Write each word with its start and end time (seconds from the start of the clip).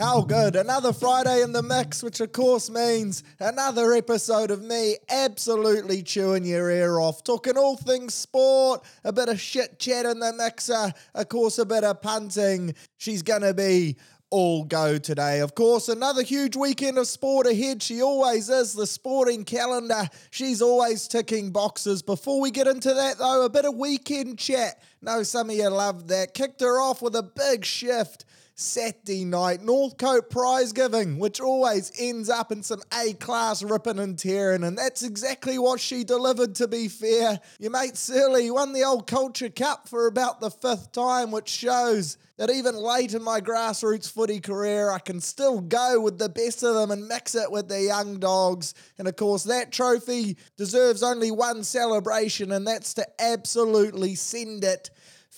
How 0.00 0.22
good. 0.22 0.56
Another 0.56 0.94
Friday 0.94 1.42
in 1.42 1.52
the 1.52 1.62
mix, 1.62 2.02
which 2.02 2.20
of 2.20 2.32
course 2.32 2.70
means 2.70 3.22
another 3.38 3.92
episode 3.92 4.50
of 4.50 4.62
me 4.62 4.96
absolutely 5.10 6.02
chewing 6.02 6.46
your 6.46 6.70
ear 6.70 6.98
off, 6.98 7.22
talking 7.22 7.58
all 7.58 7.76
things 7.76 8.14
sport, 8.14 8.82
a 9.04 9.12
bit 9.12 9.28
of 9.28 9.38
shit 9.38 9.78
chat 9.78 10.06
in 10.06 10.18
the 10.18 10.32
mixer, 10.32 10.94
of 11.14 11.28
course, 11.28 11.58
a 11.58 11.66
bit 11.66 11.84
of 11.84 12.00
punting. 12.00 12.74
She's 12.96 13.22
to 13.42 13.52
be 13.52 13.98
all 14.30 14.64
go 14.64 14.98
today. 14.98 15.40
Of 15.40 15.54
course, 15.54 15.88
another 15.88 16.22
huge 16.22 16.56
weekend 16.56 16.98
of 16.98 17.06
sport 17.06 17.46
ahead. 17.46 17.82
She 17.82 18.02
always 18.02 18.48
is. 18.48 18.72
The 18.72 18.86
sporting 18.86 19.44
calendar, 19.44 20.08
she's 20.30 20.62
always 20.62 21.08
ticking 21.08 21.50
boxes. 21.50 22.02
Before 22.02 22.40
we 22.40 22.50
get 22.50 22.66
into 22.66 22.94
that, 22.94 23.18
though, 23.18 23.44
a 23.44 23.50
bit 23.50 23.64
of 23.64 23.74
weekend 23.76 24.38
chat. 24.38 24.82
Know 25.02 25.22
some 25.22 25.50
of 25.50 25.56
you 25.56 25.68
love 25.68 26.08
that. 26.08 26.34
Kicked 26.34 26.60
her 26.60 26.80
off 26.80 27.02
with 27.02 27.16
a 27.16 27.22
big 27.22 27.64
shift 27.64 28.24
Saturday 28.60 29.24
night, 29.24 29.62
Northcote 29.62 30.28
prize 30.30 30.72
giving, 30.72 31.18
which 31.18 31.40
always 31.40 31.90
ends 31.98 32.28
up 32.28 32.52
in 32.52 32.62
some 32.62 32.82
A 32.92 33.14
class 33.14 33.62
ripping 33.62 33.98
and 33.98 34.18
tearing, 34.18 34.64
and 34.64 34.76
that's 34.76 35.02
exactly 35.02 35.58
what 35.58 35.80
she 35.80 36.04
delivered, 36.04 36.54
to 36.56 36.68
be 36.68 36.88
fair. 36.88 37.40
Your 37.58 37.70
mate 37.70 37.96
Surly 37.96 38.50
won 38.50 38.72
the 38.72 38.84
old 38.84 39.06
Culture 39.06 39.48
Cup 39.48 39.88
for 39.88 40.06
about 40.06 40.40
the 40.40 40.50
fifth 40.50 40.92
time, 40.92 41.30
which 41.30 41.48
shows 41.48 42.18
that 42.36 42.50
even 42.50 42.74
late 42.74 43.12
in 43.12 43.22
my 43.22 43.40
grassroots 43.40 44.10
footy 44.10 44.40
career, 44.40 44.90
I 44.90 44.98
can 44.98 45.20
still 45.20 45.60
go 45.60 46.00
with 46.00 46.18
the 46.18 46.30
best 46.30 46.62
of 46.62 46.74
them 46.74 46.90
and 46.90 47.06
mix 47.06 47.34
it 47.34 47.50
with 47.50 47.68
the 47.68 47.82
young 47.82 48.18
dogs. 48.18 48.72
And 48.98 49.06
of 49.06 49.16
course, 49.16 49.44
that 49.44 49.72
trophy 49.72 50.38
deserves 50.56 51.02
only 51.02 51.30
one 51.30 51.64
celebration, 51.64 52.52
and 52.52 52.66
that's 52.66 52.94
to 52.94 53.06
absolutely 53.18 54.14
send 54.14 54.64
it 54.64 54.90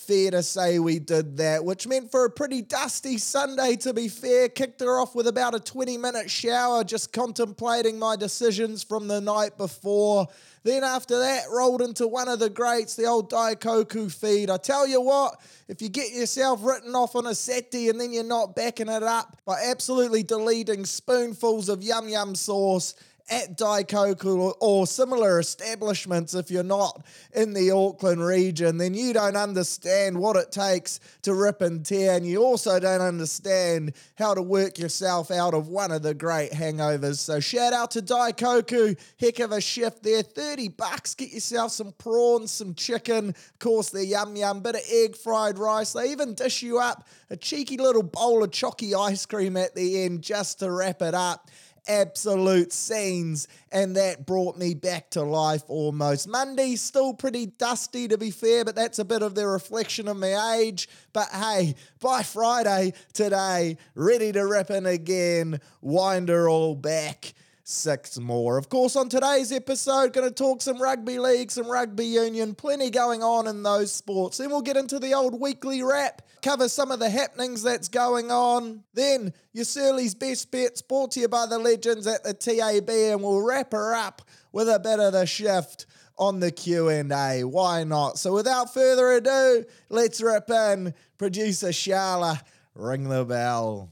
fair 0.03 0.31
to 0.33 0.43
say 0.43 0.79
we 0.79 0.99
did 0.99 1.37
that, 1.39 1.65
which 1.65 1.87
meant 1.87 2.11
for 2.11 2.25
a 2.25 2.31
pretty 2.31 2.63
dusty 2.63 3.19
Sunday, 3.19 3.77
to 3.77 3.95
be 3.95 4.09
fair. 4.09 4.49
Kicked 4.49 4.81
her 4.81 5.01
off 5.01 5.15
with 5.15 5.27
about 5.27 5.55
a 5.55 5.61
20 5.61 5.97
minute 5.99 6.31
shower, 6.31 6.85
just 6.85 7.13
contemplating 7.13 7.99
my 7.99 8.17
decisions 8.17 8.83
from 8.83 9.09
the 9.09 9.21
night 9.21 9.57
before. 9.57 10.29
Then 10.65 10.85
after 10.85 11.19
that, 11.19 11.45
rolled 11.51 11.83
into 11.83 12.07
one 12.07 12.29
of 12.29 12.39
the 12.39 12.51
greats, 12.51 12.95
the 12.95 13.07
old 13.07 13.31
Daikoku 13.31 14.13
feed. 14.13 14.49
I 14.49 14.59
tell 14.59 14.87
you 14.87 15.01
what, 15.01 15.41
if 15.67 15.83
you 15.83 15.89
get 15.89 16.13
yourself 16.13 16.61
written 16.63 16.95
off 16.95 17.17
on 17.17 17.27
a 17.27 17.35
Saturday 17.35 17.89
and 17.89 18.01
then 18.01 18.13
you're 18.13 18.23
not 18.23 18.55
backing 18.55 18.89
it 18.89 19.03
up 19.03 19.41
by 19.45 19.61
absolutely 19.65 20.23
deleting 20.23 20.85
spoonfuls 20.85 21.69
of 21.69 21.83
yum 21.83 22.09
yum 22.09 22.35
sauce, 22.35 22.95
at 23.31 23.57
Daikoku 23.57 24.55
or 24.61 24.87
similar 24.87 25.39
establishments 25.39 26.35
if 26.35 26.51
you're 26.51 26.63
not 26.63 27.05
in 27.35 27.53
the 27.53 27.71
Auckland 27.71 28.25
region, 28.25 28.79
then 28.79 28.95
you 28.95 29.13
don't 29.13 29.37
understand 29.37 30.19
what 30.19 30.37
it 30.37 30.53
takes 30.53 31.01
to 31.23 31.35
rip 31.35 31.61
and 31.61 31.85
tear, 31.85 32.17
and 32.17 32.27
you 32.27 32.43
also 32.43 32.79
don't 32.79 33.01
understand 33.01 33.93
how 34.17 34.35
to 34.35 34.43
work 34.43 34.79
yourself 34.79 35.31
out 35.31 35.55
of 35.55 35.69
one 35.69 35.93
of 35.93 36.03
the 36.03 36.15
great 36.15 36.53
hangovers. 36.53 37.19
So 37.19 37.41
shout 37.41 37.73
out 37.73 37.91
to 37.93 38.03
Daikoku, 38.03 38.99
heck 39.19 39.39
of 39.39 39.53
a 39.53 39.61
shift 39.61 40.03
there. 40.03 40.23
30 40.23 40.69
bucks, 40.69 41.15
get 41.15 41.33
yourself 41.33 41.73
some 41.73 41.93
prawns, 41.93 42.51
some 42.51 42.75
chicken, 42.75 43.31
of 43.31 43.59
course 43.59 43.91
the 43.91 44.05
yum 44.05 44.37
yum, 44.37 44.61
bit 44.61 44.77
of 44.77 44.83
egg 44.91 45.17
fried 45.17 45.59
rice. 45.59 45.93
They 45.93 46.11
even 46.11 46.35
dish 46.35 46.63
you 46.63 46.79
up 46.79 47.07
a 47.31 47.37
cheeky 47.37 47.79
little 47.79 48.03
bowl 48.03 48.45
of 48.45 48.51
chalky 48.51 48.95
ice 48.95 49.25
cream 49.27 49.57
at 49.57 49.75
the 49.75 50.05
end 50.05 50.23
just 50.23 50.59
to 50.59 50.71
wrap 50.71 51.01
it 51.01 51.15
up 51.15 51.51
absolute 51.87 52.73
scenes, 52.73 53.49
and 53.71 53.97
that 53.97 54.27
brought 54.27 54.57
me 54.57 54.75
back 54.75 55.11
to 55.11 55.23
life 55.23 55.63
almost. 55.69 56.29
Monday, 56.29 56.77
still 56.77 57.15
pretty 57.15 57.47
dusty 57.47 58.09
to 58.09 58.19
be 58.19 58.31
fair, 58.31 58.65
but 58.65 58.75
that's 58.75 58.99
a 58.99 59.05
bit 59.05 59.23
of 59.23 59.35
the 59.35 59.47
reflection 59.47 60.09
of 60.09 60.17
my 60.17 60.57
age. 60.57 60.89
But 61.13 61.29
hey, 61.31 61.75
by 62.01 62.23
Friday 62.23 62.95
today, 63.13 63.77
ready 63.95 64.33
to 64.33 64.47
rip 64.47 64.71
in 64.71 64.87
again, 64.87 65.61
wind 65.81 66.29
her 66.29 66.49
all 66.49 66.75
back 66.75 67.35
six 67.65 68.19
more. 68.19 68.59
Of 68.59 68.69
course, 68.69 68.97
on 68.97 69.09
today's 69.09 69.53
episode, 69.53 70.13
going 70.13 70.29
to 70.29 70.35
talk 70.35 70.63
some 70.63 70.81
rugby 70.81 71.19
league, 71.19 71.51
some 71.51 71.71
rugby 71.71 72.07
union, 72.07 72.55
plenty 72.55 72.91
going 72.91 73.23
on 73.23 73.47
in 73.47 73.63
those 73.63 73.93
sports. 73.93 74.39
Then 74.39 74.51
we'll 74.51 74.63
get 74.63 74.77
into 74.77 74.99
the 74.99 75.15
old 75.15 75.41
weekly 75.41 75.83
wrap, 75.83 76.23
cover 76.43 76.69
some 76.69 76.91
of 76.91 76.99
the 76.99 77.11
happenings 77.11 77.63
that's 77.63 77.89
going 77.89 78.31
on. 78.31 78.83
Then 78.95 79.33
your 79.53 79.65
Surly's 79.65 80.15
best 80.15 80.51
bets 80.51 80.83
brought 80.83 81.13
to 81.13 81.21
you 81.21 81.29
by 81.29 81.47
the 81.47 81.59
legends 81.59 82.07
at 82.07 82.25
the 82.25 82.35
TAB, 82.35 82.91
and 82.91 83.23
we'll 83.23 83.43
wrap 83.43 83.73
her 83.73 83.95
up 83.95 84.23
with 84.51 84.69
a 84.69 84.81
bit 84.81 85.01
of 85.01 85.13
the 85.13 85.27
shift 85.27 85.87
on 86.19 86.41
the 86.41 86.51
Q&A. 86.51 87.45
Why 87.45 87.85
not? 87.85 88.19
So 88.19 88.33
without 88.35 88.75
further 88.75 89.13
ado, 89.13 89.65
let's 89.89 90.21
rip 90.21 90.51
in. 90.51 90.95
Producer 91.17 91.69
Sharla, 91.69 92.41
ring 92.75 93.09
the 93.09 93.25
bell. 93.25 93.92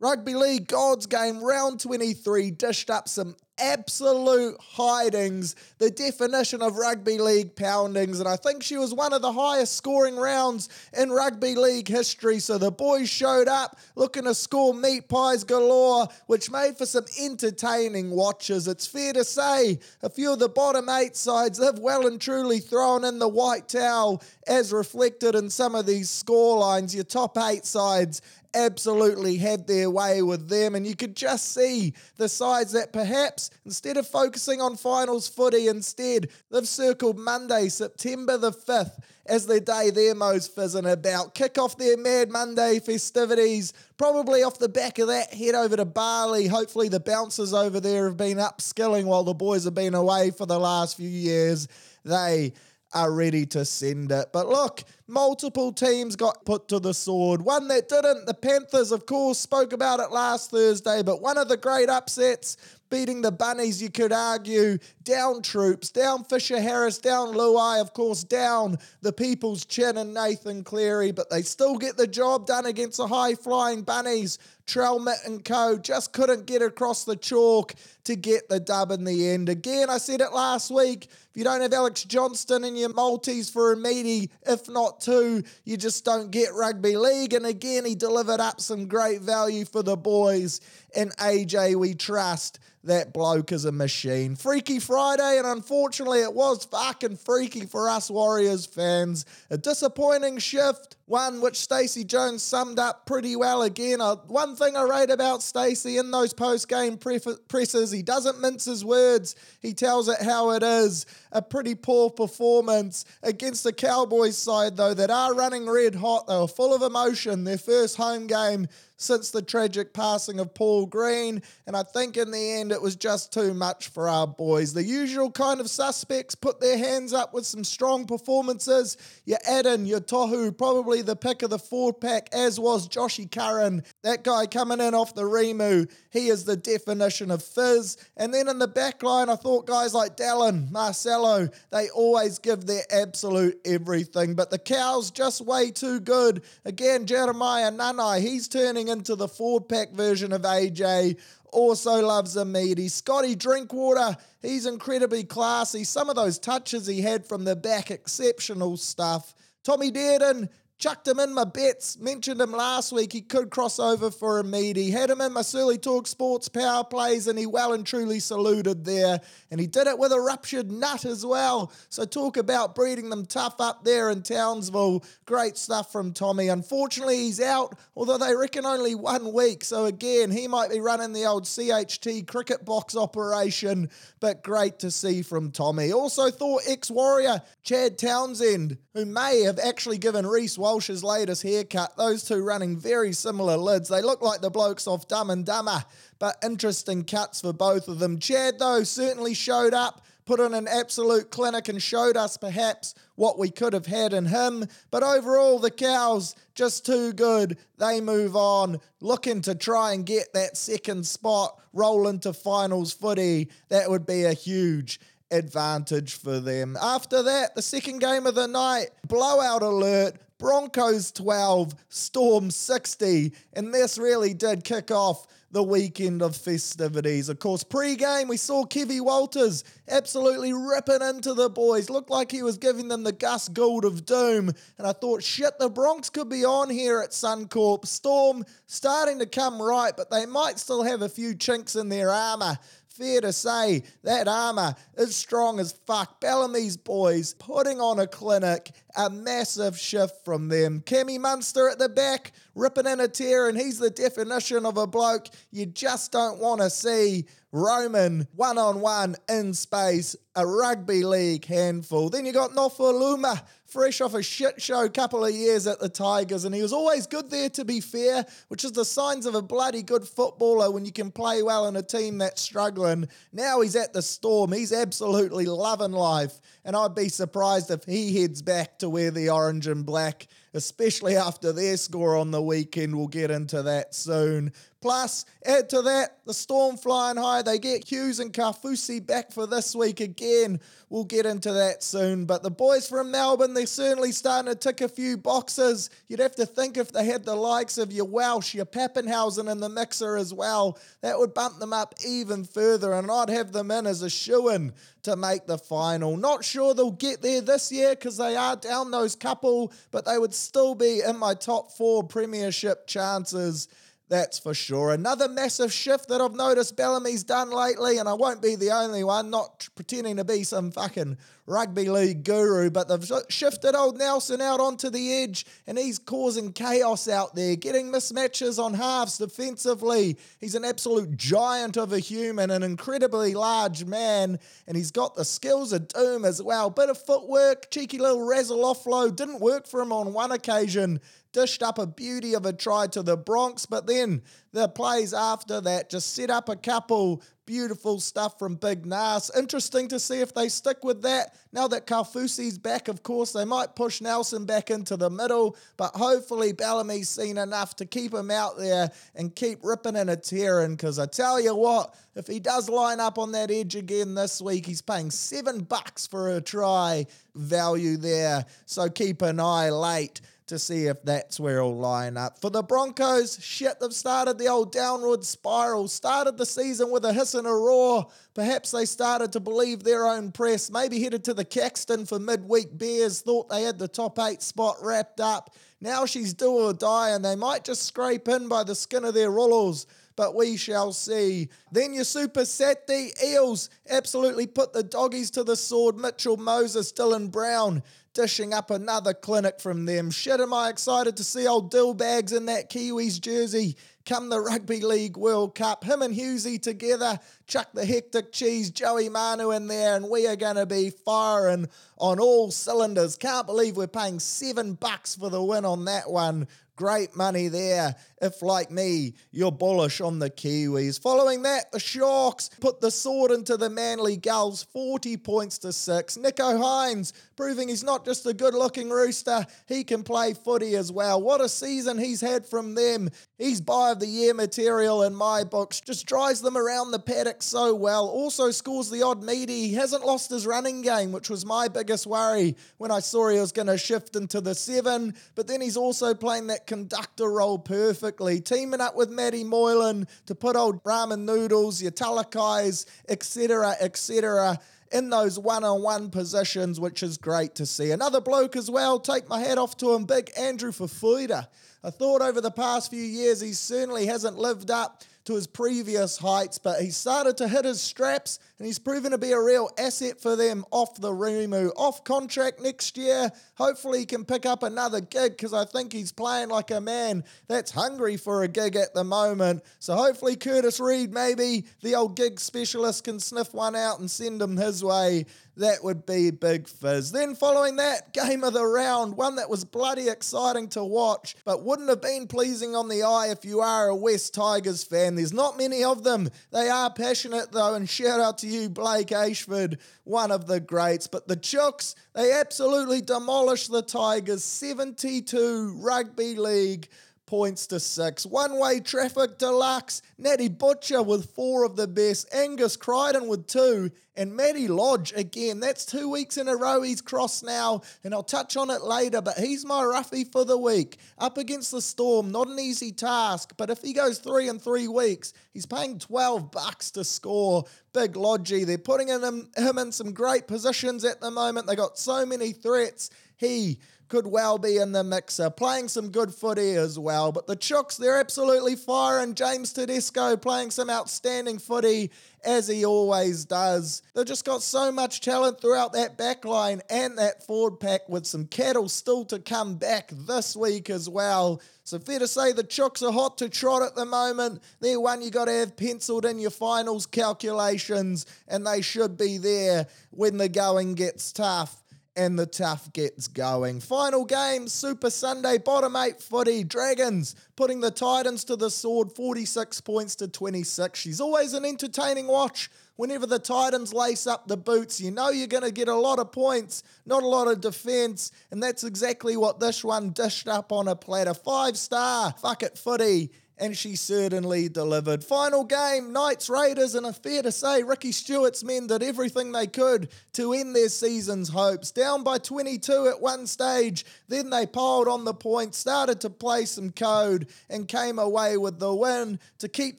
Rugby 0.00 0.32
League 0.32 0.66
Gods 0.66 1.04
Game 1.04 1.44
Round 1.44 1.78
23 1.78 2.52
dished 2.52 2.88
up 2.88 3.06
some 3.06 3.36
absolute 3.60 4.56
hidings, 4.58 5.54
the 5.78 5.90
definition 5.90 6.62
of 6.62 6.76
rugby 6.76 7.18
league 7.18 7.54
poundings, 7.54 8.18
and 8.18 8.28
I 8.28 8.36
think 8.36 8.62
she 8.62 8.78
was 8.78 8.94
one 8.94 9.12
of 9.12 9.20
the 9.20 9.32
highest 9.32 9.76
scoring 9.76 10.16
rounds 10.16 10.70
in 10.96 11.10
rugby 11.10 11.54
league 11.54 11.86
history. 11.86 12.38
So 12.38 12.56
the 12.56 12.70
boys 12.70 13.08
showed 13.08 13.48
up 13.48 13.78
looking 13.94 14.24
to 14.24 14.34
score 14.34 14.72
meat 14.72 15.08
pies 15.08 15.44
galore, 15.44 16.08
which 16.26 16.50
made 16.50 16.78
for 16.78 16.86
some 16.86 17.04
entertaining 17.20 18.10
watches. 18.10 18.66
It's 18.66 18.86
fair 18.86 19.12
to 19.12 19.24
say 19.24 19.78
a 20.02 20.08
few 20.08 20.32
of 20.32 20.38
the 20.38 20.48
bottom 20.48 20.88
eight 20.88 21.16
sides 21.16 21.62
have 21.62 21.78
well 21.78 22.06
and 22.06 22.20
truly 22.20 22.60
thrown 22.60 23.04
in 23.04 23.18
the 23.18 23.28
white 23.28 23.68
towel, 23.68 24.22
as 24.46 24.72
reflected 24.72 25.34
in 25.34 25.50
some 25.50 25.74
of 25.74 25.84
these 25.84 26.08
score 26.08 26.58
lines. 26.58 26.94
Your 26.94 27.04
top 27.04 27.36
eight 27.36 27.66
sides 27.66 28.22
absolutely 28.54 29.36
had 29.36 29.66
their 29.66 29.90
way 29.90 30.22
with 30.22 30.48
them. 30.48 30.74
And 30.74 30.86
you 30.86 30.96
could 30.96 31.16
just 31.16 31.52
see 31.52 31.94
the 32.16 32.28
sides 32.28 32.72
that 32.72 32.92
perhaps 32.92 33.50
instead 33.64 33.96
of 33.96 34.06
focusing 34.06 34.60
on 34.60 34.76
finals 34.76 35.28
footy, 35.28 35.68
instead 35.68 36.28
they've 36.50 36.66
circled 36.66 37.18
Monday, 37.18 37.68
September 37.68 38.36
the 38.36 38.52
5th, 38.52 38.98
as 39.26 39.46
their 39.46 39.60
day 39.60 39.90
they're 39.90 40.14
most 40.14 40.54
fizzing 40.54 40.86
about. 40.86 41.34
Kick 41.34 41.58
off 41.58 41.76
their 41.76 41.96
Mad 41.96 42.30
Monday 42.30 42.80
festivities. 42.80 43.72
Probably 43.96 44.42
off 44.42 44.58
the 44.58 44.68
back 44.68 44.98
of 44.98 45.08
that, 45.08 45.32
head 45.32 45.54
over 45.54 45.76
to 45.76 45.84
Bali. 45.84 46.46
Hopefully, 46.46 46.88
the 46.88 47.00
bouncers 47.00 47.52
over 47.52 47.80
there 47.80 48.06
have 48.06 48.16
been 48.16 48.38
upskilling 48.38 49.04
while 49.04 49.24
the 49.24 49.34
boys 49.34 49.64
have 49.64 49.74
been 49.74 49.94
away 49.94 50.30
for 50.30 50.46
the 50.46 50.58
last 50.58 50.96
few 50.96 51.08
years. 51.08 51.68
They 52.04 52.54
are 52.92 53.12
ready 53.12 53.46
to 53.46 53.64
send 53.64 54.10
it. 54.12 54.26
But 54.32 54.48
look, 54.48 54.82
multiple 55.06 55.72
teams 55.72 56.16
got 56.16 56.44
put 56.44 56.68
to 56.68 56.78
the 56.78 56.94
sword. 56.94 57.42
One 57.42 57.68
that 57.68 57.88
didn't, 57.88 58.26
the 58.26 58.34
Panthers, 58.34 58.92
of 58.92 59.06
course, 59.06 59.38
spoke 59.38 59.72
about 59.72 60.00
it 60.00 60.10
last 60.10 60.50
Thursday, 60.50 61.02
but 61.02 61.22
one 61.22 61.38
of 61.38 61.48
the 61.48 61.56
great 61.56 61.88
upsets 61.88 62.56
beating 62.90 63.22
the 63.22 63.30
Bunnies, 63.30 63.80
you 63.80 63.88
could 63.88 64.12
argue, 64.12 64.76
down 65.04 65.42
Troops, 65.42 65.90
down 65.90 66.24
Fisher 66.24 66.60
Harris, 66.60 66.98
down 66.98 67.28
Luai, 67.28 67.80
of 67.80 67.94
course, 67.94 68.24
down 68.24 68.76
the 69.00 69.12
People's 69.12 69.64
Chin 69.64 69.96
and 69.96 70.12
Nathan 70.12 70.64
Cleary, 70.64 71.12
but 71.12 71.30
they 71.30 71.42
still 71.42 71.78
get 71.78 71.96
the 71.96 72.06
job 72.06 72.46
done 72.46 72.66
against 72.66 72.98
the 72.98 73.06
high 73.06 73.34
flying 73.34 73.82
Bunnies. 73.82 74.38
Trelmit 74.66 75.24
and 75.26 75.44
co 75.44 75.78
just 75.78 76.12
couldn't 76.12 76.46
get 76.46 76.62
across 76.62 77.04
the 77.04 77.16
chalk 77.16 77.74
to 78.10 78.16
get 78.16 78.48
the 78.48 78.60
dub 78.60 78.90
in 78.90 79.04
the 79.04 79.28
end. 79.28 79.48
Again, 79.48 79.88
I 79.90 79.98
said 79.98 80.20
it 80.20 80.32
last 80.32 80.70
week. 80.70 81.04
If 81.04 81.36
you 81.36 81.44
don't 81.44 81.60
have 81.60 81.72
Alex 81.72 82.04
Johnston 82.04 82.64
in 82.64 82.76
your 82.76 82.92
Maltese 82.92 83.48
for 83.48 83.72
a 83.72 83.76
meaty, 83.76 84.30
if 84.42 84.68
not 84.68 85.00
two, 85.00 85.42
you 85.64 85.76
just 85.76 86.04
don't 86.04 86.30
get 86.30 86.52
rugby 86.54 86.96
league. 86.96 87.32
And 87.34 87.46
again, 87.46 87.84
he 87.84 87.94
delivered 87.94 88.40
up 88.40 88.60
some 88.60 88.86
great 88.86 89.20
value 89.20 89.64
for 89.64 89.82
the 89.82 89.96
boys. 89.96 90.60
And 90.94 91.16
AJ, 91.16 91.76
we 91.76 91.94
trust 91.94 92.58
that 92.84 93.12
bloke 93.12 93.52
is 93.52 93.64
a 93.64 93.72
machine. 93.72 94.34
Freaky 94.34 94.78
Friday, 94.78 95.38
and 95.38 95.46
unfortunately, 95.46 96.20
it 96.20 96.32
was 96.32 96.64
fucking 96.64 97.16
freaky 97.16 97.66
for 97.66 97.90
us 97.90 98.10
Warriors 98.10 98.64
fans. 98.64 99.26
A 99.50 99.58
disappointing 99.58 100.38
shift, 100.38 100.96
one 101.04 101.40
which 101.40 101.56
Stacey 101.56 102.04
Jones 102.04 102.42
summed 102.42 102.78
up 102.78 103.04
pretty 103.04 103.36
well 103.36 103.62
again. 103.62 104.00
Uh, 104.00 104.16
one 104.26 104.56
thing 104.56 104.76
I 104.76 104.82
rate 104.82 105.10
about 105.10 105.42
Stacey 105.42 105.98
in 105.98 106.10
those 106.10 106.32
post 106.32 106.68
game 106.68 106.96
presses, 106.96 107.90
he 107.90 107.99
doesn't 108.02 108.40
mince 108.40 108.64
his 108.64 108.84
words, 108.84 109.36
he 109.60 109.72
tells 109.72 110.08
it 110.08 110.20
how 110.20 110.50
it 110.50 110.62
is. 110.62 111.06
A 111.32 111.42
pretty 111.42 111.74
poor 111.74 112.10
performance 112.10 113.04
against 113.22 113.64
the 113.64 113.72
Cowboys 113.72 114.36
side, 114.36 114.76
though, 114.76 114.94
that 114.94 115.10
are 115.10 115.34
running 115.34 115.68
red 115.68 115.94
hot. 115.94 116.26
They 116.26 116.36
were 116.36 116.48
full 116.48 116.74
of 116.74 116.82
emotion. 116.82 117.44
Their 117.44 117.58
first 117.58 117.96
home 117.96 118.26
game 118.26 118.68
since 119.00 119.30
the 119.30 119.40
tragic 119.40 119.94
passing 119.94 120.38
of 120.38 120.52
Paul 120.52 120.84
Green, 120.84 121.42
and 121.66 121.74
I 121.74 121.82
think 121.82 122.18
in 122.18 122.30
the 122.30 122.52
end 122.52 122.70
it 122.70 122.82
was 122.82 122.96
just 122.96 123.32
too 123.32 123.54
much 123.54 123.88
for 123.88 124.08
our 124.08 124.26
boys. 124.26 124.74
The 124.74 124.84
usual 124.84 125.30
kind 125.30 125.58
of 125.58 125.70
suspects 125.70 126.34
put 126.34 126.60
their 126.60 126.76
hands 126.76 127.14
up 127.14 127.32
with 127.32 127.46
some 127.46 127.64
strong 127.64 128.06
performances. 128.06 128.98
Your 129.24 129.38
Addin, 129.48 129.86
your 129.86 130.00
Tohu, 130.00 130.56
probably 130.56 131.00
the 131.00 131.16
pick 131.16 131.42
of 131.42 131.48
the 131.48 131.58
four 131.58 131.94
pack, 131.94 132.28
as 132.32 132.60
was 132.60 132.88
Joshy 132.88 133.30
Curran. 133.30 133.84
That 134.02 134.22
guy 134.22 134.46
coming 134.46 134.80
in 134.80 134.94
off 134.94 135.14
the 135.14 135.22
Remu, 135.22 135.90
he 136.10 136.28
is 136.28 136.44
the 136.44 136.56
definition 136.56 137.30
of 137.30 137.42
fizz. 137.42 137.96
And 138.18 138.34
then 138.34 138.48
in 138.48 138.58
the 138.58 138.68
back 138.68 139.02
line, 139.02 139.30
I 139.30 139.36
thought 139.36 139.66
guys 139.66 139.94
like 139.94 140.18
Dallin, 140.18 140.70
Marcelo, 140.70 141.48
they 141.70 141.88
always 141.88 142.38
give 142.38 142.66
their 142.66 142.82
absolute 142.90 143.58
everything. 143.64 144.34
But 144.34 144.50
the 144.50 144.58
Cows 144.58 145.10
just 145.10 145.40
way 145.40 145.70
too 145.70 146.00
good. 146.00 146.42
Again, 146.66 147.06
Jeremiah 147.06 147.72
Nanai, 147.72 148.20
he's 148.20 148.46
turning 148.46 148.89
into 148.90 149.16
the 149.16 149.28
four 149.28 149.60
pack 149.60 149.92
version 149.92 150.32
of 150.32 150.42
AJ. 150.42 151.18
Also 151.52 152.06
loves 152.06 152.36
a 152.36 152.44
meaty. 152.44 152.88
Scotty 152.88 153.34
Drinkwater, 153.34 154.16
he's 154.42 154.66
incredibly 154.66 155.24
classy. 155.24 155.84
Some 155.84 156.10
of 156.10 156.16
those 156.16 156.38
touches 156.38 156.86
he 156.86 157.00
had 157.00 157.26
from 157.26 157.44
the 157.44 157.56
back, 157.56 157.90
exceptional 157.90 158.76
stuff. 158.76 159.34
Tommy 159.64 159.90
Dearden, 159.90 160.48
Chucked 160.80 161.06
him 161.06 161.20
in 161.20 161.34
my 161.34 161.44
bets. 161.44 161.98
Mentioned 161.98 162.40
him 162.40 162.52
last 162.52 162.90
week. 162.90 163.12
He 163.12 163.20
could 163.20 163.50
cross 163.50 163.78
over 163.78 164.10
for 164.10 164.38
a 164.38 164.44
meaty. 164.44 164.90
Had 164.90 165.10
him 165.10 165.20
in 165.20 165.34
my 165.34 165.42
Surly 165.42 165.76
Talk 165.76 166.06
Sports 166.06 166.48
power 166.48 166.84
plays, 166.84 167.26
and 167.26 167.38
he 167.38 167.44
well 167.44 167.74
and 167.74 167.86
truly 167.86 168.18
saluted 168.18 168.86
there. 168.86 169.20
And 169.50 169.60
he 169.60 169.66
did 169.66 169.86
it 169.86 169.98
with 169.98 170.10
a 170.10 170.18
ruptured 170.18 170.72
nut 170.72 171.04
as 171.04 171.24
well. 171.26 171.70
So 171.90 172.06
talk 172.06 172.38
about 172.38 172.74
breeding 172.74 173.10
them 173.10 173.26
tough 173.26 173.56
up 173.60 173.84
there 173.84 174.08
in 174.08 174.22
Townsville. 174.22 175.04
Great 175.26 175.58
stuff 175.58 175.92
from 175.92 176.14
Tommy. 176.14 176.48
Unfortunately, 176.48 177.18
he's 177.18 177.42
out, 177.42 177.78
although 177.94 178.16
they 178.16 178.34
reckon 178.34 178.64
only 178.64 178.94
one 178.94 179.34
week. 179.34 179.64
So 179.64 179.84
again, 179.84 180.30
he 180.30 180.48
might 180.48 180.70
be 180.70 180.80
running 180.80 181.12
the 181.12 181.26
old 181.26 181.44
CHT 181.44 182.26
cricket 182.26 182.64
box 182.64 182.96
operation. 182.96 183.90
But 184.18 184.42
great 184.42 184.78
to 184.78 184.90
see 184.90 185.20
from 185.20 185.50
Tommy. 185.50 185.92
Also 185.92 186.30
thought 186.30 186.62
ex-warrior 186.66 187.42
Chad 187.62 187.98
Townsend, 187.98 188.78
who 188.94 189.04
may 189.04 189.42
have 189.42 189.58
actually 189.58 189.98
given 189.98 190.26
Reece 190.26 190.56
Walsh's 190.70 191.02
latest 191.02 191.42
haircut. 191.42 191.96
Those 191.96 192.22
two 192.22 192.44
running 192.44 192.78
very 192.78 193.12
similar 193.12 193.56
lids. 193.56 193.88
They 193.88 194.02
look 194.02 194.22
like 194.22 194.40
the 194.40 194.50
blokes 194.50 194.86
off 194.86 195.08
Dumb 195.08 195.30
and 195.30 195.44
Dumber, 195.44 195.84
but 196.20 196.36
interesting 196.44 197.02
cuts 197.02 197.40
for 197.40 197.52
both 197.52 197.88
of 197.88 197.98
them. 197.98 198.20
Chad, 198.20 198.60
though, 198.60 198.84
certainly 198.84 199.34
showed 199.34 199.74
up, 199.74 200.00
put 200.26 200.38
on 200.38 200.54
an 200.54 200.68
absolute 200.68 201.32
clinic, 201.32 201.68
and 201.68 201.82
showed 201.82 202.16
us 202.16 202.36
perhaps 202.36 202.94
what 203.16 203.36
we 203.36 203.50
could 203.50 203.72
have 203.72 203.86
had 203.86 204.12
in 204.12 204.26
him. 204.26 204.64
But 204.92 205.02
overall, 205.02 205.58
the 205.58 205.72
cows 205.72 206.36
just 206.54 206.86
too 206.86 207.14
good. 207.14 207.58
They 207.78 208.00
move 208.00 208.36
on, 208.36 208.78
looking 209.00 209.40
to 209.42 209.56
try 209.56 209.94
and 209.94 210.06
get 210.06 210.32
that 210.34 210.56
second 210.56 211.04
spot, 211.04 211.60
roll 211.72 212.06
into 212.06 212.32
finals 212.32 212.92
footy. 212.92 213.50
That 213.70 213.90
would 213.90 214.06
be 214.06 214.22
a 214.22 214.34
huge 214.34 215.00
advantage 215.32 216.14
for 216.14 216.38
them. 216.38 216.76
After 216.80 217.24
that, 217.24 217.56
the 217.56 217.62
second 217.62 217.98
game 217.98 218.24
of 218.24 218.36
the 218.36 218.46
night, 218.46 218.90
blowout 219.08 219.62
alert. 219.62 220.14
Broncos 220.40 221.12
12, 221.12 221.74
Storm 221.90 222.50
60. 222.50 223.32
And 223.52 223.72
this 223.72 223.98
really 223.98 224.34
did 224.34 224.64
kick 224.64 224.90
off 224.90 225.26
the 225.52 225.62
weekend 225.62 226.22
of 226.22 226.34
festivities. 226.34 227.28
Of 227.28 227.40
course, 227.40 227.62
pre-game 227.62 228.28
we 228.28 228.36
saw 228.36 228.64
Kevy 228.64 229.00
Walters 229.00 229.64
absolutely 229.88 230.52
ripping 230.52 231.02
into 231.02 231.34
the 231.34 231.50
boys. 231.50 231.90
Looked 231.90 232.10
like 232.10 232.30
he 232.30 232.42
was 232.42 232.56
giving 232.56 232.88
them 232.88 233.02
the 233.02 233.12
Gus 233.12 233.48
Gould 233.48 233.84
of 233.84 234.06
doom. 234.06 234.50
And 234.78 234.86
I 234.86 234.92
thought, 234.92 235.22
shit, 235.22 235.58
the 235.58 235.68
Bronx 235.68 236.08
could 236.08 236.28
be 236.28 236.44
on 236.44 236.70
here 236.70 237.00
at 237.00 237.10
Suncorp. 237.10 237.84
Storm 237.84 238.44
starting 238.66 239.18
to 239.18 239.26
come 239.26 239.60
right, 239.60 239.92
but 239.96 240.10
they 240.10 240.24
might 240.24 240.58
still 240.58 240.84
have 240.84 241.02
a 241.02 241.08
few 241.08 241.34
chinks 241.34 241.76
in 241.76 241.88
their 241.90 242.10
armour 242.10 242.58
fair 243.00 243.20
to 243.22 243.32
say 243.32 243.82
that 244.04 244.28
armour 244.28 244.74
is 244.96 245.16
strong 245.16 245.58
as 245.58 245.72
fuck. 245.86 246.20
Bellamy's 246.20 246.76
boys 246.76 247.34
putting 247.34 247.80
on 247.80 247.98
a 247.98 248.06
clinic, 248.06 248.72
a 248.94 249.08
massive 249.08 249.78
shift 249.78 250.22
from 250.24 250.48
them. 250.48 250.82
Cammy 250.82 251.18
Munster 251.18 251.70
at 251.70 251.78
the 251.78 251.88
back, 251.88 252.32
ripping 252.54 252.86
in 252.86 253.00
a 253.00 253.08
tear, 253.08 253.48
and 253.48 253.58
he's 253.58 253.78
the 253.78 253.90
definition 253.90 254.66
of 254.66 254.76
a 254.76 254.86
bloke 254.86 255.28
you 255.50 255.64
just 255.64 256.12
don't 256.12 256.38
want 256.38 256.60
to 256.60 256.68
see. 256.68 257.24
Roman 257.52 258.28
one 258.36 258.58
on 258.58 258.80
one 258.80 259.16
in 259.28 259.54
space, 259.54 260.14
a 260.36 260.46
rugby 260.46 261.02
league 261.02 261.44
handful. 261.44 262.08
Then 262.08 262.24
you 262.24 262.32
got 262.32 262.52
Nofoaluma 262.52 263.42
fresh 263.70 264.00
off 264.00 264.14
a 264.14 264.22
shit 264.22 264.60
show 264.60 264.88
couple 264.88 265.24
of 265.24 265.32
years 265.32 265.66
at 265.66 265.78
the 265.78 265.88
Tigers, 265.88 266.44
and 266.44 266.54
he 266.54 266.60
was 266.60 266.72
always 266.72 267.06
good 267.06 267.30
there, 267.30 267.48
to 267.50 267.64
be 267.64 267.80
fair, 267.80 268.26
which 268.48 268.64
is 268.64 268.72
the 268.72 268.84
signs 268.84 269.26
of 269.26 269.34
a 269.34 269.42
bloody 269.42 269.82
good 269.82 270.06
footballer 270.06 270.70
when 270.70 270.84
you 270.84 270.92
can 270.92 271.10
play 271.10 271.42
well 271.42 271.68
in 271.68 271.76
a 271.76 271.82
team 271.82 272.18
that's 272.18 272.42
struggling. 272.42 273.08
Now 273.32 273.60
he's 273.60 273.76
at 273.76 273.92
the 273.92 274.02
Storm. 274.02 274.52
He's 274.52 274.72
absolutely 274.72 275.46
loving 275.46 275.92
life, 275.92 276.40
and 276.64 276.74
I'd 276.74 276.94
be 276.94 277.08
surprised 277.08 277.70
if 277.70 277.84
he 277.84 278.20
heads 278.20 278.42
back 278.42 278.78
to 278.80 278.90
where 278.90 279.10
the 279.10 279.30
orange 279.30 279.66
and 279.66 279.86
black 279.86 280.26
especially 280.54 281.16
after 281.16 281.52
their 281.52 281.76
score 281.76 282.16
on 282.16 282.30
the 282.30 282.42
weekend. 282.42 282.96
We'll 282.96 283.08
get 283.08 283.30
into 283.30 283.62
that 283.62 283.94
soon. 283.94 284.52
Plus, 284.80 285.26
add 285.44 285.68
to 285.68 285.82
that, 285.82 286.20
the 286.24 286.32
Storm 286.32 286.78
flying 286.78 287.18
high. 287.18 287.42
They 287.42 287.58
get 287.58 287.86
Hughes 287.86 288.18
and 288.18 288.32
Kaufusi 288.32 289.06
back 289.06 289.30
for 289.30 289.46
this 289.46 289.76
week 289.76 290.00
again. 290.00 290.58
We'll 290.88 291.04
get 291.04 291.26
into 291.26 291.52
that 291.52 291.82
soon. 291.82 292.24
But 292.24 292.42
the 292.42 292.50
boys 292.50 292.88
from 292.88 293.10
Melbourne, 293.10 293.52
they're 293.52 293.66
certainly 293.66 294.10
starting 294.10 294.50
to 294.50 294.58
tick 294.58 294.80
a 294.80 294.88
few 294.88 295.18
boxes. 295.18 295.90
You'd 296.08 296.20
have 296.20 296.34
to 296.36 296.46
think 296.46 296.78
if 296.78 296.92
they 296.92 297.04
had 297.04 297.24
the 297.24 297.36
likes 297.36 297.76
of 297.76 297.92
your 297.92 298.06
Welch, 298.06 298.54
your 298.54 298.64
Papenhuyzen 298.64 299.52
in 299.52 299.60
the 299.60 299.68
mixer 299.68 300.16
as 300.16 300.32
well, 300.32 300.78
that 301.02 301.18
would 301.18 301.34
bump 301.34 301.58
them 301.58 301.74
up 301.74 301.94
even 302.06 302.44
further. 302.44 302.94
And 302.94 303.10
I'd 303.10 303.28
have 303.28 303.52
them 303.52 303.70
in 303.70 303.86
as 303.86 304.00
a 304.00 304.10
shoe 304.10 304.48
in 304.48 304.72
to 305.02 305.16
make 305.16 305.46
the 305.46 305.58
final. 305.58 306.16
Not 306.16 306.44
sure 306.44 306.74
they'll 306.74 306.90
get 306.90 307.22
there 307.22 307.40
this 307.40 307.70
year 307.72 307.90
because 307.90 308.16
they 308.16 308.36
are 308.36 308.56
down 308.56 308.90
those 308.90 309.16
couple, 309.16 309.72
but 309.90 310.04
they 310.04 310.18
would 310.18 310.34
still 310.34 310.74
be 310.74 311.00
in 311.06 311.18
my 311.18 311.34
top 311.34 311.72
four 311.72 312.02
premiership 312.02 312.86
chances. 312.86 313.68
That's 314.10 314.40
for 314.40 314.54
sure. 314.54 314.92
Another 314.92 315.28
massive 315.28 315.72
shift 315.72 316.08
that 316.08 316.20
I've 316.20 316.34
noticed 316.34 316.76
Bellamy's 316.76 317.22
done 317.22 317.52
lately, 317.52 317.98
and 317.98 318.08
I 318.08 318.14
won't 318.14 318.42
be 318.42 318.56
the 318.56 318.72
only 318.72 319.04
one, 319.04 319.30
not 319.30 319.68
pretending 319.76 320.16
to 320.16 320.24
be 320.24 320.42
some 320.42 320.72
fucking 320.72 321.16
rugby 321.46 321.88
league 321.88 322.24
guru, 322.24 322.70
but 322.70 322.88
they've 322.88 323.08
shifted 323.28 323.76
old 323.76 323.98
Nelson 323.98 324.40
out 324.40 324.58
onto 324.58 324.90
the 324.90 325.22
edge, 325.22 325.46
and 325.64 325.78
he's 325.78 326.00
causing 326.00 326.52
chaos 326.52 327.08
out 327.08 327.36
there, 327.36 327.54
getting 327.54 327.92
mismatches 327.92 328.60
on 328.60 328.74
halves 328.74 329.18
defensively. 329.18 330.18
He's 330.40 330.56
an 330.56 330.64
absolute 330.64 331.16
giant 331.16 331.76
of 331.76 331.92
a 331.92 332.00
human, 332.00 332.50
an 332.50 332.64
incredibly 332.64 333.34
large 333.34 333.84
man, 333.84 334.40
and 334.66 334.76
he's 334.76 334.90
got 334.90 335.14
the 335.14 335.24
skills 335.24 335.72
of 335.72 335.86
doom 335.86 336.24
as 336.24 336.42
well. 336.42 336.68
Bit 336.68 336.90
of 336.90 336.98
footwork, 337.00 337.70
cheeky 337.70 337.98
little 337.98 338.26
razzle 338.26 338.64
offload, 338.64 339.14
didn't 339.14 339.40
work 339.40 339.68
for 339.68 339.80
him 339.80 339.92
on 339.92 340.12
one 340.12 340.32
occasion 340.32 341.00
dished 341.32 341.62
up 341.62 341.78
a 341.78 341.86
beauty 341.86 342.34
of 342.34 342.46
a 342.46 342.52
try 342.52 342.86
to 342.88 343.02
the 343.02 343.16
Bronx, 343.16 343.66
but 343.66 343.86
then 343.86 344.22
the 344.52 344.68
plays 344.68 345.14
after 345.14 345.60
that 345.60 345.90
just 345.90 346.14
set 346.14 346.30
up 346.30 346.48
a 346.48 346.56
couple 346.56 347.22
beautiful 347.50 347.98
stuff 347.98 348.38
from 348.38 348.54
Big 348.54 348.86
Nas. 348.86 349.28
Interesting 349.36 349.88
to 349.88 349.98
see 349.98 350.20
if 350.20 350.32
they 350.32 350.48
stick 350.48 350.84
with 350.84 351.02
that. 351.02 351.34
Now 351.52 351.66
that 351.66 351.84
Kaufusi's 351.84 352.58
back, 352.58 352.86
of 352.86 353.02
course, 353.02 353.32
they 353.32 353.44
might 353.44 353.74
push 353.74 354.00
Nelson 354.00 354.44
back 354.44 354.70
into 354.70 354.96
the 354.96 355.10
middle, 355.10 355.56
but 355.76 355.94
hopefully 355.96 356.52
Bellamy's 356.52 357.08
seen 357.08 357.38
enough 357.38 357.74
to 357.76 357.86
keep 357.86 358.14
him 358.14 358.30
out 358.30 358.56
there 358.56 358.90
and 359.16 359.34
keep 359.34 359.64
ripping 359.64 359.96
and 359.96 360.10
a 360.10 360.16
tearing. 360.16 360.76
Because 360.76 361.00
I 361.00 361.06
tell 361.06 361.40
you 361.40 361.56
what, 361.56 361.92
if 362.14 362.28
he 362.28 362.38
does 362.38 362.68
line 362.68 363.00
up 363.00 363.18
on 363.18 363.32
that 363.32 363.50
edge 363.50 363.74
again 363.74 364.14
this 364.14 364.40
week, 364.40 364.64
he's 364.64 364.82
paying 364.82 365.10
seven 365.10 365.64
bucks 365.64 366.06
for 366.06 366.36
a 366.36 366.40
try 366.40 367.06
value 367.34 367.96
there. 367.96 368.44
So 368.66 368.88
keep 368.88 369.22
an 369.22 369.40
eye 369.40 369.70
late 369.70 370.20
to 370.50 370.58
see 370.58 370.86
if 370.86 371.02
that's 371.04 371.38
where 371.40 371.58
it'll 371.58 371.76
line 371.76 372.16
up. 372.16 372.40
For 372.40 372.50
the 372.50 372.62
Broncos, 372.62 373.38
shit, 373.40 373.78
they've 373.80 373.92
started 373.92 374.36
the 374.36 374.48
old 374.48 374.72
downward 374.72 375.24
spiral, 375.24 375.86
started 375.86 376.36
the 376.36 376.44
season 376.44 376.90
with 376.90 377.04
a 377.04 377.12
hiss 377.12 377.34
and 377.34 377.46
a 377.46 377.52
roar. 377.52 378.08
Perhaps 378.34 378.72
they 378.72 378.84
started 378.84 379.32
to 379.32 379.40
believe 379.40 379.82
their 379.82 380.06
own 380.06 380.32
press, 380.32 380.68
maybe 380.68 381.02
headed 381.02 381.24
to 381.24 381.34
the 381.34 381.44
Caxton 381.44 382.04
for 382.04 382.18
midweek 382.18 382.76
beers, 382.76 383.20
thought 383.20 383.48
they 383.48 383.62
had 383.62 383.78
the 383.78 383.88
top 383.88 384.18
eight 384.18 384.42
spot 384.42 384.76
wrapped 384.82 385.20
up. 385.20 385.54
Now 385.80 386.04
she's 386.04 386.34
do 386.34 386.50
or 386.50 386.72
die, 386.72 387.10
and 387.10 387.24
they 387.24 387.36
might 387.36 387.64
just 387.64 387.84
scrape 387.84 388.26
in 388.26 388.48
by 388.48 388.64
the 388.64 388.74
skin 388.74 389.04
of 389.04 389.14
their 389.14 389.30
rullers 389.30 389.86
but 390.20 390.34
we 390.34 390.54
shall 390.54 390.92
see. 390.92 391.48
Then 391.72 391.94
your 391.94 392.04
Super 392.04 392.44
Saturday 392.44 393.10
Eels 393.24 393.70
absolutely 393.88 394.46
put 394.46 394.74
the 394.74 394.82
doggies 394.82 395.30
to 395.30 395.44
the 395.44 395.56
sword. 395.56 395.96
Mitchell 395.96 396.36
Moses, 396.36 396.92
Dylan 396.92 397.30
Brown 397.30 397.82
dishing 398.20 398.52
up 398.52 398.70
another 398.70 399.14
clinic 399.14 399.58
from 399.58 399.86
them. 399.86 400.10
Shit, 400.10 400.40
am 400.40 400.52
I 400.52 400.68
excited 400.68 401.16
to 401.16 401.24
see 401.24 401.46
old 401.46 401.72
Dillbags 401.72 402.36
in 402.36 402.44
that 402.46 402.68
Kiwis 402.68 403.18
jersey 403.18 403.78
come 404.04 404.28
the 404.28 404.38
Rugby 404.38 404.80
League 404.80 405.16
World 405.16 405.54
Cup. 405.54 405.84
Him 405.84 406.02
and 406.02 406.14
Hughesy 406.14 406.60
together, 406.60 407.18
chuck 407.46 407.68
the 407.72 407.86
hectic 407.86 408.30
cheese, 408.30 408.68
Joey 408.70 409.08
Manu 409.08 409.52
in 409.52 409.68
there, 409.68 409.96
and 409.96 410.10
we 410.10 410.26
are 410.26 410.36
going 410.36 410.56
to 410.56 410.66
be 410.66 410.90
firing 410.90 411.66
on 411.96 412.20
all 412.20 412.50
cylinders. 412.50 413.16
Can't 413.16 413.46
believe 413.46 413.78
we're 413.78 413.86
paying 413.86 414.18
seven 414.18 414.74
bucks 414.74 415.16
for 415.16 415.30
the 415.30 415.42
win 415.42 415.64
on 415.64 415.86
that 415.86 416.10
one. 416.10 416.46
Great 416.80 417.14
money 417.14 417.48
there 417.48 417.94
if, 418.22 418.40
like 418.40 418.70
me, 418.70 419.14
you're 419.32 419.52
bullish 419.52 420.00
on 420.00 420.18
the 420.18 420.30
Kiwis. 420.30 420.98
Following 421.00 421.42
that, 421.42 421.70
the 421.72 421.78
Sharks 421.78 422.48
put 422.60 422.80
the 422.80 422.90
sword 422.90 423.30
into 423.30 423.58
the 423.58 423.68
Manly 423.68 424.16
Gulls 424.16 424.62
40 424.62 425.18
points 425.18 425.58
to 425.58 425.74
6. 425.74 426.16
Nicho 426.16 426.58
Hynes 426.58 427.12
proving 427.36 427.68
he's 427.68 427.84
not 427.84 428.04
just 428.04 428.26
a 428.26 428.32
good 428.32 428.54
looking 428.54 428.90
rooster, 428.90 429.46
he 429.66 429.84
can 429.84 430.02
play 430.02 430.34
footy 430.34 430.74
as 430.74 430.92
well. 430.92 431.20
What 431.20 431.42
a 431.42 431.48
season 431.48 431.98
he's 431.98 432.20
had 432.22 432.46
from 432.46 432.74
them. 432.74 433.10
He's 433.38 433.60
buy 433.60 433.90
of 433.90 434.00
the 434.00 434.06
year 434.06 434.34
material 434.34 435.02
in 435.02 435.14
my 435.14 435.44
books, 435.44 435.80
just 435.80 436.06
drives 436.06 436.42
them 436.42 436.56
around 436.56 436.90
the 436.90 436.98
paddock 436.98 437.42
so 437.42 437.74
well. 437.74 438.06
Also 438.06 438.50
scores 438.50 438.90
the 438.90 439.02
odd 439.02 439.22
meaty. 439.22 439.68
He 439.68 439.74
hasn't 439.74 440.04
lost 440.04 440.30
his 440.30 440.46
running 440.46 440.82
game, 440.82 441.12
which 441.12 441.30
was 441.30 441.46
my 441.46 441.68
biggest 441.68 442.06
worry 442.06 442.56
when 442.76 442.90
I 442.90 443.00
saw 443.00 443.28
he 443.28 443.40
was 443.40 443.52
going 443.52 443.68
to 443.68 443.78
shift 443.78 444.16
into 444.16 444.40
the 444.40 444.54
seven. 444.54 445.14
But 445.34 445.46
then 445.46 445.60
he's 445.60 445.76
also 445.76 446.12
playing 446.12 446.48
that 446.48 446.66
conductor 446.70 447.28
role 447.28 447.58
perfectly, 447.58 448.40
teaming 448.40 448.80
up 448.80 448.94
with 448.94 449.10
Matty 449.10 449.42
Moylan 449.42 450.06
to 450.26 450.36
put 450.36 450.54
old 450.54 450.80
ramen 450.84 451.24
noodles, 451.24 451.82
your 451.82 451.90
talakais, 451.90 452.86
etc., 453.08 453.74
etc 453.80 454.56
in 454.92 455.08
those 455.08 455.38
one 455.38 455.62
on 455.62 455.82
one 455.82 456.10
positions, 456.10 456.80
which 456.80 457.02
is 457.04 457.16
great 457.16 457.54
to 457.54 457.64
see. 457.64 457.92
Another 457.92 458.20
bloke 458.20 458.56
as 458.56 458.68
well, 458.68 458.98
take 458.98 459.28
my 459.28 459.38
hat 459.40 459.56
off 459.56 459.76
to 459.76 459.94
him, 459.94 460.04
big 460.04 460.32
Andrew 460.36 460.72
Fifita. 460.72 461.46
I 461.84 461.90
thought 461.90 462.22
over 462.22 462.40
the 462.40 462.50
past 462.50 462.90
few 462.90 463.02
years 463.02 463.40
he 463.40 463.52
certainly 463.52 464.06
hasn't 464.06 464.36
lived 464.36 464.70
up 464.70 465.02
to 465.26 465.34
his 465.34 465.46
previous 465.46 466.18
heights, 466.18 466.58
but 466.58 466.80
he 466.80 466.90
started 466.90 467.36
to 467.36 467.46
hit 467.46 467.64
his 467.64 467.80
straps 467.80 468.40
and 468.60 468.66
he's 468.66 468.78
proven 468.78 469.12
to 469.12 469.16
be 469.16 469.32
a 469.32 469.40
real 469.40 469.70
asset 469.78 470.20
for 470.20 470.36
them 470.36 470.66
off 470.70 471.00
the 471.00 471.08
Rimu. 471.10 471.72
Off 471.76 472.04
contract 472.04 472.60
next 472.60 472.98
year, 472.98 473.30
hopefully 473.54 474.00
he 474.00 474.04
can 474.04 474.26
pick 474.26 474.44
up 474.44 474.62
another 474.62 475.00
gig 475.00 475.32
because 475.32 475.54
I 475.54 475.64
think 475.64 475.94
he's 475.94 476.12
playing 476.12 476.50
like 476.50 476.70
a 476.70 476.78
man 476.78 477.24
that's 477.48 477.70
hungry 477.70 478.18
for 478.18 478.42
a 478.42 478.48
gig 478.48 478.76
at 478.76 478.92
the 478.92 479.02
moment. 479.02 479.62
So 479.78 479.96
hopefully 479.96 480.36
Curtis 480.36 480.78
Reed, 480.78 481.10
maybe 481.10 481.64
the 481.80 481.94
old 481.94 482.16
gig 482.16 482.38
specialist, 482.38 483.04
can 483.04 483.18
sniff 483.18 483.54
one 483.54 483.74
out 483.74 483.98
and 483.98 484.10
send 484.10 484.42
him 484.42 484.58
his 484.58 484.84
way. 484.84 485.24
That 485.56 485.82
would 485.84 486.06
be 486.06 486.30
big 486.30 486.68
fizz. 486.68 487.12
Then, 487.12 487.34
following 487.34 487.76
that, 487.76 488.14
game 488.14 488.44
of 488.44 488.54
the 488.54 488.64
round, 488.64 489.16
one 489.16 489.36
that 489.36 489.50
was 489.50 489.64
bloody 489.64 490.08
exciting 490.08 490.68
to 490.70 490.82
watch, 490.82 491.36
but 491.44 491.64
wouldn't 491.64 491.90
have 491.90 492.00
been 492.00 492.26
pleasing 492.28 492.74
on 492.74 492.88
the 492.88 493.02
eye 493.02 493.28
if 493.30 493.44
you 493.44 493.60
are 493.60 493.88
a 493.88 493.96
West 493.96 494.32
Tigers 494.32 494.84
fan. 494.84 495.16
There's 495.16 495.34
not 495.34 495.58
many 495.58 495.84
of 495.84 496.02
them. 496.02 496.30
They 496.50 496.70
are 496.70 496.90
passionate 496.90 497.52
though, 497.52 497.74
and 497.74 497.88
shout 497.88 498.20
out 498.20 498.38
to 498.38 498.46
you, 498.50 498.68
Blake 498.68 499.12
Ashford, 499.12 499.78
one 500.04 500.30
of 500.30 500.46
the 500.46 500.60
greats. 500.60 501.06
But 501.06 501.28
the 501.28 501.36
Chooks, 501.36 501.94
they 502.14 502.32
absolutely 502.32 503.00
demolished 503.00 503.70
the 503.70 503.82
Tigers 503.82 504.44
72 504.44 505.74
rugby 505.78 506.34
league 506.34 506.88
points 507.30 507.68
to 507.68 507.78
six. 507.78 508.26
One 508.26 508.58
way 508.58 508.80
traffic 508.80 509.38
deluxe. 509.38 510.02
Natty 510.18 510.48
Butcher 510.48 511.00
with 511.00 511.30
four 511.30 511.64
of 511.64 511.76
the 511.76 511.86
best. 511.86 512.26
Angus 512.34 512.76
Crichton 512.76 513.28
with 513.28 513.46
two. 513.46 513.92
And 514.16 514.34
Matty 514.34 514.66
Lodge 514.66 515.12
again. 515.14 515.60
That's 515.60 515.86
two 515.86 516.10
weeks 516.10 516.38
in 516.38 516.48
a 516.48 516.56
row 516.56 516.82
he's 516.82 517.00
crossed 517.00 517.44
now. 517.44 517.82
And 518.02 518.12
I'll 518.12 518.24
touch 518.24 518.56
on 518.56 518.68
it 518.68 518.82
later. 518.82 519.22
But 519.22 519.38
he's 519.38 519.64
my 519.64 519.84
roughie 519.84 520.24
for 520.24 520.44
the 520.44 520.58
week. 520.58 520.98
Up 521.18 521.38
against 521.38 521.70
the 521.70 521.80
Storm. 521.80 522.32
Not 522.32 522.48
an 522.48 522.58
easy 522.58 522.90
task. 522.90 523.52
But 523.56 523.70
if 523.70 523.80
he 523.80 523.92
goes 523.92 524.18
three 524.18 524.48
in 524.48 524.58
three 524.58 524.88
weeks, 524.88 525.32
he's 525.52 525.66
paying 525.66 526.00
12 526.00 526.50
bucks 526.50 526.90
to 526.90 527.04
score. 527.04 527.64
Big 527.92 528.16
Lodgy. 528.16 528.64
They're 528.64 528.76
putting 528.76 529.06
him, 529.06 529.48
him 529.56 529.78
in 529.78 529.92
some 529.92 530.12
great 530.12 530.48
positions 530.48 531.04
at 531.04 531.20
the 531.20 531.30
moment. 531.30 531.68
They 531.68 531.76
got 531.76 531.96
so 531.96 532.26
many 532.26 532.50
threats. 532.50 533.08
He 533.36 533.78
could 534.10 534.26
well 534.26 534.58
be 534.58 534.76
in 534.76 534.90
the 534.90 535.04
mixer, 535.04 535.48
playing 535.48 535.86
some 535.88 536.10
good 536.10 536.34
footy 536.34 536.72
as 536.72 536.98
well. 536.98 537.30
But 537.30 537.46
the 537.46 537.56
Chooks, 537.56 537.96
they're 537.96 538.18
absolutely 538.18 538.74
firing. 538.74 539.34
James 539.34 539.72
Tedesco 539.72 540.36
playing 540.36 540.72
some 540.72 540.90
outstanding 540.90 541.60
footy 541.60 542.10
as 542.44 542.66
he 542.66 542.84
always 542.84 543.44
does. 543.44 544.02
They've 544.14 544.26
just 544.26 544.44
got 544.44 544.62
so 544.62 544.90
much 544.90 545.20
talent 545.20 545.60
throughout 545.60 545.92
that 545.92 546.18
back 546.18 546.44
line 546.44 546.82
and 546.90 547.16
that 547.18 547.46
forward 547.46 547.78
pack 547.78 548.08
with 548.08 548.26
some 548.26 548.46
cattle 548.46 548.88
still 548.88 549.24
to 549.26 549.38
come 549.38 549.76
back 549.76 550.10
this 550.12 550.56
week 550.56 550.90
as 550.90 551.08
well. 551.08 551.62
So 551.84 552.00
fair 552.00 552.18
to 552.18 552.26
say 552.26 552.50
the 552.50 552.64
Chooks 552.64 553.06
are 553.06 553.12
hot 553.12 553.38
to 553.38 553.48
trot 553.48 553.82
at 553.82 553.94
the 553.94 554.04
moment. 554.04 554.60
They're 554.80 555.00
one 555.00 555.22
you 555.22 555.30
got 555.30 555.44
to 555.44 555.52
have 555.52 555.76
penciled 555.76 556.24
in 556.24 556.40
your 556.40 556.50
finals 556.50 557.06
calculations 557.06 558.26
and 558.48 558.66
they 558.66 558.82
should 558.82 559.16
be 559.16 559.38
there 559.38 559.86
when 560.10 560.36
the 560.36 560.48
going 560.48 560.94
gets 560.94 561.32
tough 561.32 561.80
and 562.20 562.38
the 562.38 562.44
tough 562.44 562.92
gets 562.92 563.28
going. 563.28 563.80
Final 563.80 564.26
game, 564.26 564.68
Super 564.68 565.08
Sunday, 565.08 565.56
bottom 565.56 565.96
eight 565.96 566.20
footy. 566.20 566.62
Dragons 566.62 567.34
putting 567.56 567.80
the 567.80 567.90
Titans 567.90 568.44
to 568.44 568.56
the 568.56 568.68
sword, 568.68 569.10
46 569.10 569.80
points 569.80 570.16
to 570.16 570.28
26. 570.28 571.00
She's 571.00 571.18
always 571.18 571.54
an 571.54 571.64
entertaining 571.64 572.26
watch. 572.26 572.70
Whenever 572.96 573.24
the 573.24 573.38
Titans 573.38 573.94
lace 573.94 574.26
up 574.26 574.46
the 574.46 574.58
boots, 574.58 575.00
you 575.00 575.10
know 575.10 575.30
you're 575.30 575.46
going 575.46 575.62
to 575.62 575.70
get 575.70 575.88
a 575.88 575.94
lot 575.94 576.18
of 576.18 576.30
points, 576.30 576.82
not 577.06 577.22
a 577.22 577.26
lot 577.26 577.48
of 577.48 577.62
defense, 577.62 578.32
and 578.50 578.62
that's 578.62 578.84
exactly 578.84 579.38
what 579.38 579.58
this 579.58 579.82
one 579.82 580.10
dished 580.10 580.46
up 580.46 580.72
on 580.72 580.88
a 580.88 580.96
platter. 580.96 581.32
Five 581.32 581.78
star, 581.78 582.34
fuck 582.38 582.62
it 582.62 582.76
footy 582.76 583.30
and 583.60 583.76
she 583.76 583.94
certainly 583.94 584.68
delivered. 584.68 585.22
Final 585.22 585.64
game, 585.64 586.12
Knights 586.12 586.48
Raiders, 586.48 586.94
and 586.94 587.04
a 587.04 587.12
fair 587.12 587.42
to 587.42 587.52
say, 587.52 587.82
Ricky 587.82 588.10
Stewart's 588.10 588.64
men 588.64 588.86
did 588.86 589.02
everything 589.02 589.52
they 589.52 589.66
could 589.66 590.08
to 590.32 590.54
end 590.54 590.74
their 590.74 590.88
season's 590.88 591.50
hopes. 591.50 591.90
Down 591.90 592.24
by 592.24 592.38
22 592.38 593.08
at 593.08 593.20
one 593.20 593.46
stage, 593.46 594.06
then 594.28 594.48
they 594.48 594.66
piled 594.66 595.08
on 595.08 595.24
the 595.24 595.34
points, 595.34 595.76
started 595.76 596.20
to 596.22 596.30
play 596.30 596.64
some 596.64 596.90
code, 596.90 597.48
and 597.68 597.86
came 597.86 598.18
away 598.18 598.56
with 598.56 598.78
the 598.78 598.94
win 598.94 599.38
to 599.58 599.68
keep 599.68 599.98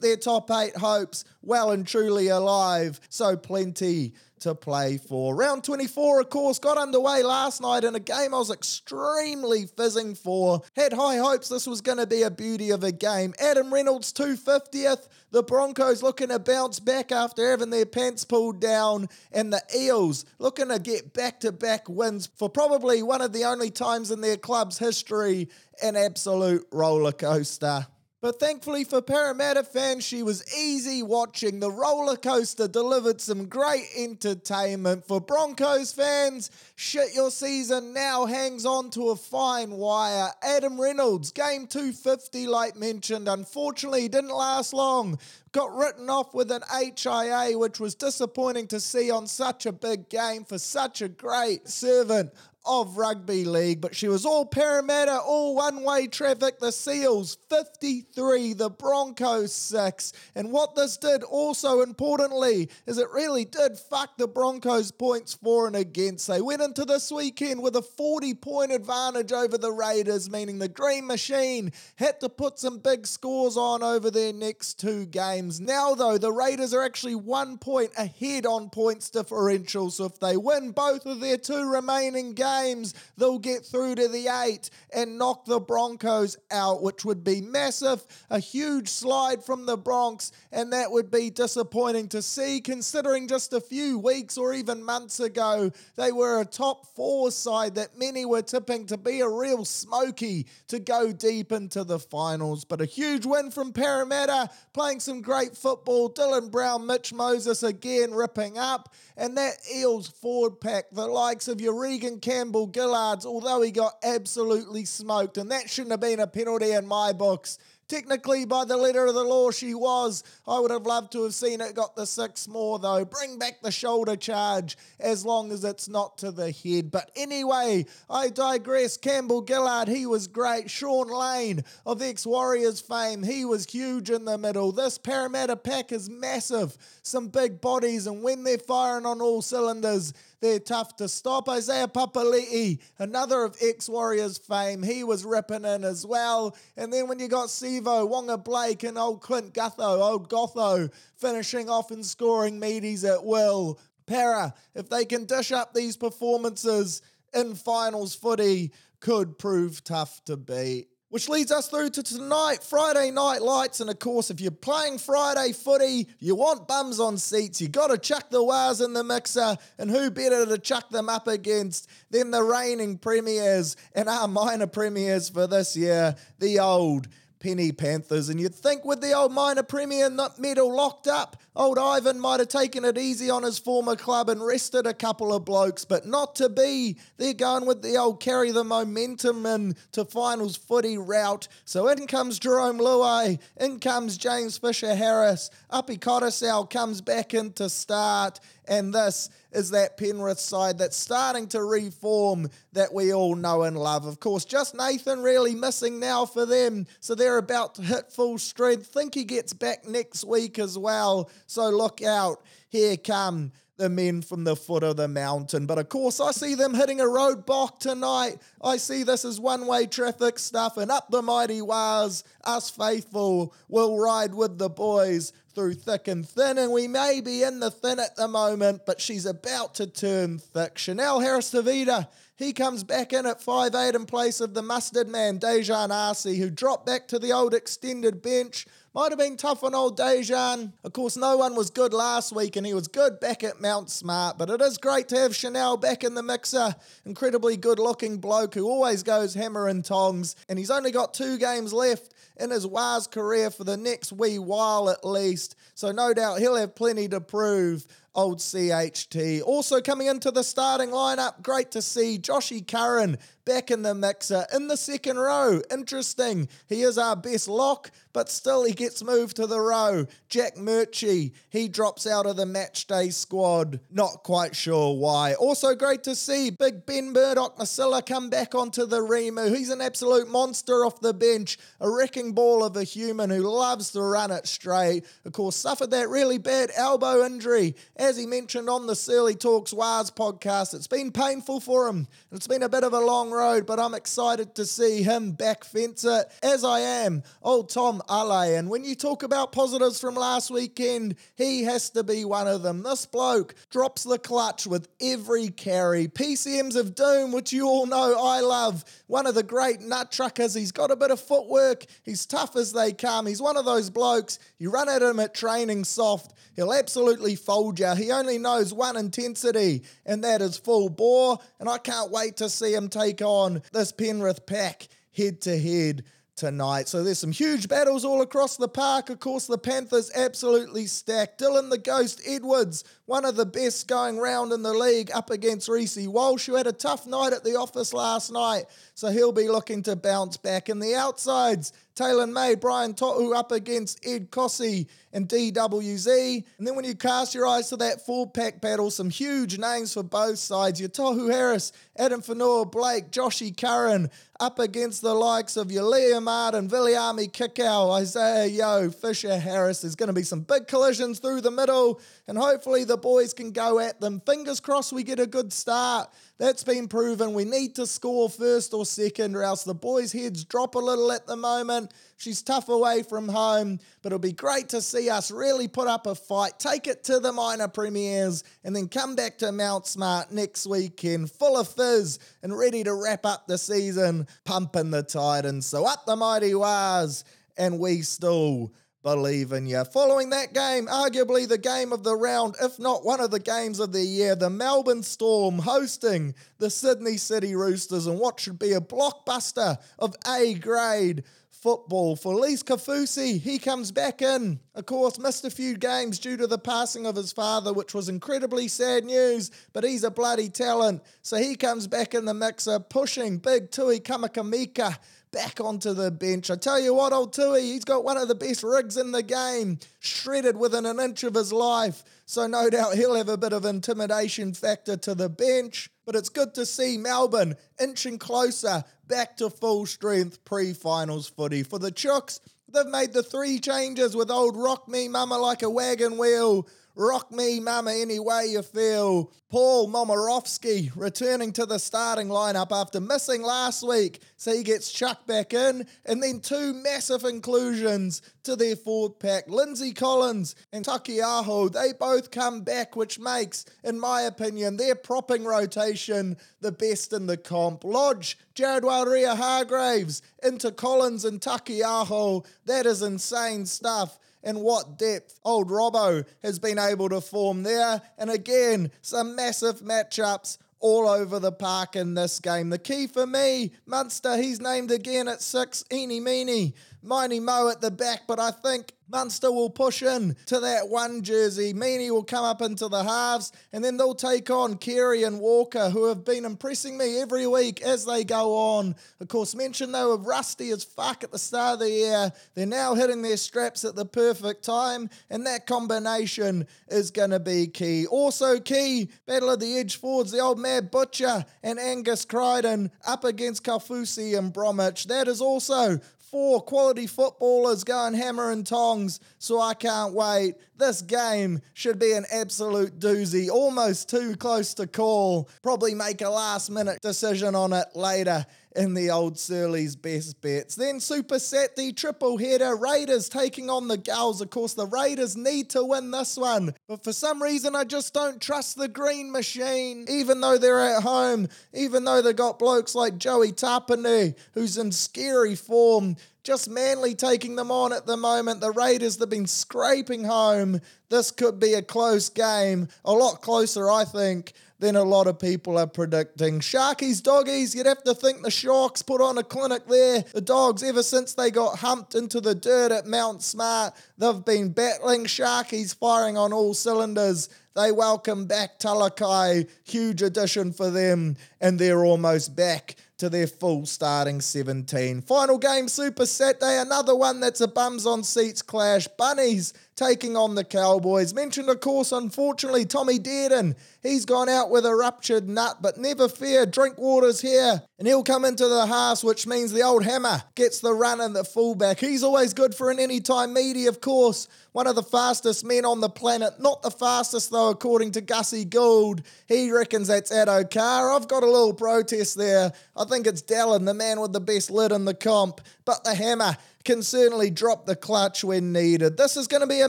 their 0.00 0.16
top 0.16 0.50
eight 0.50 0.76
hopes 0.76 1.24
well 1.40 1.70
and 1.70 1.86
truly 1.86 2.28
alive. 2.28 3.00
So 3.08 3.36
plenty 3.36 4.14
to 4.42 4.54
play 4.54 4.98
for. 4.98 5.34
Round 5.34 5.64
24, 5.64 6.20
of 6.20 6.30
course, 6.30 6.58
got 6.58 6.78
underway 6.78 7.22
last 7.22 7.60
night 7.60 7.84
in 7.84 7.94
a 7.94 8.00
game 8.00 8.34
I 8.34 8.38
was 8.38 8.50
extremely 8.50 9.66
fizzing 9.66 10.14
for. 10.14 10.62
Had 10.76 10.92
high 10.92 11.16
hopes 11.16 11.48
this 11.48 11.66
was 11.66 11.80
going 11.80 11.98
to 11.98 12.06
be 12.06 12.22
a 12.22 12.30
beauty 12.30 12.70
of 12.70 12.84
a 12.84 12.92
game. 12.92 13.34
Adam 13.40 13.72
Reynolds, 13.72 14.12
250th. 14.12 15.08
The 15.30 15.42
Broncos 15.42 16.02
looking 16.02 16.28
to 16.28 16.38
bounce 16.38 16.78
back 16.78 17.10
after 17.10 17.50
having 17.50 17.70
their 17.70 17.86
pants 17.86 18.24
pulled 18.24 18.60
down. 18.60 19.08
And 19.32 19.52
the 19.52 19.62
Eels 19.76 20.24
looking 20.38 20.68
to 20.68 20.78
get 20.78 21.14
back 21.14 21.40
to 21.40 21.52
back 21.52 21.88
wins 21.88 22.28
for 22.36 22.48
probably 22.48 23.02
one 23.02 23.22
of 23.22 23.32
the 23.32 23.44
only 23.44 23.70
times 23.70 24.10
in 24.10 24.20
their 24.20 24.36
club's 24.36 24.78
history 24.78 25.48
an 25.82 25.96
absolute 25.96 26.66
roller 26.70 27.12
coaster. 27.12 27.86
But 28.22 28.38
thankfully 28.38 28.84
for 28.84 29.02
Parramatta 29.02 29.64
fans, 29.64 30.04
she 30.04 30.22
was 30.22 30.44
easy 30.56 31.02
watching. 31.02 31.58
The 31.58 31.72
roller 31.72 32.16
coaster 32.16 32.68
delivered 32.68 33.20
some 33.20 33.46
great 33.46 33.88
entertainment. 33.96 35.04
For 35.08 35.20
Broncos 35.20 35.92
fans, 35.92 36.52
shit, 36.76 37.16
your 37.16 37.32
season 37.32 37.92
now 37.92 38.26
hangs 38.26 38.64
on 38.64 38.90
to 38.90 39.10
a 39.10 39.16
fine 39.16 39.72
wire. 39.72 40.28
Adam 40.40 40.80
Reynolds, 40.80 41.32
game 41.32 41.66
250, 41.66 42.46
like 42.46 42.76
mentioned, 42.76 43.26
unfortunately 43.26 44.06
didn't 44.06 44.30
last 44.30 44.72
long. 44.72 45.18
Got 45.50 45.76
written 45.76 46.08
off 46.08 46.32
with 46.32 46.52
an 46.52 46.62
HIA, 46.72 47.58
which 47.58 47.80
was 47.80 47.96
disappointing 47.96 48.68
to 48.68 48.78
see 48.78 49.10
on 49.10 49.26
such 49.26 49.66
a 49.66 49.72
big 49.72 50.08
game 50.08 50.44
for 50.44 50.58
such 50.58 51.02
a 51.02 51.08
great 51.08 51.68
servant 51.68 52.32
of 52.64 52.96
rugby 52.96 53.44
league, 53.44 53.80
but 53.80 53.94
she 53.94 54.08
was 54.08 54.24
all 54.24 54.46
Parramatta, 54.46 55.18
all 55.18 55.56
one 55.56 55.82
way 55.82 56.06
traffic. 56.06 56.60
The 56.60 56.70
Seals 56.70 57.36
53, 57.50 58.52
the 58.52 58.70
Broncos 58.70 59.52
6. 59.52 60.12
And 60.34 60.52
what 60.52 60.76
this 60.76 60.96
did 60.96 61.22
also 61.24 61.80
importantly 61.82 62.70
is 62.86 62.98
it 62.98 63.10
really 63.10 63.44
did 63.44 63.78
fuck 63.78 64.16
the 64.16 64.28
Broncos 64.28 64.92
points 64.92 65.34
for 65.34 65.66
and 65.66 65.74
against. 65.74 66.28
They 66.28 66.40
went 66.40 66.62
into 66.62 66.84
this 66.84 67.10
weekend 67.10 67.62
with 67.62 67.76
a 67.76 67.82
40 67.82 68.34
point 68.34 68.72
advantage 68.72 69.32
over 69.32 69.58
the 69.58 69.72
Raiders, 69.72 70.30
meaning 70.30 70.58
the 70.58 70.68
Green 70.68 71.06
Machine 71.06 71.72
had 71.96 72.20
to 72.20 72.28
put 72.28 72.58
some 72.58 72.78
big 72.78 73.06
scores 73.06 73.56
on 73.56 73.82
over 73.82 74.10
their 74.10 74.32
next 74.32 74.78
two 74.78 75.06
games. 75.06 75.60
Now, 75.60 75.94
though, 75.94 76.18
the 76.18 76.32
Raiders 76.32 76.72
are 76.72 76.82
actually 76.82 77.16
one 77.16 77.58
point 77.58 77.90
ahead 77.98 78.46
on 78.46 78.70
points 78.70 79.10
differential, 79.10 79.90
so 79.90 80.04
if 80.04 80.20
they 80.20 80.36
win 80.36 80.70
both 80.70 81.06
of 81.06 81.20
their 81.20 81.38
two 81.38 81.68
remaining 81.68 82.34
games, 82.34 82.51
games, 82.52 82.94
they'll 83.16 83.38
get 83.38 83.64
through 83.64 83.94
to 83.96 84.08
the 84.08 84.28
eight 84.44 84.70
and 84.94 85.18
knock 85.18 85.44
the 85.44 85.60
Broncos 85.60 86.36
out, 86.50 86.82
which 86.82 87.04
would 87.04 87.24
be 87.24 87.40
massive. 87.40 88.04
A 88.30 88.38
huge 88.38 88.88
slide 88.88 89.44
from 89.44 89.66
the 89.66 89.76
Bronx, 89.76 90.32
and 90.50 90.72
that 90.72 90.90
would 90.90 91.10
be 91.10 91.30
disappointing 91.30 92.08
to 92.08 92.22
see, 92.22 92.60
considering 92.60 93.28
just 93.28 93.52
a 93.52 93.60
few 93.60 93.98
weeks 93.98 94.38
or 94.38 94.52
even 94.52 94.84
months 94.84 95.20
ago, 95.20 95.70
they 95.96 96.12
were 96.12 96.40
a 96.40 96.44
top 96.44 96.86
four 96.94 97.30
side 97.30 97.74
that 97.76 97.98
many 97.98 98.24
were 98.24 98.42
tipping 98.42 98.86
to 98.86 98.96
be 98.96 99.20
a 99.20 99.28
real 99.28 99.64
smoky 99.64 100.46
to 100.68 100.78
go 100.78 101.12
deep 101.12 101.52
into 101.52 101.84
the 101.84 101.98
finals. 101.98 102.64
But 102.64 102.80
a 102.80 102.86
huge 102.86 103.26
win 103.26 103.50
from 103.50 103.72
Parramatta, 103.72 104.50
playing 104.72 105.00
some 105.00 105.22
great 105.22 105.56
football. 105.56 106.10
Dylan 106.10 106.50
Brown, 106.50 106.86
Mitch 106.86 107.12
Moses 107.12 107.62
again 107.62 108.12
ripping 108.12 108.58
up. 108.58 108.92
And 109.16 109.36
that 109.36 109.54
Eels 109.74 110.08
forward 110.08 110.60
pack, 110.60 110.86
the 110.90 111.06
likes 111.06 111.46
of 111.46 111.60
your 111.60 111.78
Regan 111.78 112.18
Campbell 112.18 112.41
Gillards, 112.50 113.24
although 113.26 113.62
he 113.62 113.70
got 113.70 113.96
absolutely 114.02 114.84
smoked. 114.84 115.38
And 115.38 115.50
that 115.50 115.70
shouldn't 115.70 115.92
have 115.92 116.00
been 116.00 116.20
a 116.20 116.26
penalty 116.26 116.72
in 116.72 116.86
my 116.86 117.12
books. 117.12 117.58
Technically, 117.92 118.46
by 118.46 118.64
the 118.64 118.78
letter 118.78 119.04
of 119.04 119.12
the 119.12 119.22
law, 119.22 119.50
she 119.50 119.74
was. 119.74 120.24
I 120.48 120.58
would 120.58 120.70
have 120.70 120.86
loved 120.86 121.12
to 121.12 121.24
have 121.24 121.34
seen 121.34 121.60
it 121.60 121.74
got 121.74 121.94
the 121.94 122.06
six 122.06 122.48
more, 122.48 122.78
though. 122.78 123.04
Bring 123.04 123.38
back 123.38 123.60
the 123.60 123.70
shoulder 123.70 124.16
charge 124.16 124.78
as 124.98 125.26
long 125.26 125.52
as 125.52 125.62
it's 125.62 125.90
not 125.90 126.16
to 126.18 126.30
the 126.30 126.52
head. 126.52 126.90
But 126.90 127.10
anyway, 127.16 127.84
I 128.08 128.30
digress. 128.30 128.96
Campbell 128.96 129.44
Gillard, 129.46 129.88
he 129.88 130.06
was 130.06 130.26
great. 130.26 130.70
Sean 130.70 131.08
Lane 131.08 131.64
of 131.84 132.00
ex 132.00 132.24
Warriors 132.24 132.80
fame, 132.80 133.22
he 133.22 133.44
was 133.44 133.66
huge 133.66 134.08
in 134.08 134.24
the 134.24 134.38
middle. 134.38 134.72
This 134.72 134.96
Parramatta 134.96 135.56
pack 135.56 135.92
is 135.92 136.08
massive. 136.08 136.78
Some 137.02 137.28
big 137.28 137.60
bodies, 137.60 138.06
and 138.06 138.22
when 138.22 138.42
they're 138.42 138.56
firing 138.56 139.04
on 139.04 139.20
all 139.20 139.42
cylinders, 139.42 140.14
they're 140.42 140.58
tough 140.58 140.96
to 140.96 141.08
stop. 141.08 141.48
Isaiah 141.48 141.88
Papali'i, 141.88 142.80
another 142.98 143.44
of 143.44 143.56
ex 143.62 143.88
Warriors 143.88 144.36
fame, 144.36 144.82
he 144.82 145.04
was 145.04 145.24
ripping 145.24 145.64
in 145.64 145.84
as 145.84 146.04
well. 146.04 146.56
And 146.76 146.92
then 146.92 147.08
when 147.08 147.20
you 147.20 147.28
got 147.28 147.48
Sivo, 147.48 148.10
Waqa 148.10 148.44
Blake, 148.44 148.82
and 148.82 148.98
old 148.98 149.22
Clint 149.22 149.54
Gutho, 149.54 150.00
old 150.00 150.28
Gotho, 150.28 150.92
finishing 151.16 151.70
off 151.70 151.92
and 151.92 152.04
scoring 152.04 152.60
meaties 152.60 153.08
at 153.08 153.24
will. 153.24 153.78
Para, 154.04 154.52
if 154.74 154.90
they 154.90 155.04
can 155.04 155.26
dish 155.26 155.52
up 155.52 155.72
these 155.72 155.96
performances 155.96 157.02
in 157.32 157.54
finals 157.54 158.16
footy, 158.16 158.72
could 158.98 159.38
prove 159.38 159.84
tough 159.84 160.24
to 160.24 160.36
beat. 160.36 160.88
Which 161.12 161.28
leads 161.28 161.52
us 161.52 161.68
through 161.68 161.90
to 161.90 162.02
tonight, 162.02 162.64
Friday 162.64 163.10
night 163.10 163.42
lights. 163.42 163.80
And 163.80 163.90
of 163.90 163.98
course, 163.98 164.30
if 164.30 164.40
you're 164.40 164.50
playing 164.50 164.96
Friday 164.96 165.52
footy, 165.52 166.08
you 166.20 166.34
want 166.34 166.66
bums 166.66 166.98
on 167.00 167.18
seats. 167.18 167.60
You 167.60 167.68
got 167.68 167.88
to 167.88 167.98
chuck 167.98 168.30
the 168.30 168.42
wires 168.42 168.80
in 168.80 168.94
the 168.94 169.04
mixer. 169.04 169.58
And 169.78 169.90
who 169.90 170.10
better 170.10 170.46
to 170.46 170.56
chuck 170.56 170.88
them 170.88 171.10
up 171.10 171.28
against 171.28 171.86
than 172.08 172.30
the 172.30 172.42
reigning 172.42 172.96
premiers 172.96 173.76
and 173.94 174.08
our 174.08 174.26
minor 174.26 174.66
premiers 174.66 175.28
for 175.28 175.46
this 175.46 175.76
year, 175.76 176.16
the 176.38 176.60
old 176.60 177.08
Penny 177.42 177.72
Panthers. 177.72 178.28
And 178.28 178.40
you'd 178.40 178.54
think 178.54 178.84
with 178.84 179.00
the 179.00 179.12
old 179.12 179.32
minor 179.32 179.64
premier 179.64 180.08
medal 180.38 180.72
locked 180.72 181.08
up, 181.08 181.36
old 181.56 181.76
Ivan 181.76 182.20
might 182.20 182.38
have 182.38 182.48
taken 182.48 182.84
it 182.84 182.96
easy 182.96 183.28
on 183.30 183.42
his 183.42 183.58
former 183.58 183.96
club 183.96 184.28
and 184.28 184.40
rested 184.40 184.86
a 184.86 184.94
couple 184.94 185.34
of 185.34 185.44
blokes, 185.44 185.84
but 185.84 186.06
not 186.06 186.36
to 186.36 186.48
be. 186.48 186.96
They're 187.16 187.34
going 187.34 187.66
with 187.66 187.82
the 187.82 187.96
old 187.96 188.20
carry 188.20 188.52
the 188.52 188.62
momentum 188.62 189.44
and 189.44 189.76
into 189.86 190.04
finals 190.04 190.56
footy 190.56 190.96
route. 190.96 191.48
So 191.64 191.88
in 191.88 192.06
comes 192.06 192.38
Jarome 192.38 192.80
Luai, 192.80 193.40
in 193.60 193.80
comes 193.80 194.16
James 194.16 194.56
Fisher 194.56 194.94
Harris, 194.94 195.50
Api 195.70 195.98
Koroisau 195.98 196.70
comes 196.70 197.00
back 197.00 197.34
in 197.34 197.52
to 197.54 197.68
start, 197.68 198.38
and 198.66 198.94
this 198.94 199.28
is 199.52 199.70
that 199.70 199.96
Penrith 199.96 200.40
side 200.40 200.78
that's 200.78 200.96
starting 200.96 201.46
to 201.48 201.62
reform 201.62 202.48
that 202.72 202.92
we 202.92 203.12
all 203.12 203.34
know 203.34 203.62
and 203.62 203.76
love. 203.76 204.06
Of 204.06 204.20
course, 204.20 204.44
just 204.44 204.74
Nathan 204.74 205.20
Cleary 205.20 205.54
missing 205.54 206.00
now 206.00 206.26
for 206.26 206.46
them, 206.46 206.86
so 207.00 207.14
they're 207.14 207.38
about 207.38 207.74
to 207.76 207.82
hit 207.82 208.12
full 208.12 208.38
strength. 208.38 208.86
Think 208.86 209.14
he 209.14 209.24
gets 209.24 209.52
back 209.52 209.86
next 209.86 210.24
week 210.24 210.58
as 210.58 210.76
well, 210.78 211.30
so 211.46 211.68
look 211.70 212.02
out. 212.02 212.42
Here 212.68 212.96
come 212.96 213.52
the 213.76 213.88
men 213.88 214.22
from 214.22 214.44
the 214.44 214.56
foot 214.56 214.82
of 214.82 214.96
the 214.96 215.08
mountain. 215.08 215.66
But 215.66 215.78
of 215.78 215.88
course, 215.88 216.20
I 216.20 216.30
see 216.32 216.54
them 216.54 216.74
hitting 216.74 217.00
a 217.00 217.04
roadblock 217.04 217.78
tonight. 217.78 218.36
I 218.62 218.76
see 218.76 219.02
this 219.02 219.24
as 219.24 219.40
one 219.40 219.66
way 219.66 219.86
traffic 219.86 220.38
stuff, 220.38 220.76
and 220.76 220.90
up 220.90 221.10
the 221.10 221.22
mighty 221.22 221.62
wires, 221.62 222.24
us 222.44 222.70
faithful 222.70 223.54
will 223.68 223.98
ride 223.98 224.34
with 224.34 224.58
the 224.58 224.68
boys 224.68 225.32
through 225.54 225.74
thick 225.74 226.08
and 226.08 226.26
thin, 226.26 226.58
and 226.58 226.72
we 226.72 226.88
may 226.88 227.20
be 227.20 227.42
in 227.42 227.60
the 227.60 227.70
thin 227.70 227.98
at 227.98 228.16
the 228.16 228.28
moment, 228.28 228.86
but 228.86 229.00
she's 229.00 229.26
about 229.26 229.74
to 229.74 229.86
turn 229.86 230.38
thick. 230.38 230.78
Chanel 230.78 231.20
Harris 231.20 231.52
Tuavita, 231.52 232.08
he 232.36 232.52
comes 232.52 232.84
back 232.84 233.12
in 233.12 233.26
at 233.26 233.42
five 233.42 233.74
eight 233.74 233.94
in 233.94 234.06
place 234.06 234.40
of 234.40 234.54
the 234.54 234.62
mustard 234.62 235.08
man, 235.08 235.38
Dejan 235.38 235.90
Arce, 235.90 236.24
who 236.24 236.50
dropped 236.50 236.86
back 236.86 237.06
to 237.08 237.18
the 237.18 237.32
old 237.32 237.52
extended 237.54 238.22
bench. 238.22 238.66
Might 238.94 239.10
have 239.10 239.18
been 239.18 239.38
tough 239.38 239.64
on 239.64 239.74
old 239.74 239.96
Dejan. 239.96 240.74
Of 240.84 240.92
course, 240.92 241.16
no 241.16 241.38
one 241.38 241.56
was 241.56 241.70
good 241.70 241.94
last 241.94 242.30
week, 242.30 242.56
and 242.56 242.66
he 242.66 242.74
was 242.74 242.88
good 242.88 243.20
back 243.20 243.42
at 243.42 243.58
Mount 243.58 243.88
Smart. 243.88 244.36
But 244.36 244.50
it 244.50 244.60
is 244.60 244.76
great 244.76 245.08
to 245.08 245.16
have 245.16 245.34
Chanel 245.34 245.78
back 245.78 246.04
in 246.04 246.14
the 246.14 246.22
mixer. 246.22 246.74
Incredibly 247.06 247.56
good 247.56 247.78
looking 247.78 248.18
bloke 248.18 248.52
who 248.52 248.68
always 248.68 249.02
goes 249.02 249.32
hammer 249.32 249.66
and 249.66 249.82
tongs. 249.82 250.36
And 250.46 250.58
he's 250.58 250.70
only 250.70 250.90
got 250.90 251.14
two 251.14 251.38
games 251.38 251.72
left 251.72 252.12
in 252.38 252.50
his 252.50 252.66
Waz 252.66 253.06
career 253.06 253.50
for 253.50 253.64
the 253.64 253.78
next 253.78 254.12
wee 254.12 254.38
while 254.38 254.90
at 254.90 255.06
least. 255.06 255.56
So 255.74 255.90
no 255.90 256.12
doubt 256.12 256.40
he'll 256.40 256.56
have 256.56 256.74
plenty 256.74 257.08
to 257.08 257.20
prove 257.22 257.86
old 258.14 258.40
CHT. 258.40 259.42
Also 259.42 259.80
coming 259.80 260.06
into 260.06 260.30
the 260.30 260.44
starting 260.44 260.90
lineup, 260.90 261.42
great 261.42 261.70
to 261.70 261.80
see 261.80 262.18
Joshy 262.18 262.66
Curran 262.66 263.16
back 263.44 263.70
in 263.70 263.82
the 263.82 263.94
mixer 263.94 264.46
in 264.54 264.68
the 264.68 264.76
second 264.76 265.18
row. 265.18 265.60
Interesting. 265.70 266.48
He 266.68 266.82
is 266.82 266.98
our 266.98 267.16
best 267.16 267.48
lock, 267.48 267.90
but 268.12 268.28
still 268.28 268.64
he 268.64 268.72
gets 268.72 269.02
moved 269.02 269.36
to 269.36 269.46
the 269.46 269.60
row. 269.60 270.06
Jack 270.28 270.56
Murchie, 270.56 271.32
he 271.50 271.68
drops 271.68 272.06
out 272.06 272.26
of 272.26 272.36
the 272.36 272.46
match 272.46 272.86
day 272.86 273.10
squad. 273.10 273.80
Not 273.90 274.22
quite 274.22 274.54
sure 274.54 274.96
why. 274.96 275.34
Also 275.34 275.74
great 275.74 276.02
to 276.04 276.14
see 276.14 276.50
Big 276.50 276.86
Ben 276.86 277.12
Murdoch 277.12 277.58
Masila 277.58 278.04
come 278.04 278.30
back 278.30 278.54
onto 278.54 278.86
the 278.86 279.00
Remu. 279.00 279.54
He's 279.56 279.70
an 279.70 279.80
absolute 279.80 280.28
monster 280.28 280.84
off 280.84 281.00
the 281.00 281.14
bench, 281.14 281.58
a 281.80 281.90
wrecking 281.90 282.32
ball 282.32 282.64
of 282.64 282.76
a 282.76 282.84
human 282.84 283.30
who 283.30 283.42
loves 283.42 283.90
to 283.92 284.02
run 284.02 284.30
it 284.30 284.46
straight. 284.46 285.04
Of 285.24 285.32
course, 285.32 285.56
suffered 285.56 285.90
that 285.90 286.08
really 286.08 286.38
bad 286.38 286.70
elbow 286.76 287.24
injury 287.24 287.74
as 287.96 288.16
he 288.16 288.26
mentioned 288.26 288.68
on 288.68 288.86
the 288.86 288.96
Surly 288.96 289.34
Talks 289.34 289.72
Wars 289.72 290.10
podcast, 290.10 290.74
it's 290.74 290.86
been 290.86 291.12
painful 291.12 291.60
for 291.60 291.88
him. 291.88 292.08
It's 292.30 292.46
been 292.46 292.62
a 292.62 292.68
bit 292.68 292.84
of 292.84 292.92
a 292.92 293.00
long 293.00 293.31
road, 293.32 293.66
but 293.66 293.80
I'm 293.80 293.94
excited 293.94 294.54
to 294.56 294.66
see 294.66 295.02
him 295.02 295.32
back 295.32 295.64
fence 295.64 296.04
it, 296.04 296.26
as 296.42 296.64
I 296.64 296.80
am 296.80 297.22
old 297.42 297.70
Tom 297.70 298.02
Ale. 298.10 298.56
And 298.56 298.68
when 298.68 298.84
you 298.84 298.94
talk 298.94 299.22
about 299.22 299.52
positives 299.52 300.00
from 300.00 300.14
last 300.14 300.50
weekend, 300.50 301.16
he 301.36 301.64
has 301.64 301.90
to 301.90 302.04
be 302.04 302.24
one 302.24 302.48
of 302.48 302.62
them. 302.62 302.82
This 302.82 303.06
bloke 303.06 303.54
drops 303.70 304.04
the 304.04 304.18
clutch 304.18 304.66
with 304.66 304.88
every 305.00 305.48
carry. 305.48 306.08
PCMs 306.08 306.76
of 306.76 306.94
Doom, 306.94 307.32
which 307.32 307.52
you 307.52 307.66
all 307.66 307.86
know 307.86 308.16
I 308.22 308.40
love. 308.40 308.84
One 309.06 309.26
of 309.26 309.34
the 309.34 309.42
great 309.42 309.80
nut 309.80 310.12
truckers. 310.12 310.54
He's 310.54 310.72
got 310.72 310.90
a 310.90 310.96
bit 310.96 311.10
of 311.10 311.20
footwork. 311.20 311.84
He's 312.02 312.26
tough 312.26 312.56
as 312.56 312.72
they 312.72 312.92
come. 312.92 313.26
He's 313.26 313.42
one 313.42 313.56
of 313.56 313.64
those 313.64 313.90
blokes. 313.90 314.38
You 314.58 314.70
run 314.70 314.88
at 314.88 315.02
him 315.02 315.18
at 315.18 315.34
training 315.34 315.84
soft, 315.84 316.34
he'll 316.56 316.72
absolutely 316.72 317.34
fold 317.34 317.78
you. 317.78 317.94
He 317.94 318.10
only 318.10 318.38
knows 318.38 318.72
one 318.72 318.96
intensity, 318.96 319.82
and 320.04 320.24
that 320.24 320.42
is 320.42 320.56
full 320.56 320.88
bore. 320.88 321.38
And 321.60 321.68
I 321.68 321.78
can't 321.78 322.10
wait 322.10 322.36
to 322.38 322.48
see 322.48 322.74
him 322.74 322.88
take 322.88 323.21
on 323.22 323.62
this 323.72 323.92
Penrith 323.92 324.46
pack 324.46 324.88
head 325.12 325.40
to 325.42 325.58
head 325.58 326.04
tonight. 326.36 326.88
So 326.88 327.04
there's 327.04 327.18
some 327.18 327.32
huge 327.32 327.68
battles 327.68 328.04
all 328.04 328.22
across 328.22 328.56
the 328.56 328.68
park. 328.68 329.10
Of 329.10 329.20
course, 329.20 329.46
the 329.46 329.58
Panthers 329.58 330.10
absolutely 330.14 330.86
stacked. 330.86 331.40
Dylan 331.40 331.70
the 331.70 331.78
Ghost 331.78 332.22
Edwards, 332.26 332.84
one 333.06 333.24
of 333.24 333.36
the 333.36 333.46
best 333.46 333.86
going 333.86 334.18
round 334.18 334.52
in 334.52 334.62
the 334.62 334.72
league, 334.72 335.10
up 335.12 335.30
against 335.30 335.68
Reece 335.68 336.06
Walsh, 336.06 336.46
who 336.46 336.56
had 336.56 336.66
a 336.66 336.72
tough 336.72 337.06
night 337.06 337.32
at 337.32 337.44
the 337.44 337.56
office 337.56 337.92
last 337.92 338.32
night. 338.32 338.64
So 339.02 339.10
he'll 339.10 339.32
be 339.32 339.48
looking 339.48 339.82
to 339.82 339.96
bounce 339.96 340.36
back. 340.36 340.68
In 340.68 340.78
the 340.78 340.94
outsides, 340.94 341.72
Taylor 341.96 342.28
May, 342.28 342.54
Brian 342.54 342.94
To'o 342.94 343.32
up 343.32 343.50
against 343.50 343.98
Ed 344.06 344.30
Kosi 344.30 344.86
and 345.12 345.28
DWZ. 345.28 346.44
And 346.56 346.64
then 346.64 346.76
when 346.76 346.84
you 346.84 346.94
cast 346.94 347.34
your 347.34 347.44
eyes 347.44 347.68
to 347.70 347.76
that 347.78 348.06
full 348.06 348.28
pack 348.28 348.60
battle, 348.60 348.92
some 348.92 349.10
huge 349.10 349.58
names 349.58 349.92
for 349.94 350.04
both 350.04 350.38
sides. 350.38 350.78
Your 350.78 350.88
Tohu 350.88 351.32
Harris, 351.32 351.72
Addin 351.96 352.20
Fonua-Blake, 352.20 353.10
Joshy 353.10 353.56
Curran 353.56 354.08
up 354.40 354.58
against 354.58 355.02
the 355.02 355.14
likes 355.14 355.56
of 355.56 355.70
your 355.70 355.84
Liam 355.84 356.22
Martin, 356.22 356.68
Viliami 356.68 357.30
Kikau, 357.30 358.00
Isaah 358.00 358.46
Yeo, 358.46 358.90
Fisher 358.90 359.38
Harris. 359.38 359.82
There's 359.82 359.96
going 359.96 360.08
to 360.08 360.12
be 360.12 360.22
some 360.22 360.40
big 360.40 360.66
collisions 360.66 361.18
through 361.18 361.42
the 361.42 361.50
middle, 361.50 362.00
and 362.32 362.40
hopefully 362.40 362.84
the 362.84 362.96
boys 362.96 363.34
can 363.34 363.50
go 363.50 363.78
at 363.78 364.00
them. 364.00 364.18
Fingers 364.24 364.58
crossed 364.58 364.90
we 364.90 365.02
get 365.02 365.20
a 365.20 365.26
good 365.26 365.52
start. 365.52 366.08
That's 366.38 366.64
been 366.64 366.88
proven. 366.88 367.34
We 367.34 367.44
need 367.44 367.74
to 367.74 367.86
score 367.86 368.30
first 368.30 368.72
or 368.72 368.86
second, 368.86 369.36
or 369.36 369.42
else 369.42 369.64
the 369.64 369.74
boys' 369.74 370.12
heads 370.12 370.42
drop 370.42 370.74
a 370.74 370.78
little 370.78 371.12
at 371.12 371.26
the 371.26 371.36
moment. 371.36 371.92
She's 372.16 372.40
tough 372.40 372.70
away 372.70 373.02
from 373.02 373.28
home, 373.28 373.80
but 374.00 374.12
it'll 374.12 374.18
be 374.18 374.32
great 374.32 374.70
to 374.70 374.80
see 374.80 375.10
us 375.10 375.30
really 375.30 375.68
put 375.68 375.88
up 375.88 376.06
a 376.06 376.14
fight, 376.14 376.58
take 376.58 376.86
it 376.86 377.04
to 377.04 377.20
the 377.20 377.32
minor 377.32 377.68
premiers, 377.68 378.44
and 378.64 378.74
then 378.74 378.88
come 378.88 379.14
back 379.14 379.36
to 379.40 379.52
Mount 379.52 379.86
Smart 379.86 380.32
next 380.32 380.66
weekend 380.66 381.30
full 381.30 381.58
of 381.58 381.68
fizz 381.68 382.18
and 382.42 382.56
ready 382.56 382.82
to 382.82 382.94
wrap 382.94 383.26
up 383.26 383.46
the 383.46 383.58
season, 383.58 384.26
pumping 384.46 384.90
the 384.90 385.02
Titans. 385.02 385.66
So 385.66 385.84
up 385.84 386.06
the 386.06 386.16
mighty 386.16 386.54
Wars, 386.54 387.24
and 387.58 387.78
we 387.78 388.00
still 388.00 388.72
believe 389.02 389.52
in 389.52 389.66
you. 389.66 389.84
Following 389.84 390.30
that 390.30 390.54
game, 390.54 390.86
arguably 390.86 391.48
the 391.48 391.58
game 391.58 391.92
of 391.92 392.04
the 392.04 392.16
round, 392.16 392.54
if 392.60 392.78
not 392.78 393.04
one 393.04 393.20
of 393.20 393.30
the 393.30 393.40
games 393.40 393.80
of 393.80 393.92
the 393.92 394.04
year, 394.04 394.34
the 394.36 394.50
Melbourne 394.50 395.02
Storm 395.02 395.58
hosting 395.58 396.34
the 396.58 396.70
Sydney 396.70 397.16
City 397.16 397.54
Roosters 397.54 398.06
and 398.06 398.18
what 398.18 398.38
should 398.38 398.58
be 398.58 398.72
a 398.72 398.80
blockbuster 398.80 399.78
of 399.98 400.14
A 400.28 400.54
grade 400.54 401.24
football. 401.62 402.16
Felise 402.16 402.64
Kaufusi, 402.64 403.40
he 403.40 403.56
comes 403.58 403.92
back 403.92 404.20
in. 404.20 404.58
Of 404.74 404.86
course, 404.86 405.18
missed 405.18 405.44
a 405.44 405.50
few 405.50 405.76
games 405.76 406.18
due 406.18 406.36
to 406.36 406.48
the 406.48 406.58
passing 406.58 407.06
of 407.06 407.14
his 407.14 407.32
father, 407.32 407.72
which 407.72 407.94
was 407.94 408.08
incredibly 408.08 408.66
sad 408.66 409.04
news, 409.04 409.52
but 409.72 409.84
he's 409.84 410.02
a 410.02 410.10
bloody 410.10 410.48
talent. 410.48 411.02
So 411.22 411.36
he 411.36 411.54
comes 411.54 411.86
back 411.86 412.14
in 412.14 412.24
the 412.24 412.34
mixer, 412.34 412.80
pushing 412.80 413.38
big 413.38 413.70
Tui 413.70 414.00
Kamikamica 414.00 414.98
back 415.32 415.60
onto 415.60 415.94
the 415.94 416.10
bench. 416.10 416.50
I 416.50 416.56
tell 416.56 416.78
you 416.78 416.94
what, 416.94 417.12
old 417.12 417.32
Tui, 417.32 417.62
he's 417.62 417.84
got 417.84 418.04
one 418.04 418.16
of 418.16 418.28
the 418.28 418.34
best 418.34 418.62
rigs 418.62 418.96
in 418.96 419.10
the 419.12 419.22
game, 419.22 419.78
shredded 419.98 420.56
within 420.56 420.86
an 420.86 421.00
inch 421.00 421.24
of 421.24 421.34
his 421.34 421.52
life. 421.52 422.04
So 422.26 422.46
no 422.46 422.70
doubt 422.70 422.94
he'll 422.94 423.16
have 423.16 423.28
a 423.28 423.36
bit 423.36 423.52
of 423.52 423.64
intimidation 423.64 424.54
factor 424.54 424.96
to 424.98 425.14
the 425.14 425.28
bench. 425.28 425.90
But 426.04 426.16
it's 426.16 426.28
good 426.28 426.54
to 426.54 426.66
see 426.66 426.98
Melbourne 426.98 427.56
inching 427.80 428.18
closer 428.18 428.84
back 429.06 429.36
to 429.38 429.50
full 429.50 429.86
strength 429.86 430.44
pre 430.44 430.72
finals 430.72 431.28
footy. 431.28 431.62
For 431.62 431.78
the 431.78 431.92
Chooks, 431.92 432.40
they've 432.72 432.86
made 432.86 433.12
the 433.12 433.22
three 433.22 433.58
changes 433.58 434.16
with 434.16 434.30
old 434.30 434.56
Rock 434.56 434.88
Me 434.88 435.08
Mama 435.08 435.38
like 435.38 435.62
a 435.62 435.70
wagon 435.70 436.18
wheel. 436.18 436.68
Rock 436.94 437.32
me, 437.32 437.58
mama, 437.58 437.94
any 437.94 438.18
way 438.18 438.46
you 438.50 438.60
feel. 438.62 439.32
Paul 439.48 439.88
Momirovski 439.88 440.90
returning 440.94 441.52
to 441.52 441.64
the 441.64 441.78
starting 441.78 442.28
lineup 442.28 442.68
after 442.70 443.00
missing 443.00 443.42
last 443.42 443.86
week, 443.86 444.22
so 444.36 444.54
he 444.54 444.62
gets 444.62 444.92
chucked 444.92 445.26
back 445.26 445.54
in. 445.54 445.86
And 446.04 446.22
then 446.22 446.40
two 446.40 446.74
massive 446.74 447.24
inclusions 447.24 448.20
to 448.44 448.56
their 448.56 448.76
forward 448.76 449.18
pack. 449.20 449.48
Lindsay 449.48 449.92
Collins 449.92 450.54
and 450.72 450.84
Taukei'aho, 450.84 451.72
they 451.72 451.92
both 451.98 452.30
come 452.30 452.60
back, 452.60 452.94
which 452.94 453.18
makes, 453.18 453.64
in 453.84 453.98
my 453.98 454.22
opinion, 454.22 454.76
their 454.76 454.94
propping 454.94 455.44
rotation 455.44 456.36
the 456.60 456.72
best 456.72 457.14
in 457.14 457.26
the 457.26 457.38
comp. 457.38 457.84
Lodge, 457.84 458.38
Jared 458.54 458.84
Waerea-Hargreaves 458.84 460.20
into 460.42 460.70
Collins 460.70 461.24
and 461.24 461.40
Taukei'aho. 461.40 462.44
That 462.66 462.84
is 462.84 463.00
insane 463.00 463.64
stuff 463.64 464.18
and 464.42 464.60
what 464.60 464.98
depth 464.98 465.38
old 465.44 465.68
Robbo 465.68 466.24
has 466.42 466.58
been 466.58 466.78
able 466.78 467.08
to 467.08 467.20
form 467.20 467.62
there. 467.62 468.02
And 468.18 468.30
again, 468.30 468.90
some 469.00 469.36
massive 469.36 469.80
matchups 469.80 470.58
all 470.80 471.08
over 471.08 471.38
the 471.38 471.52
park 471.52 471.96
in 471.96 472.14
this 472.14 472.40
game. 472.40 472.68
The 472.68 472.78
key 472.78 473.06
for 473.06 473.26
me, 473.26 473.72
Munster, 473.86 474.36
he's 474.36 474.60
named 474.60 474.90
again 474.90 475.28
at 475.28 475.40
six, 475.40 475.84
Eeny 475.92 476.20
Meeny. 476.20 476.74
Miney 477.02 477.40
Mo 477.40 477.68
at 477.68 477.80
the 477.80 477.90
back, 477.90 478.22
but 478.26 478.38
I 478.38 478.50
think 478.50 478.92
Munster 479.12 479.52
will 479.52 479.68
push 479.68 480.02
in 480.02 480.34
to 480.46 480.60
that 480.60 480.88
one 480.88 481.22
jersey. 481.22 481.74
Meaney 481.74 482.10
will 482.10 482.24
come 482.24 482.44
up 482.44 482.62
into 482.62 482.88
the 482.88 483.04
halves, 483.04 483.52
and 483.72 483.84
then 483.84 483.98
they'll 483.98 484.14
take 484.14 484.48
on 484.48 484.78
Keary 484.78 485.24
and 485.24 485.38
Walker, 485.38 485.90
who 485.90 486.06
have 486.06 486.24
been 486.24 486.46
impressing 486.46 486.96
me 486.96 487.20
every 487.20 487.46
week 487.46 487.82
as 487.82 488.06
they 488.06 488.24
go 488.24 488.56
on. 488.56 488.94
Of 489.20 489.28
course, 489.28 489.54
mentioned 489.54 489.94
they 489.94 490.02
were 490.02 490.16
rusty 490.16 490.70
as 490.70 490.82
fuck 490.82 491.22
at 491.22 491.30
the 491.30 491.38
start 491.38 491.74
of 491.74 491.80
the 491.80 491.90
year. 491.90 492.32
They're 492.54 492.64
now 492.64 492.94
hitting 492.94 493.20
their 493.20 493.36
straps 493.36 493.84
at 493.84 493.96
the 493.96 494.06
perfect 494.06 494.64
time, 494.64 495.10
and 495.28 495.46
that 495.46 495.66
combination 495.66 496.66
is 496.88 497.10
going 497.10 497.30
to 497.30 497.40
be 497.40 497.66
key. 497.66 498.06
Also 498.06 498.60
key, 498.60 499.10
Battle 499.26 499.50
of 499.50 499.60
the 499.60 499.76
Edge 499.76 499.96
Forwards, 499.96 500.32
the 500.32 500.40
old 500.40 500.58
Mad 500.58 500.90
Butcher 500.90 501.44
and 501.62 501.78
Angus 501.78 502.24
Crichton 502.24 502.90
up 503.06 503.24
against 503.24 503.62
Kaufusi 503.64 504.38
and 504.38 504.52
Bromwich. 504.52 505.06
That 505.08 505.28
is 505.28 505.42
also 505.42 506.00
four 506.32 506.62
quality 506.62 507.06
footballers 507.06 507.84
going 507.84 508.14
hammer 508.14 508.50
and 508.50 508.66
tongs, 508.66 509.20
so 509.38 509.60
I 509.60 509.74
can't 509.74 510.14
wait. 510.14 510.54
This 510.78 511.02
game 511.02 511.60
should 511.74 511.98
be 511.98 512.12
an 512.12 512.24
absolute 512.32 512.98
doozy, 512.98 513.50
almost 513.50 514.08
too 514.08 514.34
close 514.36 514.72
to 514.74 514.86
call. 514.86 515.50
Probably 515.62 515.94
make 515.94 516.22
a 516.22 516.30
last 516.30 516.70
minute 516.70 517.00
decision 517.02 517.54
on 517.54 517.74
it 517.74 517.86
later 517.94 518.46
in 518.76 518.94
the 518.94 519.10
old 519.10 519.38
Surly's 519.38 519.96
best 519.96 520.40
bets. 520.40 520.74
Then 520.74 521.00
Super 521.00 521.38
Saturday 521.38 521.92
triple 521.92 522.38
header, 522.38 522.76
Raiders 522.76 523.28
taking 523.28 523.70
on 523.70 523.88
the 523.88 523.96
Gals. 523.96 524.40
Of 524.40 524.50
course, 524.50 524.74
the 524.74 524.86
Raiders 524.86 525.36
need 525.36 525.70
to 525.70 525.84
win 525.84 526.10
this 526.10 526.36
one, 526.36 526.74
but 526.88 527.04
for 527.04 527.12
some 527.12 527.42
reason, 527.42 527.76
I 527.76 527.84
just 527.84 528.14
don't 528.14 528.40
trust 528.40 528.76
the 528.76 528.88
Green 528.88 529.30
Machine, 529.30 530.06
even 530.08 530.40
though 530.40 530.58
they're 530.58 530.80
at 530.80 531.02
home, 531.02 531.48
even 531.72 532.04
though 532.04 532.22
they've 532.22 532.34
got 532.34 532.58
blokes 532.58 532.94
like 532.94 533.18
Joey 533.18 533.52
Tapine, 533.52 534.34
who's 534.54 534.78
in 534.78 534.92
scary 534.92 535.54
form. 535.54 536.16
Just 536.44 536.68
Manly 536.68 537.14
taking 537.14 537.54
them 537.54 537.70
on 537.70 537.92
at 537.92 538.04
the 538.04 538.16
moment. 538.16 538.60
The 538.60 538.72
Raiders 538.72 539.20
have 539.20 539.30
been 539.30 539.46
scraping 539.46 540.24
home. 540.24 540.80
This 541.08 541.30
could 541.30 541.60
be 541.60 541.74
a 541.74 541.82
close 541.82 542.28
game, 542.30 542.88
a 543.04 543.12
lot 543.12 543.42
closer, 543.42 543.88
I 543.88 544.04
think, 544.04 544.52
than 544.82 544.96
a 544.96 545.04
lot 545.04 545.28
of 545.28 545.38
people 545.38 545.78
are 545.78 545.86
predicting. 545.86 546.58
Sharkies, 546.58 547.22
doggies, 547.22 547.72
you'd 547.72 547.86
have 547.86 548.02
to 548.02 548.16
think 548.16 548.42
the 548.42 548.50
Sharks 548.50 549.00
put 549.00 549.20
on 549.20 549.38
a 549.38 549.44
clinic 549.44 549.86
there. 549.86 550.24
The 550.34 550.40
dogs, 550.40 550.82
ever 550.82 551.04
since 551.04 551.34
they 551.34 551.52
got 551.52 551.78
humped 551.78 552.16
into 552.16 552.40
the 552.40 552.56
dirt 552.56 552.90
at 552.90 553.06
Mount 553.06 553.44
Smart, 553.44 553.94
they've 554.18 554.44
been 554.44 554.72
battling 554.72 555.26
Sharkies, 555.26 555.94
firing 555.94 556.36
on 556.36 556.52
all 556.52 556.74
cylinders. 556.74 557.48
They 557.76 557.92
welcome 557.92 558.46
back 558.46 558.80
Talakai, 558.80 559.70
huge 559.84 560.20
addition 560.20 560.72
for 560.72 560.90
them, 560.90 561.36
and 561.60 561.78
they're 561.78 562.04
almost 562.04 562.56
back 562.56 562.96
to 563.22 563.30
their 563.30 563.46
full 563.46 563.86
starting 563.86 564.40
17. 564.40 565.22
Final 565.22 565.56
game, 565.56 565.86
Super 565.86 566.26
Saturday, 566.26 566.80
another 566.80 567.14
one 567.14 567.38
that's 567.38 567.60
a 567.60 567.68
bums 567.68 568.04
on 568.04 568.24
seats 568.24 568.62
clash. 568.62 569.06
Bunnies 569.16 569.72
taking 569.94 570.36
on 570.36 570.56
the 570.56 570.64
Cowboys. 570.64 571.32
Mentioned, 571.32 571.68
of 571.68 571.78
course, 571.78 572.10
unfortunately, 572.10 572.84
Tommy 572.84 573.20
Dearden. 573.20 573.76
He's 574.02 574.24
gone 574.24 574.48
out 574.48 574.70
with 574.70 574.84
a 574.84 574.96
ruptured 574.96 575.48
nut, 575.48 575.76
but 575.80 575.98
never 575.98 576.28
fear, 576.28 576.66
Drinkwater's 576.66 577.40
here. 577.40 577.82
And 578.02 578.08
he'll 578.08 578.24
come 578.24 578.44
into 578.44 578.66
the 578.66 578.86
house, 578.86 579.22
which 579.22 579.46
means 579.46 579.70
the 579.70 579.82
old 579.82 580.02
hammer 580.02 580.42
gets 580.56 580.80
the 580.80 580.92
run 580.92 581.20
in 581.20 581.34
the 581.34 581.44
fullback. 581.44 582.00
He's 582.00 582.24
always 582.24 582.52
good 582.52 582.74
for 582.74 582.90
an 582.90 582.98
anytime 582.98 583.52
meaty, 583.54 583.86
of 583.86 584.00
course. 584.00 584.48
One 584.72 584.88
of 584.88 584.96
the 584.96 585.04
fastest 585.04 585.64
men 585.64 585.84
on 585.84 586.00
the 586.00 586.08
planet. 586.08 586.58
Not 586.58 586.82
the 586.82 586.90
fastest, 586.90 587.52
though, 587.52 587.68
according 587.68 588.10
to 588.12 588.20
Gussie 588.20 588.64
Gould. 588.64 589.22
He 589.46 589.70
reckons 589.70 590.08
that's 590.08 590.32
Addo 590.32 590.68
Carr. 590.68 591.12
I've 591.12 591.28
got 591.28 591.44
a 591.44 591.46
little 591.46 591.74
protest 591.74 592.36
there. 592.36 592.72
I 592.96 593.04
think 593.04 593.28
it's 593.28 593.40
Dallin, 593.40 593.84
the 593.84 593.94
man 593.94 594.20
with 594.20 594.32
the 594.32 594.40
best 594.40 594.72
lid 594.72 594.90
in 594.90 595.04
the 595.04 595.14
comp. 595.14 595.60
But 595.84 596.02
the 596.02 596.16
hammer, 596.16 596.56
can 596.84 597.02
certainly 597.02 597.50
drop 597.50 597.86
the 597.86 597.96
clutch 597.96 598.44
when 598.44 598.72
needed. 598.72 599.16
This 599.16 599.36
is 599.36 599.46
going 599.46 599.60
to 599.60 599.66
be 599.66 599.80
a 599.80 599.88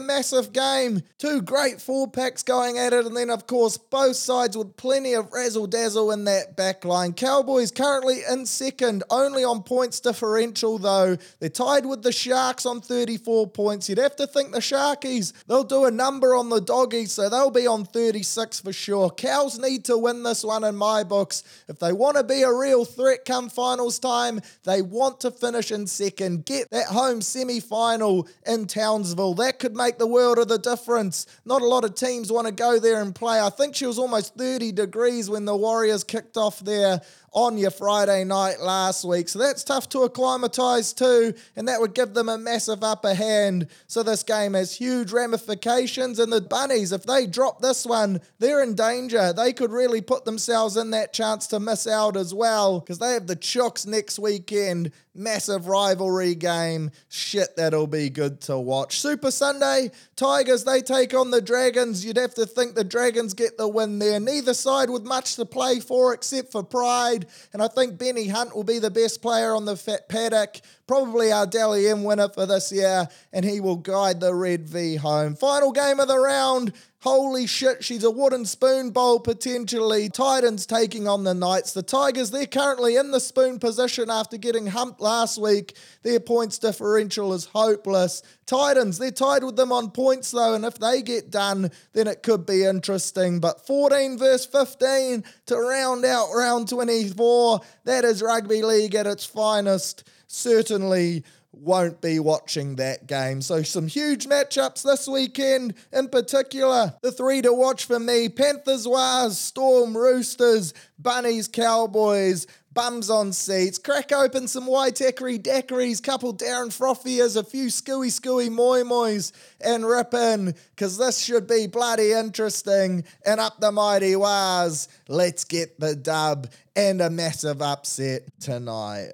massive 0.00 0.52
game. 0.52 1.02
Two 1.18 1.42
great 1.42 1.80
four 1.80 2.08
packs 2.08 2.42
going 2.42 2.78
at 2.78 2.92
it, 2.92 3.06
and 3.06 3.16
then, 3.16 3.30
of 3.30 3.46
course, 3.46 3.76
both 3.76 4.16
sides 4.16 4.56
with 4.56 4.76
plenty 4.76 5.14
of 5.14 5.32
razzle 5.32 5.66
dazzle 5.66 6.10
in 6.12 6.24
that 6.24 6.56
back 6.56 6.84
line. 6.84 7.12
Cowboys 7.12 7.70
currently 7.70 8.20
in 8.30 8.46
second, 8.46 9.02
only 9.10 9.44
on 9.44 9.62
points 9.62 10.00
differential, 10.00 10.78
though. 10.78 11.16
They're 11.40 11.48
tied 11.48 11.86
with 11.86 12.02
the 12.02 12.12
Sharks 12.12 12.66
on 12.66 12.80
34 12.80 13.48
points. 13.48 13.88
You'd 13.88 13.98
have 13.98 14.16
to 14.16 14.26
think 14.26 14.52
the 14.52 14.60
Sharkies, 14.60 15.32
they'll 15.46 15.64
do 15.64 15.84
a 15.84 15.90
number 15.90 16.34
on 16.34 16.48
the 16.48 16.60
doggies, 16.60 17.12
so 17.12 17.28
they'll 17.28 17.50
be 17.50 17.66
on 17.66 17.84
36 17.84 18.60
for 18.60 18.72
sure. 18.72 19.10
Cows 19.10 19.58
need 19.58 19.84
to 19.86 19.98
win 19.98 20.22
this 20.22 20.44
one 20.44 20.64
in 20.64 20.76
my 20.76 21.04
books. 21.04 21.42
If 21.68 21.78
they 21.78 21.92
want 21.92 22.16
to 22.16 22.24
be 22.24 22.42
a 22.42 22.52
real 22.52 22.84
threat 22.84 23.24
come 23.24 23.48
finals 23.48 23.98
time, 23.98 24.40
they 24.64 24.82
want 24.82 25.20
to 25.20 25.30
finish 25.30 25.70
in 25.70 25.86
second. 25.86 26.44
Get 26.44 26.70
that 26.70 26.83
home 26.86 27.20
semi 27.20 27.60
final 27.60 28.28
in 28.46 28.66
Townsville. 28.66 29.34
That 29.34 29.58
could 29.58 29.74
make 29.74 29.98
the 29.98 30.06
world 30.06 30.38
of 30.38 30.48
the 30.48 30.58
difference. 30.58 31.26
Not 31.44 31.62
a 31.62 31.66
lot 31.66 31.84
of 31.84 31.94
teams 31.94 32.30
want 32.30 32.46
to 32.46 32.52
go 32.52 32.78
there 32.78 33.00
and 33.00 33.14
play. 33.14 33.40
I 33.40 33.50
think 33.50 33.74
she 33.74 33.86
was 33.86 33.98
almost 33.98 34.34
30 34.36 34.72
degrees 34.72 35.28
when 35.28 35.44
the 35.44 35.56
Warriors 35.56 36.04
kicked 36.04 36.36
off 36.36 36.60
there 36.60 37.00
on 37.34 37.58
your 37.58 37.72
Friday 37.72 38.24
night 38.24 38.60
last 38.60 39.04
week. 39.04 39.28
So 39.28 39.40
that's 39.40 39.64
tough 39.64 39.88
to 39.90 40.04
acclimatise 40.04 40.92
to, 40.94 41.34
and 41.56 41.68
that 41.68 41.80
would 41.80 41.92
give 41.94 42.14
them 42.14 42.28
a 42.28 42.38
massive 42.38 42.84
upper 42.84 43.12
hand. 43.12 43.66
So 43.88 44.02
this 44.02 44.22
game 44.22 44.54
has 44.54 44.74
huge 44.74 45.12
ramifications. 45.12 46.20
And 46.20 46.32
the 46.32 46.40
Bunnies, 46.40 46.92
if 46.92 47.02
they 47.02 47.26
drop 47.26 47.60
this 47.60 47.84
one, 47.84 48.20
they're 48.38 48.62
in 48.62 48.74
danger. 48.74 49.32
They 49.32 49.52
could 49.52 49.72
really 49.72 50.00
put 50.00 50.24
themselves 50.24 50.76
in 50.76 50.90
that 50.92 51.12
chance 51.12 51.48
to 51.48 51.58
miss 51.58 51.86
out 51.86 52.16
as 52.16 52.32
well, 52.32 52.78
because 52.78 53.00
they 53.00 53.12
have 53.14 53.26
the 53.26 53.36
Chooks 53.36 53.86
next 53.86 54.18
weekend. 54.18 54.92
Massive 55.16 55.68
rivalry 55.68 56.34
game. 56.34 56.90
Shit, 57.08 57.54
that'll 57.56 57.86
be 57.86 58.10
good 58.10 58.40
to 58.42 58.58
watch. 58.58 59.00
Super 59.00 59.30
Sunday, 59.30 59.92
Tigers, 60.16 60.62
they 60.62 60.80
take 60.80 61.12
on 61.12 61.32
the 61.32 61.40
Dragons. 61.40 62.04
You'd 62.04 62.16
have 62.16 62.34
to 62.34 62.46
think 62.46 62.74
the 62.74 62.84
Dragons 62.84 63.34
get 63.34 63.58
the 63.58 63.66
win 63.66 63.98
there. 63.98 64.20
Neither 64.20 64.54
side 64.54 64.88
with 64.88 65.02
much 65.02 65.34
to 65.36 65.44
play 65.44 65.80
for 65.80 66.14
except 66.14 66.52
for 66.52 66.62
pride. 66.62 67.26
And 67.52 67.60
I 67.60 67.66
think 67.66 67.98
Benny 67.98 68.28
Hunt 68.28 68.54
will 68.54 68.64
be 68.64 68.78
the 68.78 68.90
best 68.90 69.22
player 69.22 69.54
on 69.54 69.64
the 69.64 69.76
fat 69.76 70.08
paddock. 70.08 70.60
Probably 70.86 71.32
our 71.32 71.46
Dally 71.46 71.88
M 71.88 72.04
winner 72.04 72.28
for 72.28 72.46
this 72.46 72.70
year. 72.70 73.08
And 73.32 73.44
he 73.44 73.60
will 73.60 73.76
guide 73.76 74.20
the 74.20 74.34
Red 74.34 74.68
V 74.68 74.96
home. 74.96 75.34
Final 75.34 75.72
game 75.72 76.00
of 76.00 76.08
the 76.08 76.18
round. 76.18 76.72
Holy 77.04 77.46
shit, 77.46 77.84
she's 77.84 78.02
a 78.02 78.10
wooden 78.10 78.46
spoon 78.46 78.88
bowl 78.88 79.20
potentially. 79.20 80.08
Titans 80.08 80.64
taking 80.64 81.06
on 81.06 81.22
the 81.22 81.34
Knights. 81.34 81.74
The 81.74 81.82
Tigers, 81.82 82.30
they're 82.30 82.46
currently 82.46 82.96
in 82.96 83.10
the 83.10 83.20
spoon 83.20 83.58
position 83.58 84.08
after 84.08 84.38
getting 84.38 84.68
humped 84.68 85.02
last 85.02 85.36
week. 85.36 85.76
Their 86.02 86.18
points 86.18 86.58
differential 86.58 87.34
is 87.34 87.44
hopeless. 87.44 88.22
Titans, 88.46 88.96
they're 88.96 89.10
tied 89.10 89.44
with 89.44 89.56
them 89.56 89.70
on 89.70 89.90
points 89.90 90.30
though, 90.30 90.54
and 90.54 90.64
if 90.64 90.78
they 90.78 91.02
get 91.02 91.30
done, 91.30 91.70
then 91.92 92.06
it 92.06 92.22
could 92.22 92.46
be 92.46 92.64
interesting. 92.64 93.38
But 93.38 93.66
14 93.66 94.16
verse 94.16 94.46
15 94.46 95.24
to 95.44 95.56
round 95.58 96.06
out 96.06 96.32
round 96.34 96.70
24, 96.70 97.60
that 97.84 98.06
is 98.06 98.22
rugby 98.22 98.62
league 98.62 98.94
at 98.94 99.06
its 99.06 99.26
finest. 99.26 100.08
Certainly 100.34 101.24
won't 101.52 102.00
be 102.00 102.18
watching 102.18 102.76
that 102.76 103.06
game. 103.06 103.40
So, 103.40 103.62
some 103.62 103.86
huge 103.86 104.26
matchups 104.26 104.82
this 104.82 105.06
weekend 105.06 105.74
in 105.92 106.08
particular. 106.08 106.94
The 107.02 107.12
three 107.12 107.40
to 107.42 107.52
watch 107.52 107.84
for 107.84 108.00
me 108.00 108.28
Panthers, 108.28 108.86
Wars, 108.86 109.38
Storm, 109.38 109.96
Roosters, 109.96 110.74
Bunnies, 110.98 111.48
Cowboys. 111.48 112.46
Bums 112.72 113.08
on 113.08 113.32
seats, 113.32 113.78
crack 113.78 114.10
open 114.10 114.48
some 114.48 114.66
Waitakere 114.66 115.40
daiquiris, 115.40 116.02
couple 116.02 116.34
Darren 116.34 116.76
Frothiers, 116.76 117.36
a 117.36 117.44
few 117.44 117.66
Scooey 117.68 118.08
Scooey 118.08 118.50
Moi 118.50 118.82
Mois, 118.82 119.30
and 119.60 119.86
rip 119.86 120.12
in, 120.12 120.56
because 120.74 120.98
this 120.98 121.20
should 121.20 121.46
be 121.46 121.68
bloody 121.68 122.10
interesting. 122.10 123.04
And 123.24 123.38
up 123.38 123.60
the 123.60 123.70
mighty 123.70 124.16
Wars, 124.16 124.88
let's 125.06 125.44
get 125.44 125.78
the 125.78 125.94
dub 125.94 126.48
and 126.74 127.00
a 127.00 127.10
massive 127.10 127.62
upset 127.62 128.22
tonight. 128.40 129.12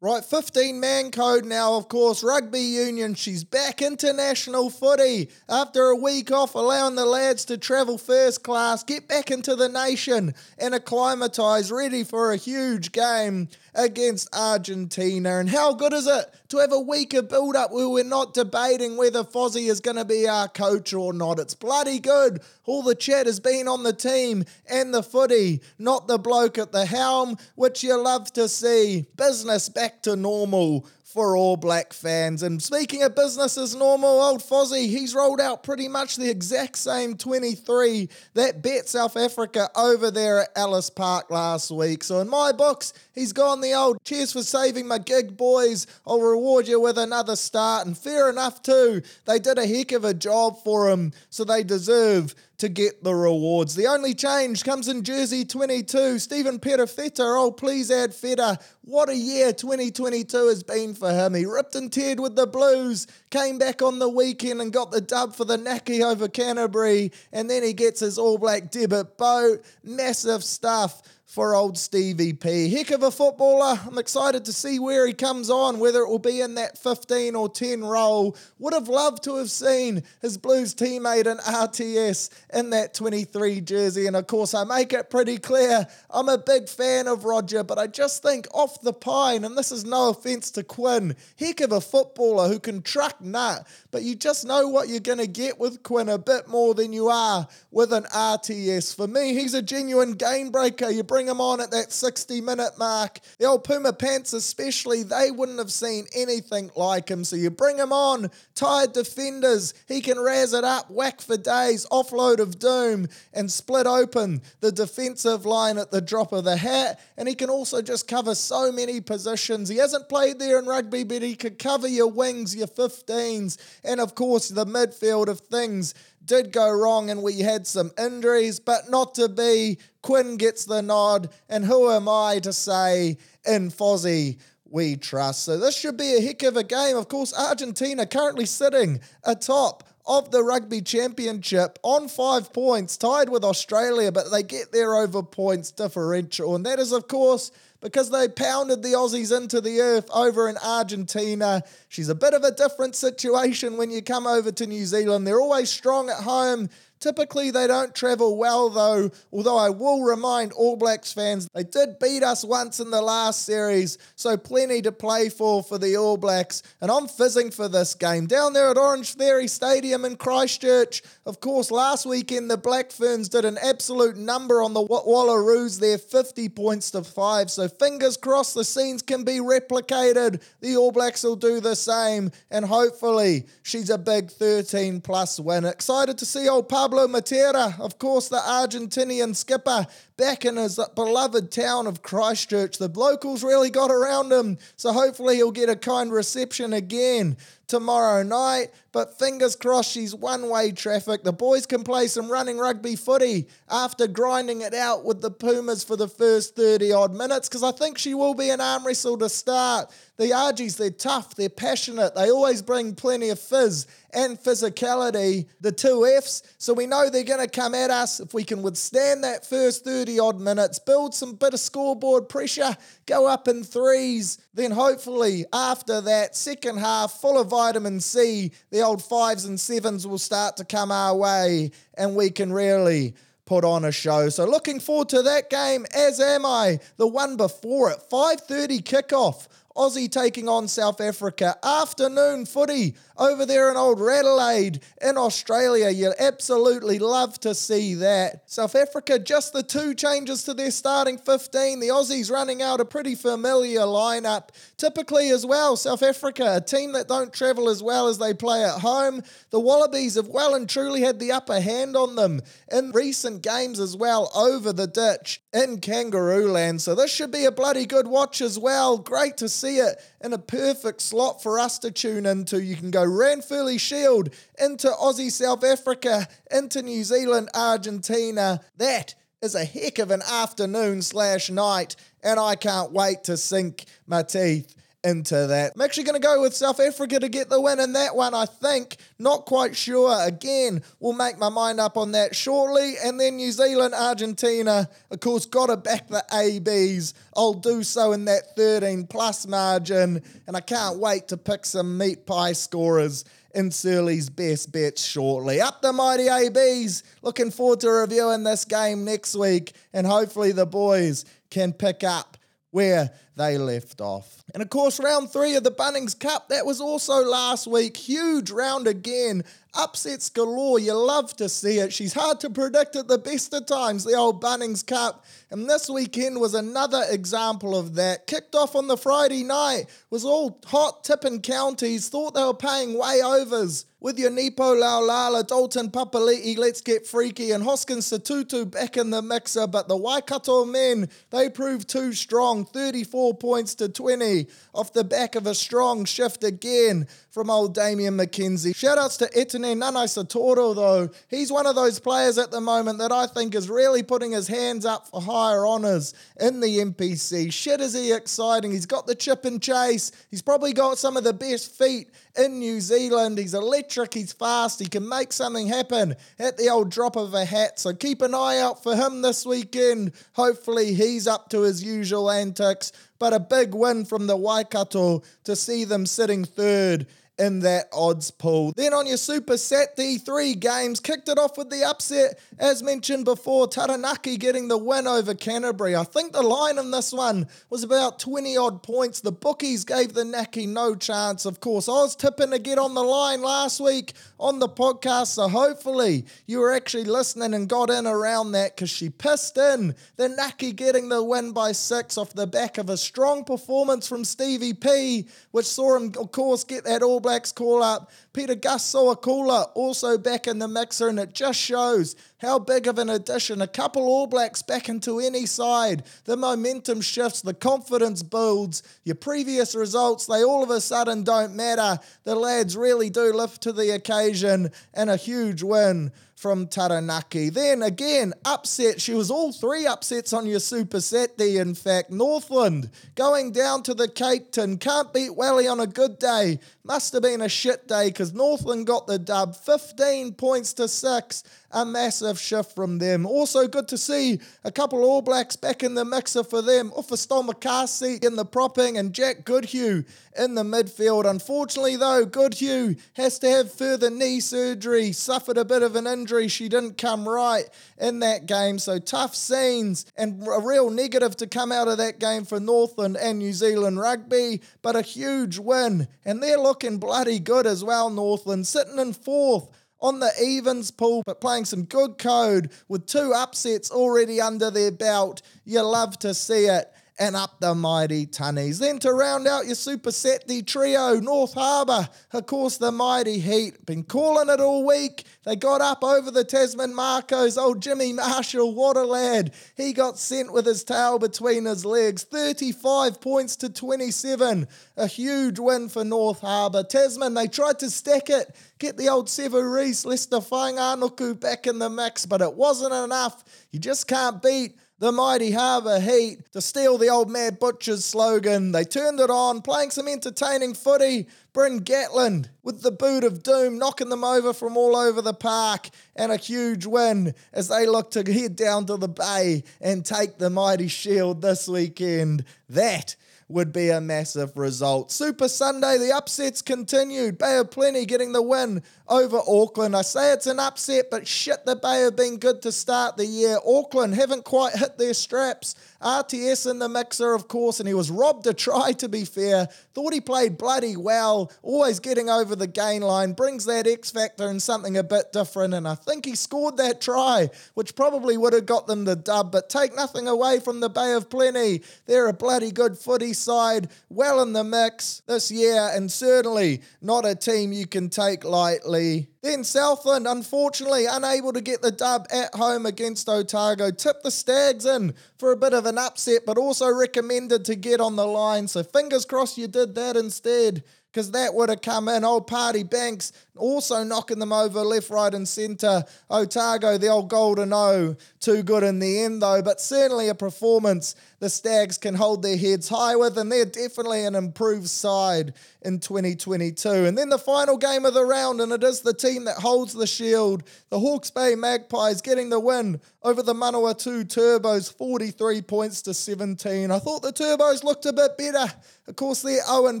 Right, 0.04 0.24
15 0.24 0.80
man 0.80 1.12
code 1.12 1.44
now, 1.44 1.74
of 1.76 1.88
course. 1.88 2.24
Rugby 2.24 2.58
Union, 2.58 3.14
she's 3.14 3.44
back 3.44 3.80
international 3.80 4.68
footy. 4.68 5.28
After 5.48 5.84
a 5.84 5.94
week 5.94 6.32
off, 6.32 6.56
allowing 6.56 6.96
the 6.96 7.06
lads 7.06 7.44
to 7.44 7.56
travel 7.56 7.98
first 7.98 8.42
class, 8.42 8.82
get 8.82 9.06
back 9.06 9.30
into 9.30 9.54
the 9.54 9.68
nation 9.68 10.34
and 10.58 10.74
acclimatise, 10.74 11.70
ready 11.70 12.02
for 12.02 12.32
a 12.32 12.36
huge 12.36 12.90
game 12.90 13.48
against 13.74 14.28
Argentina. 14.34 15.38
And 15.38 15.48
how 15.48 15.72
good 15.72 15.92
is 15.92 16.06
it 16.06 16.26
to 16.48 16.58
have 16.58 16.72
a 16.72 16.80
weaker 16.80 17.22
build 17.22 17.56
up 17.56 17.72
where 17.72 17.88
we're 17.88 18.04
not 18.04 18.34
debating 18.34 18.96
whether 18.96 19.24
Fozzie 19.24 19.70
is 19.70 19.80
going 19.80 19.96
to 19.96 20.04
be 20.04 20.28
our 20.28 20.48
coach 20.48 20.92
or 20.92 21.12
not? 21.12 21.38
It's 21.38 21.54
bloody 21.54 21.98
good. 21.98 22.42
All 22.64 22.82
the 22.82 22.94
chat 22.94 23.26
has 23.26 23.40
been 23.40 23.68
on 23.68 23.82
the 23.82 23.92
team 23.92 24.44
and 24.68 24.92
the 24.94 25.02
footy, 25.02 25.60
not 25.78 26.06
the 26.08 26.18
bloke 26.18 26.58
at 26.58 26.72
the 26.72 26.86
helm, 26.86 27.36
which 27.54 27.82
you 27.82 27.96
love 27.96 28.32
to 28.34 28.48
see. 28.48 29.06
Business 29.16 29.68
back 29.68 30.02
to 30.02 30.16
normal 30.16 30.86
for 31.12 31.36
All 31.36 31.56
Black 31.56 31.92
fans. 31.92 32.42
And 32.42 32.62
speaking 32.62 33.02
of 33.02 33.14
business 33.14 33.58
as 33.58 33.74
normal, 33.74 34.20
old 34.20 34.40
Fozzie, 34.40 34.88
he's 34.88 35.14
rolled 35.14 35.40
out 35.40 35.62
pretty 35.62 35.86
much 35.86 36.16
the 36.16 36.30
exact 36.30 36.76
same 36.78 37.16
23 37.16 38.08
that 38.34 38.62
bet 38.62 38.88
South 38.88 39.16
Africa 39.16 39.68
over 39.76 40.10
there 40.10 40.40
at 40.40 40.48
Ellis 40.56 40.88
Park 40.88 41.30
last 41.30 41.70
week. 41.70 42.02
So 42.02 42.20
in 42.20 42.28
my 42.28 42.52
books, 42.52 42.94
he's 43.14 43.32
gone 43.32 43.60
the 43.60 43.74
old 43.74 44.02
cheers 44.04 44.32
for 44.32 44.42
saving 44.42 44.88
my 44.88 44.98
gig, 44.98 45.36
boys. 45.36 45.86
I'll 46.06 46.20
reward 46.20 46.66
you 46.66 46.80
with 46.80 46.96
another 46.96 47.36
start. 47.36 47.86
And 47.86 47.96
fair 47.96 48.30
enough, 48.30 48.62
too. 48.62 49.02
They 49.26 49.38
did 49.38 49.58
a 49.58 49.66
heck 49.66 49.92
of 49.92 50.04
a 50.04 50.14
job 50.14 50.62
for 50.64 50.88
him, 50.88 51.12
so 51.28 51.44
they 51.44 51.62
deserve 51.62 52.34
to 52.62 52.68
get 52.68 53.02
the 53.02 53.12
rewards. 53.12 53.74
The 53.74 53.88
only 53.88 54.14
change 54.14 54.62
comes 54.62 54.86
in 54.86 55.02
jersey 55.02 55.44
22. 55.44 56.20
Stephen 56.20 56.60
Perofeta, 56.60 57.18
oh 57.18 57.50
please 57.50 57.90
add 57.90 58.14
Feta. 58.14 58.56
What 58.82 59.08
a 59.08 59.16
year 59.16 59.52
2022 59.52 60.46
has 60.46 60.62
been 60.62 60.94
for 60.94 61.10
him. 61.10 61.34
He 61.34 61.44
ripped 61.44 61.74
and 61.74 61.90
teared 61.90 62.20
with 62.20 62.36
the 62.36 62.46
Blues, 62.46 63.08
came 63.30 63.58
back 63.58 63.82
on 63.82 63.98
the 63.98 64.08
weekend 64.08 64.60
and 64.60 64.72
got 64.72 64.92
the 64.92 65.00
dub 65.00 65.34
for 65.34 65.44
the 65.44 65.56
Naki 65.56 66.04
over 66.04 66.28
Canterbury, 66.28 67.10
and 67.32 67.50
then 67.50 67.64
he 67.64 67.72
gets 67.72 67.98
his 67.98 68.16
All 68.16 68.38
Black 68.38 68.70
debut 68.70 69.02
boat. 69.18 69.64
Massive 69.82 70.44
stuff 70.44 71.02
for 71.32 71.54
old 71.54 71.78
Stevie 71.78 72.34
P. 72.34 72.68
Heck 72.68 72.90
of 72.90 73.02
a 73.02 73.10
footballer. 73.10 73.80
I'm 73.86 73.96
excited 73.96 74.44
to 74.44 74.52
see 74.52 74.78
where 74.78 75.06
he 75.06 75.14
comes 75.14 75.48
on, 75.48 75.78
whether 75.78 76.00
it 76.00 76.08
will 76.10 76.18
be 76.18 76.42
in 76.42 76.56
that 76.56 76.76
15 76.76 77.34
or 77.34 77.48
10 77.48 77.82
role. 77.82 78.36
Would 78.58 78.74
have 78.74 78.88
loved 78.88 79.24
to 79.24 79.36
have 79.36 79.50
seen 79.50 80.02
his 80.20 80.36
Blues 80.36 80.74
teammate 80.74 81.26
in 81.26 81.38
RTS 81.38 82.28
in 82.52 82.68
that 82.70 82.92
23 82.92 83.62
jersey. 83.62 84.06
And 84.06 84.14
of 84.14 84.26
course, 84.26 84.52
I 84.52 84.64
make 84.64 84.92
it 84.92 85.08
pretty 85.08 85.38
clear 85.38 85.86
I'm 86.10 86.28
a 86.28 86.36
big 86.36 86.68
fan 86.68 87.08
of 87.08 87.24
Roger, 87.24 87.64
but 87.64 87.78
I 87.78 87.86
just 87.86 88.22
think 88.22 88.46
off 88.52 88.82
the 88.82 88.92
pine, 88.92 89.44
and 89.44 89.56
this 89.56 89.72
is 89.72 89.86
no 89.86 90.10
offense 90.10 90.50
to 90.50 90.62
Quinn, 90.62 91.16
heck 91.38 91.62
of 91.62 91.72
a 91.72 91.80
footballer 91.80 92.48
who 92.48 92.58
can 92.58 92.82
truck 92.82 93.22
nut, 93.22 93.66
but 93.90 94.02
you 94.02 94.16
just 94.16 94.44
know 94.44 94.68
what 94.68 94.90
you're 94.90 95.00
going 95.00 95.16
to 95.16 95.26
get 95.26 95.58
with 95.58 95.82
Quinn 95.82 96.10
a 96.10 96.18
bit 96.18 96.46
more 96.46 96.74
than 96.74 96.92
you 96.92 97.08
are 97.08 97.48
with 97.70 97.94
an 97.94 98.04
RTS. 98.04 98.94
For 98.94 99.06
me, 99.06 99.32
he's 99.32 99.54
a 99.54 99.62
genuine 99.62 100.12
game 100.12 100.50
breaker. 100.50 100.90
You 100.90 101.02
bring 101.02 101.21
bring 101.22 101.30
him 101.30 101.40
on 101.40 101.60
at 101.60 101.70
that 101.70 101.92
60 101.92 102.40
minute 102.40 102.76
mark. 102.78 103.20
The 103.38 103.44
old 103.44 103.62
Puma 103.62 103.92
Pants, 103.92 104.32
especially, 104.32 105.04
they 105.04 105.30
wouldn't 105.30 105.58
have 105.58 105.70
seen 105.70 106.06
anything 106.16 106.68
like 106.74 107.08
him. 107.08 107.22
So 107.22 107.36
you 107.36 107.48
bring 107.48 107.78
him 107.78 107.92
on, 107.92 108.28
tired 108.56 108.92
defenders, 108.92 109.72
he 109.86 110.00
can 110.00 110.18
razz 110.18 110.52
it 110.52 110.64
up, 110.64 110.90
whack 110.90 111.20
for 111.20 111.36
days, 111.36 111.86
offload 111.92 112.40
of 112.40 112.58
doom, 112.58 113.06
and 113.32 113.48
split 113.48 113.86
open 113.86 114.42
the 114.58 114.72
defensive 114.72 115.46
line 115.46 115.78
at 115.78 115.92
the 115.92 116.00
drop 116.00 116.32
of 116.32 116.42
the 116.42 116.56
hat. 116.56 116.98
And 117.16 117.28
he 117.28 117.36
can 117.36 117.50
also 117.50 117.82
just 117.82 118.08
cover 118.08 118.34
so 118.34 118.72
many 118.72 119.00
positions. 119.00 119.68
He 119.68 119.76
hasn't 119.76 120.08
played 120.08 120.40
there 120.40 120.58
in 120.58 120.66
rugby, 120.66 121.04
but 121.04 121.22
he 121.22 121.36
could 121.36 121.56
cover 121.56 121.86
your 121.86 122.10
wings, 122.10 122.56
your 122.56 122.66
15s, 122.66 123.58
and 123.84 124.00
of 124.00 124.16
course 124.16 124.48
the 124.48 124.66
midfield 124.66 125.28
of 125.28 125.38
things 125.38 125.94
did 126.24 126.52
go 126.52 126.70
wrong 126.70 127.10
and 127.10 127.22
we 127.22 127.40
had 127.40 127.66
some 127.66 127.90
injuries, 127.98 128.60
but 128.60 128.90
not 128.90 129.14
to 129.16 129.28
be. 129.28 129.78
Quinn 130.02 130.36
gets 130.36 130.64
the 130.64 130.82
nod, 130.82 131.28
and 131.48 131.64
who 131.64 131.90
am 131.90 132.08
I 132.08 132.38
to 132.40 132.52
say 132.52 133.18
in 133.46 133.70
Fozzie 133.70 134.38
we 134.64 134.96
trust? 134.96 135.44
So 135.44 135.58
this 135.58 135.76
should 135.76 135.96
be 135.96 136.16
a 136.16 136.20
heck 136.20 136.42
of 136.42 136.56
a 136.56 136.64
game. 136.64 136.96
Of 136.96 137.08
course, 137.08 137.32
Argentina 137.36 138.06
currently 138.06 138.46
sitting 138.46 139.00
atop 139.24 139.84
of 140.04 140.30
the 140.32 140.42
Rugby 140.42 140.80
Championship 140.80 141.78
on 141.82 142.08
five 142.08 142.52
points, 142.52 142.96
tied 142.96 143.28
with 143.28 143.44
Australia, 143.44 144.10
but 144.10 144.30
they 144.30 144.42
get 144.42 144.72
there 144.72 144.96
over 144.96 145.22
points 145.22 145.70
differential. 145.70 146.56
And 146.56 146.66
that 146.66 146.80
is, 146.80 146.92
of 146.92 147.06
course, 147.06 147.52
because 147.82 148.10
they 148.10 148.28
pounded 148.28 148.82
the 148.82 148.90
Aussies 148.90 149.36
into 149.36 149.60
the 149.60 149.80
earth 149.80 150.08
over 150.14 150.48
in 150.48 150.56
Argentina. 150.58 151.62
She's 151.88 152.08
a 152.08 152.14
bit 152.14 152.32
of 152.32 152.44
a 152.44 152.52
different 152.52 152.94
situation 152.94 153.76
when 153.76 153.90
you 153.90 154.00
come 154.00 154.26
over 154.26 154.52
to 154.52 154.66
New 154.66 154.86
Zealand. 154.86 155.26
They're 155.26 155.40
always 155.40 155.68
strong 155.68 156.08
at 156.08 156.18
home. 156.18 156.70
Typically, 157.02 157.50
they 157.50 157.66
don't 157.66 157.96
travel 157.96 158.36
well, 158.36 158.70
though, 158.70 159.10
although 159.32 159.58
I 159.58 159.70
will 159.70 160.04
remind 160.04 160.52
All 160.52 160.76
Blacks 160.76 161.12
fans 161.12 161.48
they 161.52 161.64
did 161.64 161.98
beat 161.98 162.22
us 162.22 162.44
once 162.44 162.78
in 162.78 162.92
the 162.92 163.02
last 163.02 163.44
series, 163.44 163.98
so 164.14 164.36
plenty 164.36 164.80
to 164.82 164.92
play 164.92 165.28
for 165.28 165.64
for 165.64 165.78
the 165.78 165.96
All 165.96 166.16
Blacks. 166.16 166.62
And 166.80 166.92
I'm 166.92 167.08
fizzing 167.08 167.50
for 167.50 167.66
this 167.66 167.96
game. 167.96 168.26
Down 168.26 168.52
there 168.52 168.70
at 168.70 168.76
Orangetheory 168.76 169.50
Stadium 169.50 170.04
in 170.04 170.14
Christchurch, 170.14 171.02
of 171.26 171.40
course, 171.40 171.72
last 171.72 172.06
weekend 172.06 172.48
the 172.48 172.56
Black 172.56 172.92
Ferns 172.92 173.28
did 173.28 173.44
an 173.44 173.58
absolute 173.60 174.16
number 174.16 174.62
on 174.62 174.72
the 174.72 174.86
Wallaroos 174.86 175.80
there, 175.80 175.98
50 175.98 176.50
points 176.50 176.92
to 176.92 177.02
5. 177.02 177.50
So 177.50 177.66
fingers 177.66 178.16
crossed 178.16 178.54
the 178.54 178.62
scenes 178.64 179.02
can 179.02 179.24
be 179.24 179.40
replicated. 179.40 180.40
The 180.60 180.76
All 180.76 180.92
Blacks 180.92 181.24
will 181.24 181.34
do 181.34 181.58
the 181.58 181.74
same, 181.74 182.30
and 182.48 182.64
hopefully 182.64 183.46
she's 183.64 183.90
a 183.90 183.98
big 183.98 184.30
13 184.30 185.00
plus 185.00 185.40
win. 185.40 185.64
Excited 185.64 186.16
to 186.18 186.24
see 186.24 186.48
old 186.48 186.68
Pablo 186.68 186.91
Pablo 186.92 187.08
Matera, 187.08 187.80
of 187.80 187.98
course, 187.98 188.28
the 188.28 188.36
Argentinian 188.36 189.34
skipper, 189.34 189.86
back 190.18 190.44
in 190.44 190.56
his 190.56 190.78
beloved 190.94 191.50
town 191.50 191.86
of 191.86 192.02
Christchurch. 192.02 192.76
The 192.76 192.88
locals 192.88 193.42
really 193.42 193.70
got 193.70 193.90
around 193.90 194.30
him, 194.30 194.58
so 194.76 194.92
hopefully 194.92 195.36
he'll 195.36 195.52
get 195.52 195.70
a 195.70 195.76
kind 195.76 196.12
reception 196.12 196.74
again 196.74 197.38
tomorrow 197.72 198.22
night. 198.22 198.66
But 198.92 199.18
fingers 199.18 199.56
crossed, 199.56 199.90
she's 199.90 200.14
one 200.14 200.50
way 200.50 200.70
traffic. 200.70 201.24
The 201.24 201.32
boys 201.32 201.64
can 201.64 201.82
play 201.82 202.06
some 202.08 202.30
running 202.30 202.58
rugby 202.58 202.94
footy 202.94 203.48
after 203.70 204.06
grinding 204.06 204.60
it 204.60 204.74
out 204.74 205.02
with 205.06 205.22
the 205.22 205.30
Pumas 205.30 205.82
for 205.82 205.96
the 205.96 206.08
first 206.08 206.54
30 206.54 206.92
odd 206.92 207.14
minutes, 207.14 207.48
because 207.48 207.62
I 207.62 207.72
think 207.72 207.96
she 207.96 208.12
will 208.12 208.34
be 208.34 208.50
an 208.50 208.60
arm 208.60 208.86
wrestle 208.86 209.16
to 209.16 209.30
start. 209.30 209.90
The 210.18 210.34
Argies, 210.34 210.76
they're 210.76 210.90
tough, 210.90 211.34
they're 211.34 211.48
passionate, 211.48 212.14
they 212.14 212.30
always 212.30 212.60
bring 212.60 212.94
plenty 212.94 213.30
of 213.30 213.40
fizz 213.40 213.86
and 214.12 214.38
physicality, 214.38 215.46
the 215.62 215.72
two 215.72 216.04
Fs. 216.04 216.42
So 216.58 216.74
we 216.74 216.86
know 216.86 217.08
they're 217.08 217.24
going 217.24 217.40
to 217.40 217.48
come 217.48 217.74
at 217.74 217.90
us. 217.90 218.20
If 218.20 218.34
we 218.34 218.44
can 218.44 218.60
withstand 218.60 219.24
that 219.24 219.46
first 219.46 219.84
30 219.84 220.20
odd 220.20 220.38
minutes, 220.38 220.78
build 220.78 221.14
some 221.14 221.34
bit 221.34 221.54
of 221.54 221.60
scoreboard 221.60 222.28
pressure, 222.28 222.76
go 223.06 223.26
up 223.26 223.48
in 223.48 223.64
threes, 223.64 224.38
then 224.52 224.70
hopefully 224.70 225.46
after 225.50 226.02
that 226.02 226.36
second 226.36 226.76
half, 226.76 227.12
full 227.12 227.40
of 227.40 227.48
vitamin 227.62 228.00
C, 228.00 228.50
the 228.70 228.80
old 228.80 229.00
fives 229.04 229.44
and 229.44 229.58
sevens 229.58 230.04
will 230.04 230.18
start 230.18 230.56
to 230.56 230.64
come 230.64 230.90
our 230.90 231.16
way 231.16 231.70
and 231.94 232.16
we 232.16 232.28
can 232.28 232.52
really 232.52 233.14
put 233.44 233.64
on 233.64 233.84
a 233.84 233.92
show. 233.92 234.28
So 234.30 234.46
looking 234.46 234.80
forward 234.80 235.10
to 235.10 235.22
that 235.22 235.48
game, 235.48 235.86
as 235.94 236.18
am 236.18 236.44
I. 236.44 236.80
The 236.96 237.06
one 237.06 237.36
before 237.36 237.92
it, 237.92 237.98
5.30 238.10 238.82
kickoff 238.82 239.46
Aussie 239.76 240.10
taking 240.10 240.48
on 240.48 240.68
South 240.68 241.00
Africa. 241.00 241.56
Afternoon 241.62 242.46
footy 242.46 242.94
over 243.16 243.46
there 243.46 243.70
in 243.70 243.76
old 243.76 244.00
Adelaide 244.00 244.80
in 245.00 245.16
Australia. 245.16 245.90
You 245.90 246.12
absolutely 246.18 246.98
love 246.98 247.38
to 247.40 247.54
see 247.54 247.94
that. 247.94 248.50
South 248.50 248.74
Africa, 248.74 249.18
just 249.18 249.52
the 249.52 249.62
two 249.62 249.94
changes 249.94 250.44
to 250.44 250.54
their 250.54 250.70
starting 250.70 251.18
15. 251.18 251.80
The 251.80 251.88
Aussies 251.88 252.30
running 252.30 252.62
out 252.62 252.80
a 252.80 252.84
pretty 252.84 253.14
familiar 253.14 253.80
lineup. 253.80 254.48
Typically, 254.76 255.30
as 255.30 255.46
well, 255.46 255.76
South 255.76 256.02
Africa, 256.02 256.56
a 256.56 256.60
team 256.60 256.92
that 256.92 257.08
don't 257.08 257.32
travel 257.32 257.68
as 257.68 257.82
well 257.82 258.08
as 258.08 258.18
they 258.18 258.34
play 258.34 258.64
at 258.64 258.80
home. 258.80 259.22
The 259.50 259.60
Wallabies 259.60 260.16
have 260.16 260.28
well 260.28 260.54
and 260.54 260.68
truly 260.68 261.02
had 261.02 261.18
the 261.18 261.32
upper 261.32 261.60
hand 261.60 261.96
on 261.96 262.16
them 262.16 262.42
in 262.70 262.90
recent 262.92 263.42
games 263.42 263.80
as 263.80 263.96
well 263.96 264.30
over 264.34 264.72
the 264.72 264.86
ditch 264.86 265.40
in 265.52 265.80
Kangaroo 265.80 266.50
Land. 266.50 266.82
So 266.82 266.94
this 266.94 267.12
should 267.12 267.30
be 267.30 267.44
a 267.44 267.52
bloody 267.52 267.86
good 267.86 268.06
watch 268.06 268.40
as 268.40 268.58
well. 268.58 268.98
Great 268.98 269.36
to 269.38 269.48
see 269.48 269.61
it 269.70 270.00
in 270.22 270.32
a 270.32 270.38
perfect 270.38 271.00
slot 271.00 271.42
for 271.42 271.58
us 271.58 271.78
to 271.80 271.90
tune 271.90 272.26
into. 272.26 272.62
You 272.62 272.76
can 272.76 272.90
go 272.90 273.04
Ranfurly 273.04 273.78
Shield 273.78 274.30
into 274.58 274.88
Aussie 274.88 275.30
South 275.30 275.64
Africa, 275.64 276.28
into 276.50 276.82
New 276.82 277.04
Zealand 277.04 277.48
Argentina. 277.54 278.60
That 278.76 279.14
is 279.40 279.54
a 279.54 279.64
heck 279.64 279.98
of 279.98 280.10
an 280.10 280.22
afternoon 280.22 281.02
slash 281.02 281.50
night, 281.50 281.96
and 282.22 282.38
I 282.38 282.54
can't 282.54 282.92
wait 282.92 283.24
to 283.24 283.36
sink 283.36 283.84
my 284.06 284.22
teeth 284.22 284.74
into 285.04 285.46
that. 285.48 285.72
I'm 285.74 285.80
actually 285.80 286.04
going 286.04 286.20
to 286.20 286.26
go 286.26 286.40
with 286.40 286.54
South 286.54 286.80
Africa 286.80 287.18
to 287.18 287.28
get 287.28 287.48
the 287.48 287.60
win 287.60 287.80
in 287.80 287.92
that 287.94 288.14
one, 288.14 288.34
I 288.34 288.46
think. 288.46 288.96
Not 289.18 289.46
quite 289.46 289.76
sure. 289.76 290.14
Again, 290.24 290.82
we'll 291.00 291.12
make 291.12 291.38
my 291.38 291.48
mind 291.48 291.80
up 291.80 291.96
on 291.96 292.12
that 292.12 292.34
shortly. 292.36 292.94
And 293.02 293.18
then 293.18 293.36
New 293.36 293.52
Zealand, 293.52 293.94
Argentina, 293.94 294.88
of 295.10 295.20
course, 295.20 295.46
got 295.46 295.66
to 295.66 295.76
back 295.76 296.08
the 296.08 296.24
ABs. 296.32 297.14
I'll 297.36 297.54
do 297.54 297.82
so 297.82 298.12
in 298.12 298.26
that 298.26 298.54
13 298.56 299.06
plus 299.06 299.46
margin. 299.46 300.22
And 300.46 300.56
I 300.56 300.60
can't 300.60 300.98
wait 300.98 301.28
to 301.28 301.36
pick 301.36 301.66
some 301.66 301.98
meat 301.98 302.26
pie 302.26 302.52
scorers 302.52 303.24
in 303.54 303.70
Surly's 303.70 304.30
best 304.30 304.72
bets 304.72 305.04
shortly. 305.04 305.60
Up 305.60 305.82
the 305.82 305.92
mighty 305.92 306.28
ABs. 306.28 307.02
Looking 307.22 307.50
forward 307.50 307.80
to 307.80 307.90
reviewing 307.90 308.44
this 308.44 308.64
game 308.64 309.04
next 309.04 309.34
week. 309.34 309.72
And 309.92 310.06
hopefully 310.06 310.52
the 310.52 310.66
boys 310.66 311.24
can 311.50 311.72
pick 311.72 312.04
up 312.04 312.38
where 312.72 313.10
they 313.36 313.56
left 313.56 314.00
off. 314.00 314.42
And 314.52 314.62
of 314.62 314.68
course, 314.68 314.98
round 314.98 315.30
three 315.30 315.54
of 315.54 315.62
the 315.62 315.70
Bunnings 315.70 316.18
Cup, 316.18 316.48
that 316.48 316.66
was 316.66 316.80
also 316.80 317.24
last 317.24 317.66
week. 317.66 317.96
Huge 317.96 318.50
round 318.50 318.86
again. 318.86 319.44
Upsets 319.74 320.28
galore. 320.28 320.78
You 320.78 320.94
love 320.94 321.36
to 321.36 321.48
see 321.48 321.78
it. 321.78 321.92
She's 321.92 322.12
hard 322.12 322.40
to 322.40 322.50
predict 322.50 322.96
at 322.96 323.08
the 323.08 323.18
best 323.18 323.54
of 323.54 323.66
times, 323.66 324.04
the 324.04 324.14
old 324.14 324.42
Bunnings 324.42 324.84
Cup. 324.86 325.24
And 325.50 325.68
this 325.68 325.88
weekend 325.88 326.40
was 326.40 326.54
another 326.54 327.04
example 327.08 327.78
of 327.78 327.94
that. 327.94 328.26
Kicked 328.26 328.54
off 328.54 328.74
on 328.74 328.88
the 328.88 328.96
Friday 328.96 329.44
night, 329.44 329.86
was 330.10 330.24
all 330.24 330.58
hot 330.66 331.04
tipping 331.04 331.40
counties, 331.40 332.08
thought 332.08 332.34
they 332.34 332.44
were 332.44 332.54
paying 332.54 332.98
way 332.98 333.20
overs 333.22 333.86
with 334.02 334.18
your 334.18 334.30
Nepo 334.30 334.74
Laulala, 334.74 335.46
Dalton 335.46 335.88
Papali'i, 335.88 336.58
Let's 336.58 336.80
Get 336.80 337.06
Freaky, 337.06 337.52
and 337.52 337.62
Hoskins 337.62 338.10
Sotutu 338.10 338.68
back 338.68 338.96
in 338.96 339.10
the 339.10 339.22
mixer. 339.22 339.68
But 339.68 339.86
the 339.86 339.96
Waikato 339.96 340.64
men, 340.64 341.08
they 341.30 341.48
proved 341.48 341.88
too 341.88 342.12
strong. 342.12 342.64
34 342.66 343.34
points 343.34 343.76
to 343.76 343.88
20 343.88 344.48
off 344.74 344.92
the 344.92 345.04
back 345.04 345.36
of 345.36 345.46
a 345.46 345.54
strong 345.54 346.04
shift 346.04 346.42
again 346.42 347.06
from 347.32 347.48
old 347.48 347.74
Damian 347.74 348.18
McKenzie. 348.18 348.74
Shoutouts 348.74 349.16
to 349.18 349.26
Etene 349.28 349.74
Nanai 349.78 350.04
Seturo, 350.04 350.74
though. 350.74 351.08
He's 351.28 351.50
one 351.50 351.66
of 351.66 351.74
those 351.74 351.98
players 351.98 352.36
at 352.36 352.50
the 352.50 352.60
moment 352.60 352.98
that 352.98 353.10
I 353.10 353.26
think 353.26 353.54
is 353.54 353.70
really 353.70 354.02
putting 354.02 354.32
his 354.32 354.46
hands 354.46 354.84
up 354.84 355.08
for 355.08 355.22
higher 355.22 355.66
honours 355.66 356.12
in 356.38 356.60
the 356.60 356.78
NPC. 356.80 357.50
Shit 357.50 357.80
is 357.80 357.94
he 357.94 358.12
exciting. 358.12 358.70
He's 358.70 358.84
got 358.84 359.06
the 359.06 359.14
chip 359.14 359.46
and 359.46 359.62
chase. 359.62 360.12
He's 360.30 360.42
probably 360.42 360.74
got 360.74 360.98
some 360.98 361.16
of 361.16 361.24
the 361.24 361.32
best 361.32 361.76
feet 361.76 362.10
in 362.36 362.58
New 362.58 362.80
Zealand. 362.80 363.38
He's 363.38 363.54
electric, 363.54 364.12
he's 364.12 364.32
fast, 364.32 364.80
he 364.80 364.86
can 364.86 365.08
make 365.08 365.32
something 365.32 365.66
happen 365.66 366.14
at 366.38 366.58
the 366.58 366.68
old 366.68 366.90
drop 366.90 367.16
of 367.16 367.32
a 367.34 367.44
hat. 367.44 367.78
So 367.78 367.94
keep 367.94 368.20
an 368.20 368.34
eye 368.34 368.58
out 368.58 368.82
for 368.82 368.94
him 368.94 369.22
this 369.22 369.46
weekend. 369.46 370.12
Hopefully, 370.32 370.94
he's 370.94 371.26
up 371.26 371.48
to 371.50 371.62
his 371.62 371.82
usual 371.82 372.30
antics. 372.30 372.92
But 373.22 373.32
a 373.32 373.38
big 373.38 373.72
win 373.72 374.04
from 374.04 374.26
the 374.26 374.36
Waikato 374.36 375.22
to 375.44 375.54
see 375.54 375.84
them 375.84 376.06
sitting 376.06 376.44
third 376.44 377.06
in 377.38 377.60
that 377.60 377.86
odds 377.92 378.30
pool. 378.30 378.72
Then 378.76 378.92
on 378.92 379.06
your 379.06 379.16
Super 379.16 379.56
set, 379.56 379.96
the 379.96 380.18
three 380.18 380.54
games, 380.54 381.00
kicked 381.00 381.28
it 381.28 381.38
off 381.38 381.56
with 381.56 381.70
the 381.70 381.84
upset, 381.84 382.38
as 382.58 382.82
mentioned 382.82 383.24
before, 383.24 383.66
Taranaki 383.68 384.36
getting 384.36 384.68
the 384.68 384.76
win 384.76 385.06
over 385.06 385.34
Canterbury. 385.34 385.96
I 385.96 386.04
think 386.04 386.32
the 386.32 386.42
line 386.42 386.78
in 386.78 386.90
this 386.90 387.12
one 387.12 387.46
was 387.70 387.84
about 387.84 388.18
20 388.18 388.56
odd 388.56 388.82
points. 388.82 389.20
The 389.20 389.32
bookies 389.32 389.84
gave 389.84 390.12
the 390.12 390.24
Naki 390.24 390.66
no 390.66 390.94
chance, 390.94 391.46
of 391.46 391.60
course. 391.60 391.88
I 391.88 391.92
was 391.92 392.16
tipping 392.16 392.50
to 392.50 392.58
get 392.58 392.78
on 392.78 392.94
the 392.94 393.02
line 393.02 393.40
last 393.40 393.80
week 393.80 394.12
on 394.38 394.58
the 394.58 394.68
podcast, 394.68 395.28
so 395.28 395.48
hopefully 395.48 396.26
you 396.46 396.58
were 396.58 396.72
actually 396.72 397.04
listening 397.04 397.54
and 397.54 397.68
got 397.68 397.90
in 397.90 398.06
around 398.06 398.52
that 398.52 398.76
because 398.76 398.90
she 398.90 399.08
pissed 399.08 399.56
in. 399.56 399.94
The 400.16 400.28
Naki 400.28 400.72
getting 400.72 401.08
the 401.08 401.22
win 401.22 401.52
by 401.52 401.72
six 401.72 402.18
off 402.18 402.34
the 402.34 402.46
back 402.46 402.76
of 402.78 402.90
a 402.90 402.96
strong 402.96 403.44
performance 403.44 404.06
from 404.06 404.24
Stevie 404.24 404.74
P, 404.74 405.26
which 405.52 405.66
saw 405.66 405.96
him, 405.96 406.12
of 406.18 406.30
course, 406.32 406.64
get 406.64 406.84
that 406.84 407.02
All 407.02 407.21
Blacks 407.22 407.52
call 407.52 407.82
up. 407.82 408.10
Pita 408.32 408.56
Gus 408.56 408.92
Sowakula 408.92 409.70
also 409.74 410.18
back 410.18 410.46
in 410.46 410.58
the 410.58 410.68
mixer, 410.68 411.08
and 411.08 411.18
it 411.18 411.32
just 411.32 411.58
shows 411.58 412.16
how 412.38 412.58
big 412.58 412.86
of 412.86 412.98
an 412.98 413.08
addition. 413.08 413.62
A 413.62 413.66
couple 413.66 414.02
All 414.02 414.26
Blacks 414.26 414.62
back 414.62 414.88
into 414.88 415.20
any 415.20 415.46
side. 415.46 416.02
The 416.24 416.36
momentum 416.36 417.00
shifts, 417.00 417.40
the 417.40 417.54
confidence 417.54 418.22
builds. 418.22 418.82
Your 419.04 419.14
previous 419.14 419.74
results, 419.74 420.26
they 420.26 420.42
all 420.42 420.62
of 420.62 420.70
a 420.70 420.80
sudden 420.80 421.22
don't 421.22 421.54
matter. 421.54 422.00
The 422.24 422.34
lads 422.34 422.76
really 422.76 423.10
do 423.10 423.32
lift 423.32 423.62
to 423.62 423.72
the 423.72 423.94
occasion, 423.94 424.70
and 424.92 425.08
a 425.08 425.16
huge 425.16 425.62
win 425.62 426.12
from 426.42 426.66
Taranaki. 426.66 427.50
Then 427.50 427.82
again, 427.82 428.34
upset. 428.44 429.00
She 429.00 429.14
was 429.14 429.30
all 429.30 429.52
three 429.52 429.86
upsets 429.86 430.32
on 430.32 430.44
your 430.44 430.58
Super 430.58 431.00
Saturday, 431.00 431.58
in 431.58 431.76
fact. 431.76 432.10
Northland 432.10 432.90
going 433.14 433.52
down 433.52 433.84
to 433.84 433.94
the 433.94 434.08
Cape 434.08 434.50
Town. 434.50 434.76
Can't 434.78 435.12
beat 435.14 435.36
Wally 435.36 435.68
on 435.68 435.78
a 435.78 435.86
good 435.86 436.18
day. 436.18 436.58
Must 436.84 437.12
have 437.12 437.22
been 437.22 437.42
a 437.42 437.48
shit 437.48 437.86
day 437.86 438.08
because 438.08 438.32
Northland 438.32 438.88
got 438.88 439.06
the 439.06 439.18
dub. 439.18 439.54
15 439.54 440.34
points 440.34 440.72
to 440.74 440.88
6 440.88 441.44
a 441.72 441.84
massive 441.84 442.38
shift 442.38 442.74
from 442.74 442.98
them. 442.98 443.26
Also, 443.26 443.66
good 443.66 443.88
to 443.88 443.98
see 443.98 444.40
a 444.64 444.70
couple 444.70 445.04
All 445.04 445.22
Blacks 445.22 445.56
back 445.56 445.82
in 445.82 445.94
the 445.94 446.04
mixer 446.04 446.44
for 446.44 446.62
them. 446.62 446.90
Ofa 446.90 447.44
McCarthy 447.44 448.18
in 448.24 448.36
the 448.36 448.44
propping 448.44 448.98
and 448.98 449.12
Jack 449.12 449.44
Goodhue 449.44 450.04
in 450.38 450.54
the 450.54 450.62
midfield. 450.62 451.28
Unfortunately, 451.28 451.96
though, 451.96 452.24
Goodhue 452.24 452.96
has 453.14 453.38
to 453.40 453.50
have 453.50 453.72
further 453.72 454.10
knee 454.10 454.40
surgery, 454.40 455.12
suffered 455.12 455.58
a 455.58 455.64
bit 455.64 455.82
of 455.82 455.96
an 455.96 456.06
injury. 456.06 456.48
She 456.48 456.68
didn't 456.68 456.98
come 456.98 457.28
right 457.28 457.64
in 457.98 458.20
that 458.20 458.46
game, 458.46 458.78
so 458.78 458.98
tough 458.98 459.34
scenes 459.34 460.06
and 460.16 460.46
a 460.46 460.60
real 460.60 460.90
negative 460.90 461.36
to 461.38 461.46
come 461.46 461.72
out 461.72 461.88
of 461.88 461.98
that 461.98 462.18
game 462.18 462.44
for 462.44 462.60
Northland 462.60 463.16
and 463.16 463.38
New 463.38 463.52
Zealand 463.52 463.98
rugby, 463.98 464.60
but 464.82 464.96
a 464.96 465.02
huge 465.02 465.58
win. 465.58 466.08
And 466.24 466.42
they're 466.42 466.58
looking 466.72 466.96
bloody 466.96 467.38
good 467.38 467.66
as 467.66 467.84
well, 467.84 468.08
Northland, 468.08 468.66
sitting 468.66 468.98
in 468.98 469.12
fourth 469.12 469.68
on 470.00 470.20
the 470.20 470.32
evens 470.42 470.90
pool, 470.90 471.22
but 471.26 471.38
playing 471.38 471.66
some 471.66 471.84
good 471.84 472.16
code 472.16 472.70
with 472.88 473.04
two 473.04 473.34
upsets 473.36 473.90
already 473.90 474.40
under 474.40 474.70
their 474.70 474.90
belt. 474.90 475.42
You 475.66 475.82
love 475.82 476.18
to 476.20 476.32
see 476.32 476.64
it. 476.64 476.90
And 477.18 477.36
up 477.36 477.60
the 477.60 477.74
mighty 477.74 478.26
Tunnies. 478.26 478.80
Then 478.80 478.98
to 479.00 479.12
round 479.12 479.46
out 479.46 479.66
your 479.66 479.74
Super 479.74 480.10
Saturday 480.10 480.62
trio, 480.62 481.20
North 481.20 481.52
Harbour, 481.52 482.08
of 482.32 482.46
course, 482.46 482.78
the 482.78 482.90
mighty 482.90 483.38
Heat. 483.38 483.84
Been 483.84 484.02
calling 484.02 484.48
it 484.48 484.60
all 484.60 484.86
week. 484.86 485.24
They 485.44 485.54
got 485.54 485.82
up 485.82 486.02
over 486.02 486.30
the 486.30 486.42
Tasman 486.42 486.94
Makos. 486.94 487.60
Old 487.60 487.82
Jimmy 487.82 488.14
Marshall, 488.14 488.74
what 488.74 488.96
a 488.96 489.04
lad. 489.04 489.52
He 489.76 489.92
got 489.92 490.18
sent 490.18 490.52
with 490.52 490.64
his 490.64 490.84
tail 490.84 491.18
between 491.18 491.66
his 491.66 491.84
legs. 491.84 492.24
35 492.24 493.20
points 493.20 493.56
to 493.56 493.68
27. 493.68 494.66
A 494.96 495.06
huge 495.06 495.58
win 495.58 495.90
for 495.90 496.04
North 496.04 496.40
Harbour. 496.40 496.82
Tasman, 496.82 497.34
they 497.34 497.46
tried 497.46 497.78
to 497.80 497.90
stack 497.90 498.30
it, 498.30 498.56
get 498.78 498.96
the 498.96 499.10
old 499.10 499.28
Sevu 499.28 499.62
Leicester 500.06 500.38
Fainga'anuku 500.38 501.38
back 501.38 501.66
in 501.66 501.78
the 501.78 501.90
mix, 501.90 502.24
but 502.24 502.40
it 502.40 502.54
wasn't 502.54 502.94
enough. 502.94 503.44
You 503.70 503.78
just 503.78 504.08
can't 504.08 504.40
beat 504.40 504.76
the 505.02 505.10
mighty 505.10 505.50
Harbour 505.50 505.98
Heat 505.98 506.52
to 506.52 506.60
steal 506.60 506.96
the 506.96 507.08
old 507.08 507.28
Mad 507.28 507.58
Butcher's 507.58 508.04
slogan. 508.04 508.70
They 508.70 508.84
turned 508.84 509.18
it 509.18 509.30
on, 509.30 509.60
playing 509.60 509.90
some 509.90 510.06
entertaining 510.06 510.74
footy. 510.74 511.26
Bryn 511.52 511.80
Gatland 511.80 512.48
with 512.62 512.80
the 512.80 512.90
boot 512.90 513.24
of 513.24 513.42
doom, 513.42 513.78
knocking 513.78 514.08
them 514.08 514.24
over 514.24 514.54
from 514.54 514.76
all 514.76 514.96
over 514.96 515.20
the 515.20 515.34
park, 515.34 515.90
and 516.16 516.32
a 516.32 516.36
huge 516.36 516.86
win 516.86 517.34
as 517.52 517.68
they 517.68 517.86
look 517.86 518.10
to 518.12 518.32
head 518.32 518.56
down 518.56 518.86
to 518.86 518.96
the 518.96 519.08
bay 519.08 519.62
and 519.80 520.04
take 520.04 520.38
the 520.38 520.48
mighty 520.48 520.88
shield 520.88 521.42
this 521.42 521.68
weekend. 521.68 522.44
That 522.70 523.16
would 523.48 523.72
be 523.72 523.90
a 523.90 524.00
massive 524.00 524.56
result. 524.56 525.12
Super 525.12 525.48
Sunday, 525.48 525.98
the 525.98 526.12
upsets 526.12 526.62
continued. 526.62 527.36
Bay 527.38 527.58
of 527.58 527.70
Plenty 527.70 528.06
getting 528.06 528.32
the 528.32 528.42
win 528.42 528.82
over 529.08 529.40
Auckland. 529.46 529.94
I 529.94 530.02
say 530.02 530.32
it's 530.32 530.46
an 530.46 530.58
upset, 530.58 531.06
but 531.10 531.28
shit, 531.28 531.64
the 531.66 531.76
Bay 531.76 532.00
have 532.00 532.16
been 532.16 532.38
good 532.38 532.62
to 532.62 532.72
start 532.72 533.16
the 533.16 533.26
year. 533.26 533.58
Auckland 533.66 534.14
haven't 534.14 534.44
quite 534.44 534.74
hit 534.74 534.96
their 534.96 535.12
straps. 535.14 535.74
RTS 536.02 536.70
in 536.70 536.78
the 536.78 536.88
mixer, 536.88 537.32
of 537.32 537.48
course, 537.48 537.80
and 537.80 537.88
he 537.88 537.94
was 537.94 538.10
robbed 538.10 538.46
a 538.46 538.54
try, 538.54 538.92
to 538.92 539.08
be 539.08 539.24
fair. 539.24 539.68
Thought 539.94 540.12
he 540.12 540.20
played 540.20 540.58
bloody 540.58 540.96
well, 540.96 541.50
always 541.62 542.00
getting 542.00 542.28
over 542.28 542.54
the 542.54 542.66
gain 542.66 543.02
line, 543.02 543.32
brings 543.32 543.64
that 543.64 543.86
X 543.86 544.10
factor 544.10 544.48
and 544.48 544.62
something 544.62 544.96
a 544.96 545.02
bit 545.02 545.32
different, 545.32 545.74
and 545.74 545.86
I 545.86 545.94
think 545.94 546.24
he 546.24 546.34
scored 546.34 546.76
that 546.76 547.00
try, 547.00 547.50
which 547.74 547.94
probably 547.94 548.36
would 548.36 548.52
have 548.52 548.66
got 548.66 548.86
them 548.86 549.04
the 549.04 549.16
dub, 549.16 549.52
but 549.52 549.68
take 549.68 549.94
nothing 549.94 550.28
away 550.28 550.60
from 550.60 550.80
the 550.80 550.90
Bay 550.90 551.12
of 551.12 551.30
Plenty. 551.30 551.82
They're 552.06 552.28
a 552.28 552.32
bloody 552.32 552.72
good 552.72 552.98
footy 552.98 553.32
side, 553.32 553.88
well 554.08 554.42
in 554.42 554.52
the 554.52 554.64
mix 554.64 555.22
this 555.26 555.50
year, 555.50 555.90
and 555.92 556.10
certainly 556.10 556.82
not 557.00 557.24
a 557.24 557.34
team 557.34 557.72
you 557.72 557.86
can 557.86 558.08
take 558.08 558.44
lightly. 558.44 559.28
Then 559.42 559.64
Southland, 559.64 560.28
unfortunately, 560.28 561.06
unable 561.06 561.52
to 561.52 561.60
get 561.60 561.82
the 561.82 561.90
dub 561.90 562.28
at 562.30 562.54
home 562.54 562.86
against 562.86 563.28
Otago, 563.28 563.90
tipped 563.90 564.22
the 564.22 564.30
Stags 564.30 564.86
in 564.86 565.14
for 565.36 565.50
a 565.50 565.56
bit 565.56 565.74
of 565.74 565.84
an 565.84 565.98
upset, 565.98 566.42
but 566.46 566.58
also 566.58 566.88
recommended 566.88 567.64
to 567.64 567.74
get 567.74 568.00
on 568.00 568.14
the 568.14 568.26
line. 568.26 568.68
So 568.68 568.84
fingers 568.84 569.24
crossed 569.24 569.58
you 569.58 569.66
did 569.66 569.96
that 569.96 570.16
instead 570.16 570.84
because 571.12 571.32
that 571.32 571.54
would 571.54 571.68
have 571.68 571.82
come 571.82 572.08
in. 572.08 572.24
Old 572.24 572.50
Marty 572.50 572.84
Banks 572.84 573.32
also 573.56 574.02
knocking 574.02 574.38
them 574.38 574.52
over 574.52 574.80
left, 574.80 575.10
right, 575.10 575.34
and 575.34 575.46
centre. 575.46 576.04
Otago, 576.30 576.96
the 576.96 577.08
old 577.08 577.28
golden 577.28 577.72
O, 577.72 578.16
too 578.40 578.62
good 578.62 578.82
in 578.82 578.98
the 578.98 579.22
end 579.22 579.42
though, 579.42 579.60
but 579.60 579.80
certainly 579.80 580.28
a 580.28 580.34
performance 580.34 581.14
the 581.42 581.50
Stags 581.50 581.98
can 581.98 582.14
hold 582.14 582.40
their 582.40 582.56
heads 582.56 582.88
high 582.88 583.16
with, 583.16 583.36
and 583.36 583.50
they're 583.50 583.64
definitely 583.64 584.24
an 584.24 584.36
improved 584.36 584.88
side 584.88 585.54
in 585.80 585.98
2022. 585.98 586.88
And 586.88 587.18
then 587.18 587.30
the 587.30 587.36
final 587.36 587.76
game 587.76 588.06
of 588.06 588.14
the 588.14 588.24
round, 588.24 588.60
and 588.60 588.70
it 588.70 588.84
is 588.84 589.00
the 589.00 589.12
team 589.12 589.46
that 589.46 589.56
holds 589.56 589.92
the 589.92 590.06
shield. 590.06 590.62
The 590.90 591.00
Hawke's 591.00 591.32
Bay 591.32 591.56
Magpies 591.56 592.22
getting 592.22 592.48
the 592.48 592.60
win 592.60 593.00
over 593.24 593.42
the 593.42 593.54
Manawatu 593.54 594.22
Turbos, 594.24 594.96
43 594.96 595.62
points 595.62 596.00
to 596.02 596.14
17. 596.14 596.92
I 596.92 596.98
thought 597.00 597.22
the 597.22 597.32
Turbos 597.32 597.82
looked 597.82 598.06
a 598.06 598.12
bit 598.12 598.38
better. 598.38 598.72
Of 599.08 599.16
course, 599.16 599.42
they're 599.42 599.66
0 599.66 600.00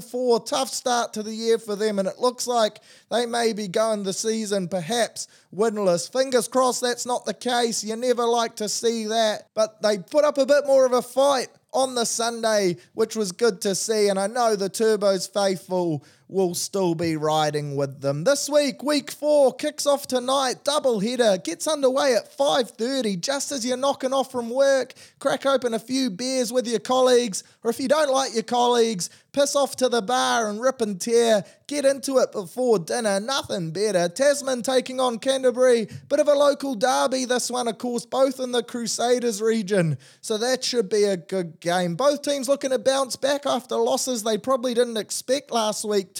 4. 0.00 0.44
Tough 0.44 0.68
start 0.68 1.12
to 1.14 1.24
the 1.24 1.34
year 1.34 1.58
for 1.58 1.74
them, 1.74 1.98
and 1.98 2.06
it 2.06 2.20
looks 2.20 2.46
like 2.46 2.78
they 3.10 3.26
may 3.26 3.52
be 3.52 3.66
going 3.66 4.04
the 4.04 4.12
season 4.12 4.68
perhaps 4.68 5.26
winless. 5.54 6.10
Fingers 6.10 6.48
crossed 6.48 6.80
that's 6.80 7.06
not 7.06 7.24
the 7.24 7.34
case. 7.34 7.84
You 7.84 7.96
never 7.96 8.24
like 8.24 8.56
to 8.56 8.68
see 8.68 9.06
that. 9.06 9.48
But 9.54 9.82
they 9.82 9.98
put 9.98 10.24
up 10.24 10.38
a 10.38 10.46
bit 10.46 10.66
more 10.66 10.86
of 10.86 10.92
a 10.92 11.02
fight 11.02 11.48
on 11.72 11.94
the 11.94 12.04
Sunday, 12.04 12.76
which 12.94 13.16
was 13.16 13.32
good 13.32 13.60
to 13.62 13.74
see. 13.74 14.08
And 14.08 14.18
I 14.18 14.26
know 14.26 14.56
the 14.56 14.70
Turbos 14.70 15.32
faithful 15.32 16.04
will 16.32 16.54
still 16.54 16.94
be 16.94 17.16
riding 17.16 17.76
with 17.76 18.00
them. 18.00 18.24
This 18.24 18.48
week, 18.48 18.82
week 18.82 19.10
four, 19.10 19.54
kicks 19.54 19.86
off 19.86 20.06
tonight, 20.06 20.64
double 20.64 20.98
header, 21.00 21.36
gets 21.38 21.68
underway 21.68 22.14
at 22.14 22.36
5.30, 22.36 23.20
just 23.20 23.52
as 23.52 23.64
you're 23.64 23.76
knocking 23.76 24.12
off 24.12 24.32
from 24.32 24.50
work, 24.50 24.94
crack 25.18 25.46
open 25.46 25.74
a 25.74 25.78
few 25.78 26.10
beers 26.10 26.52
with 26.52 26.66
your 26.66 26.80
colleagues, 26.80 27.44
or 27.62 27.70
if 27.70 27.78
you 27.78 27.88
don't 27.88 28.10
like 28.10 28.34
your 28.34 28.42
colleagues, 28.42 29.10
piss 29.32 29.56
off 29.56 29.76
to 29.76 29.88
the 29.88 30.02
bar 30.02 30.48
and 30.48 30.60
rip 30.60 30.80
and 30.80 31.00
tear, 31.00 31.44
get 31.66 31.84
into 31.84 32.18
it 32.18 32.32
before 32.32 32.78
dinner, 32.78 33.18
nothing 33.18 33.70
better. 33.70 34.08
Tasman 34.08 34.62
taking 34.62 35.00
on 35.00 35.18
Canterbury, 35.18 35.88
bit 36.08 36.20
of 36.20 36.28
a 36.28 36.34
local 36.34 36.74
derby, 36.74 37.24
this 37.24 37.50
one, 37.50 37.68
of 37.68 37.78
course, 37.78 38.04
both 38.04 38.40
in 38.40 38.52
the 38.52 38.62
Crusaders 38.62 39.40
region, 39.40 39.96
so 40.20 40.36
that 40.38 40.62
should 40.64 40.88
be 40.88 41.04
a 41.04 41.16
good 41.16 41.60
game. 41.60 41.94
Both 41.94 42.22
teams 42.22 42.48
looking 42.48 42.70
to 42.70 42.78
bounce 42.78 43.16
back 43.16 43.46
after 43.46 43.76
losses 43.76 44.22
they 44.22 44.38
probably 44.38 44.74
didn't 44.74 44.96
expect 44.96 45.50
last 45.50 45.84
week, 45.84 46.14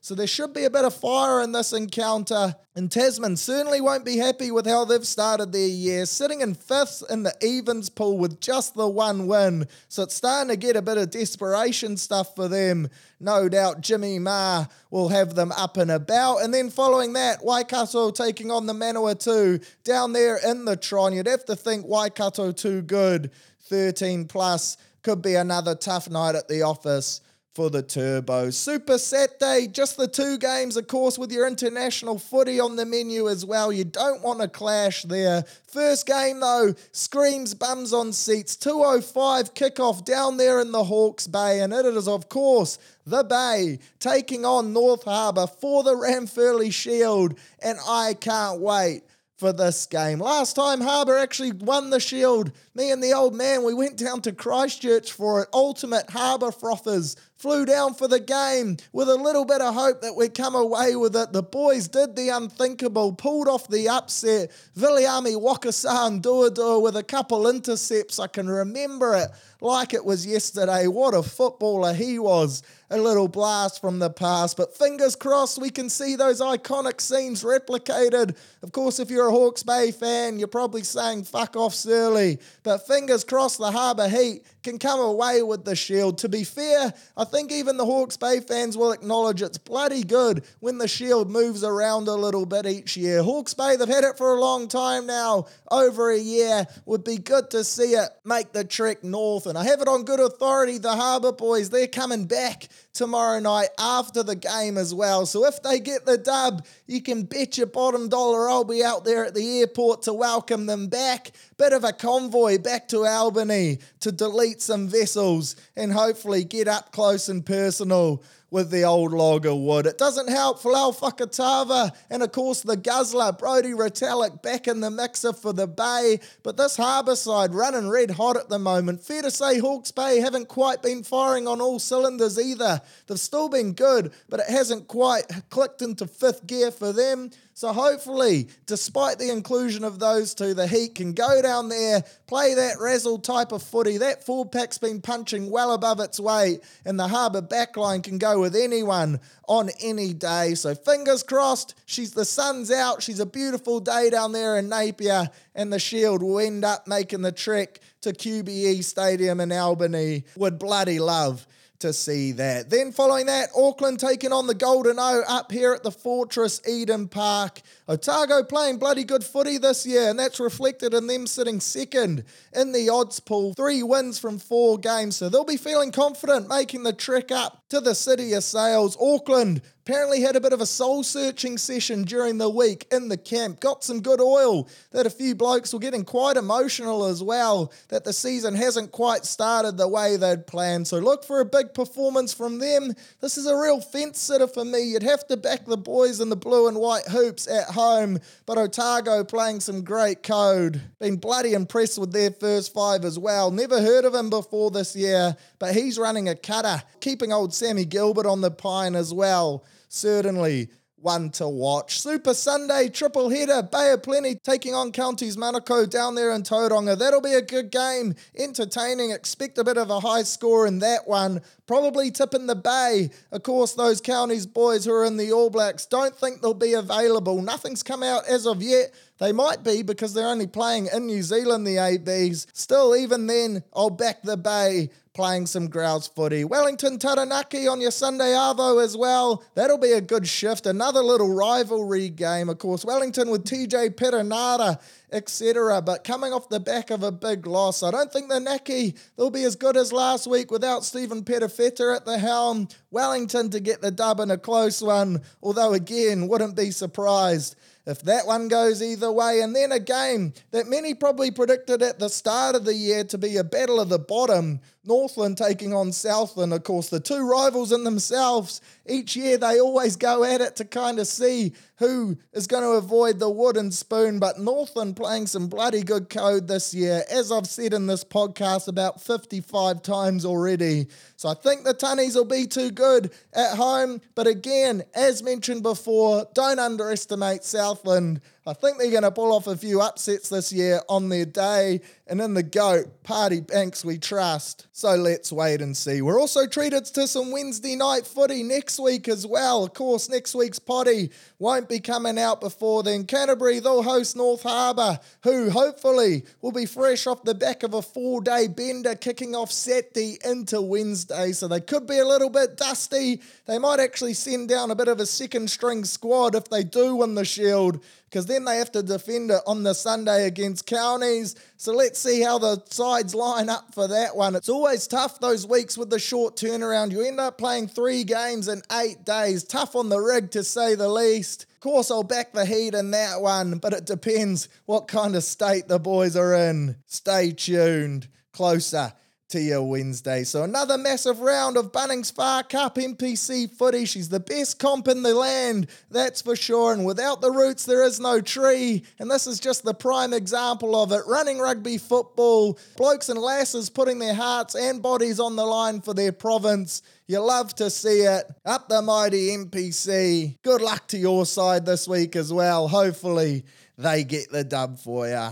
So 0.00 0.14
there 0.14 0.26
should 0.26 0.52
be 0.52 0.64
a 0.64 0.70
bit 0.70 0.84
of 0.84 0.94
fire 0.94 1.42
in 1.42 1.52
this 1.52 1.72
encounter. 1.72 2.54
And 2.76 2.90
Tasman 2.90 3.36
certainly 3.36 3.80
won't 3.80 4.04
be 4.04 4.16
happy 4.16 4.50
with 4.50 4.66
how 4.66 4.84
they've 4.84 5.06
started 5.06 5.52
their 5.52 5.68
year, 5.68 6.06
sitting 6.06 6.40
in 6.40 6.54
fifth 6.54 7.04
in 7.08 7.22
the 7.22 7.34
evens 7.40 7.88
pool 7.88 8.18
with 8.18 8.40
just 8.40 8.74
the 8.74 8.88
one 8.88 9.26
win. 9.26 9.66
So 9.88 10.02
it's 10.02 10.14
starting 10.14 10.48
to 10.48 10.56
get 10.56 10.76
a 10.76 10.82
bit 10.82 10.98
of 10.98 11.10
desperation 11.10 11.96
stuff 11.96 12.34
for 12.34 12.48
them. 12.48 12.88
No 13.20 13.48
doubt 13.48 13.80
Jimmy 13.80 14.18
Ma 14.18 14.66
will 14.90 15.08
have 15.08 15.34
them 15.34 15.52
up 15.52 15.76
and 15.76 15.90
about. 15.90 16.38
And 16.38 16.52
then 16.52 16.70
following 16.70 17.12
that, 17.12 17.44
Waikato 17.44 18.10
taking 18.10 18.50
on 18.50 18.66
the 18.66 18.74
Manawatu 18.74 19.64
down 19.84 20.12
there 20.12 20.38
in 20.44 20.64
the 20.64 20.76
Tron. 20.76 21.12
You'd 21.12 21.28
have 21.28 21.44
to 21.44 21.56
think 21.56 21.86
Waikato 21.86 22.50
too 22.50 22.82
good. 22.82 23.30
13 23.64 24.26
plus 24.26 24.76
could 25.02 25.22
be 25.22 25.34
another 25.34 25.74
tough 25.74 26.10
night 26.10 26.34
at 26.34 26.48
the 26.48 26.62
office 26.62 27.20
for 27.54 27.70
the 27.70 27.82
Turbo. 27.82 28.50
Super 28.50 28.98
Saturday, 28.98 29.68
just 29.68 29.96
the 29.96 30.08
two 30.08 30.38
games, 30.38 30.76
of 30.76 30.88
course, 30.88 31.16
with 31.16 31.30
your 31.30 31.46
international 31.46 32.18
footy 32.18 32.58
on 32.58 32.74
the 32.74 32.84
menu 32.84 33.28
as 33.28 33.44
well. 33.44 33.72
You 33.72 33.84
don't 33.84 34.22
want 34.22 34.40
to 34.40 34.48
clash 34.48 35.02
there. 35.02 35.44
First 35.68 36.06
game, 36.06 36.40
though, 36.40 36.74
screams 36.90 37.54
bums 37.54 37.92
on 37.92 38.12
seats. 38.12 38.56
205 38.56 39.54
kickoff 39.54 40.04
down 40.04 40.36
there 40.36 40.60
in 40.60 40.72
the 40.72 40.84
Hawke's 40.84 41.28
Bay, 41.28 41.60
and 41.60 41.72
it 41.72 41.86
is, 41.86 42.08
of 42.08 42.28
course, 42.28 42.78
the 43.06 43.22
Bay 43.22 43.78
taking 44.00 44.44
on 44.44 44.72
North 44.72 45.04
Harbour 45.04 45.46
for 45.46 45.84
the 45.84 45.94
Ranfurly 45.94 46.72
Shield, 46.72 47.38
and 47.62 47.78
I 47.86 48.14
can't 48.14 48.60
wait 48.60 49.02
for 49.44 49.52
this 49.52 49.84
game. 49.84 50.20
Last 50.20 50.56
time 50.56 50.80
Harbour 50.80 51.18
actually 51.18 51.52
won 51.52 51.90
the 51.90 52.00
Shield, 52.00 52.50
me 52.74 52.90
and 52.90 53.02
the 53.02 53.12
old 53.12 53.34
man, 53.34 53.62
we 53.62 53.74
went 53.74 53.98
down 53.98 54.22
to 54.22 54.32
Christchurch 54.32 55.12
for 55.12 55.42
it. 55.42 55.50
Ultimate 55.52 56.08
Harbour 56.08 56.50
Frothers 56.50 57.14
flew 57.36 57.66
down 57.66 57.92
for 57.92 58.08
the 58.08 58.20
game 58.20 58.78
with 58.94 59.06
a 59.06 59.14
little 59.14 59.44
bit 59.44 59.60
of 59.60 59.74
hope 59.74 60.00
that 60.00 60.16
we'd 60.16 60.32
come 60.32 60.54
away 60.54 60.96
with 60.96 61.14
it. 61.14 61.34
The 61.34 61.42
boys 61.42 61.88
did 61.88 62.16
the 62.16 62.30
unthinkable, 62.30 63.12
pulled 63.12 63.46
off 63.46 63.68
the 63.68 63.86
upset. 63.86 64.50
Viliami 64.78 65.36
Waqaseduadua 65.36 66.80
with 66.80 66.96
a 66.96 67.02
couple 67.02 67.46
intercepts. 67.46 68.18
I 68.18 68.28
can 68.28 68.48
remember 68.48 69.14
it 69.14 69.28
like 69.60 69.92
it 69.92 70.06
was 70.06 70.26
yesterday. 70.26 70.86
What 70.86 71.12
a 71.12 71.22
footballer 71.22 71.92
he 71.92 72.18
was. 72.18 72.62
A 72.90 72.98
little 72.98 73.28
blast 73.28 73.80
from 73.80 73.98
the 73.98 74.10
past. 74.10 74.56
But 74.56 74.76
fingers 74.76 75.16
crossed 75.16 75.60
we 75.60 75.70
can 75.70 75.88
see 75.88 76.16
those 76.16 76.40
iconic 76.40 77.00
scenes 77.00 77.42
replicated. 77.42 78.36
Of 78.62 78.72
course, 78.72 78.98
if 79.00 79.10
you're 79.10 79.28
a 79.28 79.32
Hawke's 79.32 79.62
Bay 79.62 79.90
fan, 79.90 80.38
you're 80.38 80.48
probably 80.48 80.82
saying 80.82 81.24
fuck 81.24 81.56
off 81.56 81.74
Surly. 81.74 82.38
But 82.62 82.86
fingers 82.86 83.24
crossed 83.24 83.58
the 83.58 83.70
Harbour 83.70 84.08
Heat 84.08 84.44
can 84.62 84.78
come 84.78 85.00
away 85.00 85.42
with 85.42 85.64
the 85.64 85.76
shield. 85.76 86.18
To 86.18 86.28
be 86.28 86.42
fair, 86.42 86.92
I 87.16 87.24
think 87.24 87.52
even 87.52 87.76
the 87.76 87.84
Hawke's 87.84 88.16
Bay 88.16 88.40
fans 88.40 88.76
will 88.76 88.92
acknowledge 88.92 89.42
it's 89.42 89.58
bloody 89.58 90.02
good 90.02 90.44
when 90.60 90.78
the 90.78 90.88
shield 90.88 91.30
moves 91.30 91.62
around 91.62 92.08
a 92.08 92.14
little 92.14 92.46
bit 92.46 92.66
each 92.66 92.96
year. 92.96 93.22
Hawke's 93.22 93.54
Bay, 93.54 93.76
they've 93.76 93.86
had 93.88 94.04
it 94.04 94.16
for 94.16 94.34
a 94.34 94.40
long 94.40 94.68
time 94.68 95.06
now, 95.06 95.46
over 95.70 96.10
a 96.10 96.18
year. 96.18 96.66
Would 96.86 97.04
be 97.04 97.18
good 97.18 97.50
to 97.50 97.62
see 97.62 97.92
it 97.92 98.08
make 98.24 98.52
the 98.52 98.64
trek 98.64 99.04
north. 99.04 99.46
And 99.46 99.56
I 99.58 99.64
have 99.64 99.80
it 99.80 99.88
on 99.88 100.04
good 100.04 100.20
authority, 100.20 100.78
the 100.78 100.96
Harbour 100.96 101.32
boys, 101.32 101.70
they're 101.70 101.86
coming 101.86 102.24
back 102.26 102.68
tomorrow 102.92 103.40
night 103.40 103.68
after 103.78 104.22
the 104.22 104.36
game 104.36 104.78
as 104.78 104.94
well. 104.94 105.26
So 105.26 105.46
if 105.46 105.62
they 105.62 105.80
get 105.80 106.06
the 106.06 106.16
dub, 106.16 106.64
you 106.86 107.02
can 107.02 107.24
bet 107.24 107.58
your 107.58 107.66
bottom 107.66 108.08
dollar 108.08 108.48
I'll 108.48 108.64
be 108.64 108.84
out 108.84 109.04
there 109.04 109.24
at 109.24 109.34
the 109.34 109.60
airport 109.60 110.02
to 110.02 110.12
welcome 110.12 110.66
them 110.66 110.88
back. 110.88 111.32
Bit 111.56 111.72
of 111.72 111.84
a 111.84 111.92
convoy 111.92 112.58
back 112.58 112.88
to 112.88 113.04
Albany 113.04 113.78
to 114.00 114.12
delete 114.12 114.62
some 114.62 114.88
vessels 114.88 115.56
and 115.76 115.92
hopefully 115.92 116.44
get 116.44 116.68
up 116.68 116.92
close 116.92 117.28
and 117.28 117.44
personal 117.44 118.22
with 118.54 118.70
the 118.70 118.84
old 118.84 119.12
log 119.12 119.44
o' 119.46 119.56
wood. 119.56 119.84
It 119.84 119.98
doesn't 119.98 120.28
help 120.30 120.62
Folau 120.62 120.96
Fakatava 120.96 121.90
and 122.08 122.22
of 122.22 122.30
course 122.30 122.62
the 122.62 122.76
guzzler, 122.76 123.32
Brodie 123.32 123.72
Retallick 123.72 124.42
back 124.42 124.68
in 124.68 124.78
the 124.78 124.92
mixer 124.92 125.32
for 125.32 125.52
the 125.52 125.66
Bay. 125.66 126.20
But 126.44 126.56
this 126.56 126.76
harbour 126.76 127.16
side 127.16 127.52
running 127.52 127.88
red 127.88 128.12
hot 128.12 128.36
at 128.36 128.48
the 128.48 128.60
moment. 128.60 129.02
Fair 129.02 129.22
to 129.22 129.30
say 129.32 129.58
Hawke's 129.58 129.90
Bay 129.90 130.20
haven't 130.20 130.46
quite 130.46 130.82
been 130.82 131.02
firing 131.02 131.48
on 131.48 131.60
all 131.60 131.80
cylinders 131.80 132.38
either. 132.38 132.80
They've 133.08 133.18
still 133.18 133.48
been 133.48 133.72
good, 133.72 134.12
but 134.28 134.38
it 134.38 134.48
hasn't 134.48 134.86
quite 134.86 135.24
clicked 135.50 135.82
into 135.82 136.06
fifth 136.06 136.46
gear 136.46 136.70
for 136.70 136.92
them. 136.92 137.30
So 137.56 137.72
hopefully, 137.72 138.48
despite 138.66 139.20
the 139.20 139.30
inclusion 139.30 139.84
of 139.84 140.00
those 140.00 140.34
two, 140.34 140.54
the 140.54 140.66
Heat 140.66 140.96
can 140.96 141.12
go 141.12 141.40
down 141.40 141.68
there, 141.68 142.02
play 142.26 142.54
that 142.54 142.80
razzle 142.80 143.20
type 143.20 143.52
of 143.52 143.62
footy. 143.62 143.98
That 143.98 144.26
full 144.26 144.44
pack's 144.44 144.76
been 144.76 145.00
punching 145.00 145.48
well 145.48 145.72
above 145.72 146.00
its 146.00 146.18
weight, 146.18 146.62
and 146.84 146.98
the 146.98 147.06
Harbour 147.06 147.42
backline 147.42 148.02
can 148.02 148.18
go 148.18 148.40
with 148.40 148.56
anyone 148.56 149.20
on 149.46 149.70
any 149.80 150.12
day. 150.12 150.56
So 150.56 150.74
fingers 150.74 151.22
crossed, 151.22 151.76
she's 151.86 152.10
the 152.10 152.24
sun's 152.24 152.72
out. 152.72 153.04
She's 153.04 153.20
a 153.20 153.26
beautiful 153.26 153.78
day 153.78 154.10
down 154.10 154.32
there 154.32 154.58
in 154.58 154.68
Napier, 154.68 155.30
and 155.54 155.72
the 155.72 155.78
Shield 155.78 156.24
will 156.24 156.40
end 156.40 156.64
up 156.64 156.88
making 156.88 157.22
the 157.22 157.30
trek 157.30 157.78
to 158.00 158.12
QBE 158.12 158.82
Stadium 158.82 159.38
in 159.38 159.52
Albany. 159.52 160.24
Would 160.34 160.58
bloody 160.58 160.98
love 160.98 161.46
to 161.80 161.92
see 161.92 162.32
that. 162.32 162.70
Then 162.70 162.92
following 162.92 163.26
that, 163.26 163.50
Auckland 163.56 164.00
taking 164.00 164.32
on 164.32 164.46
the 164.46 164.54
Golden 164.54 164.98
O 164.98 165.22
up 165.28 165.52
here 165.52 165.72
at 165.74 165.82
the 165.82 165.90
Fortress 165.90 166.60
Eden 166.66 167.08
Park. 167.08 167.60
Otago 167.88 168.42
playing 168.42 168.78
bloody 168.78 169.04
good 169.04 169.24
footy 169.24 169.58
this 169.58 169.84
year, 169.84 170.08
and 170.08 170.18
that's 170.18 170.40
reflected 170.40 170.94
in 170.94 171.06
them 171.06 171.26
sitting 171.26 171.60
second 171.60 172.24
in 172.52 172.72
the 172.72 172.88
odds 172.88 173.20
pool. 173.20 173.54
Three 173.54 173.82
wins 173.82 174.18
from 174.18 174.38
four 174.38 174.78
games, 174.78 175.16
so 175.16 175.28
they'll 175.28 175.44
be 175.44 175.56
feeling 175.56 175.92
confident 175.92 176.48
making 176.48 176.82
the 176.84 176.92
trek 176.92 177.30
up 177.30 177.62
to 177.68 177.80
the 177.80 177.94
City 177.94 178.32
of 178.32 178.44
Sails. 178.44 178.96
Auckland 179.00 179.60
Apparently 179.86 180.22
had 180.22 180.34
a 180.34 180.40
bit 180.40 180.54
of 180.54 180.62
a 180.62 180.66
soul 180.66 181.02
searching 181.02 181.58
session 181.58 182.04
during 182.04 182.38
the 182.38 182.48
week 182.48 182.86
in 182.90 183.08
the 183.08 183.18
camp. 183.18 183.60
Got 183.60 183.84
some 183.84 184.00
good 184.00 184.18
oil 184.18 184.66
that 184.92 185.04
a 185.04 185.10
few 185.10 185.34
blokes 185.34 185.74
were 185.74 185.78
getting 185.78 186.06
quite 186.06 186.38
emotional 186.38 187.04
as 187.04 187.22
well 187.22 187.70
that 187.88 188.02
the 188.02 188.12
season 188.14 188.54
hasn't 188.54 188.92
quite 188.92 189.26
started 189.26 189.76
the 189.76 189.86
way 189.86 190.16
they'd 190.16 190.46
planned. 190.46 190.88
So 190.88 191.00
look 191.00 191.22
for 191.22 191.40
a 191.40 191.44
big 191.44 191.74
performance 191.74 192.32
from 192.32 192.60
them. 192.60 192.94
This 193.20 193.36
is 193.36 193.44
a 193.44 193.54
real 193.54 193.78
fence 193.78 194.18
sitter 194.20 194.46
for 194.46 194.64
me. 194.64 194.84
You'd 194.84 195.02
have 195.02 195.26
to 195.26 195.36
back 195.36 195.66
the 195.66 195.76
boys 195.76 196.18
in 196.18 196.30
the 196.30 196.36
blue 196.36 196.66
and 196.66 196.78
white 196.78 197.06
hoops 197.08 197.46
at 197.46 197.74
home. 197.74 198.20
But 198.46 198.56
Otago 198.56 199.22
playing 199.22 199.60
some 199.60 199.84
great 199.84 200.22
code. 200.22 200.80
Been 200.98 201.16
bloody 201.16 201.52
impressed 201.52 201.98
with 201.98 202.10
their 202.10 202.30
first 202.30 202.72
five 202.72 203.04
as 203.04 203.18
well. 203.18 203.50
Never 203.50 203.82
heard 203.82 204.06
of 204.06 204.14
him 204.14 204.30
before 204.30 204.70
this 204.70 204.96
year, 204.96 205.36
but 205.58 205.74
he's 205.74 205.98
running 205.98 206.30
a 206.30 206.34
cutter, 206.34 206.82
keeping 207.00 207.34
old 207.34 207.52
Sammy 207.52 207.84
Gilbert 207.84 208.24
on 208.24 208.40
the 208.40 208.50
pine 208.50 208.96
as 208.96 209.12
well 209.12 209.62
certainly 209.94 210.68
one 211.04 211.28
to 211.28 211.46
watch. 211.46 212.00
Super 212.00 212.32
Sunday 212.32 212.88
triple 212.88 213.28
header, 213.28 213.62
Bay 213.62 213.92
of 213.92 214.02
Plenty 214.02 214.36
taking 214.36 214.74
on 214.74 214.90
Counties 214.90 215.36
Manukau 215.36 215.88
down 215.88 216.14
there 216.14 216.32
in 216.32 216.42
Tauranga. 216.42 216.98
That'll 216.98 217.20
be 217.20 217.34
a 217.34 217.42
good 217.42 217.70
game, 217.70 218.14
entertaining. 218.38 219.10
Expect 219.10 219.58
a 219.58 219.64
bit 219.64 219.76
of 219.76 219.90
a 219.90 220.00
high 220.00 220.22
score 220.22 220.66
in 220.66 220.78
that 220.78 221.06
one. 221.06 221.42
Probably 221.66 222.10
tipping 222.10 222.46
the 222.46 222.56
Bay. 222.56 223.10
Of 223.30 223.42
course, 223.42 223.74
those 223.74 224.00
Counties 224.00 224.46
boys 224.46 224.86
who 224.86 224.94
are 224.94 225.04
in 225.04 225.18
the 225.18 225.30
All 225.30 225.50
Blacks 225.50 225.84
don't 225.84 226.16
think 226.16 226.40
they'll 226.40 226.54
be 226.54 226.72
available. 226.72 227.42
Nothing's 227.42 227.82
come 227.82 228.02
out 228.02 228.26
as 228.26 228.46
of 228.46 228.62
yet. 228.62 228.94
They 229.18 229.32
might 229.32 229.62
be 229.62 229.82
because 229.82 230.14
they're 230.14 230.26
only 230.26 230.46
playing 230.46 230.88
in 230.92 231.06
New 231.06 231.22
Zealand, 231.22 231.66
the 231.66 231.78
ABs. 231.78 232.46
Still, 232.54 232.96
even 232.96 233.26
then, 233.26 233.62
I'll 233.74 233.90
back 233.90 234.22
the 234.22 234.38
Bay 234.38 234.88
playing 235.14 235.46
some 235.46 235.68
grouse 235.68 236.08
footy. 236.08 236.44
Wellington 236.44 236.98
Taranaki 236.98 237.68
on 237.68 237.80
your 237.80 237.92
Sunday 237.92 238.32
Arvo 238.32 238.82
as 238.82 238.96
well. 238.96 239.44
That'll 239.54 239.78
be 239.78 239.92
a 239.92 240.00
good 240.00 240.26
shift. 240.26 240.66
Another 240.66 241.02
little 241.02 241.32
rivalry 241.32 242.08
game, 242.08 242.48
of 242.48 242.58
course. 242.58 242.84
Wellington 242.84 243.30
with 243.30 243.44
TJ 243.44 243.90
Perenara, 243.90 244.80
etc. 245.12 245.80
But 245.82 246.02
coming 246.02 246.32
off 246.32 246.48
the 246.48 246.58
back 246.58 246.90
of 246.90 247.04
a 247.04 247.12
big 247.12 247.46
loss, 247.46 247.84
I 247.84 247.92
don't 247.92 248.12
think 248.12 248.28
the 248.28 248.40
Naki 248.40 248.96
will 249.16 249.30
be 249.30 249.44
as 249.44 249.54
good 249.54 249.76
as 249.76 249.92
last 249.92 250.26
week 250.26 250.50
without 250.50 250.84
Stephen 250.84 251.22
Perofeta 251.22 251.94
at 251.94 252.04
the 252.04 252.18
helm. 252.18 252.66
Wellington 252.90 253.50
to 253.50 253.60
get 253.60 253.80
the 253.80 253.92
dub 253.92 254.18
in 254.18 254.32
a 254.32 254.38
close 254.38 254.82
one, 254.82 255.22
although 255.40 255.74
again, 255.74 256.26
wouldn't 256.26 256.56
be 256.56 256.72
surprised 256.72 257.54
if 257.86 258.02
that 258.02 258.26
one 258.26 258.48
goes 258.48 258.82
either 258.82 259.12
way. 259.12 259.40
And 259.40 259.54
then 259.54 259.72
a 259.72 259.78
game 259.78 260.32
that 260.50 260.66
many 260.66 260.94
probably 260.94 261.30
predicted 261.30 261.82
at 261.82 261.98
the 261.98 262.08
start 262.08 262.56
of 262.56 262.64
the 262.64 262.74
year 262.74 263.04
to 263.04 263.18
be 263.18 263.36
a 263.36 263.44
battle 263.44 263.80
of 263.80 263.88
the 263.88 263.98
bottom. 263.98 264.60
Northland 264.86 265.38
taking 265.38 265.72
on 265.72 265.92
Southland, 265.92 266.52
of 266.52 266.62
course, 266.62 266.88
the 266.88 267.00
two 267.00 267.28
rivals 267.28 267.72
in 267.72 267.84
themselves. 267.84 268.60
Each 268.86 269.16
year 269.16 269.38
they 269.38 269.58
always 269.58 269.96
go 269.96 270.24
at 270.24 270.40
it 270.40 270.56
to 270.56 270.64
kind 270.64 270.98
of 270.98 271.06
see 271.06 271.54
who 271.78 272.16
is 272.32 272.46
going 272.46 272.62
to 272.62 272.70
avoid 272.70 273.18
the 273.18 273.30
wooden 273.30 273.70
spoon. 273.72 274.18
But 274.18 274.38
Northland 274.38 274.96
playing 274.96 275.26
some 275.26 275.48
bloody 275.48 275.82
good 275.82 276.10
code 276.10 276.48
this 276.48 276.74
year, 276.74 277.02
as 277.10 277.32
I've 277.32 277.46
said 277.46 277.72
in 277.72 277.86
this 277.86 278.04
podcast 278.04 278.68
about 278.68 279.00
55 279.00 279.82
times 279.82 280.24
already. 280.24 280.86
So 281.16 281.28
I 281.28 281.34
think 281.34 281.64
the 281.64 281.74
Tunnies 281.74 282.14
will 282.14 282.24
be 282.24 282.46
too 282.46 282.70
good 282.70 283.12
at 283.32 283.56
home. 283.56 284.00
But 284.14 284.26
again, 284.26 284.82
as 284.94 285.22
mentioned 285.22 285.62
before, 285.62 286.26
don't 286.34 286.58
underestimate 286.58 287.44
Southland. 287.44 288.20
I 288.46 288.52
think 288.52 288.76
they're 288.76 288.90
going 288.90 289.04
to 289.04 289.10
pull 289.10 289.32
off 289.32 289.46
a 289.46 289.56
few 289.56 289.80
upsets 289.80 290.28
this 290.28 290.52
year 290.52 290.80
on 290.86 291.08
their 291.08 291.24
day. 291.24 291.80
And 292.06 292.20
in 292.20 292.34
the 292.34 292.42
GOAT, 292.42 292.88
Marty 293.08 293.40
Banks 293.40 293.82
we 293.82 293.96
trust. 293.96 294.66
So 294.72 294.94
let's 294.96 295.32
wait 295.32 295.62
and 295.62 295.74
see. 295.74 296.02
We're 296.02 296.20
also 296.20 296.46
treated 296.46 296.84
to 296.84 297.08
some 297.08 297.32
Wednesday 297.32 297.74
night 297.74 298.06
footy 298.06 298.42
next 298.42 298.78
week 298.78 299.08
as 299.08 299.26
well. 299.26 299.64
Of 299.64 299.72
course, 299.72 300.10
next 300.10 300.34
week's 300.34 300.58
potty 300.58 301.10
won't 301.38 301.70
be 301.70 301.80
coming 301.80 302.18
out 302.18 302.42
before 302.42 302.82
then. 302.82 303.06
Canterbury, 303.06 303.60
they'll 303.60 303.82
host 303.82 304.14
North 304.14 304.42
Harbour, 304.42 305.00
who 305.22 305.48
hopefully 305.48 306.24
will 306.42 306.52
be 306.52 306.66
fresh 306.66 307.06
off 307.06 307.24
the 307.24 307.34
back 307.34 307.62
of 307.62 307.72
a 307.72 307.80
four 307.80 308.20
day 308.20 308.46
bender 308.46 308.94
kicking 308.94 309.34
off 309.34 309.50
Saturday 309.50 310.18
into 310.22 310.60
Wednesday. 310.60 311.32
So 311.32 311.48
they 311.48 311.62
could 311.62 311.86
be 311.86 311.98
a 311.98 312.06
little 312.06 312.28
bit 312.30 312.58
dusty. 312.58 313.22
They 313.46 313.58
might 313.58 313.80
actually 313.80 314.14
send 314.14 314.50
down 314.50 314.70
a 314.70 314.76
bit 314.76 314.88
of 314.88 315.00
a 315.00 315.06
second 315.06 315.48
string 315.48 315.86
squad 315.86 316.34
if 316.34 316.50
they 316.50 316.62
do 316.62 316.96
win 316.96 317.14
the 317.14 317.24
Shield 317.24 317.82
because 318.14 318.26
then 318.26 318.44
they 318.44 318.58
have 318.58 318.70
to 318.70 318.80
defend 318.80 319.32
it 319.32 319.40
on 319.44 319.64
the 319.64 319.74
Sunday 319.74 320.28
against 320.28 320.66
Counties. 320.66 321.34
So 321.56 321.72
let's 321.72 321.98
see 321.98 322.22
how 322.22 322.38
the 322.38 322.62
sides 322.66 323.12
line 323.12 323.48
up 323.48 323.74
for 323.74 323.88
that 323.88 324.14
one. 324.14 324.36
It's 324.36 324.48
always 324.48 324.86
tough 324.86 325.18
those 325.18 325.48
weeks 325.48 325.76
with 325.76 325.90
the 325.90 325.98
short 325.98 326.36
turnaround. 326.36 326.92
You 326.92 327.02
end 327.02 327.18
up 327.18 327.38
playing 327.38 327.66
three 327.66 328.04
games 328.04 328.46
in 328.46 328.62
eight 328.70 329.04
days. 329.04 329.42
Tough 329.42 329.74
on 329.74 329.88
the 329.88 329.98
rig 329.98 330.30
to 330.30 330.44
say 330.44 330.76
the 330.76 330.88
least. 330.88 331.46
Of 331.54 331.58
course, 331.58 331.90
I'll 331.90 332.04
back 332.04 332.32
the 332.32 332.46
Heat 332.46 332.74
in 332.74 332.92
that 332.92 333.20
one, 333.20 333.58
but 333.58 333.72
it 333.72 333.84
depends 333.84 334.48
what 334.66 334.86
kind 334.86 335.16
of 335.16 335.24
state 335.24 335.66
the 335.66 335.80
boys 335.80 336.14
are 336.14 336.34
in. 336.34 336.76
Stay 336.86 337.32
tuned. 337.32 338.06
Closer 338.32 338.92
to 339.28 339.40
your 339.40 339.62
Wednesday. 339.62 340.24
So 340.24 340.42
another 340.42 340.78
massive 340.78 341.20
round 341.20 341.56
of 341.56 341.72
Bunnings 341.72 342.14
Far 342.14 342.42
Cup 342.42 342.76
NPC 342.76 343.50
footy. 343.50 343.84
She's 343.84 344.08
the 344.08 344.20
best 344.20 344.58
comp 344.58 344.88
in 344.88 345.02
the 345.02 345.14
land, 345.14 345.68
that's 345.90 346.22
for 346.22 346.36
sure. 346.36 346.72
And 346.72 346.84
without 346.84 347.20
the 347.20 347.30
roots, 347.30 347.64
there 347.64 347.84
is 347.84 347.98
no 347.98 348.20
tree. 348.20 348.84
And 348.98 349.10
this 349.10 349.26
is 349.26 349.40
just 349.40 349.64
the 349.64 349.74
prime 349.74 350.12
example 350.12 350.80
of 350.80 350.92
it. 350.92 351.02
Running 351.06 351.38
rugby 351.38 351.78
football, 351.78 352.58
blokes 352.76 353.08
and 353.08 353.18
lasses 353.18 353.70
putting 353.70 353.98
their 353.98 354.14
hearts 354.14 354.54
and 354.54 354.82
bodies 354.82 355.18
on 355.18 355.36
the 355.36 355.46
line 355.46 355.80
for 355.80 355.94
their 355.94 356.12
province. 356.12 356.82
You 357.06 357.20
love 357.20 357.54
to 357.56 357.70
see 357.70 358.00
it. 358.00 358.24
Up 358.44 358.68
the 358.68 358.82
mighty 358.82 359.28
NPC. 359.36 360.38
Good 360.42 360.62
luck 360.62 360.88
to 360.88 360.98
your 360.98 361.26
side 361.26 361.66
this 361.66 361.88
week 361.88 362.16
as 362.16 362.32
well. 362.32 362.68
Hopefully, 362.68 363.44
they 363.76 364.04
get 364.04 364.30
the 364.30 364.44
dub 364.44 364.78
for 364.78 365.08
you. 365.08 365.30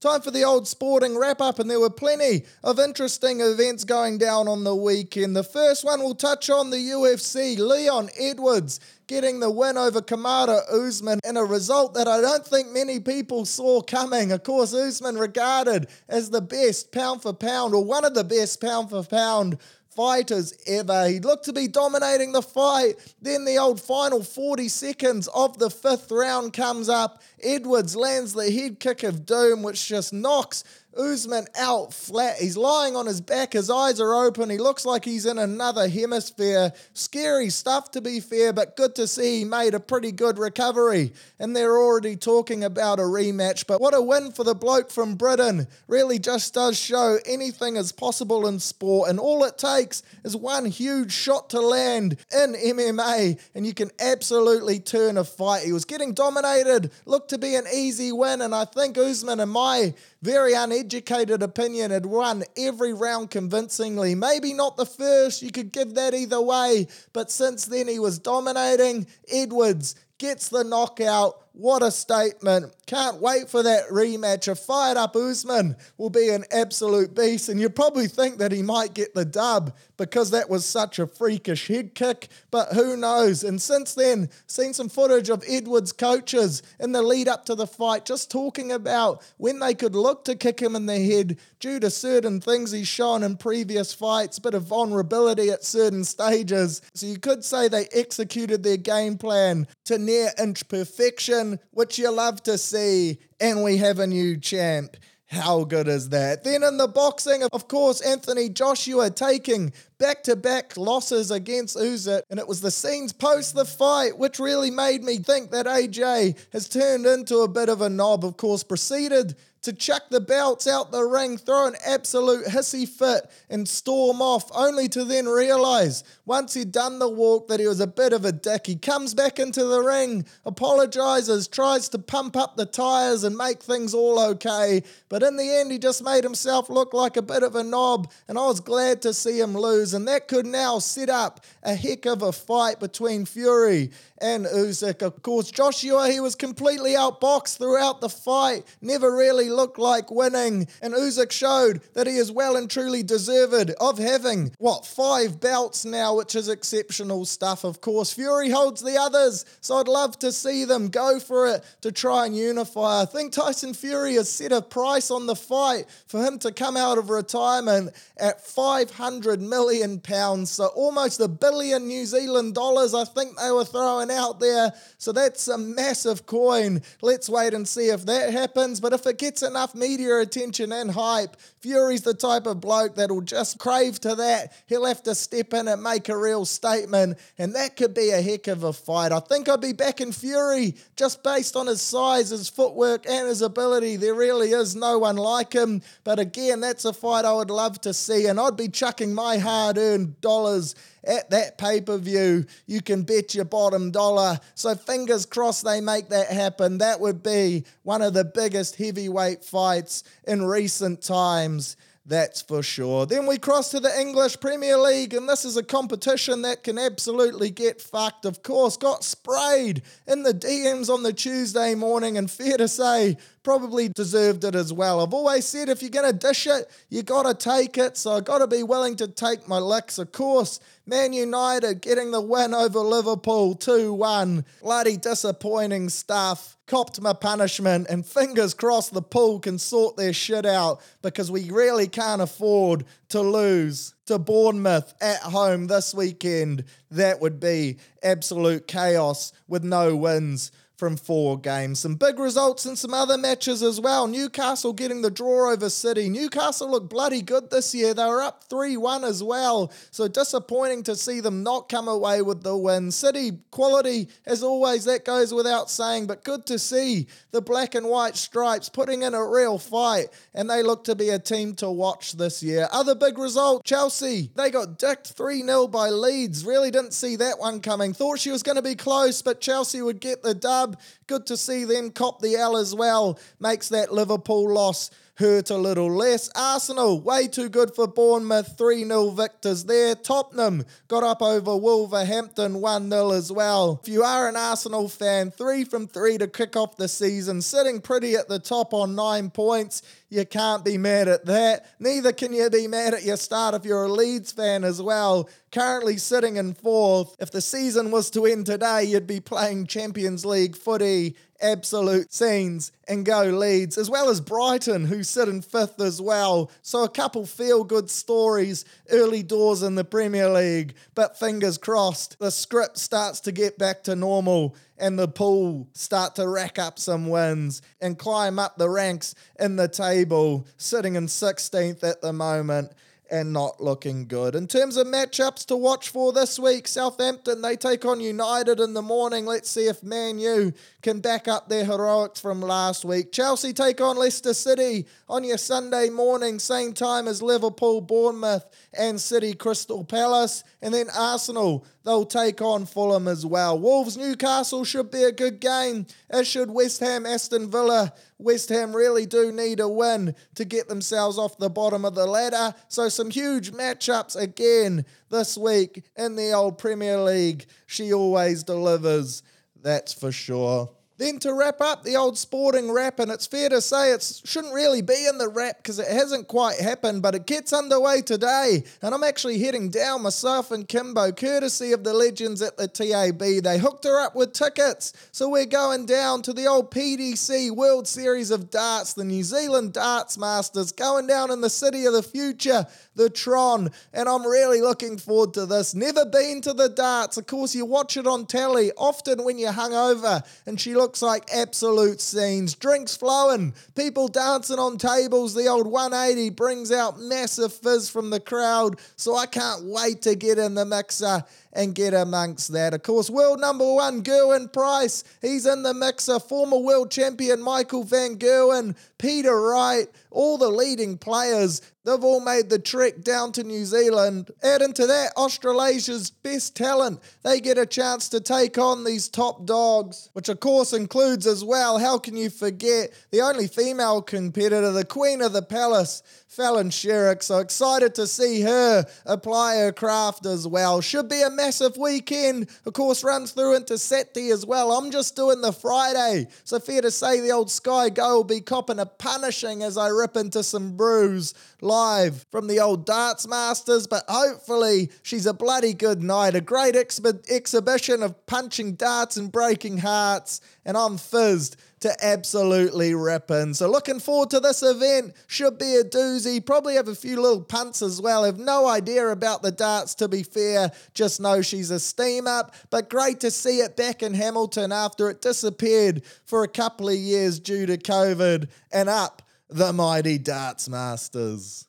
Time 0.00 0.20
for 0.20 0.30
the 0.30 0.44
old 0.44 0.68
sporting 0.68 1.18
wrap 1.18 1.40
up, 1.40 1.58
and 1.58 1.68
there 1.68 1.80
were 1.80 1.90
plenty 1.90 2.44
of 2.62 2.78
interesting 2.78 3.40
events 3.40 3.82
going 3.82 4.16
down 4.16 4.46
on 4.46 4.62
the 4.62 4.76
weekend. 4.76 5.34
The 5.34 5.42
first 5.42 5.84
one 5.84 6.00
will 6.00 6.14
touch 6.14 6.48
on 6.48 6.70
the 6.70 6.76
UFC. 6.76 7.58
Leon 7.58 8.08
Edwards 8.16 8.78
getting 9.08 9.40
the 9.40 9.50
win 9.50 9.76
over 9.76 10.00
Kamaru 10.00 10.60
Usman 10.72 11.18
in 11.24 11.36
a 11.36 11.44
result 11.44 11.94
that 11.94 12.06
I 12.06 12.20
don't 12.20 12.46
think 12.46 12.68
many 12.68 13.00
people 13.00 13.44
saw 13.44 13.80
coming. 13.80 14.30
Of 14.30 14.44
course, 14.44 14.72
Usman 14.72 15.18
regarded 15.18 15.88
as 16.08 16.30
the 16.30 16.42
best 16.42 16.92
pound 16.92 17.22
for 17.22 17.32
pound, 17.32 17.74
or 17.74 17.84
one 17.84 18.04
of 18.04 18.14
the 18.14 18.22
best 18.22 18.60
pound 18.60 18.90
for 18.90 19.02
pound 19.02 19.58
fighters 19.98 20.54
ever. 20.68 21.08
He 21.08 21.18
looked 21.18 21.46
to 21.46 21.52
be 21.52 21.66
dominating 21.66 22.30
the 22.30 22.40
fight. 22.40 22.94
Then 23.20 23.44
the 23.44 23.58
old 23.58 23.80
final 23.80 24.22
40 24.22 24.68
seconds 24.68 25.26
of 25.34 25.58
the 25.58 25.70
fifth 25.70 26.12
round 26.12 26.52
comes 26.52 26.88
up. 26.88 27.20
Edwards 27.42 27.96
lands 27.96 28.32
the 28.32 28.48
head 28.48 28.78
kick 28.78 29.02
of 29.02 29.26
doom, 29.26 29.64
which 29.64 29.88
just 29.88 30.12
knocks 30.12 30.62
Usman 30.98 31.46
out 31.56 31.94
flat. 31.94 32.36
He's 32.36 32.56
lying 32.56 32.96
on 32.96 33.06
his 33.06 33.20
back. 33.20 33.52
His 33.52 33.70
eyes 33.70 34.00
are 34.00 34.14
open. 34.14 34.50
He 34.50 34.58
looks 34.58 34.84
like 34.84 35.04
he's 35.04 35.26
in 35.26 35.38
another 35.38 35.88
hemisphere. 35.88 36.72
Scary 36.92 37.50
stuff, 37.50 37.92
to 37.92 38.00
be 38.00 38.20
fair, 38.20 38.52
but 38.52 38.76
good 38.76 38.94
to 38.96 39.06
see 39.06 39.38
he 39.38 39.44
made 39.44 39.74
a 39.74 39.80
pretty 39.80 40.10
good 40.10 40.38
recovery. 40.38 41.12
And 41.38 41.54
they're 41.54 41.78
already 41.78 42.16
talking 42.16 42.64
about 42.64 42.98
a 42.98 43.02
rematch. 43.02 43.66
But 43.66 43.80
what 43.80 43.94
a 43.94 44.02
win 44.02 44.32
for 44.32 44.44
the 44.44 44.54
bloke 44.54 44.90
from 44.90 45.14
Britain. 45.14 45.68
Really 45.86 46.18
just 46.18 46.54
does 46.54 46.78
show 46.78 47.18
anything 47.24 47.76
is 47.76 47.92
possible 47.92 48.48
in 48.48 48.58
sport. 48.58 49.08
And 49.08 49.20
all 49.20 49.44
it 49.44 49.56
takes 49.56 50.02
is 50.24 50.36
one 50.36 50.66
huge 50.66 51.12
shot 51.12 51.50
to 51.50 51.60
land 51.60 52.16
in 52.32 52.54
MMA, 52.54 53.40
and 53.54 53.66
you 53.66 53.74
can 53.74 53.90
absolutely 54.00 54.80
turn 54.80 55.16
a 55.16 55.24
fight. 55.24 55.64
He 55.64 55.72
was 55.72 55.84
getting 55.84 56.12
dominated, 56.12 56.90
looked 57.06 57.30
to 57.30 57.38
be 57.38 57.54
an 57.54 57.66
easy 57.72 58.10
win. 58.10 58.42
And 58.42 58.54
I 58.54 58.64
think 58.64 58.98
Usman, 58.98 59.40
in 59.40 59.48
my 59.48 59.94
very 60.22 60.54
uneducated 60.54 61.42
opinion, 61.42 61.90
had 61.90 62.06
won 62.06 62.44
every 62.56 62.92
round 62.92 63.30
convincingly. 63.30 64.14
Maybe 64.14 64.52
not 64.52 64.76
the 64.76 64.86
first, 64.86 65.42
you 65.42 65.50
could 65.50 65.72
give 65.72 65.94
that 65.94 66.14
either 66.14 66.40
way, 66.40 66.88
but 67.12 67.30
since 67.30 67.66
then 67.66 67.88
he 67.88 67.98
was 67.98 68.18
dominating. 68.18 69.06
Edwards 69.30 69.94
gets 70.18 70.48
the 70.48 70.64
knockout. 70.64 71.47
What 71.58 71.82
a 71.82 71.90
statement. 71.90 72.72
Can't 72.86 73.20
wait 73.20 73.50
for 73.50 73.64
that 73.64 73.88
rematch. 73.88 74.46
A 74.46 74.54
fired 74.54 74.96
up 74.96 75.16
Usman 75.16 75.74
will 75.96 76.08
be 76.08 76.28
an 76.28 76.44
absolute 76.52 77.16
beast. 77.16 77.48
And 77.48 77.60
you 77.60 77.68
probably 77.68 78.06
think 78.06 78.38
that 78.38 78.52
he 78.52 78.62
might 78.62 78.94
get 78.94 79.12
the 79.12 79.24
dub 79.24 79.74
because 79.96 80.30
that 80.30 80.48
was 80.48 80.64
such 80.64 81.00
a 81.00 81.06
freakish 81.08 81.66
head 81.66 81.96
kick. 81.96 82.28
But 82.52 82.68
who 82.74 82.96
knows? 82.96 83.42
And 83.42 83.60
since 83.60 83.94
then, 83.94 84.30
seen 84.46 84.72
some 84.72 84.88
footage 84.88 85.30
of 85.30 85.42
Edwards' 85.48 85.92
coaches 85.92 86.62
in 86.78 86.92
the 86.92 87.02
lead 87.02 87.26
up 87.26 87.44
to 87.46 87.56
the 87.56 87.66
fight 87.66 88.04
just 88.04 88.30
talking 88.30 88.70
about 88.70 89.20
when 89.36 89.58
they 89.58 89.74
could 89.74 89.96
look 89.96 90.24
to 90.26 90.36
kick 90.36 90.60
him 90.60 90.76
in 90.76 90.86
the 90.86 91.04
head 91.04 91.38
due 91.58 91.80
to 91.80 91.90
certain 91.90 92.40
things 92.40 92.70
he's 92.70 92.86
shown 92.86 93.24
in 93.24 93.36
previous 93.36 93.92
fights, 93.92 94.38
bit 94.38 94.54
of 94.54 94.62
vulnerability 94.62 95.50
at 95.50 95.64
certain 95.64 96.04
stages. 96.04 96.82
So 96.94 97.06
you 97.06 97.18
could 97.18 97.44
say 97.44 97.66
they 97.66 97.88
executed 97.92 98.62
their 98.62 98.76
game 98.76 99.18
plan 99.18 99.66
to 99.86 99.98
near 99.98 100.30
inch 100.38 100.68
perfection, 100.68 101.47
which 101.70 101.98
you 101.98 102.10
love 102.10 102.42
to 102.44 102.58
see. 102.58 103.18
And 103.40 103.62
we 103.62 103.76
have 103.78 103.98
a 103.98 104.06
new 104.06 104.36
champ. 104.36 104.96
How 105.30 105.64
good 105.64 105.88
is 105.88 106.08
that? 106.08 106.42
Then 106.42 106.62
in 106.62 106.78
the 106.78 106.88
boxing, 106.88 107.42
of 107.52 107.68
course, 107.68 108.00
Anthony 108.00 108.48
Joshua 108.48 109.10
taking 109.10 109.74
back 109.98 110.22
to 110.22 110.36
back 110.36 110.74
losses 110.78 111.30
against 111.30 111.76
Usyk, 111.76 112.22
and 112.30 112.40
it 112.40 112.48
was 112.48 112.62
the 112.62 112.70
scenes 112.70 113.12
post 113.12 113.54
the 113.54 113.66
fight 113.66 114.16
which 114.16 114.38
really 114.38 114.70
made 114.70 115.04
me 115.04 115.18
think 115.18 115.50
that 115.50 115.66
AJ 115.66 116.38
has 116.52 116.66
turned 116.66 117.04
into 117.04 117.40
a 117.40 117.48
bit 117.48 117.68
of 117.68 117.82
a 117.82 117.90
knob. 117.90 118.24
Of 118.24 118.38
course, 118.38 118.64
proceeded 118.64 119.36
to 119.68 119.74
chuck 119.74 120.04
the 120.08 120.20
belts 120.20 120.66
out 120.66 120.92
the 120.92 121.04
ring, 121.04 121.36
throw 121.36 121.66
an 121.66 121.76
absolute 121.84 122.46
hissy 122.46 122.88
fit, 122.88 123.30
and 123.50 123.68
storm 123.68 124.22
off, 124.22 124.50
only 124.54 124.88
to 124.88 125.04
then 125.04 125.26
realize 125.26 126.04
once 126.24 126.54
he'd 126.54 126.72
done 126.72 126.98
the 126.98 127.08
walk 127.08 127.48
that 127.48 127.60
he 127.60 127.66
was 127.66 127.80
a 127.80 127.86
bit 127.86 128.14
of 128.14 128.24
a 128.24 128.32
dick. 128.32 128.66
He 128.66 128.76
comes 128.76 129.12
back 129.12 129.38
into 129.38 129.64
the 129.64 129.82
ring, 129.82 130.24
apologizes, 130.46 131.48
tries 131.48 131.90
to 131.90 131.98
pump 131.98 132.34
up 132.34 132.56
the 132.56 132.64
tires 132.64 133.24
and 133.24 133.36
make 133.36 133.62
things 133.62 133.92
all 133.92 134.18
okay, 134.18 134.82
but 135.10 135.22
in 135.22 135.36
the 135.36 135.56
end, 135.56 135.70
he 135.70 135.78
just 135.78 136.02
made 136.02 136.24
himself 136.24 136.70
look 136.70 136.94
like 136.94 137.18
a 137.18 137.22
bit 137.22 137.42
of 137.42 137.54
a 137.54 137.62
knob, 137.62 138.10
and 138.26 138.38
I 138.38 138.46
was 138.46 138.60
glad 138.60 139.02
to 139.02 139.12
see 139.12 139.38
him 139.38 139.52
lose. 139.52 139.92
And 139.92 140.08
that 140.08 140.28
could 140.28 140.46
now 140.46 140.78
set 140.78 141.10
up 141.10 141.44
a 141.62 141.74
heck 141.74 142.06
of 142.06 142.22
a 142.22 142.32
fight 142.32 142.80
between 142.80 143.26
Fury 143.26 143.90
and 144.20 144.46
Usyk. 144.46 145.02
Of 145.02 145.22
course, 145.22 145.50
Joshua, 145.50 146.10
he 146.10 146.20
was 146.20 146.34
completely 146.34 146.92
outboxed 146.92 147.58
throughout 147.58 148.00
the 148.00 148.08
fight, 148.08 148.64
never 148.80 149.14
really 149.14 149.50
looked 149.58 149.78
like 149.78 150.08
winning, 150.12 150.68
and 150.80 150.94
Usyk 150.94 151.32
showed 151.32 151.82
that 151.94 152.06
he 152.06 152.16
is 152.16 152.30
well 152.30 152.54
and 152.54 152.70
truly 152.70 153.02
deserved 153.02 153.72
of 153.80 153.98
having, 153.98 154.52
what, 154.58 154.86
five 154.86 155.40
belts 155.40 155.84
now, 155.84 156.16
which 156.16 156.36
is 156.36 156.48
exceptional 156.48 157.24
stuff, 157.24 157.64
of 157.64 157.80
course. 157.80 158.12
Fury 158.12 158.50
holds 158.50 158.80
the 158.80 158.96
others, 158.96 159.44
so 159.60 159.76
I'd 159.76 159.88
love 159.88 160.16
to 160.20 160.30
see 160.30 160.64
them 160.64 160.88
go 160.88 161.18
for 161.18 161.48
it 161.48 161.64
to 161.80 161.90
try 161.90 162.26
and 162.26 162.36
unify. 162.36 163.02
I 163.02 163.04
think 163.04 163.32
Tyson 163.32 163.74
Fury 163.74 164.14
has 164.14 164.30
set 164.30 164.52
a 164.52 164.62
price 164.62 165.10
on 165.10 165.26
the 165.26 165.34
fight 165.34 165.86
for 166.06 166.24
him 166.24 166.38
to 166.38 166.52
come 166.52 166.76
out 166.76 166.98
of 166.98 167.10
retirement 167.10 167.90
at 168.16 168.46
500 168.46 169.40
million 169.40 169.98
pounds, 169.98 170.52
so 170.52 170.66
almost 170.66 171.18
a 171.18 171.26
billion 171.26 171.88
New 171.88 172.06
Zealand 172.06 172.54
dollars, 172.54 172.94
I 172.94 173.04
think 173.04 173.36
they 173.36 173.50
were 173.50 173.64
throwing 173.64 174.12
out 174.12 174.38
there. 174.38 174.72
So 174.98 175.10
that's 175.10 175.48
a 175.48 175.58
massive 175.58 176.26
coin. 176.26 176.82
Let's 177.02 177.28
wait 177.28 177.54
and 177.54 177.66
see 177.66 177.88
if 177.88 178.06
that 178.06 178.32
happens. 178.32 178.80
But 178.80 178.92
if 178.92 179.06
it 179.06 179.18
gets 179.18 179.37
enough 179.42 179.74
media 179.74 180.18
attention 180.18 180.72
and 180.72 180.90
hype, 180.90 181.36
Fury's 181.60 182.02
the 182.02 182.14
type 182.14 182.46
of 182.46 182.60
bloke 182.60 182.94
that'll 182.94 183.20
just 183.20 183.58
crave 183.58 184.00
to 184.00 184.14
that. 184.14 184.52
He'll 184.66 184.84
have 184.84 185.02
to 185.04 185.14
step 185.14 185.52
in 185.54 185.68
and 185.68 185.82
make 185.82 186.08
a 186.08 186.16
real 186.16 186.44
statement, 186.44 187.18
and 187.36 187.54
that 187.54 187.76
could 187.76 187.94
be 187.94 188.10
a 188.10 188.22
heck 188.22 188.46
of 188.46 188.64
a 188.64 188.72
fight. 188.72 189.12
I 189.12 189.20
think 189.20 189.48
I'd 189.48 189.60
be 189.60 189.72
back 189.72 190.00
in 190.00 190.12
Fury 190.12 190.74
just 190.96 191.22
based 191.22 191.56
on 191.56 191.66
his 191.66 191.82
size, 191.82 192.30
his 192.30 192.48
footwork, 192.48 193.06
and 193.08 193.28
his 193.28 193.42
ability. 193.42 193.96
There 193.96 194.14
really 194.14 194.50
is 194.50 194.76
no 194.76 194.98
one 194.98 195.16
like 195.16 195.52
him. 195.52 195.82
But 196.04 196.18
again, 196.18 196.60
that's 196.60 196.84
a 196.84 196.92
fight 196.92 197.24
I 197.24 197.32
would 197.32 197.50
love 197.50 197.80
to 197.82 197.92
see, 197.92 198.26
and 198.26 198.38
I'd 198.38 198.56
be 198.56 198.68
chucking 198.68 199.14
my 199.14 199.38
hard 199.38 199.78
earned 199.78 200.20
dollars 200.20 200.74
at 201.08 201.30
that 201.30 201.58
pay 201.58 201.80
per 201.80 201.96
view. 201.96 202.44
You 202.66 202.82
can 202.82 203.02
bet 203.02 203.34
your 203.34 203.46
bottom 203.46 203.90
dollar. 203.90 204.38
So 204.54 204.74
fingers 204.74 205.26
crossed 205.26 205.64
they 205.64 205.80
make 205.80 206.10
that 206.10 206.28
happen. 206.28 206.78
That 206.78 207.00
would 207.00 207.22
be 207.22 207.64
one 207.82 208.02
of 208.02 208.14
the 208.14 208.24
biggest 208.24 208.76
heavyweight 208.76 209.44
fights 209.44 210.04
in 210.26 210.44
recent 210.44 211.02
times. 211.02 211.76
That's 212.08 212.40
for 212.40 212.62
sure. 212.62 213.04
Then 213.04 213.26
we 213.26 213.36
cross 213.36 213.70
to 213.72 213.80
the 213.80 214.00
English 214.00 214.40
Premier 214.40 214.78
League, 214.78 215.12
and 215.12 215.28
this 215.28 215.44
is 215.44 215.58
a 215.58 215.62
competition 215.62 216.40
that 216.40 216.64
can 216.64 216.78
absolutely 216.78 217.50
get 217.50 217.82
fucked. 217.82 218.24
Of 218.24 218.42
course, 218.42 218.78
got 218.78 219.04
sprayed 219.04 219.82
in 220.06 220.22
the 220.22 220.32
DMs 220.32 220.88
on 220.88 221.02
the 221.02 221.12
Tuesday 221.12 221.74
morning, 221.74 222.16
and 222.16 222.30
fair 222.30 222.56
to 222.56 222.66
say, 222.66 223.18
probably 223.48 223.88
deserved 223.88 224.44
it 224.44 224.54
as 224.54 224.74
well. 224.74 225.00
I've 225.00 225.14
always 225.14 225.46
said 225.46 225.70
if 225.70 225.80
you're 225.80 225.90
going 225.90 226.12
to 226.12 226.12
dish 226.12 226.46
it, 226.46 226.70
you 226.90 227.02
got 227.02 227.22
to 227.22 227.32
take 227.32 227.78
it. 227.78 227.96
So 227.96 228.10
i 228.10 228.20
got 228.20 228.40
to 228.40 228.46
be 228.46 228.62
willing 228.62 228.94
to 228.96 229.08
take 229.08 229.48
my 229.48 229.56
licks. 229.56 229.96
Of 229.96 230.12
course, 230.12 230.60
Man 230.84 231.14
United 231.14 231.80
getting 231.80 232.10
the 232.10 232.20
win 232.20 232.52
over 232.52 232.80
Liverpool 232.80 233.54
2 233.54 233.94
1. 233.94 234.44
Bloody 234.60 234.98
disappointing 234.98 235.88
stuff. 235.88 236.58
Copped 236.66 237.00
my 237.00 237.14
punishment, 237.14 237.86
and 237.88 238.04
fingers 238.04 238.52
crossed 238.52 238.92
the 238.92 239.00
pool 239.00 239.40
can 239.40 239.58
sort 239.58 239.96
their 239.96 240.12
shit 240.12 240.44
out 240.44 240.82
because 241.00 241.30
we 241.30 241.50
really 241.50 241.88
can't 241.88 242.20
afford 242.20 242.84
to 243.08 243.22
lose 243.22 243.94
to 244.04 244.18
Bournemouth 244.18 244.92
at 245.00 245.20
home 245.20 245.68
this 245.68 245.94
weekend. 245.94 246.64
That 246.90 247.22
would 247.22 247.40
be 247.40 247.78
absolute 248.02 248.68
chaos 248.68 249.32
with 249.46 249.64
no 249.64 249.96
wins 249.96 250.52
from 250.78 250.96
four 250.96 251.36
games. 251.36 251.80
Some 251.80 251.96
big 251.96 252.20
results 252.20 252.64
in 252.64 252.76
some 252.76 252.94
other 252.94 253.18
matches 253.18 253.64
as 253.64 253.80
well. 253.80 254.06
Newcastle 254.06 254.72
getting 254.72 255.02
the 255.02 255.10
draw 255.10 255.50
over 255.50 255.68
City. 255.68 256.08
Newcastle 256.08 256.70
looked 256.70 256.88
bloody 256.88 257.20
good 257.20 257.50
this 257.50 257.74
year. 257.74 257.92
They 257.92 258.04
were 258.04 258.22
up 258.22 258.44
3 258.44 258.76
1 258.76 259.02
as 259.02 259.20
well. 259.20 259.72
So 259.90 260.06
disappointing 260.06 260.84
to 260.84 260.94
see 260.94 261.18
them 261.20 261.42
not 261.42 261.68
come 261.68 261.88
away 261.88 262.22
with 262.22 262.44
the 262.44 262.56
win. 262.56 262.92
City 262.92 263.32
quality, 263.50 264.08
as 264.24 264.44
always, 264.44 264.84
that 264.84 265.04
goes 265.04 265.34
without 265.34 265.68
saying, 265.68 266.06
but 266.06 266.22
good 266.22 266.46
to 266.46 266.60
see 266.60 267.08
the 267.32 267.42
black 267.42 267.74
and 267.74 267.88
white 267.88 268.16
stripes 268.16 268.68
putting 268.68 269.02
in 269.02 269.14
a 269.14 269.28
real 269.28 269.58
fight. 269.58 270.06
And 270.32 270.48
they 270.48 270.62
look 270.62 270.84
to 270.84 270.94
be 270.94 271.08
a 271.08 271.18
team 271.18 271.56
to 271.56 271.68
watch 271.68 272.12
this 272.12 272.40
year. 272.40 272.68
Other 272.70 272.94
big 272.94 273.18
result 273.18 273.64
Chelsea. 273.64 274.30
They 274.36 274.50
got 274.50 274.78
dicked 274.78 275.08
3 275.08 275.42
0 275.42 275.66
by 275.66 275.88
Leeds. 275.88 276.44
Really 276.44 276.70
didn't 276.70 276.94
see 276.94 277.16
that 277.16 277.40
one 277.40 277.60
coming. 277.60 277.92
Thought 277.92 278.20
she 278.20 278.30
was 278.30 278.44
going 278.44 278.56
to 278.56 278.62
be 278.62 278.76
close, 278.76 279.22
but 279.22 279.40
Chelsea 279.40 279.82
would 279.82 280.00
get 280.00 280.22
the 280.22 280.34
dub. 280.34 280.67
Good 281.06 281.26
to 281.26 281.36
see 281.36 281.64
them 281.64 281.90
cop 281.90 282.20
the 282.20 282.36
L 282.36 282.56
as 282.56 282.74
well. 282.74 283.18
Makes 283.40 283.68
that 283.70 283.92
Liverpool 283.92 284.52
loss 284.52 284.90
hurt 285.18 285.50
a 285.50 285.56
little 285.56 285.90
less. 285.90 286.30
Arsenal, 286.36 287.00
way 287.00 287.26
too 287.26 287.48
good 287.48 287.74
for 287.74 287.88
Bournemouth, 287.88 288.56
3 288.56 288.84
0 288.84 289.10
victors 289.10 289.64
there. 289.64 289.94
Tottenham 289.96 290.64
got 290.86 291.02
up 291.02 291.20
over 291.20 291.56
Wolverhampton 291.56 292.60
1 292.60 292.90
0 292.90 293.10
as 293.10 293.32
well. 293.32 293.80
If 293.82 293.88
you 293.88 294.04
are 294.04 294.28
an 294.28 294.36
Arsenal 294.36 294.88
fan, 294.88 295.32
3 295.32 295.64
from 295.64 295.88
3 295.88 296.18
to 296.18 296.28
kick 296.28 296.56
off 296.56 296.76
the 296.76 296.88
season, 296.88 297.42
sitting 297.42 297.80
pretty 297.80 298.14
at 298.14 298.28
the 298.28 298.38
top 298.38 298.72
on 298.72 298.94
9 298.94 299.30
points. 299.30 299.82
You 300.10 300.24
can't 300.24 300.64
be 300.64 300.78
mad 300.78 301.06
at 301.06 301.26
that. 301.26 301.66
Neither 301.78 302.12
can 302.12 302.32
you 302.32 302.48
be 302.48 302.66
mad 302.66 302.94
at 302.94 303.04
your 303.04 303.18
start 303.18 303.54
if 303.54 303.66
you're 303.66 303.84
a 303.84 303.92
Leeds 303.92 304.32
fan 304.32 304.64
as 304.64 304.80
well. 304.80 305.28
Currently 305.52 305.98
sitting 305.98 306.36
in 306.36 306.54
fourth. 306.54 307.14
If 307.18 307.30
the 307.30 307.42
season 307.42 307.90
was 307.90 308.08
to 308.10 308.24
end 308.24 308.46
today, 308.46 308.84
you'd 308.84 309.06
be 309.06 309.20
playing 309.20 309.66
Champions 309.66 310.24
League 310.24 310.56
footy 310.56 311.14
absolute 311.40 312.12
scenes 312.12 312.72
and 312.88 313.04
go 313.04 313.22
Leeds, 313.22 313.78
as 313.78 313.90
well 313.90 314.08
as 314.08 314.20
Brighton, 314.20 314.84
who 314.86 315.02
sit 315.02 315.28
in 315.28 315.42
fifth 315.42 315.80
as 315.80 316.00
well. 316.00 316.50
So 316.62 316.84
a 316.84 316.88
couple 316.88 317.26
feel 317.26 317.64
good 317.64 317.90
stories 317.90 318.64
early 318.90 319.22
doors 319.22 319.62
in 319.62 319.74
the 319.74 319.84
Premier 319.84 320.28
League, 320.30 320.74
but 320.94 321.18
fingers 321.18 321.58
crossed, 321.58 322.18
the 322.18 322.30
script 322.30 322.78
starts 322.78 323.20
to 323.20 323.32
get 323.32 323.58
back 323.58 323.84
to 323.84 323.94
normal 323.94 324.56
and 324.80 324.98
the 324.98 325.08
pool 325.08 325.68
start 325.72 326.14
to 326.16 326.28
rack 326.28 326.58
up 326.58 326.78
some 326.78 327.08
wins 327.08 327.62
and 327.80 327.98
climb 327.98 328.38
up 328.38 328.56
the 328.56 328.68
ranks 328.68 329.14
in 329.38 329.56
the 329.56 329.68
table, 329.68 330.46
sitting 330.56 330.94
in 330.94 331.06
16th 331.06 331.82
at 331.82 332.00
the 332.00 332.12
moment 332.12 332.72
and 333.10 333.32
not 333.32 333.60
looking 333.60 334.06
good. 334.06 334.34
In 334.34 334.46
terms 334.46 334.76
of 334.76 334.86
matchups 334.86 335.46
to 335.46 335.56
watch 335.56 335.88
for 335.88 336.12
this 336.12 336.38
week, 336.38 336.68
Southampton, 336.68 337.42
they 337.42 337.56
take 337.56 337.84
on 337.84 338.00
United 338.00 338.60
in 338.60 338.74
the 338.74 338.82
morning. 338.82 339.24
Let's 339.24 339.50
see 339.50 339.66
if 339.66 339.82
Man 339.82 340.18
U 340.18 340.52
can 340.82 341.00
back 341.00 341.28
up 341.28 341.48
their 341.48 341.64
heroics 341.64 342.20
from 342.20 342.40
last 342.40 342.84
week. 342.84 343.12
Chelsea 343.12 343.52
take 343.52 343.80
on 343.80 343.96
Leicester 343.96 344.34
City 344.34 344.86
on 345.08 345.24
your 345.24 345.38
Sunday 345.38 345.88
morning, 345.88 346.38
same 346.38 346.72
time 346.72 347.08
as 347.08 347.22
Liverpool, 347.22 347.80
Bournemouth, 347.80 348.44
and 348.76 349.00
City 349.00 349.34
Crystal 349.34 349.84
Palace. 349.84 350.44
And 350.60 350.74
then 350.74 350.88
Arsenal, 350.94 351.64
they'll 351.84 352.04
take 352.04 352.40
on 352.40 352.66
Fulham 352.66 353.08
as 353.08 353.24
well. 353.24 353.58
Wolves 353.58 353.96
Newcastle 353.96 354.64
should 354.64 354.90
be 354.90 355.04
a 355.04 355.12
good 355.12 355.40
game, 355.40 355.86
as 356.10 356.26
should 356.26 356.50
West 356.50 356.80
Ham 356.80 357.06
Aston 357.06 357.50
Villa. 357.50 357.92
West 358.18 358.48
Ham 358.48 358.74
really 358.74 359.06
do 359.06 359.32
need 359.32 359.60
a 359.60 359.68
win 359.68 360.14
to 360.34 360.44
get 360.44 360.68
themselves 360.68 361.18
off 361.18 361.38
the 361.38 361.50
bottom 361.50 361.84
of 361.84 361.94
the 361.94 362.06
ladder. 362.06 362.54
So, 362.68 362.88
some 362.88 363.10
huge 363.10 363.52
matchups 363.52 364.20
again 364.20 364.84
this 365.10 365.36
week 365.36 365.84
in 365.96 366.16
the 366.16 366.32
old 366.32 366.58
Premier 366.58 366.98
League. 367.00 367.46
She 367.66 367.92
always 367.92 368.42
delivers. 368.42 369.22
That's 369.60 369.92
for 369.92 370.12
sure. 370.12 370.70
Then 370.98 371.20
to 371.20 371.32
wrap 371.32 371.60
up 371.60 371.84
the 371.84 371.94
old 371.94 372.18
sporting 372.18 372.72
wrap, 372.72 372.98
and 372.98 373.10
it's 373.10 373.26
fair 373.26 373.48
to 373.50 373.60
say 373.60 373.92
it 373.92 374.20
shouldn't 374.24 374.52
really 374.52 374.82
be 374.82 375.06
in 375.08 375.16
the 375.18 375.28
wrap 375.28 375.58
because 375.58 375.78
it 375.78 375.86
hasn't 375.86 376.26
quite 376.26 376.58
happened, 376.58 377.02
but 377.02 377.14
it 377.14 377.24
gets 377.24 377.52
underway 377.52 378.02
today. 378.02 378.64
And 378.82 378.92
I'm 378.92 379.04
actually 379.04 379.38
heading 379.38 379.68
down 379.68 380.02
myself 380.02 380.50
and 380.50 380.68
Kimbo, 380.68 381.12
courtesy 381.12 381.72
of 381.72 381.84
the 381.84 381.92
legends 381.94 382.42
at 382.42 382.56
the 382.56 382.66
TAB. 382.66 383.20
They 383.44 383.58
hooked 383.58 383.84
her 383.84 384.00
up 384.00 384.16
with 384.16 384.32
tickets. 384.32 384.92
So 385.12 385.28
we're 385.28 385.46
going 385.46 385.86
down 385.86 386.22
to 386.22 386.32
the 386.32 386.48
old 386.48 386.72
PDC 386.72 387.52
World 387.52 387.86
Series 387.86 388.32
of 388.32 388.50
Darts, 388.50 388.94
the 388.94 389.04
New 389.04 389.22
Zealand 389.22 389.74
Darts 389.74 390.18
Masters, 390.18 390.72
going 390.72 391.06
down 391.06 391.30
in 391.30 391.40
the 391.40 391.50
city 391.50 391.86
of 391.86 391.92
the 391.92 392.02
future, 392.02 392.66
the 392.98 393.08
Tron. 393.08 393.70
And 393.94 394.08
I'm 394.08 394.26
really 394.26 394.60
looking 394.60 394.98
forward 394.98 395.32
to 395.34 395.46
this. 395.46 395.74
Never 395.74 396.04
been 396.04 396.42
to 396.42 396.52
the 396.52 396.68
darts. 396.68 397.16
Of 397.16 397.26
course, 397.26 397.54
you 397.54 397.64
watch 397.64 397.96
it 397.96 398.06
on 398.06 398.26
telly, 398.26 398.72
often 398.76 399.24
when 399.24 399.38
you're 399.38 399.52
hungover, 399.52 400.22
and 400.44 400.60
she 400.60 400.74
looks 400.74 401.00
like 401.00 401.30
absolute 401.32 402.02
scenes. 402.02 402.54
Drinks 402.54 402.96
flowing, 402.96 403.54
people 403.74 404.08
dancing 404.08 404.58
on 404.58 404.76
tables. 404.76 405.34
The 405.34 405.46
old 405.46 405.66
180 405.66 406.30
brings 406.30 406.70
out 406.70 407.00
massive 407.00 407.54
fizz 407.54 407.88
from 407.88 408.10
the 408.10 408.20
crowd. 408.20 408.78
So 408.96 409.16
I 409.16 409.26
can't 409.26 409.64
wait 409.64 410.02
to 410.02 410.14
get 410.14 410.38
in 410.38 410.54
the 410.54 410.66
mixer 410.66 411.24
and 411.58 411.74
get 411.74 411.92
amongst 411.92 412.52
that. 412.52 412.72
Of 412.72 412.84
course, 412.84 413.10
world 413.10 413.40
number 413.40 413.70
one, 413.74 414.04
Gerwyn 414.04 414.52
Price, 414.52 415.02
he's 415.20 415.44
in 415.44 415.64
the 415.64 415.74
mixer. 415.74 416.20
Former 416.20 416.56
world 416.56 416.88
champion 416.88 417.42
Michael 417.42 417.82
Van 417.82 418.16
Gerwen, 418.16 418.76
Peter 418.96 419.38
Wright, 419.40 419.88
all 420.12 420.38
the 420.38 420.48
leading 420.48 420.96
players. 420.96 421.60
They've 421.84 422.04
all 422.04 422.20
made 422.20 422.48
the 422.48 422.60
trek 422.60 423.02
down 423.02 423.32
to 423.32 423.42
New 423.42 423.64
Zealand. 423.64 424.30
Add 424.40 424.62
into 424.62 424.86
that 424.86 425.12
Australasia's 425.16 426.10
best 426.10 426.54
talent. 426.54 427.00
They 427.24 427.40
get 427.40 427.58
a 427.58 427.66
chance 427.66 428.08
to 428.10 428.20
take 428.20 428.56
on 428.56 428.84
these 428.84 429.08
top 429.08 429.44
dogs, 429.44 430.10
which 430.12 430.28
of 430.28 430.38
course 430.38 430.72
includes 430.72 431.26
as 431.26 431.42
well, 431.42 431.78
how 431.78 431.98
can 431.98 432.16
you 432.16 432.30
forget, 432.30 432.92
the 433.10 433.22
only 433.22 433.48
female 433.48 434.00
competitor, 434.00 434.70
the 434.70 434.84
Queen 434.84 435.22
of 435.22 435.32
the 435.32 435.42
Palace, 435.42 436.04
Fallon 436.28 436.68
Sherrock. 436.68 437.22
So 437.22 437.38
excited 437.38 437.94
to 437.96 438.06
see 438.06 438.42
her 438.42 438.84
apply 439.06 439.56
her 439.56 439.72
craft 439.72 440.26
as 440.26 440.46
well. 440.46 440.80
Should 440.80 441.08
be 441.08 441.22
a 441.22 441.30
massive 441.30 441.76
weekend. 441.78 442.50
Of 442.66 442.74
course, 442.74 443.02
runs 443.02 443.32
through 443.32 443.56
into 443.56 443.78
Saturday 443.78 444.30
as 444.30 444.44
well. 444.44 444.72
I'm 444.72 444.90
just 444.90 445.16
doing 445.16 445.40
the 445.40 445.52
Friday. 445.52 446.28
So 446.44 446.60
fair 446.60 446.82
to 446.82 446.90
say 446.90 447.20
the 447.20 447.32
old 447.32 447.50
Sky 447.50 447.88
Go 447.88 448.16
will 448.16 448.24
be 448.24 448.42
copping 448.42 448.78
a 448.78 448.86
punishing 448.86 449.62
as 449.62 449.78
I 449.78 449.88
rip 449.88 450.16
into 450.16 450.42
some 450.42 450.76
brews 450.76 451.32
live 451.62 452.26
from 452.30 452.46
the 452.46 452.60
old 452.60 452.84
Darts 452.84 453.26
Masters. 453.26 453.86
But 453.86 454.04
hopefully, 454.06 454.90
she's 455.02 455.26
a 455.26 455.32
bloody 455.32 455.72
good 455.72 456.02
night. 456.02 456.34
A 456.34 456.42
great 456.42 456.76
exhibition 456.76 458.02
of 458.02 458.26
punching 458.26 458.74
darts 458.74 459.16
and 459.16 459.32
breaking 459.32 459.78
hearts. 459.78 460.42
And 460.64 460.76
I'm 460.76 460.98
fizzed 460.98 461.56
to 461.80 461.94
absolutely 462.04 462.94
rip 462.94 463.18
ripping. 463.28 463.54
So 463.54 463.70
looking 463.70 464.00
forward 464.00 464.30
to 464.30 464.40
this 464.40 464.62
event. 464.62 465.14
Should 465.26 465.58
be 465.58 465.76
a 465.76 465.84
doozy. 465.84 466.44
Probably 466.44 466.74
have 466.74 466.88
a 466.88 466.94
few 466.94 467.20
little 467.20 467.42
punts 467.42 467.82
as 467.82 468.00
well. 468.00 468.24
Have 468.24 468.38
no 468.38 468.66
idea 468.66 469.08
about 469.08 469.42
the 469.42 469.50
darts 469.50 469.94
to 469.96 470.08
be 470.08 470.22
fair. 470.22 470.70
Just 470.94 471.20
know 471.20 471.42
she's 471.42 471.70
a 471.70 471.80
steam 471.80 472.26
up. 472.26 472.54
But 472.70 472.90
great 472.90 473.20
to 473.20 473.30
see 473.30 473.58
it 473.58 473.76
back 473.76 474.02
in 474.02 474.14
Hamilton 474.14 474.72
after 474.72 475.10
it 475.10 475.20
disappeared 475.20 476.02
for 476.24 476.42
a 476.42 476.48
couple 476.48 476.88
of 476.88 476.96
years 476.96 477.38
due 477.38 477.66
to 477.66 477.76
COVID. 477.76 478.48
And 478.72 478.88
up 478.88 479.22
the 479.48 479.72
mighty 479.72 480.18
darts 480.18 480.68
masters. 480.68 481.67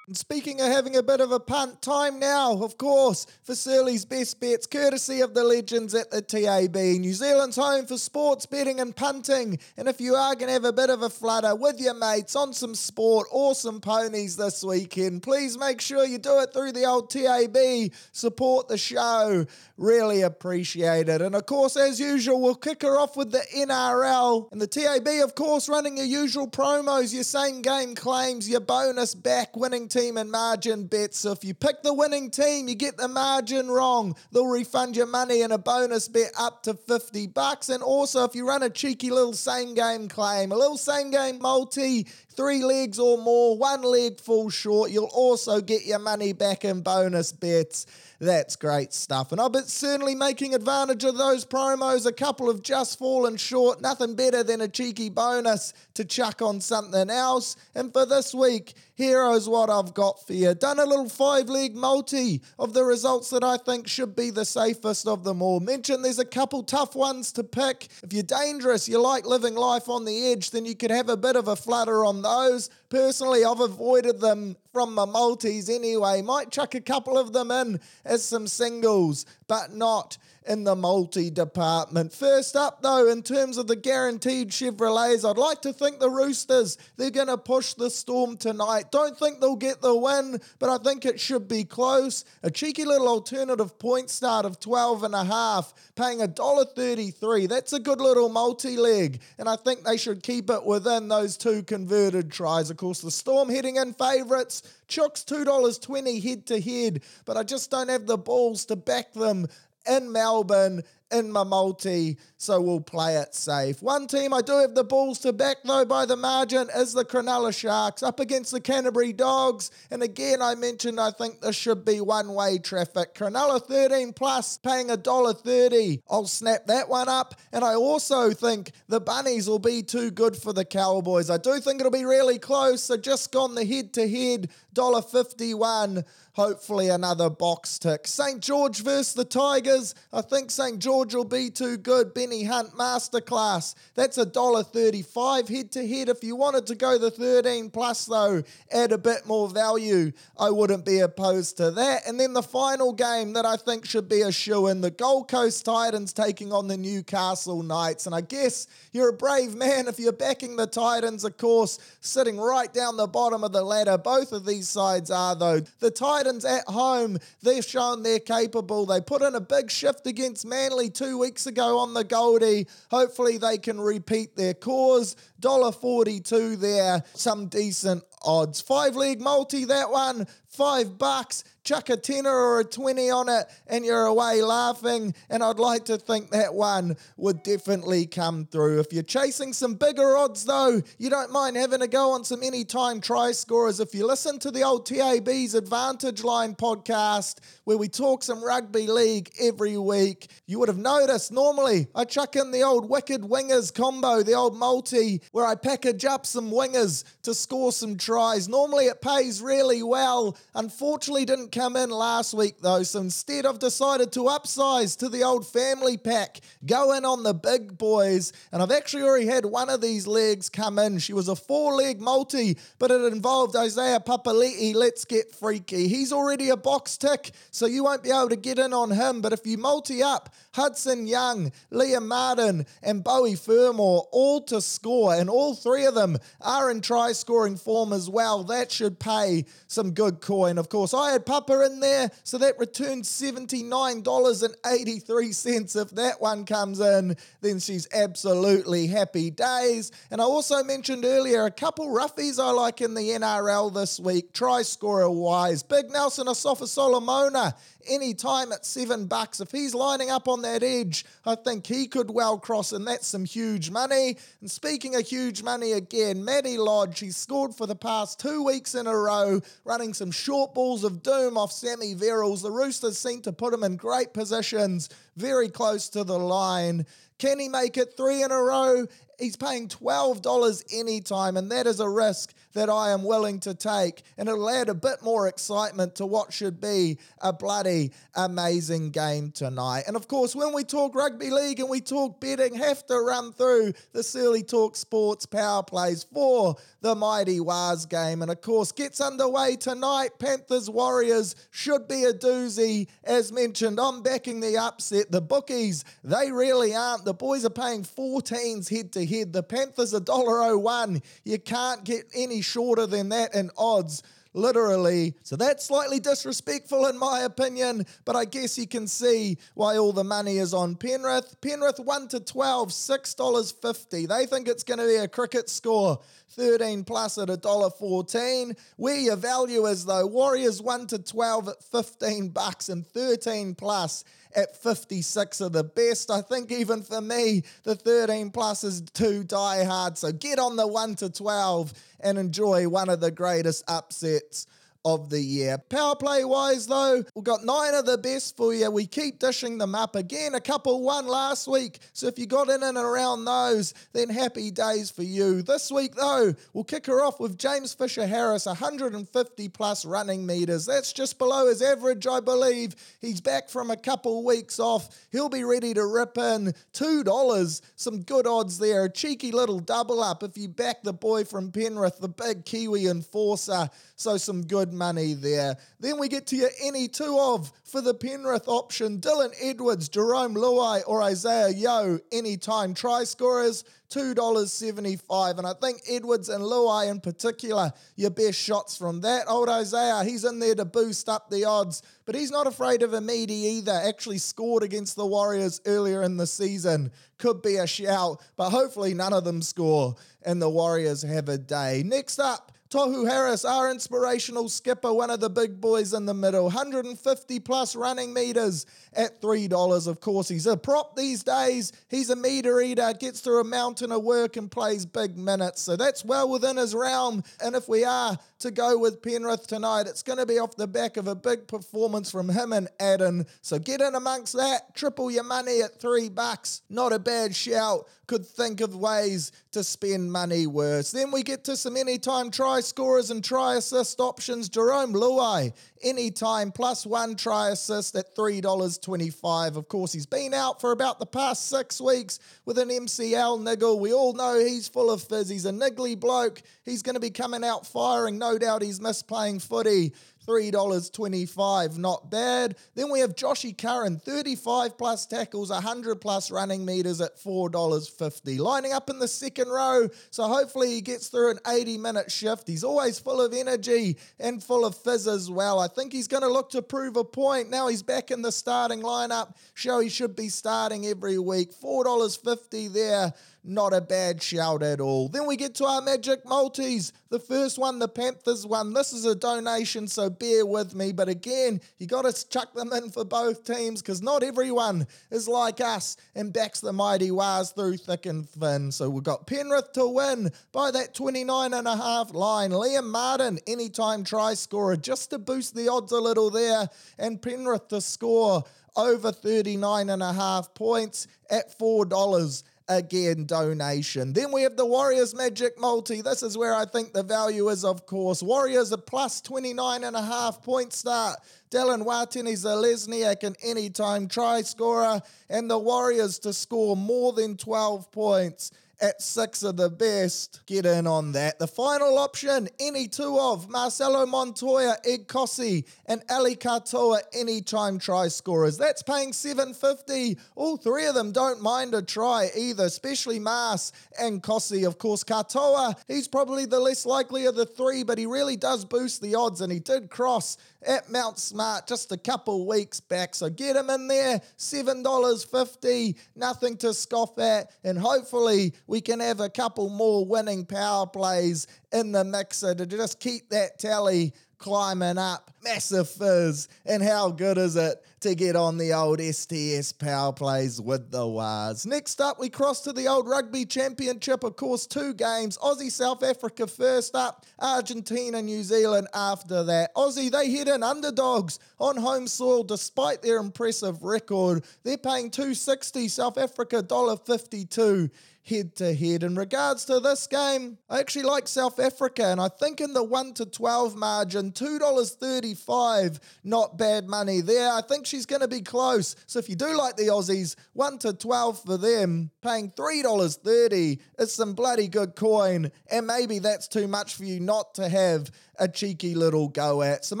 And 0.08 0.16
speaking 0.16 0.60
of 0.60 0.68
having 0.68 0.94
a 0.94 1.02
bit 1.02 1.20
of 1.20 1.32
a 1.32 1.40
punt, 1.40 1.82
time 1.82 2.20
now, 2.20 2.62
of 2.62 2.78
course, 2.78 3.26
for 3.42 3.56
Surly's 3.56 4.04
best 4.04 4.38
bets, 4.38 4.64
courtesy 4.64 5.20
of 5.20 5.34
the 5.34 5.42
legends 5.42 5.96
at 5.96 6.12
the 6.12 6.22
TAB. 6.22 6.76
New 6.76 7.12
Zealand's 7.12 7.56
home 7.56 7.86
for 7.86 7.98
sports 7.98 8.46
betting 8.46 8.78
and 8.78 8.94
punting. 8.94 9.58
And 9.76 9.88
if 9.88 10.00
you 10.00 10.14
are 10.14 10.36
going 10.36 10.46
to 10.46 10.52
have 10.52 10.64
a 10.64 10.72
bit 10.72 10.90
of 10.90 11.02
a 11.02 11.10
flutter 11.10 11.56
with 11.56 11.80
your 11.80 11.94
mates 11.94 12.36
on 12.36 12.52
some 12.52 12.76
sport 12.76 13.26
or 13.32 13.56
some 13.56 13.80
ponies 13.80 14.36
this 14.36 14.62
weekend, 14.62 15.24
please 15.24 15.58
make 15.58 15.80
sure 15.80 16.06
you 16.06 16.18
do 16.18 16.38
it 16.38 16.52
through 16.52 16.70
the 16.70 16.84
old 16.84 17.10
TAB. 17.10 17.92
Support 18.12 18.68
the 18.68 18.78
show. 18.78 19.44
Really 19.76 20.22
appreciate 20.22 21.08
it. 21.08 21.20
And 21.20 21.34
of 21.34 21.46
course, 21.46 21.76
as 21.76 21.98
usual, 21.98 22.40
we'll 22.40 22.54
kick 22.54 22.82
her 22.82 22.96
off 22.96 23.16
with 23.16 23.32
the 23.32 23.42
NRL. 23.56 24.52
And 24.52 24.60
the 24.60 24.68
TAB, 24.68 25.08
of 25.24 25.34
course, 25.34 25.68
running 25.68 25.96
your 25.96 26.06
usual 26.06 26.48
promos, 26.48 27.12
your 27.12 27.24
same 27.24 27.60
game 27.60 27.96
claims, 27.96 28.48
your 28.48 28.60
bonus 28.60 29.12
back 29.12 29.56
winning 29.56 29.88
team 29.96 30.18
and 30.18 30.30
margin 30.30 30.84
bets. 30.86 31.20
So 31.20 31.32
if 31.32 31.42
you 31.42 31.54
pick 31.54 31.82
the 31.82 31.94
winning 31.94 32.30
team, 32.30 32.68
you 32.68 32.74
get 32.74 32.98
the 32.98 33.08
margin 33.08 33.68
wrong, 33.68 34.14
they'll 34.30 34.46
refund 34.46 34.94
your 34.94 35.06
money 35.06 35.40
in 35.40 35.52
a 35.52 35.58
bonus 35.58 36.06
bet 36.06 36.32
up 36.38 36.62
to 36.64 36.74
50 36.74 37.28
bucks. 37.28 37.70
And 37.70 37.82
also, 37.82 38.24
if 38.24 38.34
you 38.34 38.46
run 38.46 38.62
a 38.62 38.68
cheeky 38.68 39.10
little 39.10 39.32
same 39.32 39.74
game 39.74 40.08
claim, 40.08 40.52
a 40.52 40.56
little 40.56 40.76
same 40.76 41.10
game 41.10 41.38
multi, 41.40 42.06
three 42.36 42.62
legs 42.62 42.98
or 42.98 43.18
more, 43.18 43.56
one 43.56 43.82
leg 43.82 44.20
falls 44.20 44.54
short, 44.54 44.90
you'll 44.90 45.10
also 45.12 45.60
get 45.60 45.86
your 45.86 45.98
money 45.98 46.32
back 46.32 46.64
in 46.64 46.82
bonus 46.82 47.32
bets. 47.32 47.86
That's 48.18 48.56
great 48.56 48.94
stuff. 48.94 49.32
And 49.32 49.40
I've 49.40 49.52
been 49.52 49.64
certainly 49.64 50.14
making 50.14 50.54
advantage 50.54 51.04
of 51.04 51.18
those 51.18 51.44
promos. 51.44 52.06
A 52.06 52.12
couple 52.12 52.46
have 52.46 52.62
just 52.62 52.98
fallen 52.98 53.36
short. 53.36 53.82
Nothing 53.82 54.14
better 54.14 54.42
than 54.42 54.62
a 54.62 54.68
cheeky 54.68 55.10
bonus 55.10 55.74
to 55.94 56.04
chuck 56.04 56.40
on 56.40 56.60
something 56.62 57.10
else. 57.10 57.56
And 57.74 57.92
for 57.92 58.06
this 58.06 58.32
week, 58.32 58.74
here's 58.94 59.48
what 59.48 59.68
I've 59.68 59.92
got 59.92 60.26
for 60.26 60.32
you. 60.32 60.54
Done 60.54 60.78
a 60.78 60.86
little 60.86 61.10
five 61.10 61.50
leg 61.50 61.76
multi 61.76 62.40
of 62.58 62.72
the 62.72 62.84
results 62.84 63.28
that 63.30 63.44
I 63.44 63.58
think 63.58 63.86
should 63.86 64.16
be 64.16 64.30
the 64.30 64.46
safest 64.46 65.06
of 65.06 65.24
them 65.24 65.42
all. 65.42 65.60
Mentioned 65.60 66.02
there's 66.02 66.18
a 66.18 66.24
couple 66.24 66.62
tough 66.62 66.94
ones 66.94 67.32
to 67.32 67.44
pick. 67.44 67.88
If 68.02 68.14
you're 68.14 68.22
dangerous, 68.22 68.88
you 68.88 69.00
like 69.00 69.26
living 69.26 69.54
life 69.54 69.90
on 69.90 70.06
the 70.06 70.32
edge, 70.32 70.52
then 70.52 70.64
you 70.64 70.74
could 70.74 70.90
have 70.90 71.10
a 71.10 71.18
bit 71.18 71.36
of 71.36 71.48
a 71.48 71.56
flutter 71.56 72.04
on 72.04 72.22
those. 72.26 72.70
Personally, 72.88 73.44
I've 73.44 73.60
avoided 73.60 74.20
them 74.20 74.56
from 74.76 74.94
my 74.94 75.06
multis 75.06 75.70
anyway. 75.70 76.20
Might 76.20 76.50
chuck 76.50 76.74
a 76.74 76.82
couple 76.82 77.16
of 77.16 77.32
them 77.32 77.50
in 77.50 77.80
as 78.04 78.22
some 78.22 78.46
singles, 78.46 79.24
but 79.48 79.72
not 79.72 80.18
in 80.46 80.64
the 80.64 80.76
multi 80.76 81.30
department. 81.30 82.12
First 82.12 82.56
up, 82.56 82.82
though, 82.82 83.08
in 83.08 83.22
terms 83.22 83.58
of 83.58 83.66
the 83.66 83.76
guaranteed 83.76 84.50
Chevrolets, 84.50 85.28
I'd 85.28 85.38
like 85.38 85.62
to 85.62 85.72
think 85.72 85.98
the 85.98 86.10
Roosters, 86.10 86.78
they're 86.96 87.10
going 87.10 87.26
to 87.26 87.38
push 87.38 87.74
the 87.74 87.90
Storm 87.90 88.36
tonight. 88.36 88.92
Don't 88.92 89.18
think 89.18 89.40
they'll 89.40 89.56
get 89.56 89.80
the 89.80 89.94
win, 89.94 90.40
but 90.58 90.68
I 90.68 90.78
think 90.78 91.04
it 91.04 91.18
should 91.18 91.48
be 91.48 91.64
close. 91.64 92.24
A 92.42 92.50
cheeky 92.50 92.84
little 92.84 93.08
alternative 93.08 93.78
point 93.78 94.10
start 94.10 94.46
of 94.46 94.60
12 94.60 95.02
and 95.02 95.14
a 95.14 95.24
half, 95.24 95.74
paying 95.96 96.20
$1.33. 96.20 97.48
That's 97.48 97.72
a 97.72 97.80
good 97.80 98.00
little 98.00 98.28
multi 98.28 98.76
leg, 98.76 99.20
and 99.38 99.48
I 99.48 99.56
think 99.56 99.84
they 99.84 99.96
should 99.96 100.22
keep 100.22 100.50
it 100.50 100.64
within 100.64 101.08
those 101.08 101.36
two 101.36 101.62
converted 101.62 102.30
tries. 102.30 102.70
Of 102.70 102.76
course, 102.76 103.00
the 103.00 103.10
Storm 103.10 103.48
heading 103.48 103.76
in 103.76 103.94
favourites. 103.94 104.62
Chooks 104.88 105.24
$2.20 105.24 106.22
head 106.22 106.46
to 106.46 106.60
head, 106.60 107.02
but 107.24 107.36
I 107.36 107.42
just 107.42 107.70
don't 107.70 107.88
have 107.88 108.06
the 108.06 108.18
balls 108.18 108.64
to 108.66 108.76
back 108.76 109.12
them 109.12 109.46
in 109.86 110.12
Melbourne 110.12 110.82
in 111.10 111.30
my 111.30 111.44
multi, 111.44 112.18
so 112.38 112.60
we'll 112.60 112.80
play 112.80 113.16
it 113.16 113.34
safe. 113.34 113.82
One 113.82 114.06
team 114.06 114.34
I 114.34 114.42
do 114.42 114.58
have 114.58 114.74
the 114.74 114.84
balls 114.84 115.18
to 115.20 115.32
back, 115.32 115.58
though, 115.64 115.84
by 115.84 116.04
the 116.04 116.16
margin 116.16 116.68
is 116.74 116.92
the 116.92 117.04
Cronulla 117.04 117.56
Sharks 117.56 118.02
up 118.02 118.20
against 118.20 118.52
the 118.52 118.60
Canterbury 118.60 119.12
Dogs. 119.12 119.70
And 119.90 120.02
again, 120.02 120.42
I 120.42 120.54
mentioned 120.54 121.00
I 121.00 121.10
think 121.10 121.40
this 121.40 121.56
should 121.56 121.84
be 121.84 122.00
one 122.00 122.34
way 122.34 122.58
traffic. 122.58 123.14
Cronulla 123.14 123.64
13 123.64 124.12
plus, 124.12 124.58
paying 124.58 124.88
$1.30. 124.88 126.02
I'll 126.10 126.26
snap 126.26 126.66
that 126.66 126.88
one 126.88 127.08
up. 127.08 127.34
And 127.52 127.64
I 127.64 127.74
also 127.74 128.30
think 128.30 128.72
the 128.88 129.00
Bunnies 129.00 129.48
will 129.48 129.58
be 129.58 129.82
too 129.82 130.10
good 130.10 130.36
for 130.36 130.52
the 130.52 130.64
Cowboys. 130.64 131.30
I 131.30 131.38
do 131.38 131.58
think 131.60 131.80
it'll 131.80 131.92
be 131.92 132.04
really 132.04 132.38
close, 132.38 132.82
so 132.82 132.96
just 132.96 133.32
gone 133.32 133.54
the 133.54 133.64
head 133.64 133.92
to 133.94 134.08
head, 134.08 134.50
$1.51 134.74 136.04
hopefully 136.36 136.90
another 136.90 137.30
box 137.30 137.78
tick. 137.78 138.06
St. 138.06 138.42
George 138.42 138.82
versus 138.82 139.14
the 139.14 139.24
Tigers. 139.24 139.94
I 140.12 140.20
think 140.20 140.50
St. 140.50 140.78
George 140.78 141.14
will 141.14 141.24
be 141.24 141.48
too 141.48 141.78
good. 141.78 142.12
Hunt 142.44 142.72
Masterclass. 142.72 143.74
That's 143.94 144.18
a 144.18 144.26
dollar 144.26 144.62
thirty-five 144.62 145.48
head 145.48 145.72
to 145.72 145.86
head. 145.86 146.08
If 146.08 146.22
you 146.22 146.36
wanted 146.36 146.66
to 146.66 146.74
go 146.74 146.98
the 146.98 147.10
13 147.10 147.70
plus 147.70 148.06
though, 148.06 148.42
add 148.72 148.92
a 148.92 148.98
bit 148.98 149.26
more 149.26 149.48
value, 149.48 150.12
I 150.38 150.50
wouldn't 150.50 150.84
be 150.84 151.00
opposed 151.00 151.56
to 151.58 151.70
that. 151.72 152.06
And 152.06 152.18
then 152.18 152.32
the 152.32 152.42
final 152.42 152.92
game 152.92 153.32
that 153.34 153.46
I 153.46 153.56
think 153.56 153.86
should 153.86 154.08
be 154.08 154.22
a 154.22 154.32
shoe 154.32 154.66
in 154.68 154.80
the 154.80 154.90
Gold 154.90 155.28
Coast 155.28 155.64
Titans 155.64 156.12
taking 156.12 156.52
on 156.52 156.68
the 156.68 156.76
Newcastle 156.76 157.62
Knights. 157.62 158.06
And 158.06 158.14
I 158.14 158.20
guess 158.20 158.66
you're 158.92 159.10
a 159.10 159.12
brave 159.12 159.54
man 159.54 159.88
if 159.88 159.98
you're 159.98 160.12
backing 160.12 160.56
the 160.56 160.66
Titans, 160.66 161.24
of 161.24 161.36
course, 161.36 161.78
sitting 162.00 162.38
right 162.38 162.72
down 162.72 162.96
the 162.96 163.06
bottom 163.06 163.44
of 163.44 163.52
the 163.52 163.62
ladder. 163.62 163.98
Both 163.98 164.32
of 164.32 164.44
these 164.44 164.68
sides 164.68 165.10
are 165.10 165.34
though. 165.34 165.60
The 165.80 165.90
Titans 165.90 166.44
at 166.44 166.64
home, 166.66 167.18
they've 167.42 167.64
shown 167.64 168.02
they're 168.02 168.18
capable. 168.18 168.86
They 168.86 169.00
put 169.00 169.22
in 169.22 169.34
a 169.34 169.40
big 169.40 169.70
shift 169.70 170.06
against 170.06 170.46
Manly 170.46 170.90
two 170.90 171.18
weeks 171.18 171.46
ago 171.46 171.78
on 171.78 171.94
the 171.94 172.04
Goldie. 172.16 172.66
Hopefully, 172.90 173.36
they 173.36 173.58
can 173.58 173.78
repeat 173.78 174.36
their 174.36 174.54
cause. 174.54 175.16
$1.42 175.42 176.58
there. 176.58 177.02
Some 177.12 177.48
decent 177.48 178.02
odds. 178.22 178.60
Five 178.62 178.96
leg 178.96 179.20
multi, 179.20 179.66
that 179.66 179.90
one, 179.90 180.26
five 180.48 180.96
bucks 180.96 181.44
chuck 181.66 181.90
a 181.90 181.96
tenner 181.96 182.30
or 182.30 182.60
a 182.60 182.64
20 182.64 183.10
on 183.10 183.28
it 183.28 183.44
and 183.66 183.84
you're 183.84 184.06
away 184.06 184.40
laughing. 184.40 185.14
And 185.28 185.42
I'd 185.42 185.58
like 185.58 185.84
to 185.86 185.98
think 185.98 186.30
that 186.30 186.54
one 186.54 186.96
would 187.16 187.42
definitely 187.42 188.06
come 188.06 188.46
through. 188.46 188.78
If 188.78 188.92
you're 188.92 189.02
chasing 189.02 189.52
some 189.52 189.74
bigger 189.74 190.16
odds, 190.16 190.44
though, 190.44 190.80
you 190.98 191.10
don't 191.10 191.32
mind 191.32 191.56
having 191.56 191.82
a 191.82 191.88
go 191.88 192.12
on 192.12 192.24
some 192.24 192.42
anytime 192.42 193.00
try 193.00 193.32
scorers. 193.32 193.80
If 193.80 193.94
you 193.94 194.06
listen 194.06 194.38
to 194.38 194.50
the 194.52 194.62
old 194.62 194.86
TAB's 194.86 195.54
Advantage 195.54 196.22
Line 196.22 196.54
podcast, 196.54 197.38
where 197.64 197.76
we 197.76 197.88
talk 197.88 198.22
some 198.22 198.44
rugby 198.44 198.86
league 198.86 199.30
every 199.40 199.76
week, 199.76 200.30
you 200.46 200.60
would 200.60 200.68
have 200.68 200.78
noticed 200.78 201.32
normally 201.32 201.88
I 201.94 202.04
chuck 202.04 202.36
in 202.36 202.52
the 202.52 202.62
old 202.62 202.88
wicked 202.88 203.22
wingers 203.22 203.74
combo, 203.74 204.22
the 204.22 204.34
old 204.34 204.56
multi, 204.56 205.20
where 205.32 205.44
I 205.44 205.56
package 205.56 206.04
up 206.04 206.26
some 206.26 206.52
wingers 206.52 207.02
to 207.22 207.34
score 207.34 207.72
some 207.72 207.96
tries. 207.96 208.48
Normally 208.48 208.84
it 208.84 209.00
pays 209.00 209.42
really 209.42 209.82
well. 209.82 210.36
Unfortunately, 210.54 211.24
didn't 211.24 211.55
come 211.56 211.74
in 211.74 211.88
last 211.88 212.34
week 212.34 212.56
though, 212.60 212.82
so 212.82 213.00
instead 213.00 213.46
I've 213.46 213.58
decided 213.58 214.12
to 214.12 214.24
upsize 214.24 214.94
to 214.98 215.08
the 215.08 215.22
old 215.22 215.46
family 215.46 215.96
pack, 215.96 216.40
go 216.66 216.92
in 216.92 217.06
on 217.06 217.22
the 217.22 217.32
big 217.32 217.78
boys, 217.78 218.34
and 218.52 218.60
I've 218.60 218.70
actually 218.70 219.04
already 219.04 219.24
had 219.24 219.46
one 219.46 219.70
of 219.70 219.80
these 219.80 220.06
legs 220.06 220.50
come 220.50 220.78
in. 220.78 220.98
She 220.98 221.14
was 221.14 221.28
a 221.28 221.34
four 221.34 221.74
leg 221.74 221.98
multi, 221.98 222.58
but 222.78 222.90
it 222.90 223.00
involved 223.10 223.56
Isaiah 223.56 224.00
Papali'i. 224.00 224.74
Let's 224.74 225.06
get 225.06 225.34
freaky. 225.34 225.88
He's 225.88 226.12
already 226.12 226.50
a 226.50 226.58
box 226.58 226.98
tick, 226.98 227.30
so 227.50 227.64
you 227.64 227.84
won't 227.84 228.02
be 228.02 228.10
able 228.10 228.28
to 228.28 228.36
get 228.36 228.58
in 228.58 228.74
on 228.74 228.90
him, 228.90 229.22
but 229.22 229.32
if 229.32 229.46
you 229.46 229.56
multi 229.56 230.02
up 230.02 230.34
Hudson 230.56 231.06
Young, 231.06 231.52
Liam 231.70 232.06
Martin, 232.06 232.64
and 232.82 233.04
Beau 233.04 233.36
Fermor 233.36 234.00
all 234.10 234.40
to 234.42 234.62
score, 234.62 235.14
and 235.14 235.28
all 235.28 235.54
three 235.54 235.84
of 235.84 235.94
them 235.94 236.16
are 236.40 236.70
in 236.70 236.80
try 236.80 237.12
scoring 237.12 237.56
form 237.56 237.92
as 237.92 238.08
well, 238.08 238.42
that 238.44 238.72
should 238.72 238.98
pay 238.98 239.44
some 239.66 239.90
good 239.92 240.22
coin. 240.22 240.56
Of 240.56 240.70
course, 240.70 240.94
I 240.94 241.12
had 241.12 241.26
Papa 241.26 241.66
in 241.66 241.80
there. 241.80 242.10
So 242.24 242.38
that 242.38 242.58
returns 242.58 243.10
$79.83. 243.10 245.76
If 245.76 245.90
that 245.90 246.20
one 246.20 246.46
comes 246.46 246.80
in, 246.80 247.16
then 247.42 247.58
she's 247.58 247.86
absolutely 247.92 248.86
happy 248.86 249.30
days. 249.30 249.92
And 250.10 250.18
I 250.20 250.24
also 250.24 250.64
mentioned 250.64 251.04
earlier 251.04 251.44
a 251.44 251.50
couple 251.50 251.88
roughies 251.88 252.42
I 252.42 252.50
like 252.50 252.80
in 252.80 252.94
the 252.94 253.10
NRL 253.10 253.74
this 253.74 254.00
week, 254.00 254.32
try 254.32 254.62
scorer 254.62 255.10
wise. 255.10 255.62
Big 255.62 255.90
Nelson 255.90 256.28
Asofa 256.28 256.66
Solomona 256.66 257.54
any 257.88 258.14
time 258.14 258.52
at 258.52 258.66
seven 258.66 259.06
bucks. 259.06 259.40
If 259.40 259.50
he's 259.50 259.74
lining 259.74 260.10
up 260.10 260.28
on 260.28 260.42
that 260.42 260.62
edge, 260.62 261.04
I 261.24 261.34
think 261.34 261.66
he 261.66 261.86
could 261.86 262.10
well 262.10 262.38
cross, 262.38 262.72
and 262.72 262.86
that's 262.86 263.06
some 263.06 263.24
huge 263.24 263.70
money. 263.70 264.16
And 264.40 264.50
speaking 264.50 264.94
of 264.94 265.06
huge 265.06 265.42
money 265.42 265.72
again, 265.72 266.24
Matty 266.24 266.58
Lodge, 266.58 267.00
he's 267.00 267.16
scored 267.16 267.54
for 267.54 267.66
the 267.66 267.76
past 267.76 268.20
two 268.20 268.42
weeks 268.42 268.74
in 268.74 268.86
a 268.86 268.96
row, 268.96 269.40
running 269.64 269.94
some 269.94 270.10
short 270.10 270.54
balls 270.54 270.84
of 270.84 271.02
doom 271.02 271.36
off 271.36 271.52
Sammy 271.52 271.94
Verrills. 271.94 272.42
The 272.42 272.50
Roosters 272.50 272.98
seem 272.98 273.22
to 273.22 273.32
put 273.32 273.54
him 273.54 273.62
in 273.62 273.76
great 273.76 274.12
positions, 274.12 274.88
very 275.16 275.48
close 275.48 275.88
to 275.90 276.04
the 276.04 276.18
line. 276.18 276.86
Can 277.18 277.38
he 277.38 277.48
make 277.48 277.76
it 277.78 277.96
three 277.96 278.22
in 278.22 278.30
a 278.30 278.40
row? 278.40 278.86
He's 279.18 279.36
paying 279.36 279.68
$12 279.68 280.64
anytime, 280.78 281.36
and 281.36 281.50
that 281.50 281.66
is 281.66 281.80
a 281.80 281.88
risk 281.88 282.34
that 282.56 282.70
I 282.70 282.90
am 282.90 283.04
willing 283.04 283.38
to 283.40 283.54
take. 283.54 284.02
And 284.16 284.28
it'll 284.28 284.48
add 284.48 284.70
a 284.70 284.74
bit 284.74 285.02
more 285.02 285.28
excitement 285.28 285.94
to 285.96 286.06
what 286.06 286.32
should 286.32 286.58
be 286.58 286.98
a 287.20 287.32
bloody 287.32 287.92
amazing 288.14 288.90
game 288.90 289.30
tonight. 289.30 289.84
And 289.86 289.94
of 289.94 290.08
course, 290.08 290.34
when 290.34 290.54
we 290.54 290.64
talk 290.64 290.94
rugby 290.94 291.28
league 291.30 291.60
and 291.60 291.68
we 291.68 291.82
talk 291.82 292.18
betting, 292.18 292.54
have 292.54 292.84
to 292.86 292.98
run 292.98 293.32
through 293.32 293.74
the 293.92 294.02
Surly 294.02 294.42
Talk 294.42 294.74
Sports 294.76 295.26
power 295.26 295.62
plays 295.62 296.04
for 296.04 296.56
the 296.80 296.94
mighty 296.94 297.40
Waz 297.40 297.84
game. 297.84 298.22
And 298.22 298.30
of 298.30 298.40
course, 298.40 298.72
gets 298.72 299.02
underway 299.02 299.56
tonight. 299.56 300.18
Panthers 300.18 300.70
Warriors 300.70 301.36
should 301.50 301.86
be 301.86 302.04
a 302.04 302.14
doozy. 302.14 302.88
As 303.04 303.32
mentioned, 303.32 303.78
I'm 303.78 304.02
backing 304.02 304.40
the 304.40 304.56
upset. 304.56 305.12
The 305.12 305.20
bookies, 305.20 305.84
they 306.02 306.32
really 306.32 306.74
aren't. 306.74 307.04
The 307.04 307.12
boys 307.12 307.44
are 307.44 307.50
paying 307.50 307.84
14s 307.84 308.70
head 308.70 308.92
to 308.92 309.04
head. 309.04 309.34
The 309.34 309.42
Panthers 309.42 309.92
$1.01. 309.92 311.02
You 311.24 311.38
can't 311.38 311.84
get 311.84 312.06
any 312.14 312.40
shorter 312.46 312.86
than 312.86 313.10
that 313.10 313.34
in 313.34 313.50
odds 313.56 314.02
literally. 314.36 315.14
So 315.22 315.34
that's 315.34 315.64
slightly 315.64 315.98
disrespectful 315.98 316.86
in 316.86 316.98
my 316.98 317.20
opinion, 317.22 317.86
but 318.04 318.14
I 318.14 318.26
guess 318.26 318.56
you 318.58 318.68
can 318.68 318.86
see 318.86 319.38
why 319.54 319.78
all 319.78 319.92
the 319.92 320.04
money 320.04 320.38
is 320.38 320.54
on 320.54 320.76
Penrith. 320.76 321.40
Penrith 321.40 321.80
1 321.80 322.08
to 322.08 322.20
12, 322.20 322.68
$6.50. 322.68 324.06
They 324.06 324.26
think 324.26 324.46
it's 324.46 324.62
going 324.62 324.78
to 324.78 324.86
be 324.86 324.96
a 324.96 325.08
cricket 325.08 325.48
score. 325.48 325.98
13 326.30 326.84
plus 326.84 327.16
at 327.16 327.28
$1.14. 327.28 328.56
Where 328.76 328.98
your 328.98 329.16
value 329.16 329.66
is 329.66 329.86
though, 329.86 330.06
Warriors 330.06 330.60
1 330.60 330.86
to 330.88 330.98
12 330.98 331.48
at 331.48 331.64
15 331.64 332.28
bucks 332.28 332.68
and 332.68 332.86
13 332.86 333.54
plus 333.54 334.04
at 334.36 334.56
56 334.62 335.40
are 335.40 335.48
the 335.48 335.64
best. 335.64 336.10
I 336.10 336.20
think 336.20 336.52
even 336.52 336.82
for 336.82 337.00
me, 337.00 337.42
the 337.64 337.74
13 337.74 338.30
plus 338.30 338.62
is 338.62 338.82
too 338.82 339.24
die 339.24 339.64
hard. 339.64 339.98
So 339.98 340.12
get 340.12 340.38
on 340.38 340.56
the 340.56 340.66
1 340.66 340.96
to 340.96 341.10
12 341.10 341.72
and 342.00 342.18
enjoy 342.18 342.68
one 342.68 342.90
of 342.90 343.00
the 343.00 343.10
greatest 343.10 343.64
upsets 343.66 344.46
of 344.86 345.10
the 345.10 345.20
year. 345.20 345.58
Power 345.58 345.96
play 345.96 346.24
wise, 346.24 346.68
though, 346.68 347.02
we've 347.16 347.24
got 347.24 347.44
nine 347.44 347.74
of 347.74 347.86
the 347.86 347.98
best 347.98 348.36
for 348.36 348.54
you. 348.54 348.70
We 348.70 348.86
keep 348.86 349.18
dishing 349.18 349.58
them 349.58 349.74
up 349.74 349.96
again. 349.96 350.36
A 350.36 350.40
couple 350.40 350.80
won 350.80 351.08
last 351.08 351.48
week. 351.48 351.80
So 351.92 352.06
if 352.06 352.20
you 352.20 352.26
got 352.26 352.48
in 352.48 352.62
and 352.62 352.78
around 352.78 353.24
those, 353.24 353.74
then 353.92 354.08
happy 354.08 354.52
days 354.52 354.92
for 354.92 355.02
you. 355.02 355.42
This 355.42 355.72
week, 355.72 355.96
though, 355.96 356.32
we'll 356.52 356.62
kick 356.62 356.86
her 356.86 357.02
off 357.02 357.18
with 357.18 357.36
James 357.36 357.74
Fisher 357.74 358.06
Harris, 358.06 358.46
150 358.46 359.48
plus 359.48 359.84
running 359.84 360.24
meters. 360.24 360.66
That's 360.66 360.92
just 360.92 361.18
below 361.18 361.48
his 361.48 361.62
average, 361.62 362.06
I 362.06 362.20
believe. 362.20 362.76
He's 363.00 363.20
back 363.20 363.48
from 363.48 363.72
a 363.72 363.76
couple 363.76 364.24
weeks 364.24 364.60
off. 364.60 364.88
He'll 365.10 365.28
be 365.28 365.42
ready 365.42 365.74
to 365.74 365.84
rip 365.84 366.16
in 366.16 366.54
$2. 366.74 367.62
Some 367.74 368.02
good 368.02 368.28
odds 368.28 368.60
there. 368.60 368.84
A 368.84 368.92
cheeky 368.92 369.32
little 369.32 369.58
double 369.58 370.00
up 370.00 370.22
if 370.22 370.38
you 370.38 370.46
back 370.46 370.84
the 370.84 370.92
boy 370.92 371.24
from 371.24 371.50
Penrith, 371.50 371.98
the 371.98 372.08
big 372.08 372.44
Kiwi 372.44 372.86
enforcer. 372.86 373.68
So 373.96 374.16
some 374.16 374.42
good 374.42 374.75
money 374.76 375.14
there. 375.14 375.56
Then 375.80 375.98
we 375.98 376.08
get 376.08 376.26
to 376.28 376.36
your 376.36 376.50
any 376.62 376.88
two 376.88 377.18
of 377.18 377.52
for 377.64 377.80
the 377.80 377.94
Penrith 377.94 378.48
option 378.48 379.00
Dylan 379.00 379.34
Edwards, 379.40 379.88
Jarome 379.88 380.36
Luai, 380.36 380.82
or 380.86 381.02
Isaah 381.02 381.52
Yeo, 381.52 381.98
anytime 382.12 382.74
try 382.74 383.04
scorers. 383.04 383.64
$2.75. 383.90 385.38
And 385.38 385.46
I 385.46 385.52
think 385.52 385.80
Edwards 385.88 386.28
and 386.28 386.42
Luai 386.42 386.90
in 386.90 387.00
particular, 387.00 387.72
your 387.94 388.10
best 388.10 388.38
shots 388.38 388.76
from 388.76 389.00
that. 389.02 389.28
Old 389.28 389.48
Isaiah, 389.48 390.02
he's 390.04 390.24
in 390.24 390.38
there 390.38 390.54
to 390.56 390.64
boost 390.64 391.08
up 391.08 391.30
the 391.30 391.44
odds, 391.44 391.82
but 392.04 392.14
he's 392.14 392.30
not 392.30 392.46
afraid 392.46 392.82
of 392.82 392.94
a 392.94 393.00
meaty 393.00 393.34
either. 393.34 393.72
Actually 393.72 394.18
scored 394.18 394.62
against 394.62 394.96
the 394.96 395.06
Warriors 395.06 395.60
earlier 395.66 396.02
in 396.02 396.16
the 396.16 396.26
season. 396.26 396.90
Could 397.18 397.42
be 397.42 397.56
a 397.56 397.66
shout, 397.66 398.20
but 398.36 398.50
hopefully 398.50 398.92
none 398.92 399.12
of 399.12 399.24
them 399.24 399.40
score 399.40 399.94
and 400.22 400.42
the 400.42 400.50
Warriors 400.50 401.02
have 401.02 401.28
a 401.28 401.38
day. 401.38 401.82
Next 401.84 402.18
up, 402.18 402.52
Tohu 402.68 403.08
Harris, 403.08 403.44
our 403.44 403.70
inspirational 403.70 404.48
skipper, 404.48 404.92
one 404.92 405.10
of 405.10 405.20
the 405.20 405.30
big 405.30 405.60
boys 405.60 405.92
in 405.92 406.04
the 406.04 406.14
middle, 406.14 406.44
150 406.44 407.40
plus 407.40 407.76
running 407.76 408.12
meters 408.12 408.66
at 408.92 409.22
$3. 409.22 409.86
Of 409.86 410.00
course, 410.00 410.28
he's 410.28 410.46
a 410.46 410.56
prop 410.56 410.96
these 410.96 411.22
days. 411.22 411.72
He's 411.88 412.10
a 412.10 412.16
meter 412.16 412.60
eater, 412.60 412.92
gets 412.98 413.20
through 413.20 413.40
a 413.40 413.44
mountain 413.44 413.92
of 413.92 414.02
work 414.02 414.36
and 414.36 414.50
plays 414.50 414.84
big 414.84 415.16
minutes. 415.16 415.62
So 415.62 415.76
that's 415.76 416.04
well 416.04 416.28
within 416.28 416.56
his 416.56 416.74
realm. 416.74 417.22
And 417.40 417.54
if 417.54 417.68
we 417.68 417.84
are 417.84 418.18
to 418.40 418.50
go 418.50 418.76
with 418.78 419.00
Penrith 419.00 419.46
tonight, 419.46 419.86
it's 419.86 420.02
going 420.02 420.18
to 420.18 420.26
be 420.26 420.38
off 420.38 420.56
the 420.56 420.66
back 420.66 420.96
of 420.96 421.06
a 421.06 421.14
big 421.14 421.46
performance 421.46 422.10
from 422.10 422.28
him 422.28 422.52
and 422.52 422.68
Adam. 422.80 423.26
So 423.42 423.60
get 423.60 423.80
in 423.80 423.94
amongst 423.94 424.36
that, 424.36 424.74
triple 424.74 425.10
your 425.10 425.24
money 425.24 425.62
at 425.62 425.80
three 425.80 426.08
bucks. 426.08 426.62
Not 426.68 426.92
a 426.92 426.98
bad 426.98 427.34
shout. 427.34 427.86
Could 428.06 428.24
think 428.24 428.60
of 428.60 428.76
ways 428.76 429.32
to 429.50 429.64
spend 429.64 430.12
money 430.12 430.46
worse. 430.46 430.92
Then 430.92 431.10
we 431.10 431.22
get 431.22 431.42
to 431.44 431.56
some 431.56 431.76
anytime 431.76 432.30
try 432.30 432.60
scorers 432.60 433.10
and 433.10 433.24
try 433.24 433.56
assist 433.56 433.98
options. 433.98 434.48
Jarome 434.48 434.92
Luai, 434.92 435.52
anytime 435.82 436.52
plus 436.52 436.86
one 436.86 437.16
try 437.16 437.50
assist 437.50 437.96
at 437.96 438.14
$3.25. 438.14 439.56
Of 439.56 439.68
course, 439.68 439.92
he's 439.92 440.06
been 440.06 440.34
out 440.34 440.60
for 440.60 440.72
about 440.72 440.98
the 440.98 441.06
past 441.06 441.48
six 441.48 441.80
weeks 441.80 442.20
with 442.44 442.58
an 442.58 442.68
MCL 442.68 443.42
niggle. 443.42 443.80
We 443.80 443.92
all 443.92 444.12
know 444.12 444.38
he's 444.38 444.68
full 444.68 444.90
of 444.90 445.02
fizz. 445.02 445.28
He's 445.28 445.46
a 445.46 445.50
niggly 445.50 445.98
bloke. 445.98 446.42
He's 446.64 446.82
going 446.82 446.94
to 446.94 447.00
be 447.00 447.10
coming 447.10 447.42
out 447.42 447.66
firing. 447.66 448.18
No 448.18 448.38
doubt 448.38 448.62
he's 448.62 448.80
missed 448.80 449.08
playing 449.08 449.40
footy. 449.40 449.94
$3.25, 450.26 451.78
not 451.78 452.10
bad. 452.10 452.56
Then 452.74 452.90
we 452.90 453.00
have 453.00 453.14
Joshy 453.14 453.56
Curran, 453.56 453.98
35 453.98 454.76
plus 454.76 455.06
tackles, 455.06 455.50
100 455.50 456.00
plus 456.00 456.30
running 456.30 456.64
meters 456.64 457.00
at 457.00 457.16
$4.50. 457.16 458.38
Lining 458.38 458.72
up 458.72 458.90
in 458.90 458.98
the 458.98 459.08
second 459.08 459.48
row, 459.48 459.88
so 460.10 460.24
hopefully 460.24 460.70
he 460.74 460.80
gets 460.80 461.08
through 461.08 461.30
an 461.30 461.38
80 461.46 461.78
minute 461.78 462.10
shift. 462.10 462.48
He's 462.48 462.64
always 462.64 462.98
full 462.98 463.20
of 463.20 463.32
energy 463.32 463.96
and 464.18 464.42
full 464.42 464.64
of 464.64 464.76
fizz 464.76 465.06
as 465.06 465.30
well. 465.30 465.60
I 465.60 465.68
think 465.68 465.92
he's 465.92 466.08
going 466.08 466.22
to 466.22 466.28
look 466.28 466.50
to 466.50 466.62
prove 466.62 466.96
a 466.96 467.04
point. 467.04 467.50
Now 467.50 467.68
he's 467.68 467.82
back 467.82 468.10
in 468.10 468.22
the 468.22 468.32
starting 468.32 468.82
lineup. 468.82 469.34
Show 469.54 469.80
he 469.80 469.88
should 469.88 470.16
be 470.16 470.28
starting 470.28 470.86
every 470.86 471.18
week. 471.18 471.52
$4.50 471.52 472.72
there 472.72 473.12
not 473.46 473.72
a 473.72 473.80
bad 473.80 474.22
shout 474.22 474.62
at 474.62 474.80
all. 474.80 475.08
Then 475.08 475.26
we 475.26 475.36
get 475.36 475.54
to 475.56 475.64
our 475.64 475.80
Magic 475.80 476.24
Multis. 476.26 476.92
The 477.10 477.18
first 477.18 477.58
one, 477.58 477.78
the 477.78 477.88
Panthers 477.88 478.46
one. 478.46 478.72
This 478.72 478.92
is 478.92 479.04
a 479.04 479.14
donation, 479.14 479.86
so 479.86 480.10
bear 480.10 480.44
with 480.44 480.74
me. 480.74 480.92
But 480.92 481.08
again, 481.08 481.60
you 481.78 481.86
got 481.86 482.02
to 482.02 482.28
chuck 482.28 482.52
them 482.54 482.72
in 482.72 482.90
for 482.90 483.04
both 483.04 483.44
teams 483.44 483.80
because 483.80 484.02
not 484.02 484.22
everyone 484.22 484.86
is 485.10 485.28
like 485.28 485.60
us 485.60 485.96
and 486.14 486.32
backs 486.32 486.60
the 486.60 486.72
mighty 486.72 487.10
Wars 487.10 487.50
through 487.50 487.76
thick 487.76 488.06
and 488.06 488.28
thin. 488.28 488.72
So 488.72 488.90
we've 488.90 489.04
got 489.04 489.26
Penrith 489.26 489.72
to 489.74 489.86
win 489.86 490.30
by 490.52 490.70
that 490.72 490.94
29 490.94 491.54
and 491.54 491.68
a 491.68 491.76
half 491.76 492.12
line. 492.12 492.50
Liam 492.50 492.90
Martin, 492.90 493.38
anytime 493.46 494.02
try 494.02 494.34
scorer, 494.34 494.76
just 494.76 495.10
to 495.10 495.18
boost 495.18 495.54
the 495.54 495.68
odds 495.68 495.92
a 495.92 496.00
little 496.00 496.30
there. 496.30 496.68
And 496.98 497.22
Penrith 497.22 497.68
to 497.68 497.80
score 497.80 498.44
over 498.76 499.10
39 499.10 499.90
and 499.90 500.02
a 500.02 500.12
half 500.12 500.52
points 500.54 501.06
at 501.30 501.58
$4 501.58 502.42
again 502.68 503.26
donation. 503.26 504.12
Then 504.12 504.32
we 504.32 504.42
have 504.42 504.56
the 504.56 504.66
Warriors 504.66 505.14
Magic 505.14 505.58
Multi. 505.58 506.00
This 506.00 506.22
is 506.22 506.36
where 506.36 506.54
I 506.54 506.64
think 506.64 506.92
the 506.92 507.02
value 507.02 507.48
is, 507.48 507.64
of 507.64 507.86
course. 507.86 508.22
Warriors 508.22 508.72
a 508.72 508.78
plus 508.78 509.20
29 509.20 509.84
and 509.84 509.96
a 509.96 510.02
half 510.02 510.42
point 510.42 510.72
start. 510.72 511.18
Dallin 511.50 511.84
Watene-Zelezniak 511.84 513.22
an 513.22 513.36
anytime 513.42 514.08
try 514.08 514.42
scorer, 514.42 515.00
and 515.30 515.48
the 515.48 515.58
Warriors 515.58 516.18
to 516.20 516.32
score 516.32 516.76
more 516.76 517.12
than 517.12 517.36
12 517.36 517.90
points 517.92 518.50
at 518.80 519.00
six 519.00 519.42
of 519.42 519.56
the 519.56 519.70
best. 519.70 520.40
Get 520.46 520.66
in 520.66 520.86
on 520.86 521.12
that. 521.12 521.38
The 521.38 521.46
final 521.46 521.98
option, 521.98 522.48
any 522.60 522.88
two 522.88 523.18
of 523.18 523.48
Marcelo 523.48 524.06
Montoya, 524.06 524.76
Ed 524.84 525.08
Kosi, 525.08 525.64
and 525.86 526.02
Eli 526.10 526.34
Katoa 526.34 527.00
anytime 527.12 527.78
try 527.78 528.08
scorers. 528.08 528.58
That's 528.58 528.82
paying 528.82 529.12
750. 529.12 530.18
All 530.34 530.56
three 530.56 530.86
of 530.86 530.94
them 530.94 531.12
don't 531.12 531.42
mind 531.42 531.74
a 531.74 531.82
try 531.82 532.30
either, 532.36 532.64
especially 532.64 533.18
Mars 533.18 533.72
and 533.98 534.22
Kosi. 534.22 534.66
Of 534.66 534.78
course, 534.78 535.04
Katoa, 535.04 535.76
he's 535.88 536.08
probably 536.08 536.46
the 536.46 536.60
less 536.60 536.84
likely 536.86 537.26
of 537.26 537.34
the 537.34 537.46
three, 537.46 537.82
but 537.82 537.98
he 537.98 538.06
really 538.06 538.36
does 538.36 538.64
boost 538.64 539.00
the 539.00 539.14
odds, 539.14 539.40
and 539.40 539.52
he 539.52 539.60
did 539.60 539.90
cross 539.90 540.36
at 540.66 540.90
Mount 540.90 541.18
Smart 541.18 541.66
just 541.66 541.92
a 541.92 541.96
couple 541.96 542.46
weeks 542.46 542.80
back. 542.80 543.14
So 543.14 543.30
get 543.30 543.56
him 543.56 543.70
in 543.70 543.86
there, 543.88 544.20
$7.50, 544.38 545.96
nothing 546.16 546.56
to 546.58 546.74
scoff 546.74 547.18
at, 547.18 547.50
and 547.64 547.78
hopefully 547.78 548.52
we 548.66 548.80
can 548.80 549.00
have 549.00 549.20
a 549.20 549.28
couple 549.28 549.68
more 549.68 550.04
winning 550.04 550.44
power 550.44 550.86
plays 550.86 551.46
in 551.72 551.92
the 551.92 552.04
mixer 552.04 552.54
to 552.54 552.66
just 552.66 553.00
keep 553.00 553.30
that 553.30 553.58
tally 553.58 554.12
climbing 554.38 554.98
up. 554.98 555.30
Massive 555.42 555.88
fizz. 555.88 556.48
And 556.64 556.82
how 556.82 557.10
good 557.10 557.38
is 557.38 557.56
it 557.56 557.82
to 558.00 558.14
get 558.14 558.36
on 558.36 558.58
the 558.58 558.72
old 558.72 559.00
STS 559.00 559.72
power 559.72 560.12
plays 560.12 560.60
with 560.60 560.90
the 560.90 561.06
Wars? 561.06 561.64
Next 561.64 562.00
up, 562.00 562.18
we 562.18 562.28
cross 562.28 562.60
to 562.62 562.72
the 562.72 562.88
old 562.88 563.08
rugby 563.08 563.44
championship. 563.44 564.24
Of 564.24 564.36
course, 564.36 564.66
two 564.66 564.92
games. 564.94 565.38
Aussie 565.38 565.70
South 565.70 566.02
Africa 566.02 566.46
first 566.46 566.94
up, 566.94 567.24
Argentina 567.38 568.20
New 568.20 568.42
Zealand 568.42 568.88
after 568.92 569.44
that. 569.44 569.74
Aussie, 569.74 570.10
they 570.10 570.30
head 570.30 570.48
in 570.48 570.62
underdogs 570.62 571.38
on 571.58 571.76
home 571.76 572.06
soil 572.06 572.42
despite 572.42 573.02
their 573.02 573.18
impressive 573.18 573.82
record. 573.82 574.44
They're 574.64 574.76
paying 574.76 575.10
260, 575.10 575.88
South 575.88 576.18
Africa 576.18 576.62
$1.52 576.62 577.90
head 578.26 578.56
to 578.56 578.74
head. 578.74 579.02
In 579.02 579.14
regards 579.14 579.64
to 579.66 579.78
this 579.80 580.06
game, 580.06 580.58
I 580.68 580.80
actually 580.80 581.04
like 581.04 581.28
South 581.28 581.60
Africa, 581.60 582.06
and 582.06 582.20
I 582.20 582.28
think 582.28 582.60
in 582.60 582.72
the 582.72 582.82
1 582.82 583.14
to 583.14 583.26
12 583.26 583.76
margin, 583.76 584.32
$2.35, 584.32 586.00
not 586.24 586.58
bad 586.58 586.88
money 586.88 587.20
there. 587.20 587.52
I 587.52 587.62
think 587.62 587.86
she's 587.86 588.06
going 588.06 588.22
to 588.22 588.28
be 588.28 588.40
close. 588.40 588.96
So 589.06 589.18
if 589.18 589.28
you 589.28 589.36
do 589.36 589.56
like 589.56 589.76
the 589.76 589.88
Aussies, 589.88 590.34
1 590.54 590.78
to 590.78 590.92
12 590.92 591.42
for 591.44 591.56
them, 591.56 592.10
paying 592.20 592.50
$3.30 592.50 593.78
is 593.98 594.12
some 594.12 594.34
bloody 594.34 594.68
good 594.68 594.96
coin, 594.96 595.52
and 595.70 595.86
maybe 595.86 596.18
that's 596.18 596.48
too 596.48 596.66
much 596.66 596.96
for 596.96 597.04
you 597.04 597.20
not 597.20 597.54
to 597.54 597.68
have 597.68 598.10
a 598.38 598.48
cheeky 598.48 598.94
little 598.94 599.28
go 599.28 599.62
at. 599.62 599.84
Some 599.84 600.00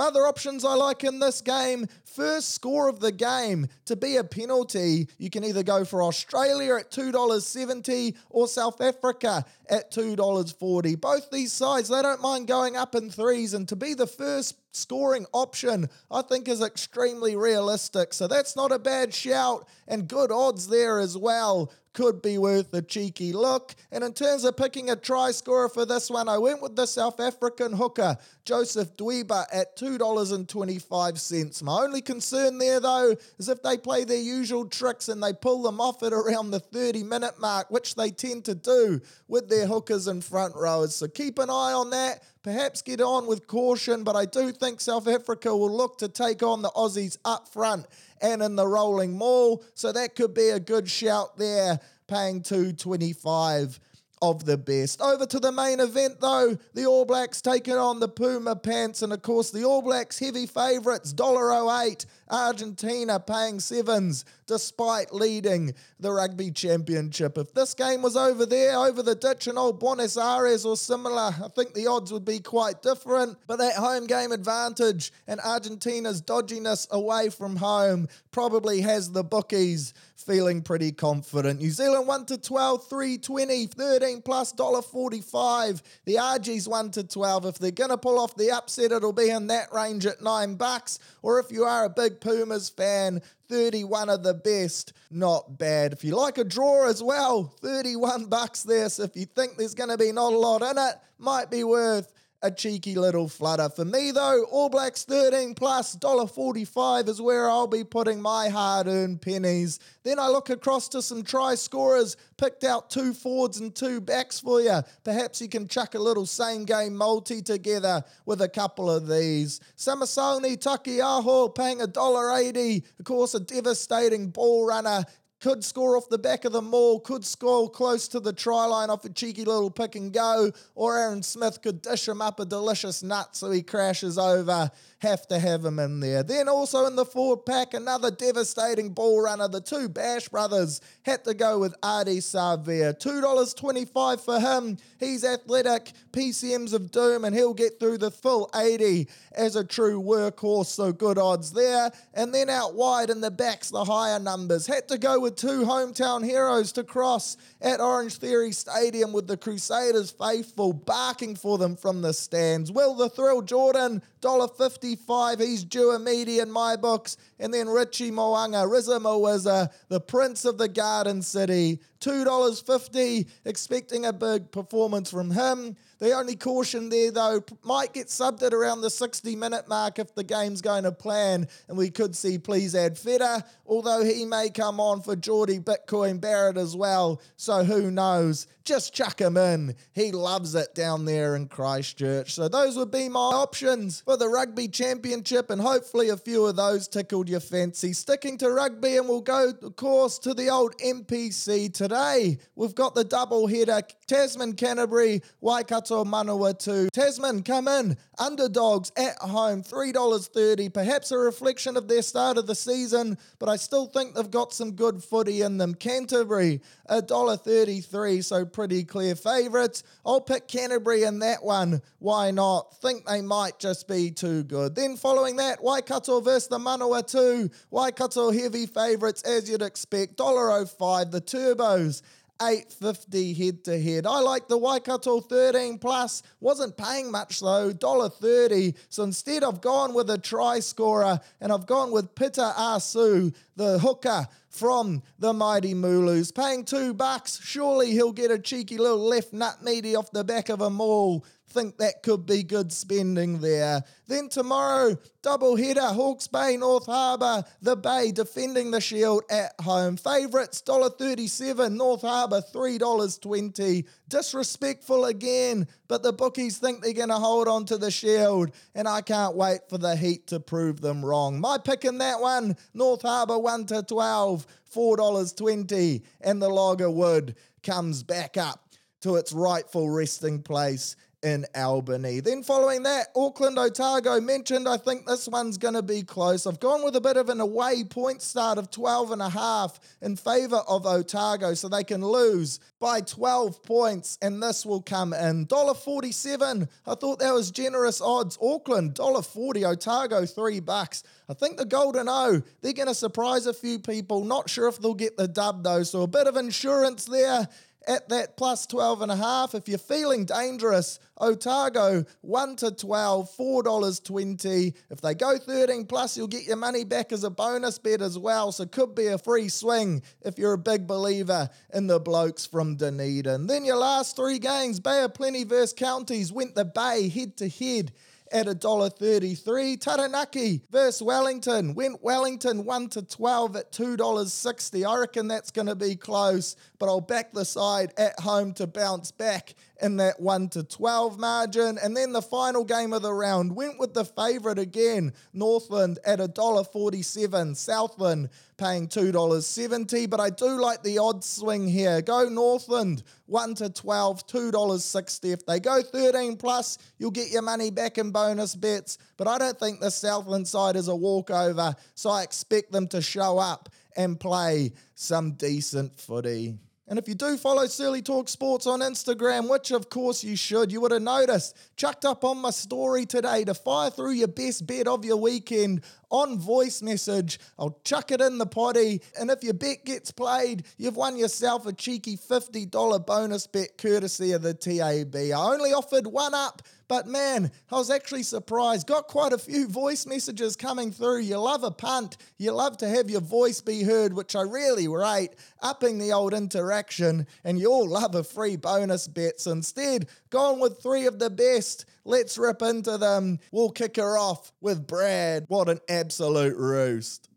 other 0.00 0.26
options 0.26 0.64
I 0.64 0.74
like 0.74 1.04
in 1.04 1.18
this 1.18 1.40
game 1.40 1.86
first 2.16 2.54
score 2.54 2.88
of 2.88 2.98
the 3.00 3.12
game 3.12 3.68
to 3.84 3.94
be 3.94 4.16
a 4.16 4.24
penalty, 4.24 5.06
you 5.18 5.28
can 5.28 5.44
either 5.44 5.62
go 5.62 5.84
for 5.84 6.02
Australia 6.02 6.76
at 6.76 6.90
$2.70 6.90 8.16
or 8.30 8.48
South 8.48 8.80
Africa 8.80 9.44
at 9.68 9.92
$2.40. 9.92 10.98
Both 10.98 11.30
these 11.30 11.52
sides, 11.52 11.88
they 11.88 12.00
don't 12.00 12.22
mind 12.22 12.48
going 12.48 12.74
up 12.74 12.94
in 12.94 13.10
threes, 13.10 13.52
and 13.52 13.68
to 13.68 13.76
be 13.76 13.92
the 13.92 14.06
first 14.06 14.56
scoring 14.72 15.26
option, 15.32 15.88
I 16.10 16.22
think 16.22 16.48
is 16.48 16.62
extremely 16.62 17.36
realistic. 17.36 18.14
So 18.14 18.26
that's 18.26 18.56
not 18.56 18.72
a 18.72 18.78
bad 18.78 19.12
shout, 19.12 19.68
and 19.86 20.08
good 20.08 20.32
odds 20.32 20.68
there 20.68 20.98
as 20.98 21.18
well 21.18 21.70
could 21.96 22.20
be 22.20 22.36
worth 22.36 22.72
a 22.74 22.82
cheeky 22.82 23.32
look. 23.32 23.74
And 23.90 24.04
in 24.04 24.12
terms 24.12 24.44
of 24.44 24.54
picking 24.54 24.90
a 24.90 24.96
try 24.96 25.30
scorer 25.30 25.70
for 25.70 25.86
this 25.86 26.10
one, 26.10 26.28
I 26.28 26.36
went 26.36 26.60
with 26.60 26.76
the 26.76 26.84
South 26.84 27.18
African 27.18 27.72
hooker, 27.72 28.18
Joseph 28.44 28.94
Dweba, 28.98 29.46
at 29.50 29.78
$2.25. 29.78 31.62
My 31.62 31.80
only 31.80 32.02
concern 32.02 32.58
there, 32.58 32.80
though, 32.80 33.16
is 33.38 33.48
if 33.48 33.62
they 33.62 33.78
play 33.78 34.04
their 34.04 34.20
usual 34.20 34.66
tricks 34.66 35.08
and 35.08 35.22
they 35.22 35.32
pull 35.32 35.62
them 35.62 35.80
off 35.80 36.02
at 36.02 36.12
around 36.12 36.50
the 36.50 36.60
30 36.60 37.02
minute 37.02 37.40
mark, 37.40 37.70
which 37.70 37.94
they 37.94 38.10
tend 38.10 38.44
to 38.44 38.54
do 38.54 39.00
with 39.26 39.48
their 39.48 39.66
hookers 39.66 40.06
and 40.06 40.22
front 40.22 40.54
rowers. 40.54 40.94
So 40.94 41.08
keep 41.08 41.38
an 41.38 41.48
eye 41.48 41.72
on 41.72 41.88
that. 41.90 42.22
Perhaps 42.46 42.82
get 42.82 43.00
on 43.00 43.26
with 43.26 43.48
caution, 43.48 44.04
but 44.04 44.14
I 44.14 44.24
do 44.24 44.52
think 44.52 44.80
South 44.80 45.08
Africa 45.08 45.54
will 45.56 45.76
look 45.76 45.98
to 45.98 46.06
take 46.06 46.44
on 46.44 46.62
the 46.62 46.70
Aussies 46.76 47.18
up 47.24 47.48
front 47.48 47.86
and 48.22 48.40
in 48.40 48.54
the 48.54 48.68
rolling 48.68 49.18
maul. 49.18 49.64
So 49.74 49.90
that 49.90 50.14
could 50.14 50.32
be 50.32 50.50
a 50.50 50.60
good 50.60 50.88
shout 50.88 51.36
there, 51.38 51.80
paying 52.06 52.42
225 52.42 53.80
of 54.22 54.44
the 54.44 54.56
best. 54.56 55.02
Over 55.02 55.26
to 55.26 55.40
the 55.40 55.50
main 55.50 55.80
event 55.80 56.20
though, 56.20 56.56
the 56.72 56.86
All 56.86 57.04
Blacks 57.04 57.42
taking 57.42 57.74
on 57.74 57.98
the 57.98 58.06
Puma 58.06 58.54
Pants, 58.54 59.02
and 59.02 59.12
of 59.12 59.22
course 59.22 59.50
the 59.50 59.64
All 59.64 59.82
Blacks 59.82 60.20
heavy 60.20 60.46
favourites, 60.46 61.12
$1.08, 61.14 62.06
Argentina 62.30 63.20
paying 63.20 63.60
sevens 63.60 64.24
despite 64.46 65.12
leading 65.12 65.74
the 65.98 66.10
rugby 66.12 66.50
championship. 66.50 67.36
If 67.36 67.52
this 67.52 67.74
game 67.74 68.02
was 68.02 68.16
over 68.16 68.46
there, 68.46 68.76
over 68.78 69.02
the 69.02 69.14
ditch 69.14 69.46
in 69.46 69.58
old 69.58 69.80
Buenos 69.80 70.16
Aires 70.16 70.64
or 70.64 70.76
similar, 70.76 71.34
I 71.42 71.48
think 71.54 71.74
the 71.74 71.86
odds 71.86 72.12
would 72.12 72.24
be 72.24 72.38
quite 72.38 72.82
different. 72.82 73.38
But 73.46 73.58
that 73.58 73.74
home 73.74 74.06
game 74.06 74.32
advantage 74.32 75.12
and 75.26 75.40
Argentina's 75.40 76.22
dodginess 76.22 76.88
away 76.90 77.30
from 77.30 77.56
home 77.56 78.08
probably 78.30 78.80
has 78.82 79.10
the 79.10 79.24
bookies 79.24 79.94
feeling 80.16 80.62
pretty 80.62 80.92
confident. 80.92 81.60
New 81.60 81.70
Zealand 81.70 82.06
1 82.06 82.26
to 82.26 82.38
12, 82.38 82.88
320, 82.88 83.66
13 83.66 84.22
plus 84.22 84.52
$1.45. 84.52 85.82
The 86.04 86.18
Argies 86.18 86.68
1 86.68 86.90
to 86.92 87.04
12. 87.04 87.46
If 87.46 87.58
they're 87.58 87.70
going 87.70 87.90
to 87.90 87.98
pull 87.98 88.18
off 88.18 88.34
the 88.36 88.50
upset, 88.50 88.92
it'll 88.92 89.12
be 89.12 89.30
in 89.30 89.48
that 89.48 89.72
range 89.72 90.06
at 90.06 90.22
9 90.22 90.54
bucks. 90.54 90.98
Or 91.22 91.38
if 91.38 91.50
you 91.50 91.64
are 91.64 91.84
a 91.84 91.90
big 91.90 92.15
Pumas 92.20 92.68
fan, 92.68 93.22
31 93.48 94.08
of 94.08 94.22
the 94.22 94.34
best. 94.34 94.92
Not 95.10 95.58
bad. 95.58 95.92
If 95.92 96.04
you 96.04 96.16
like 96.16 96.38
a 96.38 96.44
draw 96.44 96.88
as 96.88 97.02
well, 97.02 97.54
31 97.60 98.26
bucks 98.26 98.62
there. 98.62 98.88
So 98.88 99.04
if 99.04 99.16
you 99.16 99.26
think 99.26 99.56
there's 99.56 99.74
going 99.74 99.90
to 99.90 99.98
be 99.98 100.12
not 100.12 100.32
a 100.32 100.38
lot 100.38 100.62
in 100.62 100.78
it, 100.78 100.94
might 101.18 101.50
be 101.50 101.64
worth 101.64 102.12
a 102.46 102.50
cheeky 102.50 102.94
little 102.94 103.28
flutter. 103.28 103.68
For 103.68 103.84
me 103.84 104.12
though, 104.12 104.44
All 104.50 104.68
Blacks 104.68 105.04
13 105.04 105.54
plus 105.54 105.96
$1.45 105.96 107.08
is 107.08 107.20
where 107.20 107.50
I'll 107.50 107.66
be 107.66 107.82
putting 107.82 108.22
my 108.22 108.48
hard-earned 108.48 109.20
pennies. 109.20 109.80
Then 110.04 110.20
I 110.20 110.28
look 110.28 110.48
across 110.48 110.88
to 110.90 111.02
some 111.02 111.24
try 111.24 111.56
scorers, 111.56 112.16
picked 112.36 112.62
out 112.62 112.88
two 112.88 113.12
forwards 113.12 113.58
and 113.58 113.74
two 113.74 114.00
backs 114.00 114.38
for 114.38 114.60
you. 114.60 114.80
Perhaps 115.02 115.40
you 115.40 115.48
can 115.48 115.66
chuck 115.66 115.96
a 115.96 115.98
little 115.98 116.26
same 116.26 116.64
game 116.64 116.96
multi 116.96 117.42
together 117.42 118.04
with 118.24 118.40
a 118.40 118.48
couple 118.48 118.88
of 118.88 119.08
these. 119.08 119.60
Samisoni 119.76 120.56
Taukei'aho 120.56 121.52
paying 121.52 121.78
$1.80. 121.78 122.84
Of 123.00 123.04
course, 123.04 123.34
a 123.34 123.40
devastating 123.40 124.30
ball 124.30 124.66
runner 124.66 125.04
could 125.40 125.64
score 125.64 125.96
off 125.96 126.08
the 126.08 126.18
back 126.18 126.44
of 126.44 126.52
the 126.52 126.62
maul, 126.62 127.00
could 127.00 127.24
score 127.24 127.70
close 127.70 128.08
to 128.08 128.20
the 128.20 128.32
try 128.32 128.64
line 128.64 128.90
off 128.90 129.04
a 129.04 129.10
cheeky 129.10 129.44
little 129.44 129.70
pick 129.70 129.94
and 129.94 130.12
go, 130.12 130.50
or 130.74 130.98
Aaron 130.98 131.22
Smith 131.22 131.60
could 131.62 131.82
dish 131.82 132.08
him 132.08 132.22
up 132.22 132.40
a 132.40 132.44
delicious 132.44 133.02
nut 133.02 133.36
so 133.36 133.50
he 133.50 133.62
crashes 133.62 134.18
over. 134.18 134.70
Have 135.00 135.26
to 135.28 135.38
have 135.38 135.62
him 135.62 135.78
in 135.78 136.00
there. 136.00 136.22
Then 136.22 136.48
also 136.48 136.86
in 136.86 136.96
the 136.96 137.04
forward 137.04 137.44
pack, 137.44 137.74
another 137.74 138.10
devastating 138.10 138.94
ball 138.94 139.20
runner. 139.20 139.46
The 139.46 139.60
two 139.60 139.90
Bash 139.90 140.28
brothers 140.30 140.80
had 141.02 141.22
to 141.24 141.34
go 141.34 141.58
with 141.58 141.78
Ardie 141.82 142.16
Savea. 142.16 142.98
$2.25 142.98 144.20
for 144.24 144.40
him. 144.40 144.78
He's 144.98 145.22
athletic, 145.22 145.92
PCMs 146.12 146.72
of 146.72 146.90
doom, 146.90 147.26
and 147.26 147.36
he'll 147.36 147.52
get 147.52 147.78
through 147.78 147.98
the 147.98 148.10
full 148.10 148.50
80 148.54 149.06
as 149.32 149.54
a 149.54 149.64
true 149.64 150.00
workhorse, 150.00 150.66
so 150.66 150.92
good 150.92 151.18
odds 151.18 151.52
there. 151.52 151.90
And 152.14 152.34
then 152.34 152.48
out 152.48 152.74
wide 152.74 153.10
in 153.10 153.20
the 153.20 153.30
backs, 153.30 153.70
the 153.70 153.84
higher 153.84 154.18
numbers. 154.18 154.66
Had 154.66 154.88
to 154.88 154.96
go 154.96 155.20
with 155.20 155.25
with 155.26 155.34
two 155.34 155.64
hometown 155.64 156.24
heroes 156.24 156.70
to 156.70 156.84
cross 156.84 157.36
at 157.60 157.80
Orangetheory 157.80 158.54
Stadium 158.54 159.12
with 159.12 159.26
the 159.26 159.36
Crusaders 159.36 160.12
faithful 160.12 160.72
barking 160.72 161.34
for 161.34 161.58
them 161.58 161.74
from 161.74 162.00
the 162.00 162.12
stands. 162.12 162.70
Will 162.70 162.94
the 162.94 163.08
Thrill 163.08 163.42
Jordan, 163.42 164.00
$1.55, 164.20 165.40
he's 165.40 165.64
due 165.64 165.96
immediate 165.96 166.44
in 166.44 166.52
my 166.52 166.76
books. 166.76 167.16
And 167.40 167.52
then 167.52 167.68
Richie 167.68 168.12
Mo'unga, 168.12 168.68
Rizza 168.68 169.00
Mo'izza, 169.00 169.72
the 169.88 170.00
Prince 170.00 170.44
of 170.44 170.58
the 170.58 170.68
Garden 170.68 171.22
City, 171.22 171.80
$2.50, 172.00 173.28
expecting 173.46 174.06
a 174.06 174.12
big 174.12 174.52
performance 174.52 175.10
from 175.10 175.32
him. 175.32 175.76
The 175.98 176.12
only 176.12 176.36
caution 176.36 176.90
there, 176.90 177.10
though, 177.10 177.42
might 177.62 177.94
get 177.94 178.08
subbed 178.08 178.42
at 178.42 178.52
around 178.52 178.82
the 178.82 178.90
60 178.90 179.34
minute 179.34 179.66
mark 179.66 179.98
if 179.98 180.14
the 180.14 180.24
game's 180.24 180.60
going 180.60 180.84
to 180.84 180.92
plan, 180.92 181.48
and 181.68 181.78
we 181.78 181.90
could 181.90 182.14
see 182.14 182.38
please 182.38 182.74
add 182.74 182.98
Feta, 182.98 183.44
although 183.66 184.04
he 184.04 184.26
may 184.26 184.50
come 184.50 184.78
on 184.78 185.00
for 185.00 185.16
Jordie 185.16 185.58
Bitcoin 185.58 186.20
Barrett 186.20 186.58
as 186.58 186.76
well, 186.76 187.22
so 187.36 187.64
who 187.64 187.90
knows? 187.90 188.46
Just 188.66 188.92
chuck 188.92 189.18
him 189.20 189.38
in. 189.38 189.74
He 189.92 190.12
loves 190.12 190.54
it 190.54 190.74
down 190.74 191.06
there 191.06 191.36
in 191.36 191.48
Christchurch. 191.48 192.34
So 192.34 192.48
those 192.48 192.76
would 192.76 192.90
be 192.90 193.08
my 193.08 193.20
options 193.20 194.02
for 194.02 194.18
the 194.18 194.28
Rugby 194.28 194.68
Championship, 194.68 195.48
and 195.48 195.60
hopefully 195.60 196.10
a 196.10 196.16
few 196.18 196.44
of 196.44 196.56
those 196.56 196.86
tickled 196.86 197.28
your 197.28 197.40
fancy. 197.40 197.94
Sticking 197.94 198.36
to 198.38 198.50
rugby, 198.50 198.98
and 198.98 199.08
we'll 199.08 199.22
go, 199.22 199.52
of 199.62 199.76
course, 199.76 200.18
to 200.18 200.34
the 200.34 200.50
old 200.50 200.76
NPC 200.78 201.72
today. 201.72 202.38
We've 202.54 202.74
got 202.74 202.94
the 202.94 203.04
double 203.04 203.46
header 203.46 203.80
Tasman 204.06 204.54
Canterbury, 204.54 205.22
Waikato 205.40 206.04
Manawa 206.04 206.26
Manawatu. 206.26 206.90
Tasman 206.90 207.42
come 207.42 207.68
in, 207.68 207.96
underdogs 208.18 208.92
at 208.96 209.16
home, 209.18 209.62
$3.30. 209.62 210.72
Perhaps 210.72 211.10
a 211.10 211.18
reflection 211.18 211.76
of 211.76 211.88
their 211.88 212.02
start 212.02 212.38
of 212.38 212.46
the 212.46 212.54
season, 212.54 213.18
but 213.38 213.48
I 213.48 213.56
still 213.56 213.86
think 213.86 214.14
they've 214.14 214.30
got 214.30 214.52
some 214.52 214.72
good 214.72 215.02
footy 215.02 215.42
in 215.42 215.58
them. 215.58 215.74
Canterbury, 215.74 216.60
$1.33, 216.90 218.24
so 218.24 218.44
pretty 218.56 218.84
clear 218.84 219.14
favourites. 219.14 219.82
I'll 220.06 220.18
pick 220.18 220.48
Canterbury 220.48 221.02
in 221.02 221.18
that 221.18 221.44
one. 221.44 221.82
Why 221.98 222.30
not? 222.30 222.74
Think 222.80 223.04
they 223.04 223.20
might 223.20 223.58
just 223.58 223.86
be 223.86 224.10
too 224.10 224.44
good. 224.44 224.74
Then 224.74 224.96
following 224.96 225.36
that, 225.36 225.62
Waikato 225.62 226.22
versus 226.22 226.48
the 226.48 226.56
Manawa 226.56 227.02
Manawatu. 227.02 227.52
Waikato 227.70 228.30
heavy 228.30 228.64
favourites 228.64 229.20
as 229.24 229.50
you'd 229.50 229.60
expect. 229.60 230.16
$1.05, 230.16 231.10
the 231.10 231.20
Turbos. 231.20 232.00
850 232.40 233.34
head 233.34 233.64
to 233.64 233.80
head. 233.80 234.06
I 234.06 234.20
like 234.20 234.48
the 234.48 234.58
Waikato 234.58 235.20
13 235.20 235.78
plus. 235.78 236.22
Wasn't 236.40 236.76
paying 236.76 237.10
much 237.10 237.40
though, 237.40 237.72
$1.30. 237.72 238.74
So 238.88 239.04
instead 239.04 239.42
I've 239.44 239.60
gone 239.60 239.94
with 239.94 240.10
a 240.10 240.18
try 240.18 240.60
scorer 240.60 241.20
and 241.40 241.52
I've 241.52 241.66
gone 241.66 241.92
with 241.92 242.14
Pita 242.14 242.52
Asu, 242.56 243.34
the 243.56 243.78
hooker 243.78 244.26
from 244.56 245.02
the 245.18 245.32
mighty 245.32 245.74
Mooloos. 245.74 246.34
Paying 246.34 246.64
two 246.64 246.94
bucks. 246.94 247.38
Surely 247.42 247.92
he'll 247.92 248.12
get 248.12 248.30
a 248.30 248.38
cheeky 248.38 248.78
little 248.78 248.98
left 248.98 249.32
nut 249.32 249.62
meaty 249.62 249.94
off 249.94 250.10
the 250.10 250.24
back 250.24 250.48
of 250.48 250.60
a 250.60 250.70
maul 250.70 251.24
think 251.48 251.78
that 251.78 252.02
could 252.02 252.26
be 252.26 252.42
good 252.42 252.72
spending 252.72 253.40
there. 253.40 253.82
Then 254.06 254.28
tomorrow, 254.28 254.96
double 255.22 255.56
header, 255.56 255.80
Hawke's 255.80 256.26
Bay, 256.26 256.56
North 256.56 256.86
Harbour, 256.86 257.44
the 257.62 257.76
Bay 257.76 258.12
defending 258.12 258.70
the 258.70 258.80
Shield 258.80 259.22
at 259.30 259.52
home. 259.60 259.96
Favourites, 259.96 260.62
$1.37, 260.62 261.72
North 261.72 262.02
Harbour, 262.02 262.40
$3.20. 262.40 263.86
Disrespectful 264.08 265.06
again, 265.06 265.66
but 265.88 266.02
the 266.02 266.12
bookies 266.12 266.58
think 266.58 266.82
they're 266.82 266.92
going 266.92 267.08
to 267.08 267.14
hold 267.14 267.48
on 267.48 267.64
to 267.66 267.78
the 267.78 267.90
Shield, 267.90 268.50
and 268.74 268.86
I 268.86 269.00
can't 269.00 269.34
wait 269.34 269.60
for 269.68 269.78
the 269.78 269.96
Heat 269.96 270.26
to 270.28 270.40
prove 270.40 270.80
them 270.80 271.04
wrong. 271.04 271.40
My 271.40 271.58
pick 271.58 271.84
in 271.84 271.98
that 271.98 272.20
one, 272.20 272.56
North 272.74 273.02
Harbour 273.02 273.38
1 273.38 273.66
to 273.66 273.82
12, 273.82 274.46
$4.20, 274.74 276.02
and 276.20 276.42
the 276.42 276.48
Log 276.48 276.82
o' 276.82 276.90
Wood 276.90 277.36
comes 277.62 278.02
back 278.02 278.36
up 278.36 278.62
to 279.00 279.16
its 279.16 279.32
rightful 279.32 279.88
resting 279.90 280.42
place 280.42 280.96
in 281.22 281.46
Albany. 281.54 282.20
Then 282.20 282.42
following 282.42 282.82
that, 282.84 283.08
Auckland 283.16 283.58
Otago 283.58 284.20
mentioned, 284.20 284.68
I 284.68 284.76
think 284.76 285.06
this 285.06 285.26
one's 285.26 285.58
going 285.58 285.74
to 285.74 285.82
be 285.82 286.02
close. 286.02 286.46
I've 286.46 286.60
gone 286.60 286.84
with 286.84 286.94
a 286.96 287.00
bit 287.00 287.16
of 287.16 287.28
an 287.28 287.40
away 287.40 287.84
point 287.84 288.22
start 288.22 288.58
of 288.58 288.70
12 288.70 289.12
and 289.12 289.22
a 289.22 289.28
half 289.28 289.80
in 290.02 290.16
favour 290.16 290.62
of 290.68 290.86
Otago 290.86 291.54
so 291.54 291.68
they 291.68 291.84
can 291.84 292.04
lose 292.04 292.60
by 292.78 293.00
12 293.00 293.62
points 293.62 294.18
and 294.20 294.42
this 294.42 294.66
will 294.66 294.82
come 294.82 295.12
in. 295.12 295.46
$1.47, 295.46 296.68
I 296.86 296.94
thought 296.94 297.18
that 297.18 297.32
was 297.32 297.50
generous 297.50 298.00
odds. 298.00 298.38
Auckland, 298.40 298.94
$1.40, 298.94 299.64
Otago, 299.64 300.26
3 300.26 300.60
bucks. 300.60 301.02
I 301.28 301.34
think 301.34 301.56
the 301.56 301.64
Golden 301.64 302.08
O, 302.08 302.42
they're 302.60 302.72
going 302.72 302.88
to 302.88 302.94
surprise 302.94 303.46
a 303.46 303.54
few 303.54 303.78
people. 303.78 304.24
Not 304.24 304.48
sure 304.48 304.68
if 304.68 304.78
they'll 304.78 304.94
get 304.94 305.16
the 305.16 305.26
dub 305.26 305.64
though, 305.64 305.82
so 305.82 306.02
a 306.02 306.06
bit 306.06 306.28
of 306.28 306.36
insurance 306.36 307.06
there 307.06 307.48
at 307.86 308.08
that 308.08 308.36
plus 308.36 308.66
12 308.66 309.02
and 309.02 309.12
a 309.12 309.16
half. 309.16 309.54
If 309.54 309.68
you're 309.68 309.78
feeling 309.78 310.24
dangerous, 310.24 310.98
Otago 311.18 312.04
1 312.22 312.56
to 312.56 312.70
12, 312.72 313.30
$4.20. 313.36 314.74
If 314.90 315.00
they 315.00 315.14
go 315.14 315.38
13 315.38 315.86
plus, 315.86 316.16
you'll 316.16 316.26
get 316.26 316.44
your 316.44 316.56
money 316.56 316.84
back 316.84 317.12
as 317.12 317.24
a 317.24 317.30
bonus 317.30 317.78
bet 317.78 318.02
as 318.02 318.18
well. 318.18 318.52
So 318.52 318.66
could 318.66 318.94
be 318.94 319.06
a 319.06 319.18
free 319.18 319.48
swing 319.48 320.02
if 320.22 320.38
you're 320.38 320.54
a 320.54 320.58
big 320.58 320.86
believer 320.86 321.48
in 321.72 321.86
the 321.86 322.00
blokes 322.00 322.46
from 322.46 322.76
Dunedin. 322.76 323.46
Then 323.46 323.64
your 323.64 323.76
last 323.76 324.16
three 324.16 324.38
games, 324.38 324.80
Bay 324.80 325.02
of 325.02 325.14
Plenty 325.14 325.44
versus 325.44 325.72
Counties 325.72 326.32
went 326.32 326.54
the 326.54 326.64
Bay 326.64 327.08
head 327.08 327.36
to 327.38 327.48
head 327.48 327.92
at 328.32 328.46
$1.33. 328.46 329.80
Taranaki 329.80 330.62
versus 330.70 331.02
Wellington. 331.02 331.74
Went 331.74 332.02
Wellington 332.02 332.64
1 332.64 332.88
to 332.90 333.02
12 333.02 333.56
at 333.56 333.72
$2.60. 333.72 334.88
I 334.88 334.98
reckon 334.98 335.28
that's 335.28 335.50
going 335.50 335.66
to 335.66 335.74
be 335.74 335.96
close, 335.96 336.56
but 336.78 336.86
I'll 336.86 337.00
back 337.00 337.32
the 337.32 337.44
side 337.44 337.92
at 337.96 338.18
home 338.20 338.52
to 338.54 338.66
bounce 338.66 339.10
back 339.10 339.54
in 339.80 339.96
that 339.96 340.20
1 340.20 340.48
to 340.50 340.62
12 340.62 341.18
margin. 341.18 341.78
And 341.82 341.96
then 341.96 342.12
the 342.12 342.22
final 342.22 342.64
game 342.64 342.92
of 342.92 343.02
the 343.02 343.12
round 343.12 343.54
went 343.54 343.78
with 343.78 343.94
the 343.94 344.04
favourite 344.04 344.58
again, 344.58 345.12
Northland 345.32 345.98
at 346.04 346.18
$1.47, 346.18 347.56
Southland 347.56 348.30
paying 348.56 348.88
$2.70. 348.88 350.08
But 350.08 350.20
I 350.20 350.30
do 350.30 350.60
like 350.60 350.82
the 350.82 350.98
odd 350.98 351.24
swing 351.24 351.68
here. 351.68 352.02
Go 352.02 352.28
Northland 352.28 353.02
1 353.26 353.54
to 353.56 353.70
12, 353.70 354.26
$2.60. 354.26 355.32
If 355.32 355.46
they 355.46 355.60
go 355.60 355.82
13 355.82 356.36
plus, 356.36 356.78
you'll 356.98 357.10
get 357.10 357.30
your 357.30 357.42
money 357.42 357.70
back 357.70 357.98
in 357.98 358.10
bonus 358.10 358.54
bets. 358.54 358.98
But 359.16 359.28
I 359.28 359.38
don't 359.38 359.58
think 359.58 359.80
the 359.80 359.90
Southland 359.90 360.48
side 360.48 360.76
is 360.76 360.88
a 360.88 360.96
walkover, 360.96 361.74
so 361.94 362.10
I 362.10 362.22
expect 362.22 362.72
them 362.72 362.86
to 362.88 363.02
show 363.02 363.38
up 363.38 363.68
and 363.96 364.20
play 364.20 364.72
some 364.94 365.32
decent 365.32 365.98
footy. 365.98 366.58
And 366.88 367.00
if 367.00 367.08
you 367.08 367.16
do 367.16 367.36
follow 367.36 367.66
Surly 367.66 368.00
Talk 368.00 368.28
Sports 368.28 368.64
on 368.64 368.78
Instagram, 368.78 369.50
which 369.50 369.72
of 369.72 369.90
course 369.90 370.22
you 370.22 370.36
should, 370.36 370.70
you 370.70 370.80
would 370.80 370.92
have 370.92 371.02
noticed, 371.02 371.56
chucked 371.76 372.04
up 372.04 372.22
on 372.22 372.38
my 372.38 372.50
story 372.50 373.06
today 373.06 373.42
to 373.44 373.54
fire 373.54 373.90
through 373.90 374.12
your 374.12 374.28
best 374.28 374.64
bet 374.68 374.86
of 374.86 375.04
your 375.04 375.16
weekend 375.16 375.82
on 376.10 376.38
voice 376.38 376.82
message. 376.82 377.38
I'll 377.58 377.78
chuck 377.84 378.10
it 378.10 378.20
in 378.20 378.38
the 378.38 378.46
potty. 378.46 379.02
And 379.18 379.30
if 379.30 379.42
your 379.42 379.54
bet 379.54 379.84
gets 379.84 380.10
played, 380.10 380.64
you've 380.76 380.96
won 380.96 381.16
yourself 381.16 381.66
a 381.66 381.72
cheeky 381.72 382.16
$50 382.16 383.06
bonus 383.06 383.46
bet 383.46 383.78
courtesy 383.78 384.32
of 384.32 384.42
the 384.42 384.54
TAB. 384.54 385.14
I 385.16 385.52
only 385.52 385.72
offered 385.72 386.06
one 386.06 386.34
up 386.34 386.62
but 386.88 387.06
man, 387.06 387.50
I 387.70 387.74
was 387.76 387.90
actually 387.90 388.22
surprised. 388.22 388.86
Got 388.86 389.08
quite 389.08 389.32
a 389.32 389.38
few 389.38 389.66
voice 389.66 390.06
messages 390.06 390.54
coming 390.54 390.92
through. 390.92 391.18
You 391.18 391.38
love 391.38 391.64
a 391.64 391.70
punt. 391.70 392.16
You 392.38 392.52
love 392.52 392.76
to 392.78 392.88
have 392.88 393.10
your 393.10 393.20
voice 393.20 393.60
be 393.60 393.82
heard, 393.82 394.12
which 394.12 394.36
I 394.36 394.42
really 394.42 394.86
rate, 394.86 395.30
upping 395.60 395.98
the 395.98 396.12
old 396.12 396.32
interaction. 396.32 397.26
And 397.42 397.58
you 397.58 397.72
all 397.72 397.88
love 397.88 398.14
a 398.14 398.22
free 398.22 398.56
bonus 398.56 399.08
bet. 399.08 399.40
So 399.40 399.50
instead, 399.52 400.08
gone 400.30 400.60
with 400.60 400.82
three 400.82 401.06
of 401.06 401.18
the 401.18 401.30
best. 401.30 401.86
Let's 402.04 402.38
rip 402.38 402.62
into 402.62 402.98
them. 402.98 403.38
We'll 403.52 403.70
kick 403.70 403.96
her 403.96 404.18
off 404.18 404.52
with 404.60 404.86
Brad. 404.86 405.44
What 405.48 405.68
an 405.68 405.80
absolute 405.88 406.56
roost. 406.56 407.28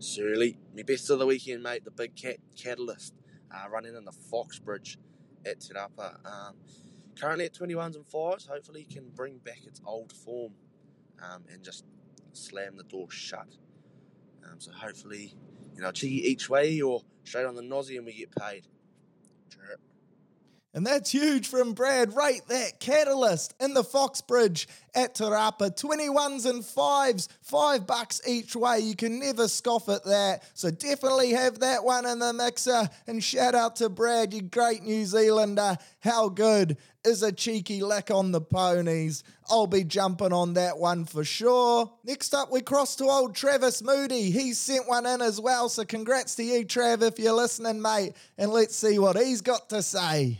Surely, 0.00 0.58
my 0.74 0.82
best 0.82 1.10
of 1.10 1.18
the 1.18 1.26
weekend, 1.26 1.62
mate. 1.62 1.84
The 1.84 1.90
big 1.90 2.16
cat 2.16 2.36
catalyst 2.56 3.14
uh, 3.50 3.68
running 3.70 3.96
in 3.96 4.04
the 4.04 4.12
Foxbridge 4.12 4.98
at 5.44 5.60
Te 5.60 5.74
Rapa. 5.74 6.16
Um, 6.24 6.54
currently 7.18 7.46
at 7.46 7.54
21s 7.54 7.96
and 7.96 8.06
5s. 8.06 8.48
Hopefully, 8.48 8.86
he 8.88 8.94
can 8.94 9.08
bring 9.14 9.38
back 9.38 9.60
its 9.64 9.80
old 9.86 10.12
form 10.12 10.52
um, 11.22 11.44
and 11.52 11.62
just 11.62 11.84
slam 12.32 12.76
the 12.76 12.84
door 12.84 13.10
shut. 13.10 13.48
Um, 14.44 14.58
so, 14.58 14.70
hopefully, 14.72 15.34
you 15.74 15.82
know, 15.82 15.92
cheeky 15.92 16.28
each 16.28 16.48
way 16.50 16.80
or 16.80 17.02
straight 17.24 17.46
on 17.46 17.54
the 17.54 17.62
nosy 17.62 17.96
and 17.96 18.06
we 18.06 18.12
get 18.12 18.34
paid. 18.36 18.66
And 20.76 20.86
that's 20.86 21.10
huge 21.10 21.48
from 21.48 21.72
Brad. 21.72 22.14
Rate 22.14 22.42
that 22.48 22.80
catalyst 22.80 23.54
in 23.58 23.72
the 23.72 23.82
Foxbridge 23.82 24.68
at 24.94 25.14
Te 25.14 25.24
Rapa. 25.24 25.74
21s 25.74 26.44
and 26.44 26.62
5s, 26.62 27.28
5 27.40 27.86
bucks 27.86 28.20
each 28.28 28.54
way. 28.54 28.80
You 28.80 28.94
can 28.94 29.18
never 29.18 29.48
scoff 29.48 29.88
at 29.88 30.04
that. 30.04 30.42
So 30.52 30.70
definitely 30.70 31.30
have 31.30 31.60
that 31.60 31.82
one 31.82 32.04
in 32.04 32.18
the 32.18 32.34
mixer. 32.34 32.90
And 33.06 33.24
shout 33.24 33.54
out 33.54 33.76
to 33.76 33.88
Brad, 33.88 34.34
you 34.34 34.42
great 34.42 34.82
New 34.82 35.06
Zealander. 35.06 35.78
How 36.00 36.28
good 36.28 36.76
is 37.06 37.22
a 37.22 37.32
cheeky 37.32 37.82
lick 37.82 38.10
on 38.10 38.32
the 38.32 38.42
ponies. 38.42 39.24
I'll 39.48 39.66
be 39.66 39.82
jumping 39.82 40.34
on 40.34 40.54
that 40.54 40.76
one 40.76 41.06
for 41.06 41.24
sure. 41.24 41.90
Next 42.04 42.34
up, 42.34 42.52
we 42.52 42.60
cross 42.60 42.96
to 42.96 43.04
old 43.04 43.34
Travis 43.34 43.82
Moody. 43.82 44.30
He 44.30 44.52
sent 44.52 44.86
one 44.86 45.06
in 45.06 45.22
as 45.22 45.40
well, 45.40 45.70
so 45.70 45.86
congrats 45.86 46.34
to 46.34 46.42
you, 46.42 46.66
Trav, 46.66 47.00
if 47.00 47.18
you're 47.18 47.32
listening, 47.32 47.80
mate. 47.80 48.12
And 48.36 48.50
let's 48.50 48.76
see 48.76 48.98
what 48.98 49.16
he's 49.16 49.40
got 49.40 49.70
to 49.70 49.80
say. 49.82 50.38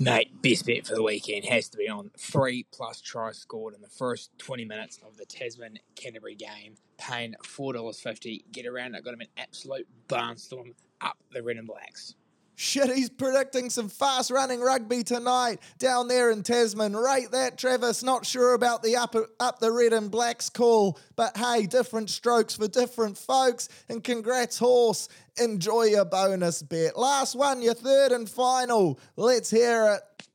Mate, 0.00 0.42
best 0.42 0.66
bet 0.66 0.86
for 0.86 0.94
the 0.94 1.02
weekend 1.02 1.44
has 1.44 1.68
to 1.68 1.76
be 1.76 1.88
on 1.88 2.10
three 2.18 2.66
plus 2.72 3.00
tries 3.00 3.38
scored 3.38 3.74
in 3.74 3.82
the 3.82 3.88
first 3.88 4.30
20 4.38 4.64
minutes 4.64 4.98
of 5.06 5.16
the 5.16 5.24
Tasman 5.24 5.78
Canterbury 5.94 6.34
game. 6.34 6.74
Paying 6.98 7.34
$4.50. 7.44 8.42
Get 8.50 8.66
around 8.66 8.94
it. 8.96 9.04
Got 9.04 9.14
him 9.14 9.20
an 9.20 9.28
absolute 9.36 9.86
barnstorm 10.08 10.74
up 11.00 11.18
the 11.30 11.42
red 11.42 11.56
and 11.56 11.68
blacks. 11.68 12.14
Shit, 12.62 12.94
he's 12.94 13.10
predicting 13.10 13.70
some 13.70 13.88
fast 13.88 14.30
running 14.30 14.60
rugby 14.60 15.02
tonight 15.02 15.58
down 15.80 16.06
there 16.06 16.30
in 16.30 16.44
Tasman. 16.44 16.94
Rate 16.94 17.32
that, 17.32 17.58
Travis. 17.58 18.04
Not 18.04 18.24
sure 18.24 18.54
about 18.54 18.84
the 18.84 18.94
up, 18.94 19.16
up 19.40 19.58
the 19.58 19.72
red 19.72 19.92
and 19.92 20.12
blacks 20.12 20.48
call, 20.48 20.96
but 21.16 21.36
hey, 21.36 21.66
different 21.66 22.08
strokes 22.08 22.54
for 22.54 22.68
different 22.68 23.18
folks. 23.18 23.68
And 23.88 24.04
congrats, 24.04 24.58
horse. 24.58 25.08
Enjoy 25.40 25.86
your 25.86 26.04
bonus 26.04 26.62
bet. 26.62 26.96
Last 26.96 27.34
one, 27.34 27.62
your 27.62 27.74
third 27.74 28.12
and 28.12 28.30
final. 28.30 29.00
Let's 29.16 29.50
hear 29.50 29.98
it. 29.98 30.28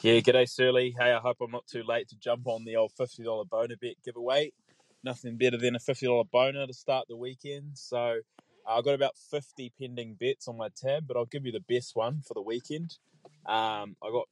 Yeah, 0.00 0.20
g'day, 0.20 0.48
Surly. 0.48 0.96
Hey, 0.98 1.12
I 1.12 1.18
hope 1.18 1.36
I'm 1.42 1.50
not 1.50 1.66
too 1.66 1.82
late 1.82 2.08
to 2.08 2.16
jump 2.16 2.46
on 2.46 2.64
the 2.64 2.76
old 2.76 2.92
$50 2.98 3.50
boner 3.50 3.76
bet 3.78 3.96
giveaway. 4.02 4.50
Nothing 5.04 5.36
better 5.36 5.58
than 5.58 5.76
a 5.76 5.78
$50 5.78 6.30
boner 6.30 6.66
to 6.66 6.72
start 6.72 7.06
the 7.06 7.18
weekend. 7.18 7.72
So, 7.74 8.20
I've 8.68 8.84
got 8.84 8.94
about 8.94 9.16
50 9.30 9.72
pending 9.78 10.14
bets 10.14 10.48
on 10.48 10.56
my 10.56 10.68
tab, 10.76 11.06
but 11.06 11.16
I'll 11.16 11.26
give 11.26 11.46
you 11.46 11.52
the 11.52 11.60
best 11.60 11.94
one 11.94 12.22
for 12.26 12.34
the 12.34 12.42
weekend. 12.42 12.98
Um, 13.46 13.96
I 14.02 14.10
got 14.10 14.28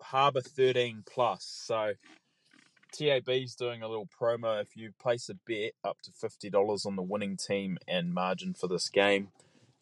Harbour 0.00 0.40
13 0.40 1.02
plus. 1.06 1.44
So 1.44 1.92
TAB's 2.92 3.54
doing 3.54 3.82
a 3.82 3.88
little 3.88 4.08
promo. 4.08 4.60
If 4.60 4.76
you 4.76 4.92
place 4.98 5.28
a 5.28 5.34
bet 5.34 5.72
up 5.84 5.98
to 6.02 6.10
$50 6.10 6.86
on 6.86 6.96
the 6.96 7.02
winning 7.02 7.36
team 7.36 7.78
and 7.86 8.14
margin 8.14 8.54
for 8.54 8.68
this 8.68 8.88
game, 8.88 9.28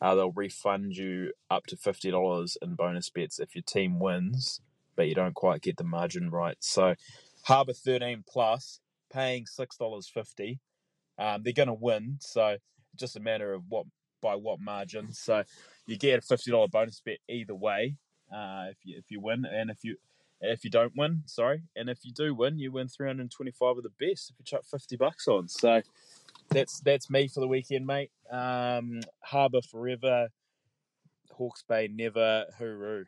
uh, 0.00 0.14
they'll 0.14 0.32
refund 0.32 0.96
you 0.96 1.32
up 1.50 1.66
to 1.66 1.76
$50 1.76 2.56
in 2.60 2.74
bonus 2.74 3.10
bets 3.10 3.38
if 3.38 3.54
your 3.54 3.62
team 3.62 3.98
wins, 3.98 4.60
but 4.94 5.08
you 5.08 5.14
don't 5.14 5.34
quite 5.34 5.62
get 5.62 5.76
the 5.76 5.84
margin 5.84 6.30
right. 6.30 6.56
So 6.60 6.94
Harbour 7.44 7.72
13 7.72 8.24
plus, 8.28 8.80
paying 9.12 9.44
$6.50. 9.44 10.58
Um, 11.18 11.42
they're 11.42 11.52
going 11.52 11.68
to 11.68 11.74
win. 11.74 12.18
So 12.20 12.56
just 12.96 13.16
a 13.16 13.20
matter 13.20 13.52
of 13.52 13.62
what 13.68 13.86
by 14.22 14.34
what 14.34 14.60
margin. 14.60 15.12
So 15.12 15.44
you 15.86 15.96
get 15.96 16.18
a 16.18 16.22
fifty 16.22 16.50
dollar 16.50 16.68
bonus 16.68 17.00
bet 17.04 17.18
either 17.28 17.54
way 17.54 17.96
uh, 18.34 18.66
if 18.70 18.78
you 18.84 18.98
if 18.98 19.10
you 19.10 19.20
win, 19.20 19.44
and 19.44 19.70
if 19.70 19.84
you 19.84 19.96
if 20.40 20.64
you 20.64 20.70
don't 20.70 20.92
win, 20.96 21.22
sorry, 21.26 21.62
and 21.76 21.88
if 21.88 22.04
you 22.04 22.12
do 22.12 22.34
win, 22.34 22.58
you 22.58 22.72
win 22.72 22.88
three 22.88 23.06
hundred 23.06 23.30
twenty 23.30 23.52
five 23.52 23.76
of 23.76 23.82
the 23.82 23.90
best 24.00 24.30
if 24.30 24.36
you 24.38 24.44
chuck 24.44 24.64
fifty 24.64 24.96
bucks 24.96 25.28
on. 25.28 25.48
So 25.48 25.82
that's 26.50 26.80
that's 26.80 27.10
me 27.10 27.28
for 27.28 27.40
the 27.40 27.48
weekend, 27.48 27.86
mate. 27.86 28.10
Um, 28.30 29.00
Harbour 29.20 29.60
forever, 29.62 30.28
Hawke's 31.30 31.62
Bay 31.62 31.88
never, 31.92 32.46
hooroo. 32.60 33.04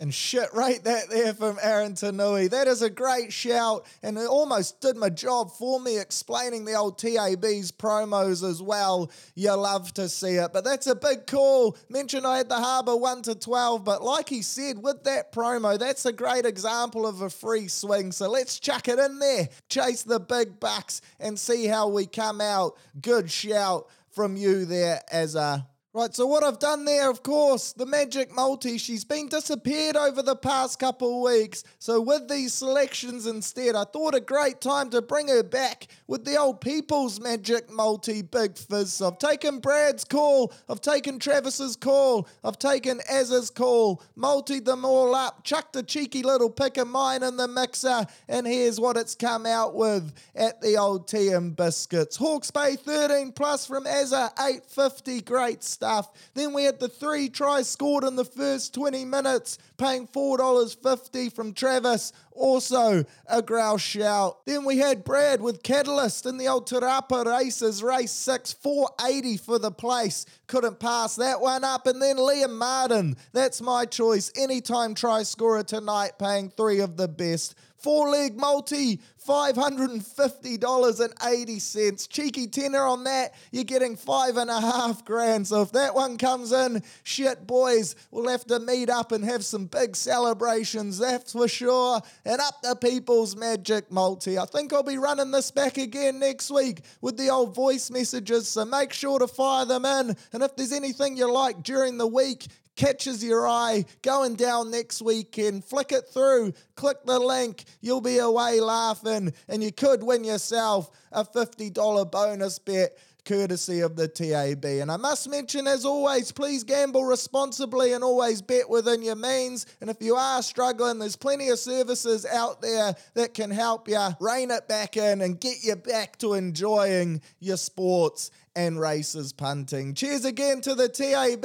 And 0.00 0.14
shit, 0.14 0.48
rate 0.54 0.84
that 0.84 1.10
there 1.10 1.34
from 1.34 1.58
Aaron 1.60 1.94
Tanui. 1.94 2.50
That 2.50 2.68
is 2.68 2.82
a 2.82 2.90
great 2.90 3.32
shout, 3.32 3.84
and 4.00 4.16
it 4.16 4.28
almost 4.28 4.80
did 4.80 4.96
my 4.96 5.08
job 5.08 5.50
for 5.50 5.80
me 5.80 5.98
explaining 5.98 6.64
the 6.64 6.74
old 6.74 6.98
TAB's 6.98 7.72
promos 7.72 8.48
as 8.48 8.62
well. 8.62 9.10
You 9.34 9.54
love 9.54 9.92
to 9.94 10.08
see 10.08 10.36
it, 10.36 10.52
but 10.52 10.62
that's 10.62 10.86
a 10.86 10.94
big 10.94 11.26
call. 11.26 11.76
Mentioned 11.88 12.28
I 12.28 12.38
had 12.38 12.48
the 12.48 12.60
Harbour 12.60 12.96
1 12.96 13.22
to 13.22 13.34
12, 13.34 13.84
but 13.84 14.04
like 14.04 14.28
he 14.28 14.40
said, 14.42 14.80
with 14.80 15.02
that 15.02 15.32
promo, 15.32 15.76
that's 15.76 16.06
a 16.06 16.12
great 16.12 16.46
example 16.46 17.04
of 17.04 17.20
a 17.20 17.30
free 17.30 17.66
swing. 17.66 18.12
So 18.12 18.30
let's 18.30 18.60
chuck 18.60 18.86
it 18.86 19.00
in 19.00 19.18
there, 19.18 19.48
chase 19.68 20.04
the 20.04 20.20
big 20.20 20.60
bucks, 20.60 21.00
and 21.18 21.36
see 21.36 21.66
how 21.66 21.88
we 21.88 22.06
come 22.06 22.40
out. 22.40 22.76
Good 23.00 23.32
shout 23.32 23.88
from 24.10 24.36
you 24.36 24.64
there 24.64 25.00
as 25.10 25.34
a 25.34 25.66
Right, 25.98 26.14
so 26.14 26.26
what 26.26 26.44
I've 26.44 26.60
done 26.60 26.84
there, 26.84 27.10
of 27.10 27.24
course, 27.24 27.72
the 27.72 27.84
Magic 27.84 28.32
Multi, 28.32 28.78
she's 28.78 29.02
been 29.02 29.28
disappeared 29.28 29.96
over 29.96 30.22
the 30.22 30.36
past 30.36 30.78
couple 30.78 31.16
of 31.16 31.32
weeks. 31.32 31.64
So 31.80 32.00
with 32.00 32.28
these 32.28 32.54
selections 32.54 33.26
instead, 33.26 33.74
I 33.74 33.82
thought 33.82 34.14
a 34.14 34.20
great 34.20 34.60
time 34.60 34.90
to 34.90 35.02
bring 35.02 35.26
her 35.26 35.42
back 35.42 35.88
with 36.06 36.24
the 36.24 36.36
old 36.36 36.60
People's 36.60 37.18
Magic 37.18 37.68
Multi 37.68 38.22
Big 38.22 38.56
Fizz. 38.56 38.92
So 38.92 39.08
I've 39.08 39.18
taken 39.18 39.58
Brad's 39.58 40.04
call, 40.04 40.52
I've 40.68 40.80
taken 40.80 41.18
Travis's 41.18 41.74
call, 41.74 42.28
I've 42.44 42.60
taken 42.60 43.00
Az's 43.10 43.50
call, 43.50 44.00
multied 44.14 44.66
them 44.66 44.84
all 44.84 45.16
up, 45.16 45.42
chucked 45.42 45.74
a 45.74 45.82
cheeky 45.82 46.22
little 46.22 46.48
pick 46.48 46.76
of 46.76 46.86
mine 46.86 47.24
in 47.24 47.36
the 47.36 47.48
mixer, 47.48 48.06
and 48.28 48.46
here's 48.46 48.78
what 48.78 48.96
it's 48.96 49.16
come 49.16 49.46
out 49.46 49.74
with 49.74 50.12
at 50.36 50.60
the 50.60 50.76
old 50.76 51.08
TM 51.08 51.56
Biscuits. 51.56 52.14
Hawke's 52.14 52.52
Bay 52.52 52.76
13 52.76 53.32
plus 53.32 53.66
from 53.66 53.84
Azza, 53.84 54.30
850, 54.38 55.22
great 55.22 55.64
stuff. 55.64 55.87
Then 56.34 56.52
we 56.52 56.64
had 56.64 56.80
the 56.80 56.88
three 56.88 57.28
tries 57.28 57.68
scored 57.68 58.04
in 58.04 58.16
the 58.16 58.24
first 58.24 58.74
20 58.74 59.04
minutes, 59.04 59.58
paying 59.76 60.06
$4.50 60.06 61.32
from 61.32 61.52
Travis. 61.52 62.12
Also 62.32 63.04
a 63.26 63.42
growl 63.42 63.78
shout. 63.78 64.46
Then 64.46 64.64
we 64.64 64.78
had 64.78 65.02
Brad 65.02 65.40
with 65.40 65.62
Catalyst 65.62 66.24
in 66.24 66.38
the 66.38 66.46
old 66.46 66.68
Te 66.68 66.76
Rapa 66.76 67.24
races, 67.24 67.82
race 67.82 68.12
6, 68.12 68.52
480 68.52 69.36
for 69.38 69.58
the 69.58 69.72
place. 69.72 70.24
Couldn't 70.46 70.78
pass 70.78 71.16
that 71.16 71.40
one 71.40 71.64
up. 71.64 71.88
And 71.88 72.00
then 72.00 72.16
Liam 72.16 72.56
Martin, 72.56 73.16
that's 73.32 73.60
my 73.60 73.86
choice. 73.86 74.30
Anytime 74.36 74.94
try 74.94 75.24
scorer 75.24 75.64
tonight, 75.64 76.12
paying 76.18 76.50
three 76.50 76.78
of 76.78 76.96
the 76.96 77.08
best. 77.08 77.56
Four 77.78 78.10
leg 78.10 78.36
multi, 78.36 79.00
$550.80. 79.24 82.08
Cheeky 82.08 82.48
tenner 82.48 82.84
on 82.84 83.04
that, 83.04 83.34
you're 83.52 83.62
getting 83.62 83.94
five 83.94 84.36
and 84.36 84.50
a 84.50 84.60
half 84.60 85.04
grand. 85.04 85.46
So 85.46 85.62
if 85.62 85.70
that 85.72 85.94
one 85.94 86.18
comes 86.18 86.50
in, 86.50 86.82
shit, 87.04 87.46
boys, 87.46 87.94
we'll 88.10 88.28
have 88.28 88.44
to 88.46 88.58
meet 88.58 88.90
up 88.90 89.12
and 89.12 89.24
have 89.24 89.44
some 89.44 89.66
big 89.66 89.94
celebrations, 89.94 90.98
that's 90.98 91.30
for 91.32 91.46
sure. 91.46 92.00
And 92.24 92.40
up 92.40 92.62
the 92.62 92.74
People's 92.74 93.36
Magic 93.36 93.92
Multi. 93.92 94.38
I 94.38 94.46
think 94.46 94.72
I'll 94.72 94.82
be 94.82 94.98
running 94.98 95.30
this 95.30 95.52
back 95.52 95.78
again 95.78 96.18
next 96.18 96.50
week 96.50 96.80
with 97.00 97.16
the 97.16 97.28
old 97.28 97.54
voice 97.54 97.92
messages, 97.92 98.48
so 98.48 98.64
make 98.64 98.92
sure 98.92 99.20
to 99.20 99.28
fire 99.28 99.66
them 99.66 99.84
in. 99.84 100.16
And 100.32 100.42
if 100.42 100.56
there's 100.56 100.72
anything 100.72 101.16
you 101.16 101.32
like 101.32 101.62
during 101.62 101.98
the 101.98 102.08
week, 102.08 102.48
catches 102.78 103.22
your 103.22 103.46
eye 103.46 103.84
going 104.02 104.36
down 104.36 104.70
next 104.70 105.02
weekend, 105.02 105.64
flick 105.64 105.90
it 105.90 106.04
through, 106.14 106.54
click 106.76 106.96
the 107.04 107.18
link, 107.18 107.64
you'll 107.80 108.00
be 108.00 108.18
away 108.18 108.60
laughing, 108.60 109.32
and 109.48 109.62
you 109.62 109.72
could 109.72 110.02
win 110.02 110.22
yourself 110.22 110.88
a 111.10 111.24
$50 111.24 112.10
bonus 112.10 112.58
bet 112.60 112.96
courtesy 113.24 113.80
of 113.80 113.96
the 113.96 114.08
TAB. 114.08 114.64
And 114.64 114.90
I 114.90 114.96
must 114.96 115.28
mention, 115.28 115.66
as 115.66 115.84
always, 115.84 116.32
please 116.32 116.64
gamble 116.64 117.04
responsibly 117.04 117.92
and 117.92 118.02
always 118.02 118.40
bet 118.40 118.70
within 118.70 119.02
your 119.02 119.16
means. 119.16 119.66
And 119.80 119.90
if 119.90 120.00
you 120.00 120.14
are 120.14 120.42
struggling, 120.42 120.98
there's 120.98 121.16
plenty 121.16 121.48
of 121.50 121.58
services 121.58 122.24
out 122.24 122.62
there 122.62 122.94
that 123.14 123.34
can 123.34 123.50
help 123.50 123.88
you 123.88 124.00
rein 124.20 124.50
it 124.50 124.66
back 124.68 124.96
in 124.96 125.20
and 125.20 125.38
get 125.38 125.62
you 125.62 125.76
back 125.76 126.16
to 126.18 126.34
enjoying 126.34 127.20
your 127.40 127.58
sports 127.58 128.30
and 128.58 128.80
races 128.80 129.32
punting. 129.32 129.94
Cheers 129.94 130.24
again 130.24 130.60
to 130.62 130.74
the 130.74 130.88
TAB, 130.88 131.44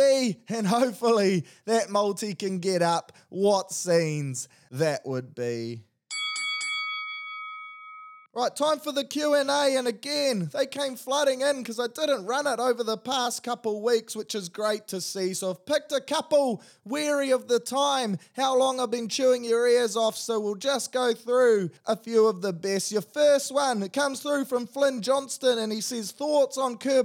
and 0.49 0.65
hopefully 0.65 1.45
that 1.65 1.91
multi 1.91 2.33
can 2.33 2.57
get 2.57 2.81
up. 2.81 3.11
What 3.29 3.71
scenes 3.71 4.47
that 4.71 5.05
would 5.05 5.35
be. 5.35 5.83
Right, 8.35 8.55
time 8.55 8.79
for 8.79 8.91
the 8.91 9.03
Q&A 9.03 9.77
and 9.77 9.87
again, 9.87 10.49
they 10.51 10.65
came 10.65 10.95
flooding 10.95 11.41
in 11.41 11.59
because 11.59 11.79
I 11.79 11.85
didn't 11.85 12.25
run 12.25 12.47
it 12.47 12.59
over 12.59 12.83
the 12.83 12.97
past 12.97 13.43
couple 13.43 13.83
weeks, 13.83 14.15
which 14.15 14.33
is 14.33 14.49
great 14.49 14.87
to 14.87 15.01
see. 15.01 15.35
So 15.35 15.51
I've 15.51 15.63
picked 15.67 15.91
a 15.91 16.01
couple 16.01 16.63
weary 16.83 17.29
of 17.29 17.47
the 17.47 17.59
time, 17.59 18.17
how 18.35 18.57
long 18.57 18.79
I've 18.79 18.89
been 18.89 19.07
chewing 19.07 19.43
your 19.43 19.67
ears 19.67 19.95
off, 19.95 20.17
so 20.17 20.39
we'll 20.39 20.55
just 20.55 20.91
go 20.91 21.13
through 21.13 21.69
a 21.85 21.95
few 21.95 22.25
of 22.25 22.41
the 22.41 22.53
best. 22.53 22.91
Your 22.91 23.03
first 23.03 23.53
one, 23.53 23.83
it 23.83 23.93
comes 23.93 24.21
through 24.21 24.45
from 24.45 24.65
Flynn 24.65 25.03
Johnston 25.03 25.59
and 25.59 25.71
he 25.71 25.79
says, 25.79 26.09
thoughts 26.11 26.57
on 26.57 26.77
Kerr 26.77 27.03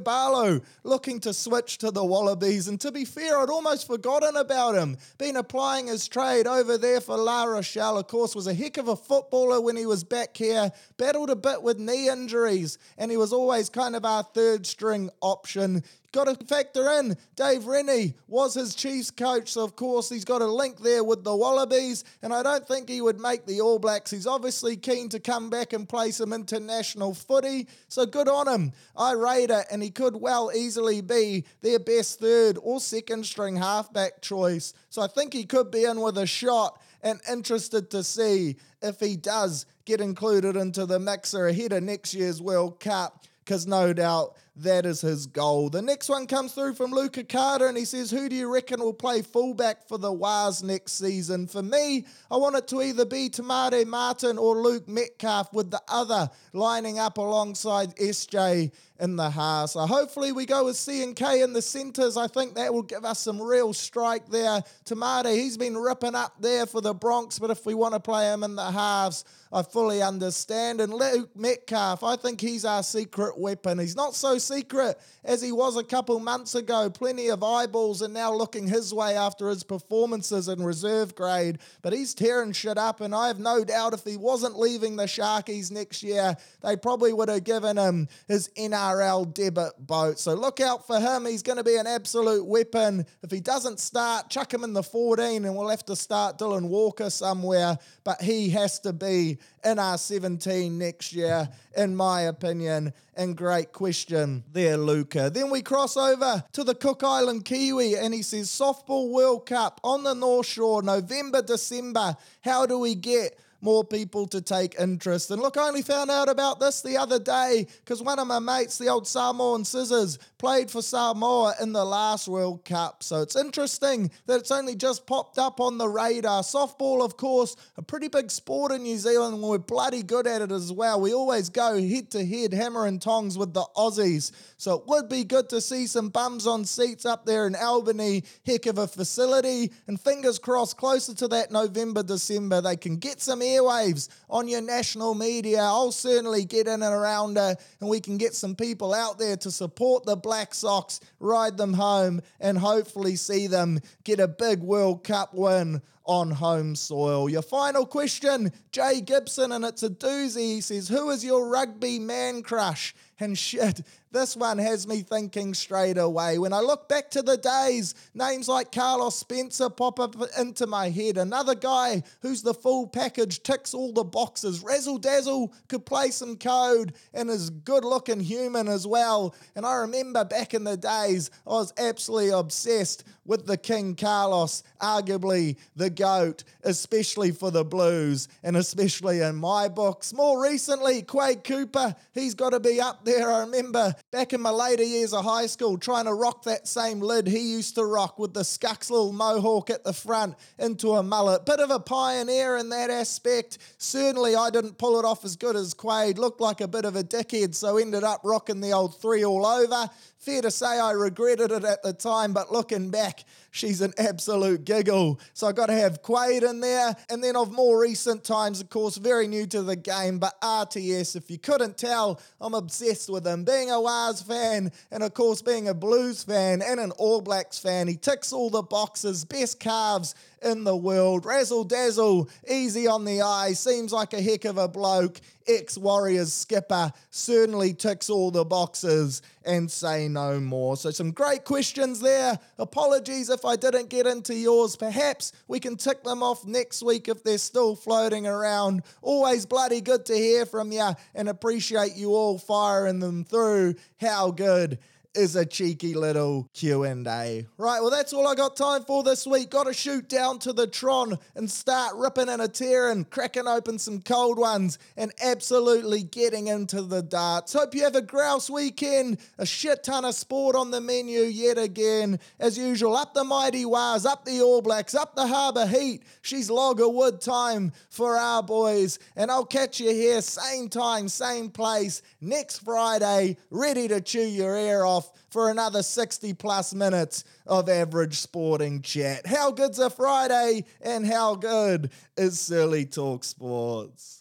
looking 0.82 1.20
to 1.20 1.34
switch 1.34 1.76
to 1.78 1.90
the 1.90 2.06
Wallabies. 2.06 2.68
And 2.68 2.80
to 2.80 2.90
be 2.90 3.04
fair, 3.04 3.38
I'd 3.38 3.50
almost 3.50 3.86
forgotten 3.86 4.34
about 4.34 4.76
him. 4.76 4.96
Been 5.18 5.36
applying 5.36 5.88
his 5.88 6.08
trade 6.08 6.46
over 6.46 6.78
there 6.78 7.02
for 7.02 7.18
La 7.18 7.44
Rochelle, 7.44 7.98
of 7.98 8.06
course, 8.06 8.34
was 8.34 8.46
a 8.46 8.54
heck 8.54 8.78
of 8.78 8.88
a 8.88 8.96
footballer 8.96 9.60
when 9.60 9.76
he 9.76 9.84
was 9.84 10.04
back 10.04 10.34
here. 10.34 10.72
Battle 10.96 11.17
battled 11.18 11.30
a 11.30 11.36
bit 11.36 11.62
with 11.64 11.80
knee 11.80 12.08
injuries, 12.08 12.78
and 12.96 13.10
he 13.10 13.16
was 13.16 13.32
always 13.32 13.68
kind 13.68 13.96
of 13.96 14.04
our 14.04 14.22
third 14.22 14.64
string 14.64 15.10
option. 15.20 15.82
Got 16.12 16.24
to 16.24 16.46
factor 16.46 16.88
in 16.92 17.16
Dave 17.34 17.66
Rennie 17.66 18.14
was 18.28 18.54
his 18.54 18.76
Chiefs 18.76 19.10
coach, 19.10 19.52
so 19.52 19.64
of 19.64 19.74
course 19.74 20.08
he's 20.08 20.24
got 20.24 20.42
a 20.42 20.46
link 20.46 20.80
there 20.80 21.02
with 21.02 21.24
the 21.24 21.34
Wallabies, 21.34 22.04
and 22.22 22.32
I 22.32 22.44
don't 22.44 22.66
think 22.68 22.88
he 22.88 23.00
would 23.00 23.18
make 23.18 23.46
the 23.46 23.60
All 23.60 23.80
Blacks. 23.80 24.12
He's 24.12 24.28
obviously 24.28 24.76
keen 24.76 25.08
to 25.08 25.18
come 25.18 25.50
back 25.50 25.72
and 25.72 25.88
play 25.88 26.12
some 26.12 26.32
international 26.32 27.14
footy, 27.14 27.66
so 27.88 28.06
good 28.06 28.28
on 28.28 28.46
him. 28.46 28.72
I 28.96 29.12
rate 29.12 29.50
it, 29.50 29.66
and 29.72 29.82
he 29.82 29.90
could 29.90 30.14
well 30.14 30.52
easily 30.54 31.00
be 31.00 31.44
their 31.62 31.80
best 31.80 32.20
third 32.20 32.58
or 32.62 32.78
second 32.78 33.26
string 33.26 33.56
halfback 33.56 34.22
choice. 34.22 34.72
So 34.88 35.02
I 35.02 35.08
think 35.08 35.34
he 35.34 35.44
could 35.44 35.72
be 35.72 35.84
in 35.84 36.00
with 36.00 36.16
a 36.16 36.26
shot, 36.26 36.80
and 37.02 37.20
interested 37.30 37.90
to 37.90 38.02
see 38.02 38.56
if 38.82 38.98
he 39.00 39.16
does 39.16 39.66
get 39.88 40.00
included 40.02 40.54
into 40.54 40.84
the 40.84 40.98
mixer 40.98 41.46
ahead 41.46 41.72
of 41.72 41.82
next 41.82 42.12
year's 42.12 42.42
World 42.42 42.78
Cup, 42.78 43.24
because 43.42 43.66
no 43.66 43.94
doubt 43.94 44.36
that 44.62 44.86
is 44.86 45.00
his 45.00 45.26
goal. 45.26 45.70
The 45.70 45.82
next 45.82 46.08
one 46.08 46.26
comes 46.26 46.52
through 46.52 46.74
from 46.74 46.90
Luca 46.90 47.24
Carter, 47.24 47.66
and 47.66 47.76
he 47.76 47.84
says, 47.84 48.10
Who 48.10 48.28
do 48.28 48.36
you 48.36 48.52
reckon 48.52 48.80
will 48.80 48.92
play 48.92 49.22
fullback 49.22 49.86
for 49.86 49.98
the 49.98 50.12
Wars 50.12 50.62
next 50.62 50.92
season? 50.92 51.46
For 51.46 51.62
me, 51.62 52.06
I 52.30 52.36
want 52.36 52.56
it 52.56 52.68
to 52.68 52.82
either 52.82 53.04
be 53.04 53.28
Te 53.28 53.42
Maire 53.42 53.86
Martin 53.86 54.38
or 54.38 54.56
Luke 54.56 54.88
Metcalf, 54.88 55.52
with 55.52 55.70
the 55.70 55.82
other 55.88 56.30
lining 56.52 56.98
up 56.98 57.18
alongside 57.18 57.94
SJ 57.96 58.72
in 59.00 59.16
the 59.16 59.30
half. 59.30 59.70
So 59.70 59.80
hopefully 59.80 60.32
we 60.32 60.44
go 60.44 60.64
with 60.64 60.76
C&K 60.76 61.42
in 61.42 61.52
the 61.52 61.62
centres. 61.62 62.16
I 62.16 62.26
think 62.26 62.54
that 62.54 62.72
will 62.72 62.82
give 62.82 63.04
us 63.04 63.20
some 63.20 63.40
real 63.40 63.72
strike 63.72 64.28
there. 64.28 64.62
Te 64.84 64.94
Maire, 64.94 65.32
he's 65.34 65.56
been 65.56 65.76
ripping 65.76 66.14
up 66.14 66.34
there 66.40 66.66
for 66.66 66.80
the 66.80 66.94
Bronx, 66.94 67.38
but 67.38 67.50
if 67.50 67.64
we 67.64 67.74
want 67.74 67.94
to 67.94 68.00
play 68.00 68.32
him 68.32 68.42
in 68.42 68.56
the 68.56 68.70
halves, 68.70 69.24
I 69.52 69.62
fully 69.62 70.02
understand. 70.02 70.80
And 70.80 70.92
Luke 70.92 71.30
Metcalf, 71.36 72.02
I 72.02 72.16
think 72.16 72.40
he's 72.40 72.64
our 72.64 72.82
secret 72.82 73.38
weapon. 73.38 73.78
He's 73.78 73.96
not 73.96 74.14
so 74.14 74.38
secret 74.48 74.98
as 75.24 75.42
he 75.42 75.52
was 75.52 75.76
a 75.76 75.84
couple 75.84 76.18
months 76.18 76.54
ago. 76.54 76.90
Plenty 76.90 77.28
of 77.28 77.42
eyeballs 77.42 78.02
are 78.02 78.08
now 78.08 78.32
looking 78.32 78.66
his 78.66 78.92
way 78.92 79.14
after 79.14 79.48
his 79.48 79.62
performances 79.62 80.48
in 80.48 80.62
reserve 80.62 81.14
grade, 81.14 81.58
but 81.82 81.92
he's 81.92 82.14
tearing 82.14 82.52
shit 82.52 82.78
up. 82.78 83.00
And 83.00 83.14
I 83.14 83.28
have 83.28 83.38
no 83.38 83.64
doubt 83.64 83.94
if 83.94 84.04
he 84.04 84.16
wasn't 84.16 84.58
leaving 84.58 84.96
the 84.96 85.04
Sharkies 85.04 85.70
next 85.70 86.02
year, 86.02 86.36
they 86.62 86.76
probably 86.76 87.12
would 87.12 87.28
have 87.28 87.44
given 87.44 87.76
him 87.76 88.08
his 88.26 88.48
NRL 88.58 89.32
debit 89.34 89.72
boat. 89.78 90.18
So 90.18 90.34
look 90.34 90.60
out 90.60 90.86
for 90.86 90.98
him. 90.98 91.26
He's 91.26 91.42
going 91.42 91.58
to 91.58 91.64
be 91.64 91.76
an 91.76 91.86
absolute 91.86 92.44
weapon. 92.44 93.06
If 93.22 93.30
he 93.30 93.40
doesn't 93.40 93.80
start, 93.80 94.30
chuck 94.30 94.52
him 94.52 94.64
in 94.64 94.72
the 94.72 94.82
14 94.82 95.44
and 95.44 95.56
we'll 95.56 95.68
have 95.68 95.84
to 95.86 95.96
start 95.96 96.38
Dylan 96.38 96.68
Walker 96.68 97.10
somewhere. 97.10 97.78
But 98.04 98.22
he 98.22 98.50
has 98.50 98.80
to 98.80 98.92
be 98.92 99.38
in 99.64 99.78
our 99.78 99.98
17 99.98 100.78
next 100.78 101.12
year, 101.12 101.48
in 101.76 101.94
my 101.94 102.22
opinion. 102.22 102.92
And 103.18 103.36
great 103.36 103.72
question 103.72 104.44
there, 104.52 104.76
Luca. 104.76 105.28
Then 105.28 105.50
we 105.50 105.60
cross 105.60 105.96
over 105.96 106.44
to 106.52 106.62
the 106.62 106.76
Cook 106.76 107.02
Island 107.02 107.44
Kiwi, 107.44 107.96
and 107.96 108.14
he 108.14 108.22
says, 108.22 108.48
Softball 108.48 109.10
World 109.10 109.44
Cup 109.44 109.80
on 109.82 110.04
the 110.04 110.14
North 110.14 110.46
Shore, 110.46 110.82
November, 110.82 111.42
December. 111.42 112.16
How 112.42 112.64
do 112.64 112.78
we 112.78 112.94
get 112.94 113.36
more 113.60 113.84
people 113.84 114.26
to 114.28 114.40
take 114.40 114.78
interest. 114.78 115.30
And 115.30 115.42
look, 115.42 115.56
I 115.56 115.68
only 115.68 115.82
found 115.82 116.10
out 116.10 116.28
about 116.28 116.60
this 116.60 116.80
the 116.80 116.96
other 116.96 117.18
day 117.18 117.66
because 117.80 118.02
one 118.02 118.18
of 118.18 118.26
my 118.26 118.38
mates, 118.38 118.78
the 118.78 118.88
old 118.88 119.06
Samoan 119.06 119.64
Scissors, 119.64 120.18
played 120.38 120.70
for 120.70 120.82
Samoa 120.82 121.54
in 121.60 121.72
the 121.72 121.84
last 121.84 122.28
World 122.28 122.64
Cup. 122.64 123.02
So 123.02 123.22
it's 123.22 123.36
interesting 123.36 124.10
that 124.26 124.40
it's 124.40 124.50
only 124.50 124.76
just 124.76 125.06
popped 125.06 125.38
up 125.38 125.60
on 125.60 125.78
the 125.78 125.88
radar. 125.88 126.42
Softball, 126.42 127.04
of 127.04 127.16
course, 127.16 127.56
a 127.76 127.82
pretty 127.82 128.08
big 128.08 128.30
sport 128.30 128.72
in 128.72 128.82
New 128.82 128.98
Zealand, 128.98 129.34
and 129.34 129.42
we're 129.42 129.58
bloody 129.58 130.02
good 130.02 130.26
at 130.26 130.42
it 130.42 130.52
as 130.52 130.72
well. 130.72 131.00
We 131.00 131.12
always 131.12 131.48
go 131.48 131.80
head 131.80 132.10
to 132.12 132.24
head, 132.24 132.52
hammer 132.52 132.86
and 132.86 133.02
tongs 133.02 133.36
with 133.36 133.54
the 133.54 133.64
Aussies. 133.76 134.32
So 134.56 134.76
it 134.76 134.86
would 134.86 135.08
be 135.08 135.24
good 135.24 135.48
to 135.50 135.60
see 135.60 135.86
some 135.86 136.08
bums 136.08 136.46
on 136.46 136.64
seats 136.64 137.04
up 137.04 137.26
there 137.26 137.46
in 137.46 137.54
Albany. 137.56 138.24
Heck 138.46 138.66
of 138.66 138.78
a 138.78 138.86
facility. 138.86 139.72
And 139.86 140.00
fingers 140.00 140.38
crossed, 140.38 140.76
closer 140.76 141.14
to 141.14 141.28
that 141.28 141.50
November, 141.50 142.02
December, 142.02 142.60
they 142.60 142.76
can 142.76 142.96
get 142.96 143.20
some 143.20 143.42
airwaves 143.56 144.08
on 144.28 144.48
your 144.48 144.60
national 144.60 145.14
media. 145.14 145.60
I'll 145.60 145.92
certainly 145.92 146.44
get 146.44 146.66
in 146.66 146.82
and 146.82 146.94
around 146.94 147.38
uh, 147.38 147.54
and 147.80 147.88
we 147.88 148.00
can 148.00 148.18
get 148.18 148.34
some 148.34 148.54
people 148.54 148.94
out 148.94 149.18
there 149.18 149.36
to 149.38 149.50
support 149.50 150.04
the 150.04 150.16
Black 150.16 150.54
Sox, 150.54 151.00
ride 151.20 151.56
them 151.56 151.74
home, 151.74 152.20
and 152.40 152.58
hopefully 152.58 153.16
see 153.16 153.46
them 153.46 153.80
get 154.04 154.20
a 154.20 154.28
big 154.28 154.60
World 154.60 155.04
Cup 155.04 155.34
win 155.34 155.82
on 156.08 156.30
home 156.30 156.74
soil. 156.74 157.28
Your 157.28 157.42
final 157.42 157.84
question, 157.84 158.50
Jay 158.72 159.02
Gibson, 159.02 159.52
and 159.52 159.64
it's 159.64 159.82
a 159.82 159.90
doozy. 159.90 160.54
He 160.54 160.60
says, 160.62 160.88
Who 160.88 161.10
is 161.10 161.22
your 161.22 161.48
rugby 161.48 161.98
man 161.98 162.42
crush? 162.42 162.94
And 163.20 163.36
shit, 163.36 163.82
this 164.10 164.36
one 164.36 164.58
has 164.58 164.86
me 164.86 165.02
thinking 165.02 165.54
straight 165.54 165.98
away. 165.98 166.38
When 166.38 166.52
I 166.52 166.60
look 166.60 166.88
back 166.88 167.10
to 167.10 167.22
the 167.22 167.36
days, 167.36 167.94
names 168.14 168.48
like 168.48 168.72
Carlos 168.72 169.16
Spencer 169.16 169.68
pop 169.68 170.00
up 170.00 170.16
into 170.38 170.66
my 170.66 170.88
head. 170.88 171.18
Another 171.18 171.54
guy 171.54 172.02
who's 172.22 172.42
the 172.42 172.54
full 172.54 172.86
package, 172.86 173.42
ticks 173.42 173.74
all 173.74 173.92
the 173.92 174.04
boxes. 174.04 174.62
Razzle 174.62 174.98
Dazzle 174.98 175.52
could 175.68 175.84
play 175.84 176.10
some 176.10 176.36
code 176.36 176.94
and 177.12 177.28
is 177.28 177.50
good 177.50 177.84
looking 177.84 178.20
human 178.20 178.68
as 178.68 178.86
well. 178.86 179.34
And 179.54 179.66
I 179.66 179.74
remember 179.76 180.24
back 180.24 180.54
in 180.54 180.64
the 180.64 180.76
days, 180.76 181.30
I 181.46 181.50
was 181.50 181.72
absolutely 181.76 182.30
obsessed 182.30 183.04
with 183.28 183.46
the 183.46 183.58
King 183.58 183.94
Carlos, 183.94 184.62
arguably 184.80 185.58
the 185.76 185.90
GOAT, 185.90 186.44
especially 186.62 187.30
for 187.30 187.50
the 187.50 187.64
Blues 187.64 188.28
and 188.42 188.56
especially 188.56 189.20
in 189.20 189.36
my 189.36 189.68
books. 189.68 190.14
More 190.14 190.42
recently, 190.42 191.02
Quade 191.02 191.44
Cooper, 191.44 191.94
he's 192.14 192.34
got 192.34 192.50
to 192.50 192.60
be 192.60 192.80
up 192.80 193.04
there. 193.04 193.30
I 193.30 193.40
remember 193.40 193.94
back 194.10 194.32
in 194.32 194.40
my 194.40 194.50
later 194.50 194.82
years 194.82 195.12
of 195.12 195.24
high 195.24 195.46
school 195.46 195.76
trying 195.76 196.04
to 196.06 196.14
rock 196.14 196.42
that 196.44 196.66
same 196.66 197.00
lid 197.00 197.26
he 197.26 197.38
used 197.38 197.74
to 197.74 197.84
rock 197.84 198.18
with 198.18 198.34
the 198.34 198.44
Scucks 198.44 198.90
little 198.90 199.12
mohawk 199.12 199.70
at 199.70 199.84
the 199.84 199.92
front 199.92 200.34
into 200.58 200.92
a 200.92 201.02
mullet. 201.02 201.44
Bit 201.44 201.60
of 201.60 201.70
a 201.70 201.80
pioneer 201.80 202.56
in 202.56 202.68
that 202.70 202.90
aspect. 202.90 203.58
Certainly, 203.78 204.36
I 204.36 204.50
didn't 204.50 204.78
pull 204.78 204.98
it 204.98 205.04
off 205.04 205.24
as 205.24 205.36
good 205.36 205.56
as 205.56 205.74
Quade. 205.74 206.18
Looked 206.18 206.40
like 206.40 206.60
a 206.60 206.68
bit 206.68 206.84
of 206.84 206.96
a 206.96 207.02
dickhead, 207.02 207.54
so 207.54 207.76
ended 207.76 208.04
up 208.04 208.20
rocking 208.24 208.60
the 208.60 208.72
old 208.72 209.00
three 209.00 209.24
all 209.24 209.46
over. 209.46 209.90
Fair 210.18 210.42
to 210.42 210.50
say 210.50 210.80
I 210.80 210.90
regretted 210.90 211.52
it 211.52 211.62
at 211.62 211.84
the 211.84 211.92
time, 211.92 212.32
but 212.32 212.50
looking 212.50 212.90
back, 212.90 213.22
she's 213.52 213.80
an 213.80 213.92
absolute 213.98 214.64
giggle. 214.64 215.20
So 215.32 215.46
I 215.46 215.52
got 215.52 215.66
to 215.66 215.74
have 215.74 216.02
Quade 216.02 216.42
in 216.42 216.58
there. 216.58 216.96
And 217.08 217.22
then 217.22 217.36
of 217.36 217.52
more 217.52 217.80
recent 217.80 218.24
times, 218.24 218.60
of 218.60 218.68
course, 218.68 218.96
very 218.96 219.28
new 219.28 219.46
to 219.46 219.62
the 219.62 219.76
game, 219.76 220.18
but 220.18 220.38
RTS, 220.40 221.14
if 221.14 221.30
you 221.30 221.38
couldn't 221.38 221.78
tell, 221.78 222.20
I'm 222.40 222.54
obsessed 222.54 223.08
with 223.08 223.24
him. 223.24 223.44
Being 223.44 223.70
a 223.70 223.80
Wars 223.80 224.20
fan, 224.20 224.72
and 224.90 225.04
of 225.04 225.14
course, 225.14 225.40
being 225.40 225.68
a 225.68 225.74
Blues 225.74 226.24
fan 226.24 226.62
and 226.62 226.80
an 226.80 226.90
All 226.92 227.20
Blacks 227.20 227.60
fan, 227.60 227.86
he 227.86 227.94
ticks 227.94 228.32
all 228.32 228.50
the 228.50 228.62
boxes, 228.62 229.24
best 229.24 229.60
calves 229.60 230.16
in 230.42 230.64
the 230.64 230.76
world. 230.76 231.24
Razzle 231.24 231.64
dazzle, 231.64 232.28
easy 232.50 232.86
on 232.86 233.04
the 233.04 233.22
eye, 233.22 233.52
seems 233.52 233.92
like 233.92 234.12
a 234.12 234.20
heck 234.20 234.44
of 234.44 234.58
a 234.58 234.68
bloke. 234.68 235.20
Ex 235.46 235.78
Warriors 235.78 236.32
skipper 236.32 236.92
certainly 237.10 237.72
ticks 237.72 238.10
all 238.10 238.30
the 238.30 238.44
boxes 238.44 239.22
and 239.44 239.70
say 239.70 240.06
no 240.06 240.38
more. 240.38 240.76
So, 240.76 240.90
some 240.90 241.10
great 241.10 241.44
questions 241.44 242.00
there. 242.00 242.38
Apologies 242.58 243.30
if 243.30 243.46
I 243.46 243.56
didn't 243.56 243.88
get 243.88 244.06
into 244.06 244.34
yours. 244.34 244.76
Perhaps 244.76 245.32
we 245.48 245.58
can 245.58 245.76
tick 245.76 246.04
them 246.04 246.22
off 246.22 246.44
next 246.44 246.82
week 246.82 247.08
if 247.08 247.24
they're 247.24 247.38
still 247.38 247.74
floating 247.74 248.26
around. 248.26 248.82
Always 249.00 249.46
bloody 249.46 249.80
good 249.80 250.04
to 250.06 250.14
hear 250.14 250.44
from 250.44 250.70
you 250.70 250.90
and 251.14 251.28
appreciate 251.30 251.96
you 251.96 252.10
all 252.10 252.38
firing 252.38 252.98
them 252.98 253.24
through. 253.24 253.74
How 254.00 254.30
good 254.30 254.78
is 255.14 255.36
a 255.36 255.44
cheeky 255.44 255.94
little 255.94 256.48
Q&A. 256.54 257.46
Right, 257.56 257.80
well 257.80 257.90
that's 257.90 258.12
all 258.12 258.28
I 258.28 258.34
got 258.34 258.56
time 258.56 258.84
for 258.84 259.02
this 259.02 259.26
week. 259.26 259.50
Got 259.50 259.64
to 259.64 259.72
shoot 259.72 260.08
down 260.08 260.38
to 260.40 260.52
the 260.52 260.66
Tron 260.66 261.18
and 261.34 261.50
start 261.50 261.94
ripping 261.96 262.28
and 262.28 262.42
a 262.42 262.48
tearing, 262.48 263.04
cracking 263.04 263.48
open 263.48 263.78
some 263.78 264.00
cold 264.00 264.38
ones 264.38 264.78
and 264.96 265.12
absolutely 265.22 266.02
getting 266.02 266.48
into 266.48 266.82
the 266.82 267.02
darts. 267.02 267.52
Hope 267.52 267.74
you 267.74 267.82
have 267.82 267.96
a 267.96 268.02
grouse 268.02 268.50
weekend. 268.50 269.18
A 269.38 269.46
shit 269.46 269.82
ton 269.84 270.04
of 270.04 270.14
sport 270.14 270.56
on 270.56 270.70
the 270.70 270.80
menu 270.80 271.20
yet 271.20 271.58
again. 271.58 272.18
As 272.38 272.58
usual, 272.58 272.96
up 272.96 273.14
the 273.14 273.24
mighty 273.24 273.64
Wars, 273.64 274.06
up 274.06 274.24
the 274.24 274.40
All 274.40 274.62
Blacks, 274.62 274.94
up 274.94 275.14
the 275.14 275.26
Harbour 275.26 275.66
Heat. 275.66 276.02
She's 276.22 276.50
log 276.50 276.80
o' 276.80 276.88
wood 276.88 277.20
time 277.20 277.72
for 277.88 278.16
our 278.16 278.42
boys. 278.42 278.98
And 279.16 279.30
I'll 279.30 279.44
catch 279.46 279.80
you 279.80 279.90
here 279.90 280.20
same 280.20 280.68
time, 280.68 281.08
same 281.08 281.50
place 281.50 282.02
next 282.20 282.58
Friday, 282.58 283.36
ready 283.50 283.88
to 283.88 284.00
chew 284.00 284.20
your 284.20 284.56
ear 284.56 284.84
off 284.84 284.97
for 285.30 285.50
another 285.50 285.82
60 285.82 286.34
plus 286.34 286.74
minutes 286.74 287.24
of 287.46 287.68
average 287.68 288.14
sporting 288.18 288.82
chat. 288.82 289.26
How 289.26 289.50
good's 289.50 289.78
a 289.78 289.90
Friday 289.90 290.64
and 290.80 291.06
how 291.06 291.34
good 291.34 291.90
is 292.16 292.40
Surly 292.40 292.84
Talk 292.84 293.24
Sports? 293.24 294.17